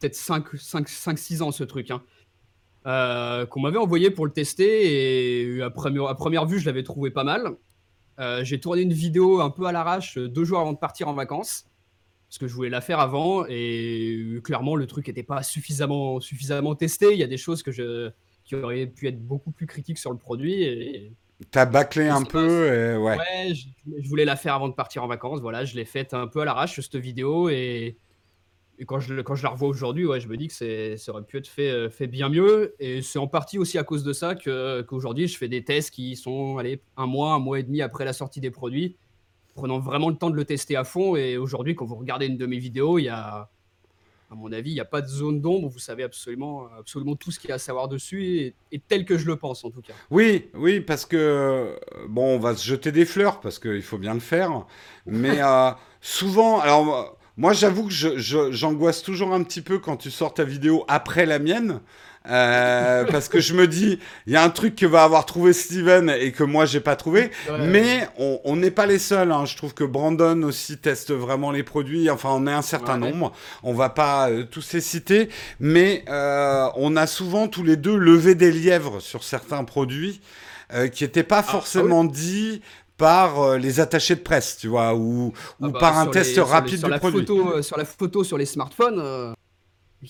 peut-être 0.00 0.14
5-6 0.14 1.42
ans 1.42 1.52
ce 1.52 1.64
truc. 1.64 1.90
Hein. 1.90 2.02
Euh, 2.86 3.46
qu'on 3.46 3.60
m'avait 3.60 3.78
envoyé 3.78 4.10
pour 4.10 4.26
le 4.26 4.32
tester 4.32 5.54
et 5.56 5.62
à 5.62 5.70
première, 5.70 6.04
à 6.04 6.14
première 6.14 6.44
vue 6.44 6.58
je 6.58 6.66
l'avais 6.66 6.82
trouvé 6.82 7.10
pas 7.10 7.24
mal. 7.24 7.56
Euh, 8.20 8.44
j'ai 8.44 8.60
tourné 8.60 8.82
une 8.82 8.92
vidéo 8.92 9.40
un 9.40 9.50
peu 9.50 9.64
à 9.64 9.72
l'arrache 9.72 10.18
deux 10.18 10.44
jours 10.44 10.60
avant 10.60 10.72
de 10.72 10.78
partir 10.78 11.08
en 11.08 11.14
vacances 11.14 11.64
parce 12.28 12.38
que 12.38 12.46
je 12.46 12.54
voulais 12.54 12.68
la 12.68 12.80
faire 12.80 13.00
avant 13.00 13.46
et 13.48 14.38
clairement 14.44 14.76
le 14.76 14.86
truc 14.86 15.08
n'était 15.08 15.22
pas 15.22 15.42
suffisamment, 15.42 16.20
suffisamment 16.20 16.74
testé. 16.74 17.12
Il 17.12 17.18
y 17.18 17.22
a 17.22 17.26
des 17.26 17.38
choses 17.38 17.62
que 17.62 17.72
je, 17.72 18.10
qui 18.44 18.54
auraient 18.54 18.86
pu 18.86 19.08
être 19.08 19.20
beaucoup 19.20 19.50
plus 19.50 19.66
critiques 19.66 19.98
sur 19.98 20.10
le 20.10 20.18
produit 20.18 20.62
et, 20.62 21.12
T'as 21.50 21.66
bâclé 21.66 22.08
un 22.08 22.22
peu 22.22 22.66
et 22.72 22.96
ouais. 22.96 23.16
Ouais, 23.16 23.54
je, 23.54 24.08
voulais 24.08 24.24
la 24.24 24.36
faire 24.36 24.54
avant 24.54 24.68
de 24.68 24.74
partir 24.74 25.02
en 25.02 25.08
vacances. 25.08 25.40
Voilà, 25.40 25.64
je 25.64 25.74
l'ai 25.74 25.84
faite 25.84 26.14
un 26.14 26.26
peu 26.28 26.40
à 26.40 26.44
l'arrache, 26.44 26.80
cette 26.80 26.96
vidéo. 26.96 27.48
Et, 27.48 27.96
quand, 28.86 29.00
je, 29.00 29.20
quand 29.20 29.34
je 29.34 29.42
la 29.42 29.50
revois 29.50 29.68
aujourd'hui, 29.68 30.06
ouais, 30.06 30.20
je 30.20 30.28
me 30.28 30.36
dis 30.36 30.48
que 30.48 30.96
ça 30.96 31.12
aurait 31.12 31.22
pu 31.22 31.38
être 31.38 31.46
fait, 31.46 31.70
euh, 31.70 31.90
fait 31.90 32.06
bien 32.06 32.28
mieux. 32.28 32.74
Et 32.80 33.02
c'est 33.02 33.18
en 33.18 33.26
partie 33.26 33.58
aussi 33.58 33.78
à 33.78 33.84
cause 33.84 34.02
de 34.02 34.12
ça 34.12 34.34
qu'aujourd'hui, 34.34 35.28
je 35.28 35.38
fais 35.38 35.48
des 35.48 35.64
tests 35.64 35.90
qui 35.90 36.16
sont 36.16 36.58
allez, 36.58 36.80
un 36.96 37.06
mois, 37.06 37.34
un 37.34 37.38
mois 37.38 37.58
et 37.58 37.62
demi 37.62 37.82
après 37.82 38.04
la 38.04 38.12
sortie 38.12 38.40
des 38.40 38.50
produits, 38.50 38.96
prenant 39.54 39.78
vraiment 39.78 40.08
le 40.08 40.16
temps 40.16 40.30
de 40.30 40.36
le 40.36 40.44
tester 40.44 40.76
à 40.76 40.84
fond. 40.84 41.16
Et 41.16 41.36
aujourd'hui, 41.36 41.74
quand 41.74 41.84
vous 41.84 41.96
regardez 41.96 42.26
une 42.26 42.36
de 42.36 42.46
mes 42.46 42.58
vidéos, 42.58 42.98
il 42.98 43.04
y 43.04 43.08
a 43.08 43.48
à 44.30 44.34
mon 44.34 44.50
avis, 44.52 44.70
il 44.70 44.74
n'y 44.74 44.80
a 44.80 44.84
pas 44.84 45.00
de 45.00 45.06
zone 45.06 45.40
d'ombre. 45.40 45.68
Vous 45.68 45.78
savez 45.78 46.02
absolument, 46.02 46.66
absolument 46.76 47.14
tout 47.14 47.30
ce 47.30 47.38
qu'il 47.38 47.50
y 47.50 47.52
a 47.52 47.56
à 47.56 47.58
savoir 47.58 47.86
dessus, 47.86 48.54
et, 48.72 48.78
tel 48.88 49.04
que 49.04 49.16
je 49.16 49.26
le 49.26 49.36
pense 49.36 49.64
en 49.64 49.70
tout 49.70 49.82
cas. 49.82 49.92
Oui, 50.10 50.48
oui, 50.54 50.80
parce 50.80 51.06
que 51.06 51.78
bon, 52.08 52.36
on 52.36 52.38
va 52.38 52.56
se 52.56 52.66
jeter 52.66 52.90
des 52.90 53.04
fleurs 53.04 53.40
parce 53.40 53.60
qu'il 53.60 53.82
faut 53.82 53.98
bien 53.98 54.14
le 54.14 54.20
faire, 54.20 54.66
mais 55.06 55.40
euh, 55.42 55.70
souvent, 56.00 56.58
alors 56.58 57.16
moi, 57.36 57.52
j'avoue 57.52 57.88
que 57.88 57.92
j'angoisse 58.52 59.02
toujours 59.02 59.32
un 59.32 59.42
petit 59.42 59.60
peu 59.60 59.78
quand 59.78 59.96
tu 59.96 60.10
sors 60.10 60.34
ta 60.34 60.44
vidéo 60.44 60.84
après 60.88 61.26
la 61.26 61.38
mienne. 61.38 61.80
Euh, 62.26 63.04
parce 63.04 63.28
que 63.28 63.38
je 63.38 63.52
me 63.52 63.68
dis, 63.68 63.98
il 64.26 64.32
y 64.32 64.36
a 64.36 64.42
un 64.42 64.48
truc 64.48 64.76
que 64.76 64.86
va 64.86 65.04
avoir 65.04 65.26
trouvé 65.26 65.52
Steven 65.52 66.08
et 66.08 66.32
que 66.32 66.42
moi 66.42 66.64
j'ai 66.64 66.80
pas 66.80 66.96
trouvé. 66.96 67.30
mais 67.60 68.08
on 68.18 68.56
n'est 68.56 68.70
pas 68.70 68.86
les 68.86 68.98
seuls. 68.98 69.30
Hein. 69.30 69.44
Je 69.44 69.56
trouve 69.56 69.74
que 69.74 69.84
Brandon 69.84 70.42
aussi 70.44 70.78
teste 70.78 71.12
vraiment 71.12 71.50
les 71.50 71.62
produits. 71.62 72.08
Enfin, 72.08 72.30
on 72.32 72.46
est 72.46 72.52
un 72.52 72.62
certain 72.62 72.96
nombre. 72.96 73.32
On 73.62 73.74
va 73.74 73.90
pas 73.90 74.30
euh, 74.30 74.44
tous 74.44 74.72
les 74.72 74.80
citer, 74.80 75.28
mais 75.60 76.04
euh, 76.08 76.68
on 76.76 76.96
a 76.96 77.06
souvent 77.06 77.48
tous 77.48 77.62
les 77.62 77.76
deux 77.76 77.96
levé 77.96 78.34
des 78.34 78.52
lièvres 78.52 79.00
sur 79.00 79.22
certains 79.22 79.64
produits 79.64 80.20
qui 80.92 81.04
n'étaient 81.04 81.22
pas 81.22 81.38
ah, 81.38 81.44
ah 81.46 81.52
forcément 81.52 82.04
dit 82.04 82.60
par 82.96 83.58
les 83.58 83.80
attachés 83.80 84.14
de 84.14 84.20
presse, 84.20 84.58
tu 84.58 84.68
vois, 84.68 84.94
ou, 84.94 85.26
ou 85.26 85.32
ah 85.62 85.68
bah, 85.68 85.78
par 85.80 85.98
un 85.98 86.06
test 86.06 86.38
rapide 86.38 86.78
sur 86.78 86.88
du 86.88 86.98
produit. 86.98 87.26
Photo, 87.26 87.62
sur 87.62 87.76
la 87.76 87.84
photo 87.84 88.24
sur 88.24 88.38
les 88.38 88.46
smartphones, 88.46 89.34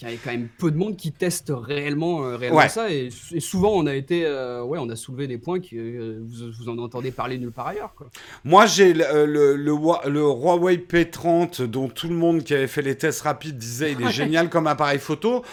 il 0.03 0.11
y 0.11 0.13
a 0.13 0.17
quand 0.23 0.31
même 0.31 0.49
peu 0.59 0.71
de 0.71 0.77
monde 0.77 0.97
qui 0.97 1.13
teste 1.13 1.53
réellement, 1.55 2.25
euh, 2.25 2.37
réellement 2.37 2.69
ça. 2.69 2.91
Et, 2.91 3.11
souvent, 3.39 3.73
on 3.75 3.87
a 3.87 3.95
été, 3.95 4.25
euh, 4.25 4.63
ouais, 4.65 4.79
on 4.81 4.89
a 4.89 4.97
soulevé 4.97 5.27
des 5.27 5.39
points 5.39 5.61
que 5.61 5.67
euh, 5.75 6.21
vous, 6.23 6.51
vous, 6.59 6.69
en 6.69 6.79
entendez 6.79 7.11
parler 7.11 7.39
nulle 7.39 7.53
part 7.53 7.69
ailleurs. 7.69 7.95
Quoi. 7.97 8.09
Moi, 8.45 8.67
j'ai 8.67 8.93
le, 8.93 9.25
le, 9.27 9.55
le, 9.57 9.71
Huawei 9.71 10.77
P30 10.79 11.65
dont 11.67 11.89
tout 11.89 12.09
le 12.09 12.15
monde 12.15 12.43
qui 12.43 12.55
avait 12.55 12.67
fait 12.67 12.83
les 12.83 12.97
tests 12.97 13.23
rapides 13.23 13.57
disait 13.57 13.93
il 13.93 14.05
est 14.05 14.13
génial 14.13 14.51
comme 14.51 14.67
appareil 14.67 14.99
photo. 14.99 15.45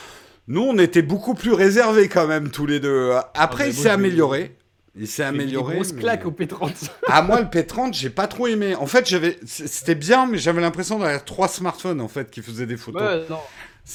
Nous, 0.47 0.61
on 0.61 0.77
était 0.79 1.03
beaucoup 1.03 1.36
plus 1.36 1.53
réservés 1.53 2.07
quand 2.07 2.27
même 2.27 2.49
tous 2.49 2.65
les 2.65 2.79
deux. 2.79 3.11
Après, 3.36 3.65
ah, 3.65 3.67
il 3.67 3.73
s'est 3.73 3.89
amélioré. 3.89 4.55
Il 4.95 5.07
s'est 5.07 5.23
amélioré. 5.23 5.75
Une 5.75 5.81
grosse 5.81 5.93
claque 5.93 6.25
au 6.25 6.31
P30. 6.31 6.89
ah 7.07 7.21
moi 7.21 7.39
le 7.39 7.47
P30 7.47 7.93
j'ai 7.93 8.09
pas 8.09 8.27
trop 8.27 8.47
aimé. 8.47 8.75
En 8.75 8.87
fait 8.87 9.07
j'avais, 9.07 9.39
c'était 9.45 9.95
bien 9.95 10.27
mais 10.27 10.37
j'avais 10.37 10.61
l'impression 10.61 10.99
d'avoir 10.99 11.23
trois 11.23 11.47
smartphones 11.47 12.01
en 12.01 12.07
fait 12.07 12.29
qui 12.29 12.41
faisaient 12.41 12.65
des 12.65 12.77
photos. 12.77 13.29
Non. 13.29 13.39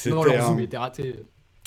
Non, 0.07 0.25
leur 0.25 0.47
zoom 0.47 0.61
était 0.61 0.79
raté. 0.79 1.17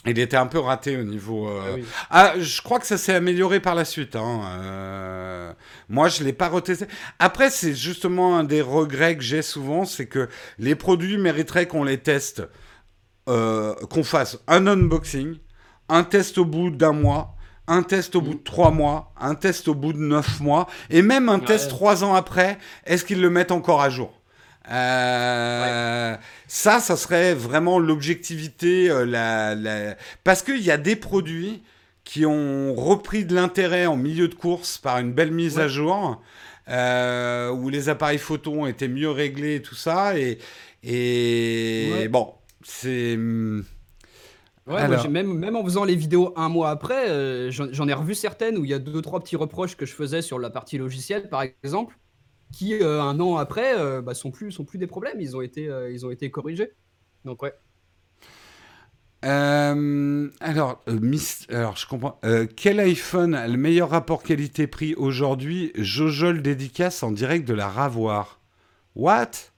Il 0.05 0.17
était 0.17 0.37
un 0.37 0.47
peu 0.47 0.59
raté 0.59 0.95
au 0.95 1.03
niveau. 1.03 1.49
Euh, 1.49 1.77
ah, 2.09 2.33
ah, 2.33 2.39
je 2.39 2.61
crois 2.61 2.79
que 2.79 2.87
ça 2.87 2.97
s'est 2.97 3.13
amélioré 3.13 3.59
par 3.59 3.75
la 3.75 3.83
suite. 3.83 4.15
Hein. 4.15 4.41
Euh, 4.61 5.53
moi, 5.89 6.07
je 6.07 6.23
l'ai 6.23 6.31
pas 6.31 6.47
retesté. 6.47 6.85
Après, 7.19 7.49
c'est 7.49 7.75
justement 7.75 8.37
un 8.37 8.45
des 8.45 8.61
regrets 8.61 9.17
que 9.17 9.23
j'ai 9.23 9.41
souvent, 9.41 9.83
c'est 9.83 10.05
que 10.05 10.29
les 10.57 10.75
produits 10.75 11.17
mériteraient 11.17 11.67
qu'on 11.67 11.83
les 11.83 11.97
teste, 11.97 12.43
euh, 13.27 13.75
qu'on 13.89 14.05
fasse 14.05 14.39
un 14.47 14.67
unboxing, 14.67 15.37
un 15.89 16.03
test 16.05 16.37
au 16.37 16.45
bout 16.45 16.69
d'un 16.69 16.93
mois, 16.93 17.35
un 17.69 17.83
test 17.83 18.15
au 18.15 18.21
bout 18.21 18.33
de 18.33 18.43
trois 18.43 18.71
mois, 18.71 19.13
un 19.21 19.35
test 19.35 19.67
au 19.67 19.75
bout 19.75 19.93
de 19.93 19.99
neuf 19.99 20.39
mois, 20.39 20.67
et 20.89 21.01
même 21.01 21.29
un 21.29 21.39
test 21.39 21.69
trois 21.69 22.03
ans 22.03 22.15
après. 22.15 22.57
Est-ce 22.85 23.05
qu'ils 23.05 23.21
le 23.21 23.29
mettent 23.29 23.51
encore 23.51 23.81
à 23.81 23.89
jour? 23.89 24.11
Euh, 24.71 26.15
ça, 26.47 26.79
ça 26.79 26.97
serait 26.97 27.33
vraiment 27.33 27.79
l'objectivité, 27.79 28.89
euh, 28.89 29.05
la, 29.05 29.95
parce 30.23 30.43
qu'il 30.43 30.61
y 30.61 30.71
a 30.71 30.77
des 30.77 30.95
produits 30.95 31.63
qui 32.03 32.25
ont 32.25 32.73
repris 32.75 33.23
de 33.25 33.35
l'intérêt 33.35 33.85
en 33.85 33.95
milieu 33.95 34.27
de 34.27 34.35
course 34.35 34.77
par 34.77 34.97
une 34.97 35.13
belle 35.13 35.31
mise 35.31 35.59
à 35.59 35.67
jour, 35.67 36.21
euh, 36.69 37.49
où 37.51 37.69
les 37.69 37.89
appareils 37.89 38.19
photo 38.19 38.51
ont 38.53 38.67
été 38.67 38.87
mieux 38.87 39.09
réglés 39.09 39.55
et 39.55 39.61
tout 39.61 39.75
ça, 39.75 40.17
et, 40.17 40.39
et 40.83 42.07
bon, 42.09 42.33
c'est... 42.63 43.17
Ouais, 44.69 45.07
même, 45.09 45.33
même 45.33 45.55
en 45.55 45.63
faisant 45.63 45.83
les 45.83 45.95
vidéos 45.95 46.31
un 46.35 46.47
mois 46.47 46.69
après, 46.69 47.51
j'en 47.51 47.87
ai 47.87 47.93
revu 47.93 48.15
certaines 48.15 48.57
où 48.57 48.65
il 48.65 48.71
y 48.71 48.73
a 48.73 48.79
deux, 48.79 49.01
trois 49.01 49.19
petits 49.19 49.35
reproches 49.35 49.75
que 49.75 49.85
je 49.85 49.93
faisais 49.93 50.21
sur 50.21 50.39
la 50.39 50.49
partie 50.49 50.77
logicielle, 50.77 51.27
par 51.29 51.43
exemple 51.63 51.97
qui 52.51 52.73
euh, 52.73 53.01
un 53.01 53.19
an 53.19 53.37
après 53.37 53.77
euh, 53.77 54.01
bah, 54.01 54.13
sont 54.13 54.31
plus 54.31 54.51
sont 54.51 54.65
plus 54.65 54.79
des 54.79 54.87
problèmes. 54.87 55.21
Ils 55.21 55.35
ont 55.35 55.41
été 55.41 55.69
euh, 55.69 55.91
ils 55.91 56.05
ont 56.05 56.11
été 56.11 56.31
corrigés. 56.31 56.71
Donc 57.25 57.43
ouais. 57.43 57.53
Euh, 59.25 60.29
alors, 60.39 60.81
euh, 60.87 60.99
Miss- 60.99 61.45
alors, 61.49 61.75
je 61.75 61.85
comprends. 61.87 62.19
Euh, 62.23 62.47
quel 62.55 62.79
iPhone 62.79 63.35
a 63.35 63.47
le 63.47 63.57
meilleur 63.57 63.89
rapport 63.89 64.23
qualité-prix 64.23 64.95
aujourd'hui? 64.95 65.71
Jojol 65.75 66.41
dédicace 66.41 67.03
en 67.03 67.11
direct 67.11 67.47
de 67.47 67.53
la 67.53 67.67
Ravoir. 67.67 68.39
What? 68.95 69.48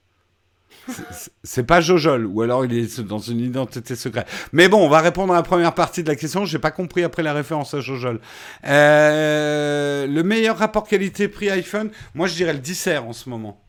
C'est- 1.42 1.62
pas 1.62 1.80
Jojol, 1.80 2.26
ou 2.26 2.42
alors 2.42 2.64
il 2.64 2.76
est 2.76 3.00
dans 3.00 3.18
une 3.18 3.40
identité 3.40 3.94
secrète. 3.94 4.26
Mais 4.52 4.68
bon, 4.68 4.84
on 4.84 4.88
va 4.88 5.00
répondre 5.00 5.32
à 5.32 5.36
la 5.36 5.42
première 5.42 5.74
partie 5.74 6.02
de 6.02 6.08
la 6.08 6.16
question. 6.16 6.44
J'ai 6.44 6.58
pas 6.58 6.70
compris 6.70 7.04
après 7.04 7.22
la 7.22 7.32
référence 7.32 7.74
à 7.74 7.80
Jojol. 7.80 8.20
Euh, 8.66 10.06
le 10.06 10.22
meilleur 10.22 10.58
rapport 10.58 10.86
qualité-prix 10.86 11.50
iPhone, 11.50 11.90
moi 12.14 12.26
je 12.26 12.34
dirais 12.34 12.52
le 12.52 12.58
10R 12.58 13.04
en 13.04 13.12
ce 13.12 13.28
moment. 13.28 13.62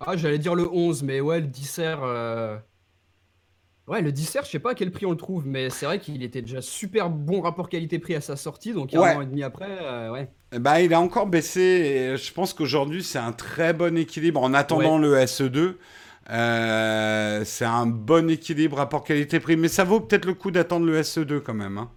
Ah, 0.00 0.16
j'allais 0.16 0.38
dire 0.38 0.54
le 0.54 0.68
11, 0.68 1.02
mais 1.02 1.20
ouais, 1.20 1.40
le 1.40 1.46
10 1.46 1.80
euh... 1.80 2.56
Ouais, 3.88 4.00
le 4.00 4.12
10 4.12 4.38
je 4.44 4.48
sais 4.48 4.58
pas 4.60 4.70
à 4.70 4.74
quel 4.74 4.92
prix 4.92 5.06
on 5.06 5.10
le 5.10 5.16
trouve, 5.16 5.44
mais 5.46 5.68
c'est 5.68 5.86
vrai 5.86 5.98
qu'il 5.98 6.22
était 6.22 6.40
déjà 6.40 6.62
super 6.62 7.10
bon 7.10 7.40
rapport 7.40 7.68
qualité-prix 7.68 8.14
à 8.14 8.20
sa 8.20 8.36
sortie, 8.36 8.72
donc 8.72 8.94
un 8.94 9.00
Ouais. 9.00 9.14
an 9.16 9.20
et 9.22 9.26
demi 9.26 9.42
après, 9.42 9.66
euh, 9.68 10.12
ouais. 10.12 10.30
Ben, 10.52 10.78
il 10.78 10.94
a 10.94 11.00
encore 11.00 11.26
baissé 11.26 11.60
et 11.60 12.16
je 12.16 12.32
pense 12.32 12.54
qu'aujourd'hui 12.54 13.02
c'est 13.02 13.18
un 13.18 13.32
très 13.32 13.72
bon 13.72 13.96
équilibre 13.98 14.40
en 14.40 14.54
attendant 14.54 14.98
le 14.98 15.16
SE2. 15.26 15.78
euh, 16.30 17.42
c'est 17.44 17.64
un 17.64 17.86
bon 17.86 18.30
équilibre 18.30 18.76
rapport 18.76 19.02
qualité-prix, 19.02 19.56
mais 19.56 19.66
ça 19.68 19.82
vaut 19.82 20.00
peut-être 20.00 20.24
le 20.26 20.34
coup 20.34 20.52
d'attendre 20.52 20.86
le 20.86 21.02
SE2 21.02 21.40
quand 21.40 21.54
même. 21.54 21.78
hein. 21.78 21.90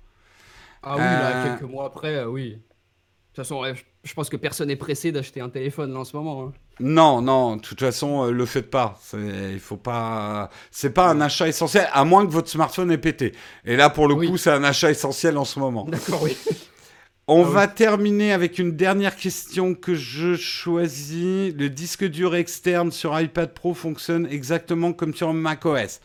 Ah 0.81 0.95
oui, 0.95 1.01
là, 1.01 1.45
Euh. 1.45 1.57
quelques 1.57 1.69
mois 1.69 1.85
après, 1.85 2.23
oui. 2.25 2.49
De 2.51 2.55
toute 2.55 3.35
façon, 3.35 3.61
ouais, 3.61 3.75
je- 3.75 3.83
je 4.05 4.13
pense 4.13 4.29
que 4.29 4.37
personne 4.37 4.67
n'est 4.69 4.75
pressé 4.77 5.11
d'acheter 5.11 5.41
un 5.41 5.49
téléphone 5.49 5.91
là, 5.93 5.99
en 5.99 6.05
ce 6.05 6.15
moment. 6.15 6.43
hein. 6.47 6.53
Non, 6.79 7.21
non, 7.21 7.55
de 7.57 7.61
toute 7.61 7.79
façon, 7.79 8.25
euh, 8.27 8.31
le 8.31 8.45
faites 8.45 8.69
pas. 8.69 8.99
Il 9.13 9.59
faut 9.59 9.77
pas. 9.77 10.49
C'est 10.71 10.91
pas 10.91 11.07
un 11.09 11.19
achat 11.21 11.47
essentiel, 11.47 11.87
à 11.91 12.05
moins 12.05 12.25
que 12.25 12.31
votre 12.31 12.49
smartphone 12.49 12.91
ait 12.91 12.97
pété. 12.97 13.33
Et 13.65 13.75
là, 13.75 13.89
pour 13.89 14.07
le 14.07 14.13
Oui. 14.13 14.27
coup, 14.29 14.37
c'est 14.37 14.51
un 14.51 14.63
achat 14.63 14.91
essentiel 14.91 15.37
en 15.37 15.45
ce 15.45 15.59
moment. 15.59 15.85
D'accord, 15.89 16.21
oui. 16.23 16.37
On 17.27 17.43
Ah 17.43 17.47
oui. 17.47 17.53
va 17.55 17.67
terminer 17.67 18.33
avec 18.33 18.59
une 18.59 18.75
dernière 18.75 19.15
question 19.15 19.73
que 19.73 19.95
je 19.95 20.35
choisis. 20.35 21.53
Le 21.55 21.69
disque 21.69 22.03
dur 22.05 22.35
externe 22.35 22.91
sur 22.91 23.19
iPad 23.19 23.51
Pro 23.53 23.73
fonctionne 23.73 24.27
exactement 24.29 24.93
comme 24.93 25.13
sur 25.15 25.33
macOS. 25.33 26.01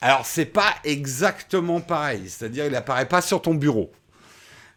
Alors, 0.00 0.26
c'est 0.26 0.46
pas 0.46 0.74
exactement 0.84 1.80
pareil. 1.80 2.22
C'est-à-dire, 2.28 2.66
il 2.66 2.74
apparaît 2.74 3.06
pas 3.06 3.20
sur 3.22 3.40
ton 3.42 3.54
bureau. 3.54 3.90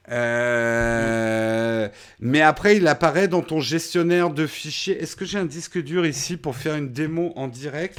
Euh, 0.09 1.87
Mais 2.19 2.41
après, 2.41 2.77
il 2.77 2.87
apparaît 2.87 3.27
dans 3.27 3.41
ton 3.41 3.59
gestionnaire 3.59 4.29
de 4.29 4.45
fichiers. 4.47 5.01
Est-ce 5.01 5.15
que 5.15 5.25
j'ai 5.25 5.37
un 5.39 5.45
disque 5.45 5.81
dur 5.81 6.05
ici 6.05 6.37
pour 6.37 6.55
faire 6.55 6.75
une 6.75 6.91
démo 6.91 7.33
en 7.35 7.47
direct? 7.47 7.97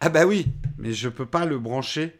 Ah 0.00 0.08
bah 0.08 0.26
oui, 0.26 0.46
mais 0.78 0.92
je 0.92 1.08
peux 1.08 1.26
pas 1.26 1.44
le 1.46 1.58
brancher. 1.58 2.18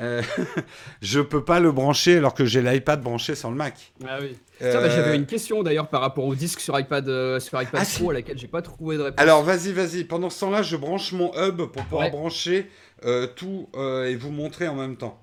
Euh, 0.00 0.22
je 1.02 1.20
peux 1.20 1.44
pas 1.44 1.60
le 1.60 1.70
brancher 1.70 2.16
alors 2.16 2.32
que 2.34 2.44
j'ai 2.46 2.62
l'iPad 2.62 3.00
branché 3.02 3.34
sur 3.34 3.50
le 3.50 3.56
Mac. 3.56 3.92
Ah 4.08 4.18
oui. 4.20 4.36
Tiens, 4.58 4.72
bah, 4.74 4.78
Euh, 4.86 4.90
J'avais 4.90 5.16
une 5.16 5.26
question 5.26 5.62
d'ailleurs 5.62 5.88
par 5.88 6.00
rapport 6.00 6.24
au 6.24 6.34
disque 6.34 6.60
sur 6.60 6.78
iPad, 6.80 7.06
euh, 7.08 7.38
sur 7.40 7.60
iPad 7.60 7.82
Ah, 7.84 7.98
Pro 7.98 8.10
à 8.10 8.14
laquelle 8.14 8.38
j'ai 8.38 8.48
pas 8.48 8.62
trouvé 8.62 8.96
de 8.96 9.02
réponse. 9.02 9.20
Alors 9.20 9.42
vas-y, 9.44 9.72
vas-y. 9.72 10.04
Pendant 10.04 10.30
ce 10.30 10.40
temps-là, 10.40 10.62
je 10.62 10.76
branche 10.76 11.12
mon 11.12 11.30
hub 11.36 11.56
pour 11.66 11.84
pouvoir 11.84 12.04
Ouais. 12.04 12.10
brancher 12.10 12.70
euh, 13.04 13.26
tout 13.26 13.68
euh, 13.76 14.06
et 14.06 14.16
vous 14.16 14.30
montrer 14.32 14.66
en 14.66 14.74
même 14.74 14.96
temps. 14.96 15.21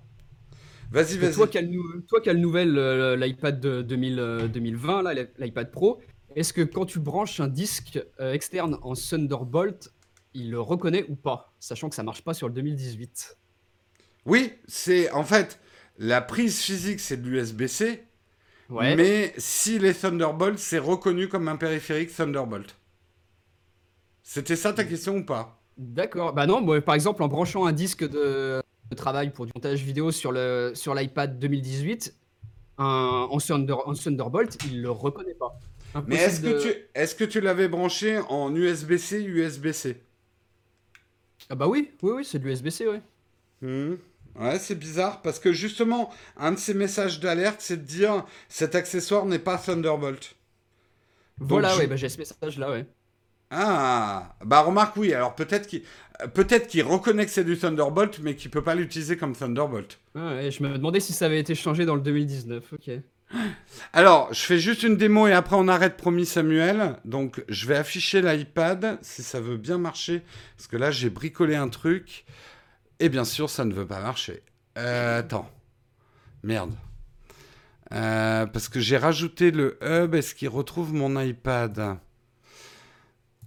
Vas-y, 0.92 1.18
vas-y. 1.18 1.34
toi, 1.34 1.48
quelle 1.48 1.70
nou- 1.70 2.02
toi, 2.08 2.20
quelle 2.22 2.40
nouvelle 2.40 2.78
euh, 2.78 3.16
l'iPad 3.16 3.60
de 3.60 3.82
2000, 3.82 4.20
euh, 4.20 4.48
2020, 4.48 5.04
là, 5.04 5.14
l'iPad 5.38 5.72
Pro, 5.72 6.02
est-ce 6.36 6.52
que 6.54 6.62
quand 6.62 6.86
tu 6.86 7.00
branches 7.00 7.40
un 7.40 7.48
disque 7.48 8.00
euh, 8.20 8.34
externe 8.34 8.78
en 8.82 8.94
Thunderbolt, 8.94 9.92
il 10.34 10.52
le 10.52 10.60
reconnaît 10.62 11.06
ou 11.10 11.16
pas 11.16 11.54
Sachant 11.60 11.90
que 11.90 11.96
ça 11.96 12.04
marche 12.04 12.24
pas 12.24 12.34
sur 12.34 12.48
le 12.48 12.54
2018. 12.54 13.38
Oui, 14.26 14.54
c'est 14.68 15.12
en 15.12 15.24
fait 15.24 15.60
la 15.98 16.22
prise 16.22 16.60
physique, 16.62 17.00
c'est 17.00 17.18
de 17.22 17.28
l'USB-C, 17.30 18.06
Ouais. 18.70 18.96
mais 18.96 19.34
si 19.38 19.80
les 19.80 19.94
Thunderbolt, 19.96 20.60
c'est 20.60 20.78
reconnu 20.78 21.28
comme 21.28 21.48
un 21.48 21.56
périphérique 21.56 22.16
Thunderbolt. 22.16 22.76
C'était 24.24 24.56
ça 24.56 24.74
ta 24.74 24.84
question 24.84 25.18
ou 25.18 25.26
pas? 25.26 25.60
D'accord. 25.78 26.34
Bah 26.34 26.46
non, 26.46 26.62
moi, 26.62 26.80
par 26.82 26.94
exemple, 26.96 27.24
en 27.24 27.28
branchant 27.28 27.66
un 27.66 27.72
disque 27.72 28.08
de, 28.08 28.62
de 28.92 28.96
travail 28.96 29.32
pour 29.32 29.46
du 29.46 29.52
montage 29.56 29.84
vidéo 29.84 30.12
sur 30.12 30.32
le 30.32 30.72
sur 30.76 30.94
l'iPad 30.96 31.40
2018, 31.40 32.16
un, 32.80 33.28
en, 33.30 33.38
Thunder- 33.40 33.74
en 33.86 33.94
Thunderbolt, 33.94 34.58
il 34.66 34.82
le 34.82 34.90
reconnaît 34.92 35.34
pas. 35.36 35.60
Mais 36.08 36.18
est-ce 36.18 36.42
que 36.42 36.62
tu 36.62 36.76
est-ce 36.96 37.16
que 37.16 37.24
tu 37.24 37.42
l'avais 37.42 37.68
branché 37.68 38.20
en 38.30 38.54
USB-C, 38.56 39.22
USB-C 39.24 40.02
Ah 41.50 41.56
bah 41.56 41.68
oui, 41.68 41.92
oui, 42.02 42.12
oui, 42.18 42.26
c'est 42.26 42.40
de 42.40 42.46
l'USB-C, 42.46 42.88
oui. 42.88 43.00
Hmm. 43.62 43.96
Ouais, 44.40 44.58
c'est 44.60 44.76
bizarre 44.76 45.22
parce 45.22 45.40
que 45.40 45.52
justement, 45.52 46.12
un 46.38 46.52
de 46.54 46.58
ces 46.58 46.74
messages 46.74 47.20
d'alerte, 47.20 47.62
c'est 47.62 47.78
de 47.78 47.84
dire 47.86 48.26
cet 48.48 48.76
accessoire 48.76 49.26
n'est 49.26 49.40
pas 49.40 49.58
Thunderbolt. 49.58 50.36
Voilà, 51.40 51.74
je- 51.74 51.80
ouais, 51.80 51.88
bah 51.88 51.96
j'ai 51.96 52.10
ce 52.10 52.18
message-là, 52.18 52.72
ouais. 52.72 52.86
Ah, 53.52 54.36
bah 54.46 54.62
remarque 54.62 54.96
oui. 54.98 55.14
Alors 55.14 55.34
peut-être 55.36 55.68
qu'il 55.68 55.84
peut-être 56.28 56.68
qu'il 56.68 56.84
reconnaît 56.84 57.26
que 57.26 57.32
c'est 57.32 57.44
du 57.44 57.58
Thunderbolt, 57.58 58.20
mais 58.22 58.36
qu'il 58.36 58.52
peut 58.52 58.64
pas 58.64 58.76
l'utiliser 58.76 59.18
comme 59.18 59.36
Thunderbolt. 59.36 60.00
Ah 60.16 60.36
ouais, 60.36 60.52
je 60.52 60.64
me 60.64 60.70
demandais 60.70 61.00
si 61.00 61.14
ça 61.14 61.26
avait 61.26 61.40
été 61.40 61.56
changé 61.56 61.86
dans 61.86 61.96
le 61.96 62.02
2019, 62.02 62.74
ok. 62.74 62.92
Alors, 63.94 64.34
je 64.34 64.42
fais 64.42 64.58
juste 64.58 64.84
une 64.84 64.98
démo 64.98 65.28
et 65.28 65.34
après 65.34 65.56
on 65.56 65.68
arrête, 65.68 65.98
promis 65.98 66.26
Samuel. 66.26 66.96
Donc, 67.06 67.44
je 67.48 67.68
vais 67.68 67.76
afficher 67.76 68.22
l'iPad 68.22 68.98
si 69.02 69.24
ça 69.24 69.40
veut 69.40 69.58
bien 69.58 69.78
marcher, 69.78 70.24
parce 70.58 70.68
que 70.68 70.78
là 70.78 70.92
j'ai 70.92 71.10
bricolé 71.10 71.56
un 71.56 71.70
truc 71.70 72.26
et 73.00 73.10
bien 73.10 73.26
sûr 73.26 73.50
ça 73.50 73.66
ne 73.66 73.74
veut 73.74 73.88
pas 73.88 74.02
marcher. 74.02 74.42
Euh, 74.78 75.20
attends, 75.20 75.50
merde. 76.44 76.74
Euh, 77.92 78.46
parce 78.46 78.70
que 78.70 78.80
j'ai 78.80 78.98
rajouté 78.98 79.52
le 79.52 79.78
hub. 79.82 80.14
Est-ce 80.14 80.36
qu'il 80.36 80.50
retrouve 80.50 80.94
mon 80.94 81.20
iPad? 81.20 81.98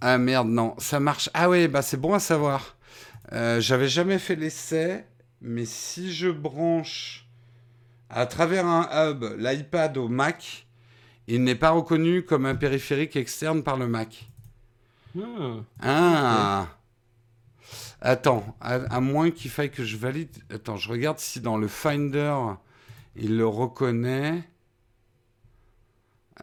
Ah 0.05 0.17
merde, 0.17 0.49
non, 0.49 0.75
ça 0.79 0.99
marche. 0.99 1.29
Ah 1.33 1.49
ouais, 1.49 1.69
bah 1.69 1.81
c'est 1.81 1.95
bon 1.95 2.13
à 2.13 2.19
savoir. 2.19 2.75
Euh, 3.31 3.61
J'avais 3.61 3.87
jamais 3.87 4.19
fait 4.19 4.35
l'essai, 4.35 5.05
mais 5.39 5.63
si 5.63 6.13
je 6.13 6.27
branche 6.27 7.25
à 8.09 8.25
travers 8.25 8.65
un 8.65 8.89
hub 8.91 9.23
l'iPad 9.37 9.95
au 9.97 10.09
Mac, 10.09 10.67
il 11.27 11.41
n'est 11.45 11.55
pas 11.55 11.69
reconnu 11.69 12.25
comme 12.25 12.45
un 12.45 12.55
périphérique 12.55 13.15
externe 13.15 13.63
par 13.63 13.77
le 13.77 13.87
Mac. 13.87 14.29
Ah. 15.17 15.61
Ah 15.81 16.67
Attends, 18.01 18.57
à, 18.59 18.73
à 18.93 18.99
moins 18.99 19.31
qu'il 19.31 19.51
faille 19.51 19.71
que 19.71 19.85
je 19.85 19.95
valide. 19.95 20.35
Attends, 20.53 20.75
je 20.75 20.89
regarde 20.89 21.19
si 21.19 21.39
dans 21.39 21.55
le 21.55 21.69
Finder 21.69 22.35
il 23.15 23.37
le 23.37 23.47
reconnaît. 23.47 24.43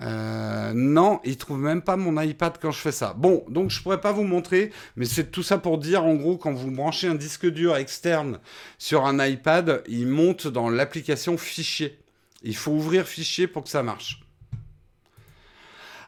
Euh, 0.03 0.73
non, 0.75 1.21
il 1.25 1.37
trouve 1.37 1.59
même 1.59 1.83
pas 1.83 1.97
mon 1.97 2.21
iPad 2.21 2.57
quand 2.61 2.71
je 2.71 2.79
fais 2.79 2.93
ça. 2.93 3.15
Bon, 3.17 3.45
donc 3.49 3.71
je 3.71 3.83
pourrais 3.83 4.01
pas 4.01 4.13
vous 4.13 4.23
montrer, 4.23 4.71
mais 4.97 5.05
c'est 5.05 5.31
tout 5.31 5.43
ça 5.43 5.59
pour 5.59 5.79
dire 5.79 6.05
en 6.05 6.15
gros 6.15 6.37
quand 6.37 6.53
vous 6.53 6.71
branchez 6.71 7.09
un 7.09 7.15
disque 7.15 7.47
dur 7.47 7.77
externe 7.77 8.39
sur 8.79 9.05
un 9.05 9.25
iPad, 9.25 9.83
il 9.89 10.07
monte 10.07 10.47
dans 10.47 10.71
l'application 10.71 11.37
fichier. 11.37 11.99
Il 12.43 12.57
faut 12.57 12.73
ouvrir 12.73 13.07
fichier 13.07 13.47
pour 13.47 13.65
que 13.65 13.69
ça 13.69 13.83
marche. 13.83 14.21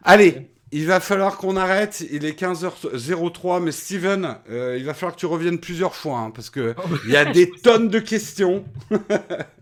Allez, 0.05 0.51
il 0.73 0.87
va 0.87 1.01
falloir 1.01 1.37
qu'on 1.37 1.57
arrête. 1.57 2.05
Il 2.11 2.25
est 2.25 2.39
15h03, 2.39 3.63
mais 3.63 3.73
Steven, 3.73 4.39
euh, 4.49 4.77
il 4.79 4.85
va 4.85 4.95
falloir 4.95 5.15
que 5.15 5.21
tu 5.21 5.27
reviennes 5.27 5.59
plusieurs 5.59 5.95
fois 5.95 6.19
hein, 6.19 6.31
parce 6.31 6.51
que 6.51 6.75
Oh, 6.85 6.97
il 7.05 7.11
y 7.11 7.17
a 7.17 7.27
des 7.27 7.51
tonnes 7.51 7.89
de 7.89 7.99
questions. 7.99 8.65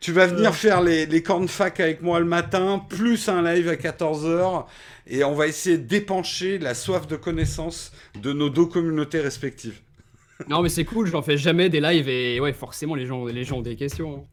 tu 0.00 0.12
vas 0.12 0.26
venir 0.26 0.54
faire 0.54 0.82
les, 0.82 1.06
les 1.06 1.20
de 1.20 1.46
fac 1.46 1.80
avec 1.80 2.02
moi 2.02 2.20
le 2.20 2.26
matin, 2.26 2.84
plus 2.88 3.28
un 3.28 3.42
live 3.42 3.68
à 3.68 3.74
14h, 3.74 4.66
et 5.06 5.24
on 5.24 5.34
va 5.34 5.46
essayer 5.46 5.78
d'épancher 5.78 6.58
la 6.58 6.74
soif 6.74 7.06
de 7.06 7.16
connaissance 7.16 7.92
de 8.20 8.32
nos 8.32 8.50
deux 8.50 8.66
communautés 8.66 9.20
respectives. 9.20 9.80
Non, 10.48 10.62
mais 10.62 10.68
c'est 10.68 10.84
cool, 10.84 11.08
j'en 11.08 11.20
fais 11.20 11.36
jamais 11.36 11.68
des 11.68 11.80
lives 11.80 12.08
et 12.08 12.38
ouais, 12.38 12.52
forcément, 12.52 12.94
les 12.94 13.06
gens, 13.06 13.26
les 13.26 13.42
gens 13.42 13.56
ont 13.56 13.62
des 13.62 13.74
questions. 13.74 14.24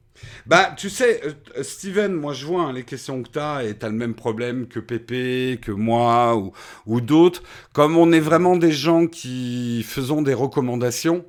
Bah, 0.46 0.74
tu 0.78 0.90
sais, 0.90 1.22
euh, 1.26 1.64
Steven, 1.64 2.14
moi 2.14 2.34
je 2.34 2.46
vois 2.46 2.64
hein, 2.64 2.74
les 2.74 2.84
questions 2.84 3.22
que 3.22 3.30
tu 3.30 3.40
as 3.40 3.64
et 3.64 3.78
tu 3.78 3.86
as 3.86 3.90
le 3.90 3.96
même 3.96 4.14
problème 4.14 4.68
que 4.68 4.80
Pépé, 4.80 5.60
que 5.62 5.72
moi 5.72 6.38
ou, 6.38 6.54
ou 6.86 7.02
d'autres. 7.02 7.44
Comme 7.74 7.98
on 7.98 8.12
est 8.12 8.20
vraiment 8.20 8.56
des 8.56 8.72
gens 8.72 9.08
qui 9.08 9.84
faisons 9.84 10.22
des 10.22 10.34
recommandations, 10.34 11.26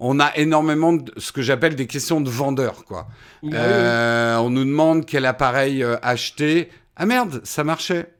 on 0.00 0.18
a 0.18 0.34
énormément 0.36 0.94
de 0.94 1.12
ce 1.18 1.30
que 1.30 1.42
j'appelle 1.42 1.74
des 1.76 1.86
questions 1.86 2.20
de 2.20 2.30
vendeurs, 2.30 2.84
quoi. 2.86 3.06
Ah 3.44 3.46
Euh, 3.54 4.36
on 4.38 4.50
nous 4.50 4.64
demande 4.64 5.04
quel 5.06 5.26
appareil 5.26 5.82
euh, 5.84 5.96
acheter. 6.02 6.70
Ah 6.96 7.06
merde, 7.06 7.40
ça 7.44 7.62
marchait. 7.64 8.12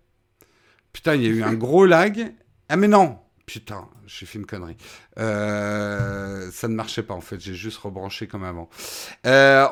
Putain, 0.92 1.14
il 1.14 1.22
y 1.22 1.26
a 1.26 1.30
eu 1.30 1.42
un 1.42 1.54
gros 1.54 1.86
lag. 1.86 2.32
Ah 2.68 2.76
mais 2.76 2.88
non. 2.88 3.18
Putain, 3.46 3.88
j'ai 4.06 4.26
fait 4.26 4.38
une 4.38 4.46
connerie. 4.46 4.76
Euh, 5.18 6.50
ça 6.52 6.68
ne 6.68 6.74
marchait 6.74 7.02
pas 7.02 7.14
en 7.14 7.20
fait, 7.20 7.40
j'ai 7.40 7.54
juste 7.54 7.78
rebranché 7.78 8.26
comme 8.26 8.44
avant. 8.44 8.68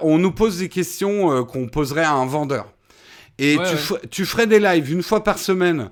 On 0.02 0.18
nous 0.18 0.32
pose 0.32 0.58
des 0.58 0.68
questions 0.68 1.44
qu'on 1.44 1.68
poserait 1.68 2.04
à 2.04 2.12
un 2.12 2.26
vendeur. 2.26 2.72
Et 3.38 3.56
Ouais, 3.56 3.64
tu, 3.70 3.92
ouais. 3.92 4.00
tu 4.10 4.24
ferais 4.26 4.46
des 4.48 4.58
lives 4.58 4.90
une 4.90 5.02
fois 5.02 5.22
par 5.22 5.38
semaine. 5.38 5.90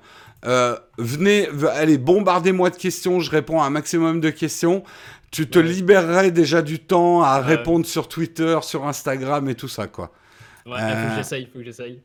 Venez, 0.97 1.47
allez, 1.73 1.97
bombardez-moi 1.97 2.69
de 2.69 2.75
questions, 2.75 3.19
je 3.19 3.31
réponds 3.31 3.61
à 3.61 3.65
un 3.65 3.69
maximum 3.69 4.19
de 4.19 4.29
questions. 4.29 4.83
Tu 5.31 5.47
te 5.49 5.59
Ouais. 5.59 5.65
libérerais 5.65 6.31
déjà 6.31 6.61
du 6.61 6.79
temps 6.79 7.21
à 7.21 7.39
répondre 7.41 7.85
sur 7.85 8.07
Twitter, 8.07 8.57
sur 8.61 8.85
Instagram 8.87 9.47
et 9.49 9.55
tout 9.55 9.67
ça, 9.67 9.87
quoi. 9.87 10.11
Ouais, 10.65 10.73
faut 10.79 10.85
Euh. 10.85 11.09
que 11.09 11.15
j'essaye, 11.17 11.45
faut 11.51 11.59
que 11.59 11.65
j'essaye. 11.65 12.01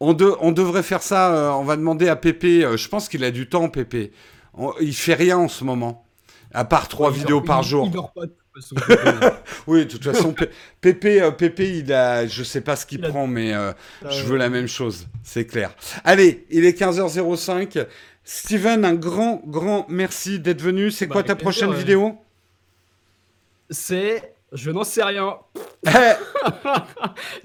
On, 0.00 0.12
de- 0.12 0.34
on 0.40 0.52
devrait 0.52 0.82
faire 0.82 1.02
ça, 1.02 1.32
euh, 1.34 1.50
on 1.52 1.64
va 1.64 1.76
demander 1.76 2.08
à 2.08 2.16
Pépé, 2.16 2.64
euh, 2.64 2.76
je 2.76 2.88
pense 2.88 3.08
qu'il 3.08 3.24
a 3.24 3.30
du 3.30 3.48
temps, 3.48 3.68
Pépé. 3.68 4.12
On- 4.54 4.72
il 4.80 4.94
fait 4.94 5.14
rien 5.14 5.38
en 5.38 5.48
ce 5.48 5.64
moment, 5.64 6.06
à 6.52 6.64
part 6.64 6.88
trois 6.88 7.10
vidéos 7.10 7.38
dort- 7.38 7.44
par 7.44 7.60
il- 7.62 7.68
jour. 7.68 7.86
Il 7.86 7.92
dort 7.92 8.12
pas 8.12 8.22
de 8.26 8.32
toute 8.32 8.54
façon. 8.54 8.74
Oui, 9.66 9.86
de 9.86 9.90
toute 9.90 10.04
façon, 10.04 10.32
Pé- 10.32 10.50
Pépé, 10.80 11.22
euh, 11.22 11.30
Pépé, 11.30 11.78
il 11.78 11.92
a, 11.92 12.26
je 12.26 12.42
sais 12.42 12.60
pas 12.60 12.76
ce 12.76 12.84
qu'il 12.86 13.00
prend, 13.00 13.26
mais 13.26 13.54
euh, 13.54 13.72
je 14.10 14.20
Euh, 14.20 14.24
veux 14.24 14.36
la 14.36 14.48
même 14.48 14.66
chose, 14.68 15.06
c'est 15.22 15.46
clair. 15.46 15.74
Allez, 16.04 16.46
il 16.50 16.64
est 16.64 16.72
15h05. 16.78 17.86
Steven, 18.28 18.84
un 18.84 18.94
grand, 18.94 19.40
grand 19.46 19.86
merci 19.88 20.40
d'être 20.40 20.60
venu. 20.60 20.90
C'est 20.90 21.06
Bah, 21.06 21.12
quoi 21.14 21.22
ta 21.22 21.36
plaisir, 21.36 21.44
prochaine 21.50 21.70
ouais. 21.70 21.76
vidéo? 21.78 22.18
C'est. 23.70 24.34
Je 24.52 24.70
n'en 24.70 24.84
sais 24.84 25.02
rien. 25.02 25.36
Eh, 25.86 25.90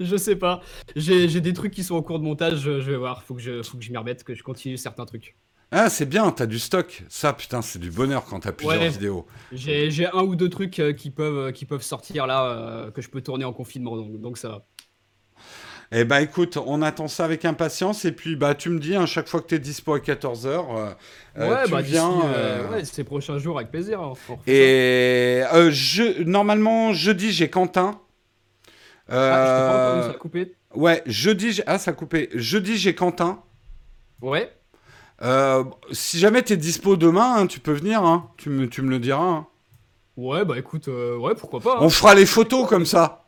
je 0.00 0.16
sais 0.16 0.36
pas. 0.36 0.60
J'ai 0.96 1.40
des 1.40 1.52
trucs 1.52 1.72
qui 1.72 1.84
sont 1.84 1.94
en 1.96 2.02
cours 2.02 2.18
de 2.18 2.24
montage, 2.24 2.58
je, 2.60 2.80
je 2.80 2.90
vais 2.90 2.96
voir. 2.96 3.22
Faut 3.22 3.34
que 3.34 3.40
je, 3.40 3.62
faut 3.62 3.76
que 3.78 3.84
je 3.84 3.90
m'y 3.90 3.96
remette, 3.96 4.24
que 4.24 4.34
je 4.34 4.42
continue 4.42 4.76
certains 4.76 5.04
trucs. 5.04 5.36
Ah, 5.70 5.88
c'est 5.88 6.04
bien, 6.06 6.30
t'as 6.32 6.46
du 6.46 6.58
stock. 6.58 7.02
Ça, 7.08 7.32
putain, 7.32 7.62
c'est 7.62 7.78
du 7.78 7.90
bonheur 7.90 8.24
quand 8.24 8.40
t'as 8.40 8.52
plusieurs 8.52 8.80
Ouais. 8.80 8.88
vidéos. 8.88 9.26
J'ai 9.52 9.90
j'ai 9.90 10.06
un 10.06 10.22
ou 10.22 10.36
deux 10.36 10.48
trucs 10.50 10.78
euh, 10.80 10.92
qui 10.92 11.10
peuvent, 11.10 11.48
euh, 11.48 11.52
qui 11.52 11.64
peuvent 11.64 11.82
sortir 11.82 12.26
là, 12.26 12.44
euh, 12.46 12.90
que 12.90 13.00
je 13.02 13.08
peux 13.08 13.22
tourner 13.22 13.44
en 13.44 13.52
confinement, 13.52 13.96
donc, 13.96 14.20
donc 14.20 14.36
ça 14.38 14.48
va. 14.48 14.66
Eh 15.94 16.04
ben 16.04 16.20
écoute, 16.20 16.56
on 16.56 16.80
attend 16.80 17.06
ça 17.06 17.26
avec 17.26 17.44
impatience 17.44 18.06
et 18.06 18.12
puis 18.12 18.34
bah 18.34 18.54
tu 18.54 18.70
me 18.70 18.78
dis 18.78 18.96
à 18.96 19.04
chaque 19.04 19.28
fois 19.28 19.42
que 19.42 19.46
t'es 19.48 19.58
dispo 19.58 19.92
à 19.92 19.98
14h, 19.98 20.94
ouais, 21.36 21.64
tu 21.66 21.70
bah 21.70 21.82
viens. 21.82 22.10
euh, 22.10 22.60
euh, 22.66 22.70
ouais, 22.70 22.84
ces 22.86 23.04
prochains 23.04 23.36
jours, 23.38 23.58
avec 23.58 23.70
plaisir. 23.70 24.00
hein. 24.00 24.14
Et 24.46 25.42
euh, 25.52 25.70
je, 25.70 26.22
normalement 26.22 26.94
jeudi 26.94 27.30
j'ai 27.30 27.50
Quentin. 27.50 28.00
Ah, 29.08 29.12
je 29.12 29.14
Euh, 29.16 29.90
entendu, 29.90 30.02
ça 30.12 30.16
a 30.16 30.18
coupé. 30.18 30.54
ouais, 30.74 31.02
jeudi 31.04 31.52
j'ai- 31.52 31.64
ah 31.66 31.78
ça 31.78 31.90
a 31.90 31.94
coupé. 31.94 32.30
Jeudi 32.34 32.78
j'ai 32.78 32.94
Quentin. 32.94 33.42
Ouais. 34.22 34.50
Euh, 35.20 35.62
si 35.90 36.18
jamais 36.18 36.42
t'es 36.42 36.56
dispo 36.56 36.96
demain, 36.96 37.34
hein, 37.36 37.46
tu 37.46 37.60
peux 37.60 37.72
venir. 37.72 38.02
hein. 38.02 38.30
Tu 38.38 38.48
me, 38.48 38.66
tu 38.66 38.80
me 38.80 38.88
le 38.88 38.98
diras. 38.98 39.22
hein. 39.22 39.46
Ouais, 40.16 40.44
bah 40.44 40.58
écoute, 40.58 40.88
euh, 40.88 41.16
ouais, 41.18 41.34
pourquoi 41.34 41.60
pas. 41.60 41.74
hein. 41.74 41.78
On 41.82 41.90
fera 41.90 42.14
les 42.14 42.26
photos 42.26 42.66
comme 42.68 42.86
ça. 42.86 43.21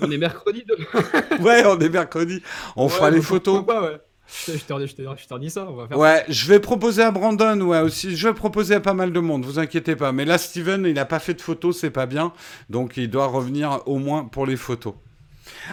On 0.00 0.10
est 0.10 0.18
mercredi 0.18 0.64
demain. 0.68 1.04
Ouais, 1.44 1.64
on 1.66 1.78
est 1.80 1.88
mercredi. 1.88 2.42
On 2.76 2.88
fera 2.88 3.10
les 3.10 3.22
photos. 3.22 3.56
pourquoi 3.58 3.74
pas, 3.82 3.86
ouais. 3.88 4.00
Je 4.46 4.52
te- 4.52 4.58
je 4.58 4.64
te 4.64 4.86
je 4.86 4.94
te- 4.94 5.02
je 5.22 5.26
te 5.28 5.38
dis 5.38 5.50
ça, 5.50 5.66
on 5.68 5.74
va 5.74 5.86
faire 5.86 5.98
Ouais, 5.98 6.24
je 6.28 6.46
vais 6.48 6.58
proposer 6.60 7.02
à 7.02 7.10
Brandon, 7.10 7.60
ouais, 7.60 7.80
aussi. 7.80 8.16
Je 8.16 8.28
vais 8.28 8.34
proposer 8.34 8.74
à 8.76 8.80
pas 8.80 8.94
mal 8.94 9.12
de 9.12 9.20
monde, 9.20 9.44
vous 9.44 9.58
inquiétez 9.58 9.96
pas. 9.96 10.12
Mais 10.12 10.24
là, 10.24 10.38
Steven, 10.38 10.86
il 10.86 10.94
n'a 10.94 11.04
pas 11.04 11.18
fait 11.18 11.34
de 11.34 11.42
photos, 11.42 11.78
c'est 11.78 11.90
pas 11.90 12.06
bien. 12.06 12.32
Donc, 12.70 12.96
il 12.96 13.10
doit 13.10 13.26
revenir 13.26 13.80
au 13.86 13.98
moins 13.98 14.24
pour 14.24 14.46
les 14.46 14.56
photos. 14.56 14.94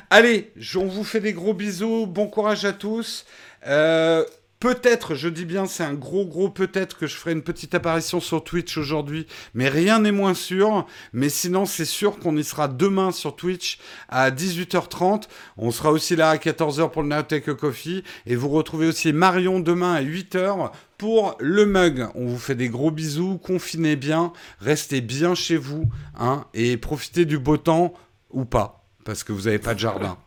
Allez, 0.09 0.51
je- 0.57 0.79
on 0.79 0.85
vous 0.87 1.03
fait 1.03 1.21
des 1.21 1.33
gros 1.33 1.53
bisous. 1.53 2.05
Bon 2.07 2.27
courage 2.27 2.65
à 2.65 2.73
tous. 2.73 3.25
Euh, 3.67 4.25
peut-être, 4.61 5.15
je 5.15 5.27
dis 5.27 5.43
bien, 5.43 5.65
c'est 5.65 5.83
un 5.83 5.95
gros, 5.95 6.25
gros 6.25 6.49
peut-être 6.49 6.97
que 6.97 7.07
je 7.07 7.15
ferai 7.15 7.33
une 7.33 7.41
petite 7.41 7.75
apparition 7.75 8.21
sur 8.21 8.43
Twitch 8.43 8.77
aujourd'hui. 8.77 9.27
Mais 9.53 9.67
rien 9.67 9.99
n'est 9.99 10.13
moins 10.13 10.35
sûr. 10.35 10.85
Mais 11.11 11.27
sinon, 11.27 11.65
c'est 11.65 11.83
sûr 11.83 12.19
qu'on 12.19 12.37
y 12.37 12.43
sera 12.43 12.69
demain 12.69 13.11
sur 13.11 13.35
Twitch 13.35 13.79
à 14.07 14.31
18h30. 14.31 15.23
On 15.57 15.71
sera 15.71 15.91
aussi 15.91 16.15
là 16.15 16.29
à 16.29 16.37
14h 16.37 16.91
pour 16.91 17.01
le 17.01 17.09
Nowtech 17.09 17.53
Coffee. 17.55 18.03
Et 18.25 18.35
vous 18.37 18.49
retrouvez 18.49 18.87
aussi 18.87 19.11
Marion 19.11 19.59
demain 19.59 19.95
à 19.95 20.01
8h 20.01 20.71
pour 20.97 21.35
le 21.39 21.65
mug. 21.65 22.07
On 22.13 22.27
vous 22.27 22.39
fait 22.39 22.55
des 22.55 22.69
gros 22.69 22.91
bisous. 22.91 23.39
Confinez 23.39 23.95
bien. 23.95 24.31
Restez 24.59 25.01
bien 25.01 25.33
chez 25.33 25.57
vous. 25.57 25.89
Hein, 26.17 26.45
et 26.53 26.77
profitez 26.77 27.25
du 27.25 27.39
beau 27.39 27.57
temps 27.57 27.93
ou 28.29 28.45
pas. 28.45 28.85
Parce 29.03 29.23
que 29.23 29.33
vous 29.33 29.41
n'avez 29.41 29.59
pas 29.59 29.73
de 29.73 29.79
jardin. 29.79 30.17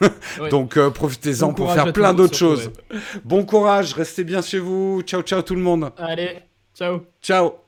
Ouais. 0.40 0.48
Donc 0.48 0.76
euh, 0.76 0.90
profitez-en 0.90 1.48
Bon 1.48 1.54
pour 1.54 1.72
faire 1.72 1.92
plein 1.92 2.12
d'autres 2.12 2.36
choses. 2.36 2.70
Bon 3.24 3.44
courage. 3.44 3.92
Restez 3.94 4.24
bien 4.24 4.42
chez 4.42 4.58
vous. 4.58 5.02
Ciao, 5.02 5.22
ciao 5.22 5.42
tout 5.42 5.54
le 5.54 5.60
monde. 5.60 5.92
Allez, 5.96 6.40
ciao. 6.74 7.02
Ciao. 7.22 7.63